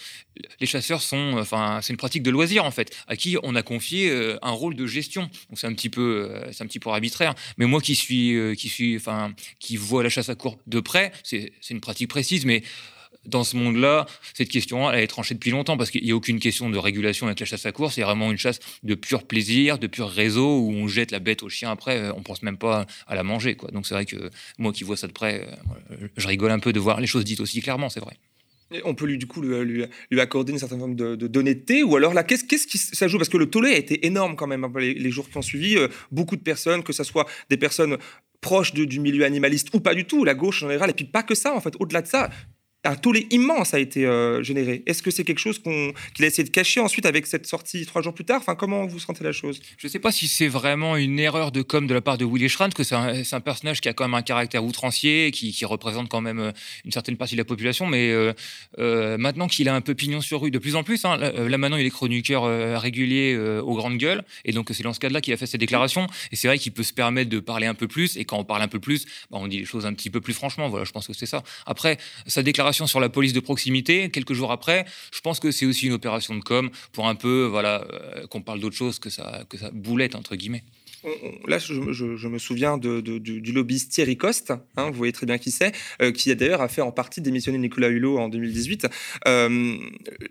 les 0.59 0.67
chasseurs 0.67 1.01
sont, 1.01 1.35
enfin 1.37 1.79
c'est 1.81 1.93
une 1.93 1.97
pratique 1.97 2.23
de 2.23 2.29
loisir 2.29 2.65
en 2.65 2.71
fait, 2.71 2.93
à 3.07 3.15
qui 3.15 3.37
on 3.41 3.55
a 3.55 3.63
confié 3.63 4.09
euh, 4.09 4.37
un 4.41 4.51
rôle 4.51 4.75
de 4.75 4.85
gestion. 4.85 5.23
Donc 5.49 5.59
c'est 5.59 5.67
un 5.67 5.73
petit 5.73 5.89
peu, 5.89 6.27
euh, 6.29 6.51
c'est 6.51 6.63
un 6.63 6.67
petit 6.67 6.79
peu 6.79 6.89
arbitraire. 6.89 7.35
Mais 7.57 7.65
moi 7.65 7.79
qui 7.79 7.95
suis, 7.95 8.35
qui 8.57 8.67
suis, 8.67 8.97
enfin 8.97 9.33
qui 9.59 9.77
vois 9.77 10.03
la 10.03 10.09
chasse 10.09 10.27
à 10.27 10.35
court 10.35 10.59
de 10.67 10.81
près, 10.81 11.13
c'est 11.23 11.53
c'est 11.61 11.73
une 11.73 11.81
pratique 11.81 12.09
précise, 12.09 12.45
mais 12.45 12.61
dans 13.25 13.43
ce 13.43 13.55
monde-là, 13.55 14.05
cette 14.33 14.49
question 14.49 14.91
elle 14.91 15.03
est 15.03 15.07
tranchée 15.07 15.33
depuis 15.33 15.51
longtemps 15.51 15.77
parce 15.77 15.91
qu'il 15.91 16.03
n'y 16.03 16.11
a 16.11 16.15
aucune 16.15 16.39
question 16.39 16.69
de 16.69 16.77
régulation 16.77 17.27
avec 17.27 17.39
la 17.39 17.45
chasse 17.45 17.65
à 17.65 17.71
course. 17.71 17.95
C'est 17.95 18.01
vraiment 18.01 18.31
une 18.31 18.37
chasse 18.37 18.59
de 18.83 18.95
pur 18.95 19.23
plaisir, 19.23 19.77
de 19.79 19.87
pur 19.87 20.09
réseau 20.09 20.59
où 20.59 20.71
on 20.71 20.87
jette 20.87 21.11
la 21.11 21.19
bête 21.19 21.43
au 21.43 21.49
chien 21.49 21.71
après. 21.71 21.97
euh, 21.99 22.13
On 22.15 22.21
pense 22.21 22.41
même 22.43 22.57
pas 22.57 22.85
à 23.07 23.15
la 23.15 23.23
manger. 23.23 23.55
Donc 23.71 23.85
c'est 23.87 23.93
vrai 23.93 24.05
que 24.05 24.29
moi 24.57 24.71
qui 24.73 24.83
vois 24.83 24.97
ça 24.97 25.07
de 25.07 25.13
près, 25.13 25.47
euh, 25.91 26.07
je 26.17 26.27
rigole 26.27 26.51
un 26.51 26.59
peu 26.59 26.73
de 26.73 26.79
voir 26.79 26.99
les 26.99 27.07
choses 27.07 27.23
dites 27.23 27.39
aussi 27.39 27.61
clairement, 27.61 27.89
c'est 27.89 27.99
vrai. 28.01 28.17
On 28.85 28.95
peut 28.95 29.05
lui, 29.05 29.19
du 29.19 29.27
coup, 29.27 29.41
lui, 29.41 29.85
lui- 30.09 30.19
accorder 30.19 30.51
une 30.51 30.57
certaine 30.57 30.79
forme 30.79 30.95
de, 30.95 31.15
de- 31.15 31.27
d'honnêteté 31.27 31.83
ou 31.83 31.95
alors 31.95 32.13
là, 32.15 32.23
qu'est-ce, 32.23 32.43
qu'est-ce 32.43 32.65
qui 32.65 32.79
ça 32.79 33.07
joue? 33.07 33.17
Parce 33.19 33.29
que 33.29 33.37
le 33.37 33.45
tollé 33.47 33.71
a 33.71 33.77
été 33.77 34.05
énorme 34.07 34.35
quand 34.35 34.47
même 34.47 34.63
hein, 34.63 34.71
les, 34.77 35.11
jours 35.11 35.29
qui 35.29 35.37
ont 35.37 35.43
suivi. 35.43 35.77
euh, 35.77 35.89
beaucoup 36.11 36.35
de 36.35 36.41
personnes, 36.41 36.81
que 36.81 36.91
ce 36.91 37.03
soit 37.03 37.27
des 37.51 37.57
personnes 37.57 37.97
proches 38.41 38.73
du 38.73 38.99
milieu 38.99 39.25
animaliste 39.25 39.69
ou 39.73 39.79
pas 39.79 39.93
du 39.93 40.05
tout, 40.05 40.23
la 40.25 40.33
gauche 40.33 40.63
en 40.63 40.67
général, 40.69 40.89
et 40.89 40.93
puis 40.93 41.05
pas 41.05 41.21
que 41.23 41.35
ça, 41.35 41.53
en 41.55 41.61
fait, 41.61 41.75
au-delà 41.79 42.01
de 42.01 42.07
ça. 42.07 42.29
Un 42.85 42.95
tollé 42.95 43.27
immense 43.31 43.73
a 43.73 43.79
été 43.79 44.05
euh, 44.05 44.43
généré. 44.43 44.83
Est-ce 44.85 45.01
que 45.01 45.09
c'est 45.09 45.23
quelque 45.23 45.39
chose 45.39 45.61
qu'il 45.61 46.25
a 46.25 46.27
essayé 46.27 46.43
de 46.43 46.49
cacher 46.49 46.81
ensuite 46.81 47.05
avec 47.05 47.25
cette 47.27 47.47
sortie 47.47 47.85
trois 47.85 48.01
jours 48.01 48.13
plus 48.13 48.25
tard? 48.25 48.41
Enfin, 48.41 48.55
comment 48.55 48.85
vous 48.85 48.99
sentez 48.99 49.23
la 49.23 49.31
chose? 49.31 49.61
Je 49.77 49.87
ne 49.87 49.91
sais 49.91 49.99
pas 49.99 50.11
si 50.11 50.27
c'est 50.27 50.49
vraiment 50.49 50.97
une 50.97 51.17
erreur 51.17 51.53
de 51.53 51.61
com 51.61 51.87
de 51.87 51.93
la 51.93 52.01
part 52.01 52.17
de 52.17 52.25
Willy 52.25 52.49
Schranz, 52.49 52.73
que 52.75 52.83
c'est 52.83 52.95
un, 52.95 53.39
personnage 53.39 53.79
qui 53.79 53.87
a 53.87 53.93
quand 53.93 54.03
même 54.03 54.13
un 54.13 54.21
caractère 54.21 54.65
outrancier, 54.65 55.31
qui, 55.31 55.53
qui 55.53 55.63
représente 55.63 56.09
quand 56.09 56.19
même 56.19 56.39
euh, 56.39 56.51
une 56.83 56.91
certaine 56.91 57.15
partie 57.15 57.35
de 57.35 57.39
la 57.39 57.45
population, 57.45 57.85
mais 57.85 58.11
euh, 58.11 59.17
maintenant 59.17 59.47
qu'il 59.47 59.69
a 59.69 59.75
un 59.75 59.81
peu 59.81 59.95
pignon 59.95 60.19
sur 60.19 60.41
rue 60.41 60.51
de 60.51 60.59
plus 60.59 60.75
en 60.75 60.83
plus, 60.83 61.05
hein, 61.05 61.15
là, 61.17 61.57
maintenant 61.57 61.77
il 61.77 61.85
est 61.85 61.89
chroniqueur 61.89 62.43
régulier 62.81 63.37
aux 63.37 63.75
grandes 63.75 63.97
gueules, 63.97 64.23
et 64.45 64.51
donc 64.51 64.69
c'est 64.73 64.83
dans 64.83 64.93
ce 64.93 64.99
cadre-là 64.99 65.21
qu'il 65.21 65.33
a 65.33 65.37
fait 65.37 65.45
ses 65.45 65.57
déclarations, 65.57 66.07
et 66.31 66.35
c'est 66.35 66.47
vrai 66.47 66.57
qu'il 66.57 66.73
peut 66.73 66.83
se 66.83 66.93
permettre 66.93 67.29
de 67.29 67.39
parler 67.39 67.67
un 67.67 67.73
peu 67.73 67.87
plus, 67.87 68.17
et 68.17 68.25
quand 68.25 68.37
on 68.37 68.43
parle 68.43 68.61
un 68.61 68.67
peu 68.67 68.79
plus, 68.79 69.05
bah, 69.31 69.37
on 69.39 69.47
dit 69.47 69.59
les 69.59 69.65
choses 69.65 69.85
un 69.85 69.93
petit 69.93 70.09
peu 70.09 70.21
plus 70.21 70.33
franchement, 70.33 70.67
voilà, 70.69 70.85
je 70.85 70.91
pense 70.91 71.07
que 71.07 71.13
c'est 71.13 71.25
ça. 71.25 71.43
Après, 71.65 71.97
sa 72.27 72.43
déclaration 72.43 72.72
sur 72.73 72.99
la 72.99 73.09
police 73.09 73.33
de 73.33 73.39
proximité, 73.39 74.09
quelques 74.09 74.33
jours 74.33 74.51
après, 74.51 74.85
je 75.13 75.21
pense 75.21 75.39
que 75.39 75.51
c'est 75.51 75.65
aussi 75.65 75.87
une 75.87 75.93
opération 75.93 76.35
de 76.35 76.41
com 76.41 76.69
pour 76.91 77.07
un 77.07 77.15
peu, 77.15 77.45
voilà, 77.45 77.85
euh, 77.91 78.27
qu'on 78.27 78.41
parle 78.41 78.59
d'autre 78.59 78.75
chose 78.75 78.99
que 78.99 79.09
ça, 79.09 79.43
que 79.49 79.57
ça 79.57 79.69
boulette, 79.71 80.15
entre 80.15 80.35
guillemets. 80.35 80.63
Là, 81.47 81.57
je, 81.59 82.27
me 82.27 82.37
souviens 82.37 82.77
du, 82.77 83.51
lobbyiste 83.51 83.91
Thierry 83.91 84.17
Coste, 84.17 84.53
hein, 84.77 84.89
vous 84.89 84.97
voyez 84.97 85.11
très 85.13 85.25
bien 85.25 85.37
qui 85.37 85.51
c'est, 85.51 85.71
euh, 86.01 86.11
qui 86.11 86.31
a 86.31 86.35
d'ailleurs 86.35 86.61
a 86.61 86.67
fait 86.67 86.81
en 86.81 86.91
partie 86.91 87.21
démissionner 87.21 87.57
Nicolas 87.57 87.89
Hulot 87.89 88.17
en 88.17 88.29
2018. 88.29 88.87
Euh, 89.27 89.75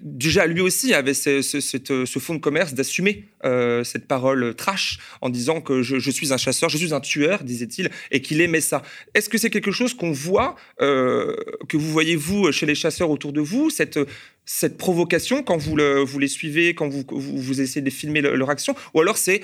déjà, 0.01 0.47
lui 0.47 0.61
aussi 0.61 0.95
avait 0.95 1.15
ce, 1.15 1.43
ce- 1.43 2.19
fonds 2.19 2.35
de 2.35 2.41
commerce 2.41 2.75
d'assumer 2.75 3.25
euh, 3.45 3.85
cette 3.85 4.07
parole 4.07 4.55
trash 4.55 4.99
en 5.21 5.29
disant 5.29 5.61
que 5.61 5.83
je, 5.83 6.11
suis 6.11 6.33
un 6.33 6.37
chasseur, 6.37 6.69
je 6.69 6.79
suis 6.79 6.95
un 6.95 7.01
tueur, 7.01 7.45
disait-il, 7.45 7.91
et 8.11 8.23
qu'il 8.23 8.41
aimait 8.41 8.61
ça. 8.61 8.83
Est-ce 9.15 9.29
que 9.29 9.39
c'est 9.39 9.51
quelque 9.51 9.73
chose 9.73 9.95
qu'on 9.95 10.13
voit, 10.13 10.57
que 10.79 11.77
vous 11.77 11.91
voyez 11.91 12.17
vous 12.17 12.51
chez 12.53 12.67
les 12.67 12.75
chasseurs 12.75 13.11
autour 13.11 13.33
de 13.33 13.41
vous, 13.41 13.71
cette 13.71 13.99
cette 14.45 14.77
provocation 14.77 15.43
quand 15.43 15.57
vous, 15.57 15.77
vous 16.05 16.19
les 16.19 16.29
suivez, 16.29 16.75
quand 16.75 16.89
vous, 16.89 17.05
vous, 17.09 17.61
essayez 17.61 17.81
de 17.81 17.91
filmer 17.91 18.21
le- 18.21 18.35
leur 18.35 18.51
action, 18.51 18.75
ou 18.95 19.01
alors 19.01 19.17
c'est 19.17 19.41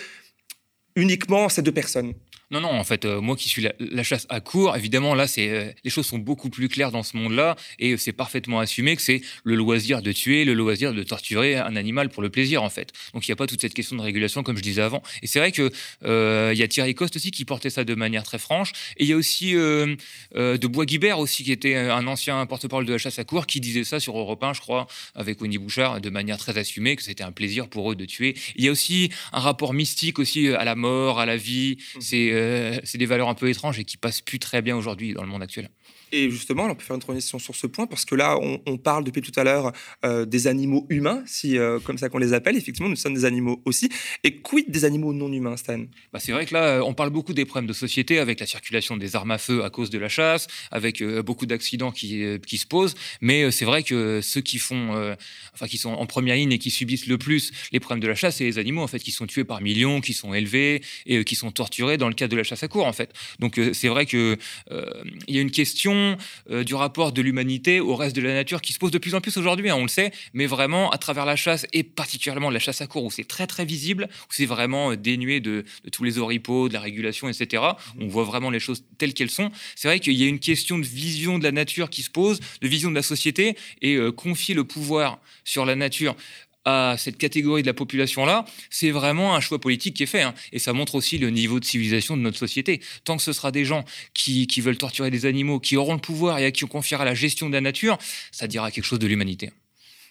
uniquement 0.99 1.49
ces 1.49 1.63
deux 1.63 1.73
personnes. 1.73 2.15
Non, 2.51 2.63
non, 2.63 2.71
en 2.71 2.85
fait, 2.85 3.05
euh, 3.05 3.21
moi 3.21 3.37
qui 3.37 3.47
suis 3.51 3.61
la, 3.61 3.75
la 3.79 4.03
chasse 4.03 4.27
à 4.31 4.41
court, 4.41 4.75
évidemment, 4.75 5.15
là, 5.15 5.27
c'est 5.27 5.51
euh, 5.51 5.71
les 5.85 5.91
choses 5.91 6.07
sont 6.07 6.17
beaucoup 6.19 6.49
plus 6.49 6.69
claires 6.69 6.91
dans 6.91 7.03
ce 7.03 7.15
monde-là, 7.19 7.57
et 7.79 7.99
c'est 7.99 8.15
parfaitement 8.15 8.59
assumé 8.59 8.97
que 8.97 9.03
c'est 9.03 9.21
le 9.45 9.55
loisir 9.55 10.01
de 10.01 10.13
tuer, 10.13 10.47
le 10.47 10.55
loisir 10.55 10.95
de 10.95 11.03
torturer 11.03 11.57
un 11.57 11.77
animal 11.77 12.09
pour 12.09 12.23
le 12.23 12.31
plaisir, 12.31 12.63
en 12.63 12.71
fait. 12.71 12.95
Donc, 13.13 13.29
il 13.29 13.31
n'y 13.31 13.35
a 13.35 13.37
pas 13.37 13.47
toute 13.47 13.61
cette 13.61 13.75
question 13.75 13.97
de 13.97 14.03
régulation, 14.03 14.43
comme 14.43 14.57
je 14.57 14.63
disais 14.63 14.81
avant. 14.81 15.03
Et 15.21 15.27
c'est 15.27 15.41
vrai 15.41 15.53
que 15.53 15.71
euh, 16.07 16.53
il 16.55 16.59
y 16.59 16.63
a 16.63 16.69
Thierry 16.69 16.95
Coste 16.95 17.17
aussi 17.17 17.31
qui 17.31 17.45
portait 17.45 17.69
ça 17.69 17.85
de 17.85 17.95
manière 17.95 18.23
très 18.23 18.39
franche, 18.39 18.73
et 18.97 19.05
il 19.05 19.09
y 19.09 19.13
a 19.13 19.17
aussi 19.17 19.53
de 19.53 20.67
Bois 20.67 20.87
Guibert 20.87 21.19
aussi, 21.19 21.45
qui 21.45 21.53
était 21.53 21.77
un 21.77 22.07
ancien 22.07 22.45
porte-parole 22.47 22.87
de 22.87 22.93
la 22.93 22.99
chasse 22.99 23.19
à 23.19 23.25
court, 23.25 23.47
qui 23.47 23.61
disait 23.61 23.85
ça 23.85 24.01
sur 24.01 24.19
Europe 24.19 24.43
1, 24.43 24.55
je 24.55 24.61
crois, 24.61 24.87
avec 25.15 25.43
Wendy 25.43 25.59
Bouchard, 25.59 26.01
de 26.01 26.09
manière 26.09 26.39
très 26.39 26.57
assumée, 26.57 26.97
que 26.97 27.03
c'était 27.03 27.25
un 27.25 27.33
plaisir 27.33 27.69
pour 27.69 27.93
eux 27.93 27.95
de 27.95 28.07
tuer. 28.07 28.35
Il 28.57 28.65
y 28.65 28.69
a 28.69 28.71
aussi 28.71 29.11
un 29.33 29.41
rapport 29.41 29.75
mystique 29.75 30.19
aussi 30.19 30.49
à 30.49 30.65
la 30.65 30.75
mort, 30.75 31.21
à 31.21 31.27
la 31.27 31.37
vie. 31.37 31.77
C'est 32.01 32.38
euh, 32.39 32.81
c'est 32.85 32.99
des 32.99 33.07
valeurs 33.07 33.29
un 33.29 33.35
peu 33.35 33.49
étranges 33.49 33.79
et 33.79 33.85
qui 33.85 33.97
passent 33.97 34.21
plus 34.21 34.39
très 34.39 34.63
bien 34.63 34.77
aujourd'hui 34.77 35.15
dans 35.15 35.23
le 35.23 35.29
monde 35.29 35.43
actuel. 35.43 35.71
Et 36.13 36.31
justement, 36.31 36.65
on 36.65 36.75
peut 36.75 36.85
faire 36.85 36.97
une 36.97 37.03
transition 37.03 37.39
sur 37.39 37.55
ce 37.55 37.67
point 37.67 37.87
parce 37.87 38.05
que 38.05 38.15
là, 38.15 38.39
on, 38.41 38.79
parle 38.79 39.05
depuis 39.05 39.23
tout 39.23 39.33
à 39.39 39.45
l'heure 39.45 39.73
euh, 40.05 40.25
des 40.25 40.47
animaux 40.47 40.87
humains, 40.89 41.23
si 41.27 41.59
euh, 41.59 41.81
comme 41.81 41.99
ça 41.99 42.09
qu'on 42.09 42.19
les 42.19 42.33
appelle. 42.33 42.57
Effectivement, 42.57 42.89
nous 42.89 42.97
sommes 42.97 43.15
des 43.15 43.25
animaux 43.25 43.61
aussi. 43.65 43.89
Et 44.23 44.37
quid 44.37 44.71
des 44.71 44.85
animaux 44.85 45.13
non 45.13 45.33
humains, 45.33 45.57
Stan? 45.57 45.81
Bah, 46.13 46.21
c'est 46.21 46.33
vrai 46.33 46.47
que 46.47 46.55
là, 46.55 46.79
euh, 46.79 46.83
on 46.83 46.95
parle 46.95 47.11
beaucoup 47.11 47.35
des 47.35 47.45
problèmes 47.45 47.67
de 47.67 47.73
société 47.73 48.19
avec 48.19 48.41
la 48.41 48.47
circulation 48.47 48.97
des 48.97 49.17
armes 49.17 49.33
à 49.33 49.39
feu 49.39 49.65
à 49.65 49.71
cause 49.71 49.91
de 49.91 49.99
la 49.99 50.09
chasse, 50.09 50.47
avec 50.71 51.03
beaucoup 51.03 51.47
d'accidents 51.47 51.91
qui, 51.91 52.25
qui 52.47 52.59
se 52.59 52.67
posent. 52.67 52.95
Mais 53.21 53.51
c'est 53.51 53.65
vrai 53.65 53.83
que 53.83 54.21
ceux 54.23 54.41
qui 54.41 54.59
font, 54.59 55.15
enfin, 55.55 55.67
qui 55.67 55.79
sont 55.79 55.91
en 55.91 56.07
première 56.07 56.37
ligne 56.37 56.53
et 56.53 56.59
qui 56.59 56.71
subissent 56.71 57.07
le 57.07 57.19
plus 57.19 57.53
les 57.73 57.81
problèmes 57.81 58.03
de 58.03 58.09
la 58.09 58.15
chasse, 58.15 58.37
c'est 58.37 58.45
les 58.45 58.59
animaux 58.59 58.83
en 58.83 58.87
fait 58.87 59.01
qui 59.01 59.13
sont 59.13 59.27
tués 59.27 59.45
par 59.45 59.61
millions, 59.61 60.01
qui 60.01 60.15
sont 60.15 60.35
élevés 60.35 60.83
et 61.07 61.25
qui 61.25 61.35
sont 61.35 61.51
torturés 61.51 61.97
dans 61.97 62.09
le 62.09 62.15
cadre 62.15 62.33
de 62.33 62.37
la 62.37 62.45
chasse 62.45 62.63
à 62.63 62.69
court 62.69 62.87
en 62.87 62.93
fait. 62.93 63.13
Donc 63.39 63.61
c'est 63.73 63.89
vrai 63.89 64.07
que 64.07 64.37
euh, 64.71 65.05
il 65.27 65.35
y 65.35 65.39
a 65.39 65.41
une 65.41 65.51
question 65.51 65.95
euh, 66.51 66.65
du 66.65 66.75
rapport 66.75 67.13
de 67.13 67.23
l'humanité 67.23 67.81
au 67.81 67.95
reste 67.97 68.17
de 68.17 68.23
la 68.23 68.35
nature 68.35 68.61
qui 68.61 68.73
se 68.73 68.79
pose 68.79 68.91
de 68.91 68.99
plus 68.99 69.15
en 69.15 69.21
plus 69.21 69.37
aujourd'hui, 69.37 69.71
hein, 69.71 69.77
on 69.77 69.83
le 69.83 69.89
sait, 69.89 70.13
mais 70.33 70.47
vraiment 70.47 70.91
à 70.91 70.99
travers 70.99 71.25
la 71.25 71.37
chasse 71.37 71.67
et 71.73 71.83
particulièrement 71.83 72.51
la 72.51 72.59
chasse 72.59 72.81
à 72.81 72.87
court 72.87 73.05
où 73.05 73.11
c'est 73.11 73.27
très 73.27 73.47
très 73.47 73.65
visible, 73.65 74.09
où 74.11 74.33
c'est 74.33 74.47
vraiment 74.47 74.93
euh, 74.93 74.97
dénué 74.97 75.41
de, 75.41 75.65
de 75.85 75.91
tous 75.91 76.05
les 76.05 76.19
oripeaux, 76.19 76.69
de 76.69 76.75
la 76.75 76.81
régulation, 76.81 77.29
etc. 77.29 77.63
On 78.01 78.09
voit 78.09 78.25
vraiment 78.25 78.51
les 78.51 78.61
choses 78.61 78.85
telles 78.99 79.15
qu'elles 79.15 79.31
sont. 79.31 79.51
C'est 79.77 79.89
vrai 79.89 80.01
qu'il 80.01 80.15
y 80.15 80.25
a 80.25 80.27
une 80.27 80.41
question 80.41 80.79
de 80.79 80.85
vision 80.85 81.39
de 81.39 81.45
la 81.45 81.53
nature 81.53 81.91
qui 81.91 82.03
se 82.03 82.11
pose, 82.11 82.41
de 82.61 82.69
vision 82.69 82.91
de 82.91 82.95
la 82.95 83.03
société 83.03 83.57
et 83.83 83.97
euh, 83.97 84.13
confier 84.13 84.55
le 84.55 84.65
pouvoir 84.65 85.19
sur 85.45 85.65
la 85.65 85.75
nature 85.75 86.17
à 86.65 86.97
cette 86.99 87.19
catégorie 87.19 87.63
de 87.63 87.67
la 87.67 87.75
population-là, 87.75 88.45
c'est 88.71 88.91
vraiment 88.91 89.35
un 89.35 89.41
choix 89.41 89.59
politique 89.59 89.95
qui 89.97 90.03
est 90.03 90.07
fait. 90.07 90.23
hein. 90.23 90.35
Et 90.53 90.59
ça 90.59 90.73
montre 90.73 90.95
aussi 90.95 91.19
le 91.19 91.31
niveau 91.31 91.61
de 91.61 91.65
civilisation 91.65 92.17
de 92.17 92.23
notre 92.23 92.39
société. 92.39 92.81
Tant 93.05 93.17
que 93.17 93.23
ce 93.23 93.33
sera 93.33 93.53
des 93.53 93.65
gens 93.65 93.85
qui, 94.15 94.47
qui 94.47 94.61
veulent 94.61 94.77
torturer 94.79 95.11
des 95.11 95.27
animaux, 95.27 95.61
qui 95.61 95.77
auront 95.77 95.95
le 95.95 96.01
pouvoir 96.01 96.39
et 96.39 96.45
à 96.45 96.51
qui 96.51 96.65
on 96.65 96.69
confiera 96.69 97.05
la 97.05 97.15
gestion 97.15 97.49
de 97.49 97.55
la 97.55 97.61
nature, 97.61 97.99
ça 98.33 98.47
dira 98.47 98.71
quelque 98.71 98.85
chose 98.85 98.99
de 98.99 99.07
l'humanité. 99.07 99.51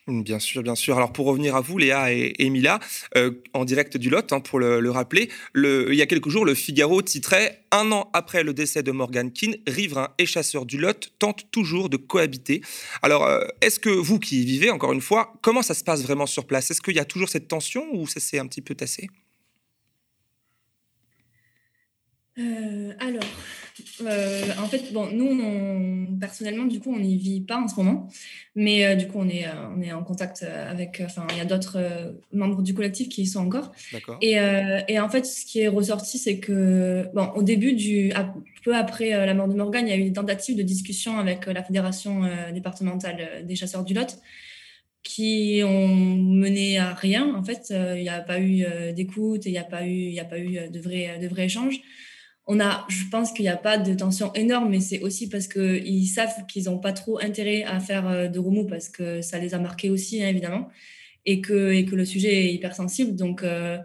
Mm, 0.08 0.22
Bien 0.24 0.40
sûr, 0.40 0.64
bien 0.64 0.76
sûr. 0.76 0.96
Alors 0.98 1.12
pour 1.12 1.26
revenir 1.26 1.56
à 1.56 1.62
vous, 1.62 1.78
Léa 1.78 2.14
et, 2.14 2.34
et 2.40 2.50
Mila, 2.50 2.80
euh, 3.18 3.32
en 3.54 3.66
direct 3.66 3.98
du 3.98 4.10
Lot, 4.10 4.32
hein, 4.32 4.40
pour 4.40 4.60
le, 4.60 4.80
le 4.80 4.92
rappeler, 4.92 5.30
le- 5.54 5.88
il 5.92 5.98
y 5.98 6.02
a 6.02 6.06
quelques 6.06 6.30
jours, 6.30 6.46
le 6.46 6.54
Figaro 6.56 7.02
titrait 7.02 7.64
Un 7.72 7.92
an 7.92 8.10
après 8.14 8.44
le 8.44 8.54
décès 8.54 8.84
de 8.84 8.92
Morgan 8.92 9.32
Keane, 9.32 9.56
riverains 9.68 10.10
et 10.18 10.26
chasseurs 10.26 10.66
du 10.66 10.78
Lot 10.78 11.12
tentent 11.20 11.50
toujours 11.52 11.90
de 11.90 11.98
cohabiter. 11.98 12.62
Alors, 13.02 13.26
euh, 13.26 13.42
est-ce 13.62 13.80
que 13.80 13.90
vous 13.90 14.20
qui 14.20 14.42
y 14.44 14.46
vivez, 14.46 14.70
encore 14.70 14.94
une 14.94 15.02
fois, 15.02 15.34
comment 15.42 15.62
ça 15.62 15.74
se 15.74 15.84
passe 15.84 16.02
vraiment 16.04 16.26
sur 16.26 16.46
place? 16.46 16.72
Est-ce 16.72 16.82
qu'il 16.82 16.96
y 16.96 17.00
a 17.00 17.06
toujours 17.06 17.30
cette 17.30 17.48
tension 17.50 17.86
ou 17.94 18.08
ça 18.08 18.20
s'est 18.22 18.40
un 18.40 18.48
petit 18.48 18.62
peu 18.62 18.76
tassé? 18.76 19.10
Euh, 22.38 22.94
alors, 23.00 23.24
euh, 24.02 24.44
en 24.62 24.68
fait, 24.68 24.92
bon, 24.94 25.08
nous, 25.12 25.28
on- 25.28 26.18
personnellement, 26.20 26.66
du 26.66 26.80
coup, 26.80 26.94
on 26.94 27.00
n'y 27.00 27.18
vit 27.18 27.42
pas 27.42 27.58
en 27.58 27.68
ce 27.68 27.76
moment, 27.76 28.08
mais 28.56 28.86
euh, 28.86 28.96
du 28.96 29.08
coup, 29.08 29.20
on 29.20 29.28
est, 29.30 29.46
euh, 29.48 29.52
on 29.76 29.82
est 29.82 29.92
en 29.92 30.04
contact 30.04 30.44
avec, 30.44 31.02
enfin, 31.06 31.26
il 31.32 31.38
y 31.38 31.42
a 31.42 31.46
d'autres 31.46 32.16
membres 32.34 32.62
du 32.62 32.74
collectif 32.74 33.10
qui 33.10 33.24
y 33.24 33.28
sont 33.28 33.40
encore. 33.42 33.72
D'accord. 33.94 34.18
Et, 34.22 34.38
et 34.88 35.00
en 35.00 35.10
fait, 35.10 35.26
ce 35.26 35.46
qui 35.46 35.60
est 35.62 35.68
ressorti, 35.68 36.18
c'est 36.18 36.40
que, 36.40 37.08
bon, 37.14 37.30
au 37.36 37.44
début 37.44 37.74
du, 37.74 38.12
à- 38.14 38.34
peu 38.64 38.76
après 38.76 39.10
la 39.26 39.34
mort 39.34 39.48
de 39.48 39.54
Morgane, 39.54 39.88
il 39.88 39.90
y 39.92 39.94
a 39.94 39.98
eu 39.98 40.02
une 40.02 40.14
tentative 40.14 40.58
de 40.58 40.64
discussion 40.64 41.20
avec 41.20 41.46
la 41.46 41.64
fédération 41.64 42.22
départementale 42.54 43.46
des 43.46 43.56
chasseurs 43.56 43.84
du 43.86 43.94
Lot 43.94 44.18
qui 45.04 45.62
ont 45.64 45.88
mené 45.88 46.80
à 46.80 46.94
rien. 46.94 47.34
En 47.36 47.44
fait, 47.44 47.72
il 47.96 48.02
n'y 48.02 48.10
a 48.10 48.20
pas 48.20 48.42
eu 48.42 48.66
d'écoute, 48.94 49.46
et 49.46 49.50
il 49.50 49.54
n'y 49.54 49.58
a 49.58 49.64
pas 49.64 49.86
eu, 49.86 50.10
il 50.10 50.20
a 50.20 50.26
pas 50.26 50.40
eu 50.40 50.70
de 50.70 50.80
vrais, 50.80 51.18
de 51.20 51.28
vrais 51.28 51.46
échanges. 51.46 51.80
On 52.50 52.62
a, 52.62 52.86
je 52.88 53.04
pense 53.12 53.34
qu'il 53.34 53.44
n'y 53.44 53.50
a 53.50 53.58
pas 53.58 53.78
de 53.78 53.94
tension 53.94 54.34
énorme, 54.34 54.70
mais 54.70 54.80
c'est 54.80 55.02
aussi 55.02 55.28
parce 55.28 55.48
qu'ils 55.50 56.08
savent 56.08 56.46
qu'ils 56.48 56.66
n'ont 56.66 56.80
pas 56.80 56.94
trop 56.94 57.20
intérêt 57.20 57.64
à 57.64 57.82
faire 57.82 58.08
euh, 58.08 58.28
de 58.30 58.40
remous 58.40 58.66
parce 58.66 58.88
que 58.88 59.22
ça 59.22 59.38
les 59.38 59.54
a 59.54 59.60
marqués 59.60 59.90
aussi, 59.90 60.24
hein, 60.24 60.30
évidemment, 60.30 60.70
et 61.26 61.42
que, 61.42 61.74
et 61.74 61.84
que 61.86 61.96
le 61.96 62.06
sujet 62.06 62.46
est 62.46 62.54
hyper 62.54 62.74
sensible. 62.74 63.16
Donc, 63.18 63.44
euh, 63.44 63.78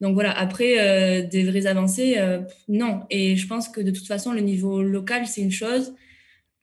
donc 0.00 0.14
voilà, 0.14 0.32
après, 0.32 0.80
euh, 0.80 1.26
des 1.26 1.44
vraies 1.44 1.66
avancées, 1.66 2.16
non. 2.68 3.02
Et 3.10 3.36
je 3.36 3.46
pense 3.46 3.68
que 3.68 3.80
de 3.80 3.92
toute 3.92 4.06
façon, 4.08 4.32
le 4.32 4.40
niveau 4.40 4.82
local, 4.82 5.26
c'est 5.26 5.42
une 5.42 5.52
chose. 5.52 5.94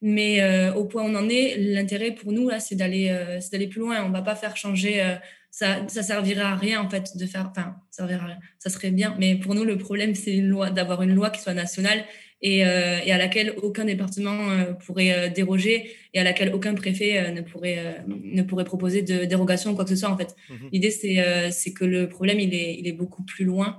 Mais 0.01 0.71
au 0.75 0.85
point 0.85 1.03
où 1.03 1.07
on 1.07 1.15
en 1.15 1.29
est, 1.29 1.57
l'intérêt 1.57 2.11
pour 2.11 2.31
nous, 2.31 2.49
là, 2.49 2.59
c'est 2.59 2.75
d'aller 2.75 3.15
d'aller 3.51 3.67
plus 3.67 3.79
loin. 3.79 4.03
On 4.03 4.09
ne 4.09 4.13
va 4.13 4.21
pas 4.21 4.35
faire 4.35 4.57
changer. 4.57 5.17
Ça 5.59 5.67
ça 5.87 6.03
servirait 6.03 6.41
à 6.53 6.55
rien, 6.55 6.77
en 6.85 6.89
fait, 6.93 7.05
de 7.21 7.25
faire. 7.33 7.45
Enfin, 7.51 7.67
ça 7.91 7.97
servirait 8.03 8.21
à 8.23 8.27
rien. 8.31 8.39
Ça 8.59 8.69
serait 8.69 8.91
bien. 8.91 9.15
Mais 9.19 9.35
pour 9.43 9.53
nous, 9.55 9.65
le 9.73 9.77
problème, 9.87 10.13
c'est 10.15 10.35
une 10.41 10.49
loi, 10.49 10.69
d'avoir 10.77 11.01
une 11.01 11.13
loi 11.19 11.29
qui 11.33 11.41
soit 11.41 11.53
nationale 11.65 12.01
et, 12.43 12.63
euh, 12.65 12.99
et 13.05 13.11
à 13.11 13.17
laquelle 13.17 13.49
aucun 13.67 13.85
département 13.85 14.37
euh, 14.51 14.73
pourrait 14.85 15.13
euh, 15.13 15.29
déroger 15.39 15.77
et 16.13 16.19
à 16.19 16.23
laquelle 16.23 16.53
aucun 16.53 16.75
préfet 16.75 17.11
euh, 17.17 17.31
ne, 17.31 17.41
pourrait, 17.41 18.03
ne 18.07 18.43
pourrait 18.43 18.65
proposer 18.73 19.01
de 19.01 19.25
dérogation 19.25 19.71
ou 19.71 19.75
quoi 19.75 19.83
que 19.85 19.89
ce 19.89 19.95
soit, 20.01 20.09
en 20.15 20.17
fait. 20.21 20.35
Mhm. 20.49 20.69
L'idée, 20.73 20.91
c'est 20.91 21.17
c'est 21.51 21.73
que 21.73 21.85
le 21.85 22.07
problème, 22.07 22.39
il 22.39 22.53
est, 22.53 22.75
il 22.79 22.87
est 22.87 22.97
beaucoup 23.01 23.23
plus 23.23 23.43
loin 23.45 23.69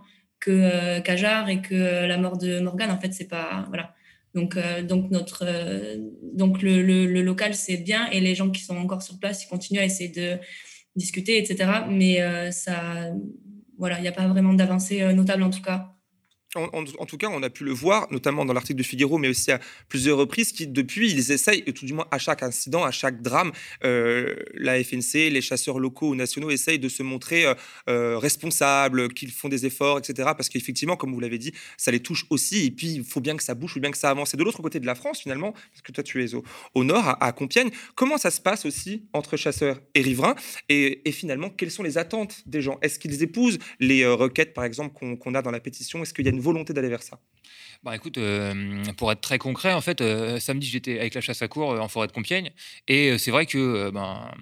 que 0.41 0.99
qu'Ajar 1.01 1.49
et 1.49 1.61
que 1.63 1.75
la 2.07 2.17
mort 2.19 2.39
de 2.39 2.59
Morgane, 2.61 2.91
en 2.91 3.01
fait, 3.01 3.13
c'est 3.13 3.29
pas. 3.29 3.67
Voilà. 3.69 3.95
Donc, 4.35 4.57
euh, 4.57 4.83
donc, 4.83 5.11
notre, 5.11 5.45
euh, 5.47 5.97
donc 6.35 6.61
le, 6.63 6.83
le- 6.83 7.07
le 7.07 7.23
local, 7.23 7.55
c'est 7.55 7.79
bien 7.79 8.03
et 8.11 8.21
les 8.21 8.35
gens 8.35 8.51
qui 8.51 8.63
sont 8.63 8.77
encore 8.77 9.03
sur 9.03 9.19
place, 9.19 9.45
ils 9.45 9.49
continuent 9.49 9.81
à 9.81 9.85
essayer 9.85 10.11
de 10.11 10.39
discuter, 10.99 11.39
etc. 11.39 11.87
Mais 11.89 12.21
euh, 12.21 12.51
ça, 12.51 13.11
voilà, 13.79 13.99
il 13.99 14.03
n'y 14.03 14.09
a 14.09 14.13
pas 14.13 14.29
vraiment 14.29 14.53
d'avancée 14.55 15.03
euh, 15.03 15.13
notable 15.13 15.43
en 15.43 15.51
tout 15.51 15.63
cas. 15.63 15.98
En, 16.55 17.05
tout 17.05 17.19
cas, 17.19 17.29
on 17.31 17.43
a 17.43 17.51
pu 17.51 17.65
le 17.65 17.73
voir, 17.73 18.11
notamment 18.11 18.47
dans 18.47 18.55
l'article 18.55 18.79
du 18.79 18.85
Figaro, 18.85 19.19
mais 19.19 19.29
aussi 19.29 19.53
à 19.53 19.61
plusieurs 19.91 20.17
reprises, 20.17 20.53
qui 20.53 20.67
depuis, 20.67 21.11
ils 21.11 21.31
essayent, 21.31 21.63
et 21.67 21.75
tout 21.75 21.85
du 21.85 21.93
moins 21.93 22.07
à 22.11 22.19
chaque 22.19 22.43
incident, 22.43 22.85
à 22.85 22.91
chaque 22.91 23.21
drame, 23.21 23.53
euh, 23.85 24.35
la 24.55 24.83
FNC, 24.83 25.29
les 25.29 25.43
chasseurs 25.43 25.79
locaux 25.79 26.09
ou 26.09 26.15
nationaux 26.15 26.49
essayent 26.49 26.79
de 26.79 26.89
se 26.89 27.03
montrer 27.03 27.45
euh, 27.45 27.55
euh, 27.91 28.19
responsables, 28.19 29.13
qu'ils 29.13 29.31
font 29.31 29.51
des 29.51 29.67
efforts, 29.67 29.99
etc. 29.99 30.31
Parce 30.35 30.49
qu'effectivement, 30.49 30.97
comme 30.97 31.13
vous 31.13 31.21
l'avez 31.21 31.37
dit, 31.37 31.53
ça 31.77 31.91
les 31.91 32.01
touche 32.01 32.25
aussi, 32.31 32.65
et 32.65 32.71
puis 32.71 32.93
il 32.95 33.05
faut 33.05 33.21
bien 33.21 33.37
que 33.37 33.43
ça 33.43 33.55
bouge, 33.55 33.73
il 33.73 33.75
faut 33.75 33.81
bien 33.81 33.91
que 33.91 33.99
ça 33.99 34.09
avance. 34.09 34.33
Et 34.33 34.39
de 34.39 34.43
l'autre 34.43 34.63
côté 34.63 34.81
de 34.81 34.87
la 34.87 34.95
France, 34.95 35.21
finalement, 35.21 35.53
parce 35.53 35.83
que 35.83 35.93
toi 35.93 36.03
tu 36.03 36.25
es 36.25 36.31
au, 36.75 36.85
nord, 36.85 37.15
à, 37.21 37.33
Compiègne, 37.33 37.71
comment 37.95 38.17
ça 38.17 38.31
se 38.31 38.41
passe 38.41 38.65
aussi 38.65 39.05
entre 39.13 39.37
chasseurs 39.37 39.81
et 39.95 40.01
riverains 40.01 40.35
et, 40.71 41.03
finalement, 41.13 41.51
quelles 41.51 41.71
sont 41.71 41.83
les 41.83 41.99
attentes 41.99 42.43
des 42.47 42.63
gens? 42.63 42.79
Est-ce 42.81 42.99
qu'ils 42.99 43.23
épousent 43.23 43.59
les 43.81 44.07
requêtes, 44.07 44.55
par 44.55 44.65
exemple, 44.65 44.95
qu'on 44.95 45.17
qu'on 45.17 45.35
a 45.35 45.43
dans 45.43 45.51
la 45.51 45.61
pétition? 45.61 46.03
Est-ce 46.03 46.15
qu'il 46.15 46.25
y 46.25 46.29
a 46.29 46.33
une 46.33 46.39
volonté 46.49 46.73
d'aller 46.73 46.89
vers 46.89 47.03
ça 47.03 47.19
Bah 47.85 47.95
écoute, 47.95 48.19
euh, 48.19 48.83
pour 48.97 49.13
être 49.13 49.21
très 49.21 49.39
concret, 49.39 49.73
en 49.73 49.81
fait, 49.81 50.01
euh, 50.01 50.41
samedi 50.41 50.67
j'étais 50.67 50.99
avec 50.99 51.15
la 51.15 51.21
chasse 51.21 51.43
à 51.43 51.49
cour 51.49 51.71
euh, 51.71 51.79
en 51.79 51.87
forêt 51.87 52.09
de 52.09 52.13
Compiègne, 52.13 52.51
et 52.89 53.13
euh, 53.13 53.19
c'est 53.19 53.31
vrai 53.31 53.47
que 53.47 53.91
ben 53.91 54.33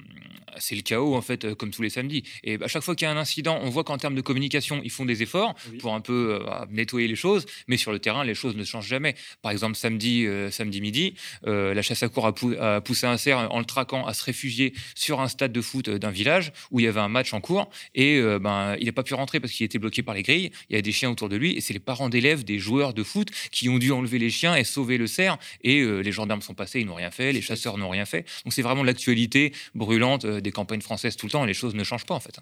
c'est 0.59 0.75
le 0.75 0.81
chaos 0.81 1.15
en 1.15 1.21
fait, 1.21 1.53
comme 1.55 1.71
tous 1.71 1.83
les 1.83 1.91
samedis. 1.91 2.23
Et 2.43 2.57
à 2.63 2.67
chaque 2.67 2.83
fois 2.83 2.95
qu'il 2.97 3.05
y 3.05 3.09
a 3.09 3.13
un 3.13 3.19
incident, 3.19 3.59
on 3.63 3.69
voit 3.69 3.85
qu'en 3.85 3.99
termes 3.99 4.15
de 4.15 4.23
communication, 4.23 4.81
ils 4.83 4.91
font 4.91 5.05
des 5.05 5.23
efforts 5.23 5.55
pour 5.81 5.93
un 5.93 6.01
peu 6.01 6.41
euh, 6.41 6.65
nettoyer 6.71 7.09
les 7.09 7.15
choses, 7.15 7.45
mais 7.69 7.77
sur 7.77 7.93
le 7.93 7.99
terrain, 7.99 8.25
les 8.25 8.35
choses 8.35 8.57
ne 8.57 8.65
changent 8.65 8.89
jamais. 8.89 9.15
Par 9.43 9.53
exemple, 9.53 9.77
samedi, 9.77 10.27
samedi 10.51 10.81
midi, 10.81 11.15
la 11.45 11.83
chasse 11.83 12.03
à 12.03 12.09
cour 12.09 12.25
a, 12.27 12.35
pou- 12.35 12.55
a 12.59 12.81
poussé 12.81 13.07
un 13.07 13.19
cerf 13.19 13.53
en 13.53 13.59
le 13.59 13.67
traquant 13.67 14.07
à 14.07 14.15
se 14.15 14.25
réfugier 14.25 14.73
sur 14.95 15.21
un 15.21 15.29
stade 15.29 15.53
de 15.53 15.61
foot 15.61 15.91
d'un 15.91 16.11
village 16.11 16.53
où 16.71 16.81
il 16.81 16.85
y 16.85 16.89
avait 16.89 17.01
un 17.01 17.09
match 17.09 17.35
en 17.35 17.43
cours, 17.43 17.69
et 17.95 18.19
ben 18.41 18.77
il 18.81 18.87
n'a 18.87 18.93
pas 18.93 19.03
pu 19.03 19.13
rentrer 19.13 19.41
parce 19.41 19.53
qu'il 19.53 19.67
était 19.67 19.79
bloqué 19.79 20.03
par 20.03 20.15
les 20.15 20.23
grilles. 20.23 20.53
Il 20.71 20.77
y 20.77 20.79
a 20.79 20.83
des 20.83 20.93
chiens 20.93 21.11
autour 21.11 21.29
de 21.29 21.37
lui, 21.37 21.53
et 21.55 21.61
c'est 21.61 21.75
les 21.75 21.81
parents 21.81 22.09
d'élèves 22.09 22.45
des 22.45 22.59
joueurs 22.59 22.95
de 22.95 23.03
foot 23.03 23.26
qui 23.51 23.69
ont 23.69 23.79
dû 23.79 23.93
enlever 23.93 24.19
les 24.19 24.31
chiens 24.31 24.55
et 24.55 24.65
sauver 24.65 24.99
le 24.99 25.07
cerf. 25.07 25.39
Et 25.63 25.81
euh, 25.81 26.01
les 26.01 26.13
gendarmes 26.13 26.43
sont 26.43 26.55
passés, 26.55 26.81
ils 26.81 26.87
n'ont 26.87 26.95
rien 26.95 27.11
fait, 27.11 27.33
les 27.33 27.43
chasseurs 27.43 27.79
n'ont 27.79 27.89
rien 27.89 28.05
fait. 28.05 28.25
Donc 28.45 28.53
c'est 28.53 28.63
vraiment 28.63 28.83
l'actualité 28.83 29.53
brûlante 29.75 30.25
euh, 30.25 30.41
des 30.41 30.53
campagnes 30.53 30.81
françaises 30.81 31.17
tout 31.17 31.27
le 31.27 31.33
temps. 31.33 31.45
Et 31.45 31.49
les 31.49 31.55
choses 31.55 31.75
ne 31.75 31.85
changent 31.85 32.07
pas 32.07 32.15
en 32.15 32.21
fait. 32.21 32.39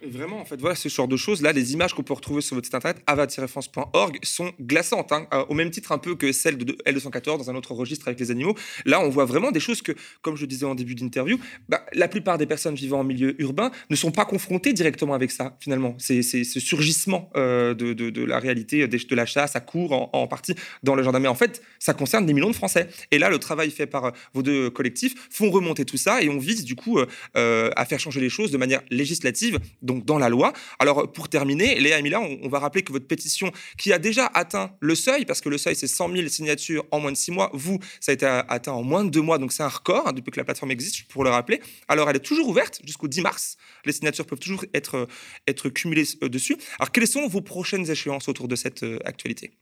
Vraiment, 0.00 0.40
en 0.40 0.44
fait, 0.44 0.60
voilà 0.60 0.76
ce 0.76 0.88
genre 0.88 1.08
de 1.08 1.16
choses. 1.16 1.42
Là, 1.42 1.52
les 1.52 1.72
images 1.72 1.92
qu'on 1.92 2.04
peut 2.04 2.14
retrouver 2.14 2.40
sur 2.40 2.54
votre 2.54 2.66
site 2.66 2.74
internet, 2.76 3.02
ava-france.org, 3.08 4.18
sont 4.22 4.52
glaçantes, 4.60 5.10
hein, 5.10 5.26
euh, 5.34 5.44
au 5.48 5.54
même 5.54 5.72
titre 5.72 5.90
un 5.90 5.98
peu 5.98 6.14
que 6.14 6.30
celles 6.30 6.56
de 6.56 6.72
L214 6.86 7.38
dans 7.38 7.50
un 7.50 7.56
autre 7.56 7.74
registre 7.74 8.06
avec 8.06 8.20
les 8.20 8.30
animaux. 8.30 8.54
Là, 8.84 9.00
on 9.00 9.08
voit 9.08 9.24
vraiment 9.24 9.50
des 9.50 9.58
choses 9.58 9.82
que, 9.82 9.90
comme 10.22 10.36
je 10.36 10.46
disais 10.46 10.66
en 10.66 10.76
début 10.76 10.94
d'interview, 10.94 11.38
bah, 11.68 11.84
la 11.92 12.06
plupart 12.06 12.38
des 12.38 12.46
personnes 12.46 12.76
vivant 12.76 13.00
en 13.00 13.04
milieu 13.04 13.40
urbain 13.42 13.72
ne 13.90 13.96
sont 13.96 14.12
pas 14.12 14.24
confrontées 14.24 14.72
directement 14.72 15.14
avec 15.14 15.32
ça, 15.32 15.56
finalement. 15.58 15.96
C'est 15.98 16.22
ce 16.22 16.60
surgissement 16.60 17.30
euh, 17.36 17.74
de, 17.74 18.24
la 18.24 18.38
réalité 18.38 18.86
de 18.86 19.14
la 19.16 19.26
chasse 19.26 19.56
à 19.56 19.60
court, 19.60 20.10
en, 20.14 20.28
partie 20.28 20.54
dans 20.84 20.94
le 20.94 21.02
gendarmerie. 21.02 21.30
En 21.30 21.34
fait, 21.34 21.60
ça 21.80 21.92
concerne 21.92 22.24
des 22.24 22.34
millions 22.34 22.50
de 22.50 22.54
Français. 22.54 22.88
Et 23.10 23.18
là, 23.18 23.30
le 23.30 23.38
travail 23.38 23.70
fait 23.72 23.86
par 23.86 24.04
euh, 24.04 24.10
vos 24.32 24.42
deux 24.42 24.70
collectifs 24.70 25.14
font 25.28 25.50
remonter 25.50 25.84
tout 25.84 25.96
ça 25.96 26.22
et 26.22 26.28
on 26.28 26.38
vise 26.38 26.64
du 26.64 26.76
coup 26.76 27.00
à 27.34 27.84
faire 27.84 27.98
changer 27.98 28.20
les 28.20 28.28
choses 28.28 28.50
de 28.50 28.58
manière 28.58 28.82
législative, 28.90 29.58
donc 29.88 30.04
dans 30.04 30.18
la 30.18 30.28
loi. 30.28 30.52
Alors 30.78 31.10
pour 31.10 31.28
terminer, 31.28 31.80
Léa 31.80 31.98
et 31.98 32.02
Mila, 32.02 32.20
on, 32.20 32.48
va 32.48 32.60
rappeler 32.60 32.82
que 32.82 32.92
votre 32.92 33.08
pétition, 33.08 33.50
qui 33.76 33.92
a 33.92 33.98
déjà 33.98 34.30
atteint 34.34 34.70
le 34.80 34.94
seuil, 34.94 35.24
parce 35.24 35.40
que 35.40 35.48
le 35.48 35.58
seuil 35.58 35.74
c'est 35.74 35.88
100 35.88 36.12
000 36.14 36.28
signatures 36.28 36.84
en 36.92 37.00
moins 37.00 37.10
de 37.10 37.16
6 37.16 37.32
mois, 37.32 37.50
vous, 37.52 37.80
ça 37.98 38.12
a 38.12 38.14
été 38.14 38.26
atteint 38.26 38.72
en 38.72 38.84
moins 38.84 39.04
de 39.04 39.10
2 39.10 39.20
mois, 39.20 39.38
donc 39.38 39.52
c'est 39.52 39.64
un 39.64 39.68
record 39.68 40.06
hein, 40.06 40.12
depuis 40.12 40.30
que 40.30 40.38
la 40.38 40.44
plateforme 40.44 40.70
existe, 40.70 41.08
pour 41.08 41.24
le 41.24 41.30
rappeler. 41.30 41.60
Alors 41.88 42.08
elle 42.08 42.16
est 42.16 42.20
toujours 42.20 42.48
ouverte 42.48 42.80
jusqu'au 42.84 43.08
10 43.08 43.22
mars. 43.22 43.56
Les 43.84 43.92
signatures 43.92 44.26
peuvent 44.26 44.38
toujours 44.38 44.64
être, 44.74 45.08
euh, 45.48 45.70
cumulées 45.70 46.04
euh, 46.22 46.28
dessus. 46.28 46.56
Alors 46.78 46.92
quelles 46.92 47.08
sont 47.08 47.26
vos 47.26 47.40
prochaines 47.40 47.90
échéances 47.90 48.28
autour 48.28 48.46
de 48.46 48.56
cette 48.56 48.82
euh, 48.82 48.98
actualité? 49.04 49.52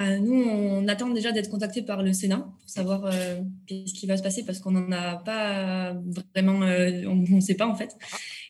Euh, 0.00 0.18
nous, 0.18 0.34
on 0.34 0.86
attend 0.88 1.08
déjà 1.08 1.32
d'être 1.32 1.48
contactés 1.48 1.82
par 1.82 2.02
le 2.02 2.12
Sénat 2.12 2.46
pour 2.60 2.68
savoir 2.68 3.06
euh, 3.06 3.40
ce 3.68 3.94
qui 3.94 4.06
va 4.06 4.16
se 4.18 4.22
passer 4.22 4.44
parce 4.44 4.58
qu'on 4.58 4.72
n'en 4.72 4.92
a 4.92 5.16
pas 5.16 5.96
vraiment, 6.34 6.62
euh, 6.62 7.04
on 7.06 7.16
ne 7.16 7.40
sait 7.40 7.54
pas 7.54 7.66
en 7.66 7.74
fait. 7.74 7.96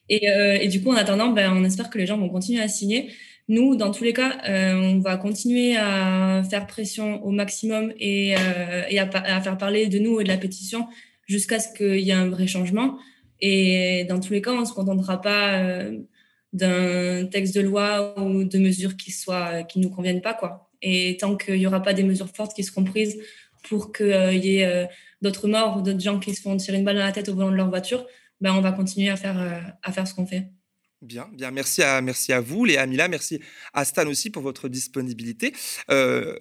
Et, 0.08 0.30
euh, 0.30 0.58
et 0.60 0.68
du 0.68 0.82
coup, 0.82 0.90
en 0.90 0.96
attendant, 0.96 1.30
ben, 1.30 1.52
on 1.52 1.64
espère 1.64 1.90
que 1.90 1.98
les 1.98 2.06
gens 2.06 2.18
vont 2.18 2.28
continuer 2.28 2.60
à 2.60 2.68
signer. 2.68 3.10
Nous, 3.48 3.76
dans 3.76 3.90
tous 3.92 4.04
les 4.04 4.12
cas, 4.12 4.38
euh, 4.48 4.74
on 4.74 4.98
va 4.98 5.16
continuer 5.16 5.76
à 5.76 6.42
faire 6.48 6.66
pression 6.66 7.24
au 7.24 7.30
maximum 7.30 7.92
et, 7.98 8.34
euh, 8.36 8.82
et 8.88 8.98
à, 8.98 9.40
faire 9.40 9.58
parler 9.58 9.86
de 9.86 9.98
nous 9.98 10.20
et 10.20 10.24
de 10.24 10.28
la 10.28 10.36
pétition 10.36 10.88
jusqu'à 11.26 11.60
ce 11.60 11.72
qu'il 11.72 12.00
y 12.00 12.10
ait 12.10 12.14
un 12.14 12.28
vrai 12.28 12.46
changement. 12.46 12.98
Et 13.40 14.04
dans 14.08 14.18
tous 14.18 14.32
les 14.32 14.42
cas, 14.42 14.52
on 14.52 14.60
ne 14.60 14.64
se 14.64 14.72
contentera 14.72 15.20
pas 15.20 15.62
d'un 16.52 17.26
texte 17.26 17.54
de 17.54 17.60
loi 17.60 18.18
ou 18.20 18.44
de 18.44 18.58
mesures 18.58 18.96
qui 18.96 19.12
soient 19.12 19.62
qui 19.64 19.78
nous 19.78 19.90
conviennent 19.90 20.22
pas 20.22 20.34
quoi. 20.34 20.65
Et 20.88 21.16
tant 21.18 21.36
qu'il 21.36 21.58
n'y 21.58 21.66
aura 21.66 21.82
pas 21.82 21.94
des 21.94 22.04
mesures 22.04 22.30
fortes 22.32 22.54
qui 22.54 22.62
seront 22.62 22.84
prises 22.84 23.20
pour 23.68 23.92
qu'il 23.92 24.06
y 24.06 24.58
ait 24.58 24.64
euh, 24.64 24.86
d'autres 25.20 25.48
morts 25.48 25.78
ou 25.78 25.82
d'autres 25.82 26.00
gens 26.00 26.20
qui 26.20 26.32
se 26.32 26.40
font 26.40 26.56
tirer 26.56 26.78
une 26.78 26.84
balle 26.84 26.94
dans 26.94 27.02
la 27.02 27.10
tête 27.10 27.28
au 27.28 27.34
volant 27.34 27.50
de 27.50 27.56
leur 27.56 27.68
voiture, 27.68 28.06
ben 28.40 28.54
on 28.54 28.60
va 28.60 28.70
continuer 28.70 29.10
à 29.10 29.16
faire 29.16 29.36
euh, 29.40 29.58
à 29.82 29.90
faire 29.90 30.06
ce 30.06 30.14
qu'on 30.14 30.26
fait. 30.26 30.52
Bien, 31.02 31.28
bien. 31.34 31.50
Merci 31.50 31.82
à, 31.82 32.00
merci 32.00 32.32
à 32.32 32.40
vous, 32.40 32.64
Léa 32.64 32.86
Mila. 32.86 33.06
Merci 33.06 33.38
à 33.74 33.84
Stan 33.84 34.06
aussi 34.06 34.30
pour 34.30 34.42
votre 34.42 34.66
disponibilité. 34.68 35.52
Euh, 35.90 36.34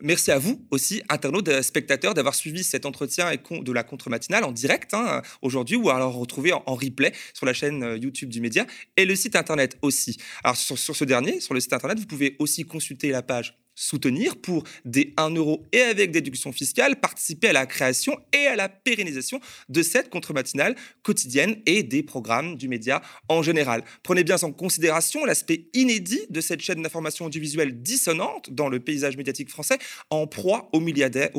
merci 0.00 0.32
à 0.32 0.38
vous 0.38 0.66
aussi, 0.72 1.00
internautes, 1.08 1.48
euh, 1.48 1.62
spectateurs, 1.62 2.12
d'avoir 2.12 2.34
suivi 2.34 2.64
cet 2.64 2.86
entretien 2.86 3.30
de 3.32 3.72
la 3.72 3.84
contre-matinale 3.84 4.42
en 4.42 4.50
direct 4.50 4.94
hein, 4.94 5.22
aujourd'hui 5.42 5.76
ou 5.76 5.90
alors 5.90 6.14
retrouvé 6.14 6.52
en, 6.52 6.62
en 6.66 6.74
replay 6.74 7.12
sur 7.34 7.46
la 7.46 7.52
chaîne 7.52 7.84
euh, 7.84 7.96
YouTube 7.96 8.30
du 8.30 8.40
média 8.40 8.66
et 8.96 9.04
le 9.04 9.14
site 9.14 9.36
internet 9.36 9.78
aussi. 9.80 10.18
Alors, 10.42 10.56
sur, 10.56 10.76
sur 10.76 10.96
ce 10.96 11.04
dernier, 11.04 11.38
sur 11.38 11.54
le 11.54 11.60
site 11.60 11.72
internet, 11.72 11.98
vous 12.00 12.06
pouvez 12.06 12.34
aussi 12.40 12.64
consulter 12.64 13.10
la 13.10 13.22
page 13.22 13.60
soutenir 13.74 14.36
pour 14.36 14.64
des 14.84 15.14
1 15.16 15.30
euro 15.30 15.64
et 15.72 15.80
avec 15.80 16.10
déduction 16.10 16.52
fiscale, 16.52 17.00
participer 17.00 17.48
à 17.48 17.52
la 17.52 17.66
création 17.66 18.16
et 18.32 18.46
à 18.46 18.56
la 18.56 18.68
pérennisation 18.68 19.40
de 19.68 19.82
cette 19.82 20.10
contre-matinale 20.10 20.74
quotidienne 21.02 21.56
et 21.66 21.82
des 21.82 22.02
programmes 22.02 22.56
du 22.56 22.68
média 22.68 23.02
en 23.28 23.42
général. 23.42 23.82
Prenez 24.02 24.24
bien 24.24 24.36
en 24.42 24.52
considération 24.52 25.24
l'aspect 25.24 25.66
inédit 25.74 26.20
de 26.30 26.40
cette 26.40 26.60
chaîne 26.60 26.82
d'information 26.82 27.26
audiovisuelle 27.26 27.82
dissonante 27.82 28.50
dans 28.50 28.68
le 28.68 28.80
paysage 28.80 29.16
médiatique 29.16 29.50
français, 29.50 29.78
en 30.10 30.26
proie 30.26 30.68
aux 30.72 30.80
milliardaires, 30.80 31.30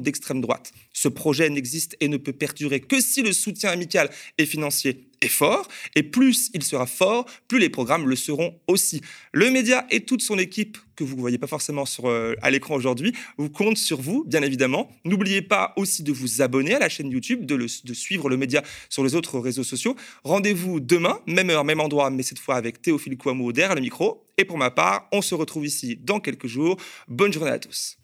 d'extrême 0.00 0.40
droite. 0.40 0.72
Ce 0.92 1.08
projet 1.08 1.48
n'existe 1.50 1.96
et 2.00 2.08
ne 2.08 2.16
peut 2.16 2.32
perdurer 2.32 2.80
que 2.80 3.00
si 3.00 3.22
le 3.22 3.32
soutien 3.32 3.70
amical 3.70 4.10
et 4.38 4.46
financier 4.46 5.09
est 5.20 5.28
fort, 5.28 5.68
et 5.94 6.02
plus 6.02 6.50
il 6.54 6.62
sera 6.62 6.86
fort, 6.86 7.26
plus 7.48 7.58
les 7.58 7.68
programmes 7.68 8.08
le 8.08 8.16
seront 8.16 8.58
aussi. 8.66 9.00
Le 9.32 9.50
média 9.50 9.86
et 9.90 10.00
toute 10.00 10.22
son 10.22 10.38
équipe, 10.38 10.78
que 10.96 11.04
vous 11.04 11.16
ne 11.16 11.20
voyez 11.20 11.38
pas 11.38 11.46
forcément 11.46 11.86
sur, 11.86 12.08
euh, 12.10 12.34
à 12.42 12.50
l'écran 12.50 12.74
aujourd'hui, 12.74 13.12
vous 13.38 13.48
comptent 13.48 13.78
sur 13.78 14.00
vous, 14.00 14.24
bien 14.26 14.42
évidemment. 14.42 14.90
N'oubliez 15.04 15.40
pas 15.40 15.72
aussi 15.76 16.02
de 16.02 16.12
vous 16.12 16.42
abonner 16.42 16.74
à 16.74 16.78
la 16.78 16.88
chaîne 16.90 17.10
YouTube, 17.10 17.46
de, 17.46 17.54
le- 17.54 17.68
suivre 17.68 18.28
le 18.28 18.36
média 18.36 18.62
sur 18.90 19.02
les 19.02 19.14
autres 19.14 19.38
réseaux 19.38 19.64
sociaux. 19.64 19.96
Rendez-vous 20.24 20.78
demain, 20.80 21.18
même 21.26 21.48
heure, 21.50 21.64
même 21.64 21.80
endroit, 21.80 22.10
mais 22.10 22.22
cette 22.22 22.38
fois 22.38 22.56
avec 22.56 22.82
Théophile 22.82 23.16
Kouamou 23.16 23.52
derrière 23.52 23.74
le 23.74 23.80
micro. 23.80 24.26
Et 24.36 24.44
pour 24.44 24.58
ma 24.58 24.70
part, 24.70 25.08
on 25.12 25.22
se 25.22 25.34
retrouve 25.34 25.66
ici 25.66 25.96
dans 26.02 26.20
quelques 26.20 26.46
jours. 26.46 26.76
Bonne 27.08 27.32
journée 27.32 27.50
à 27.50 27.58
tous. 27.58 27.96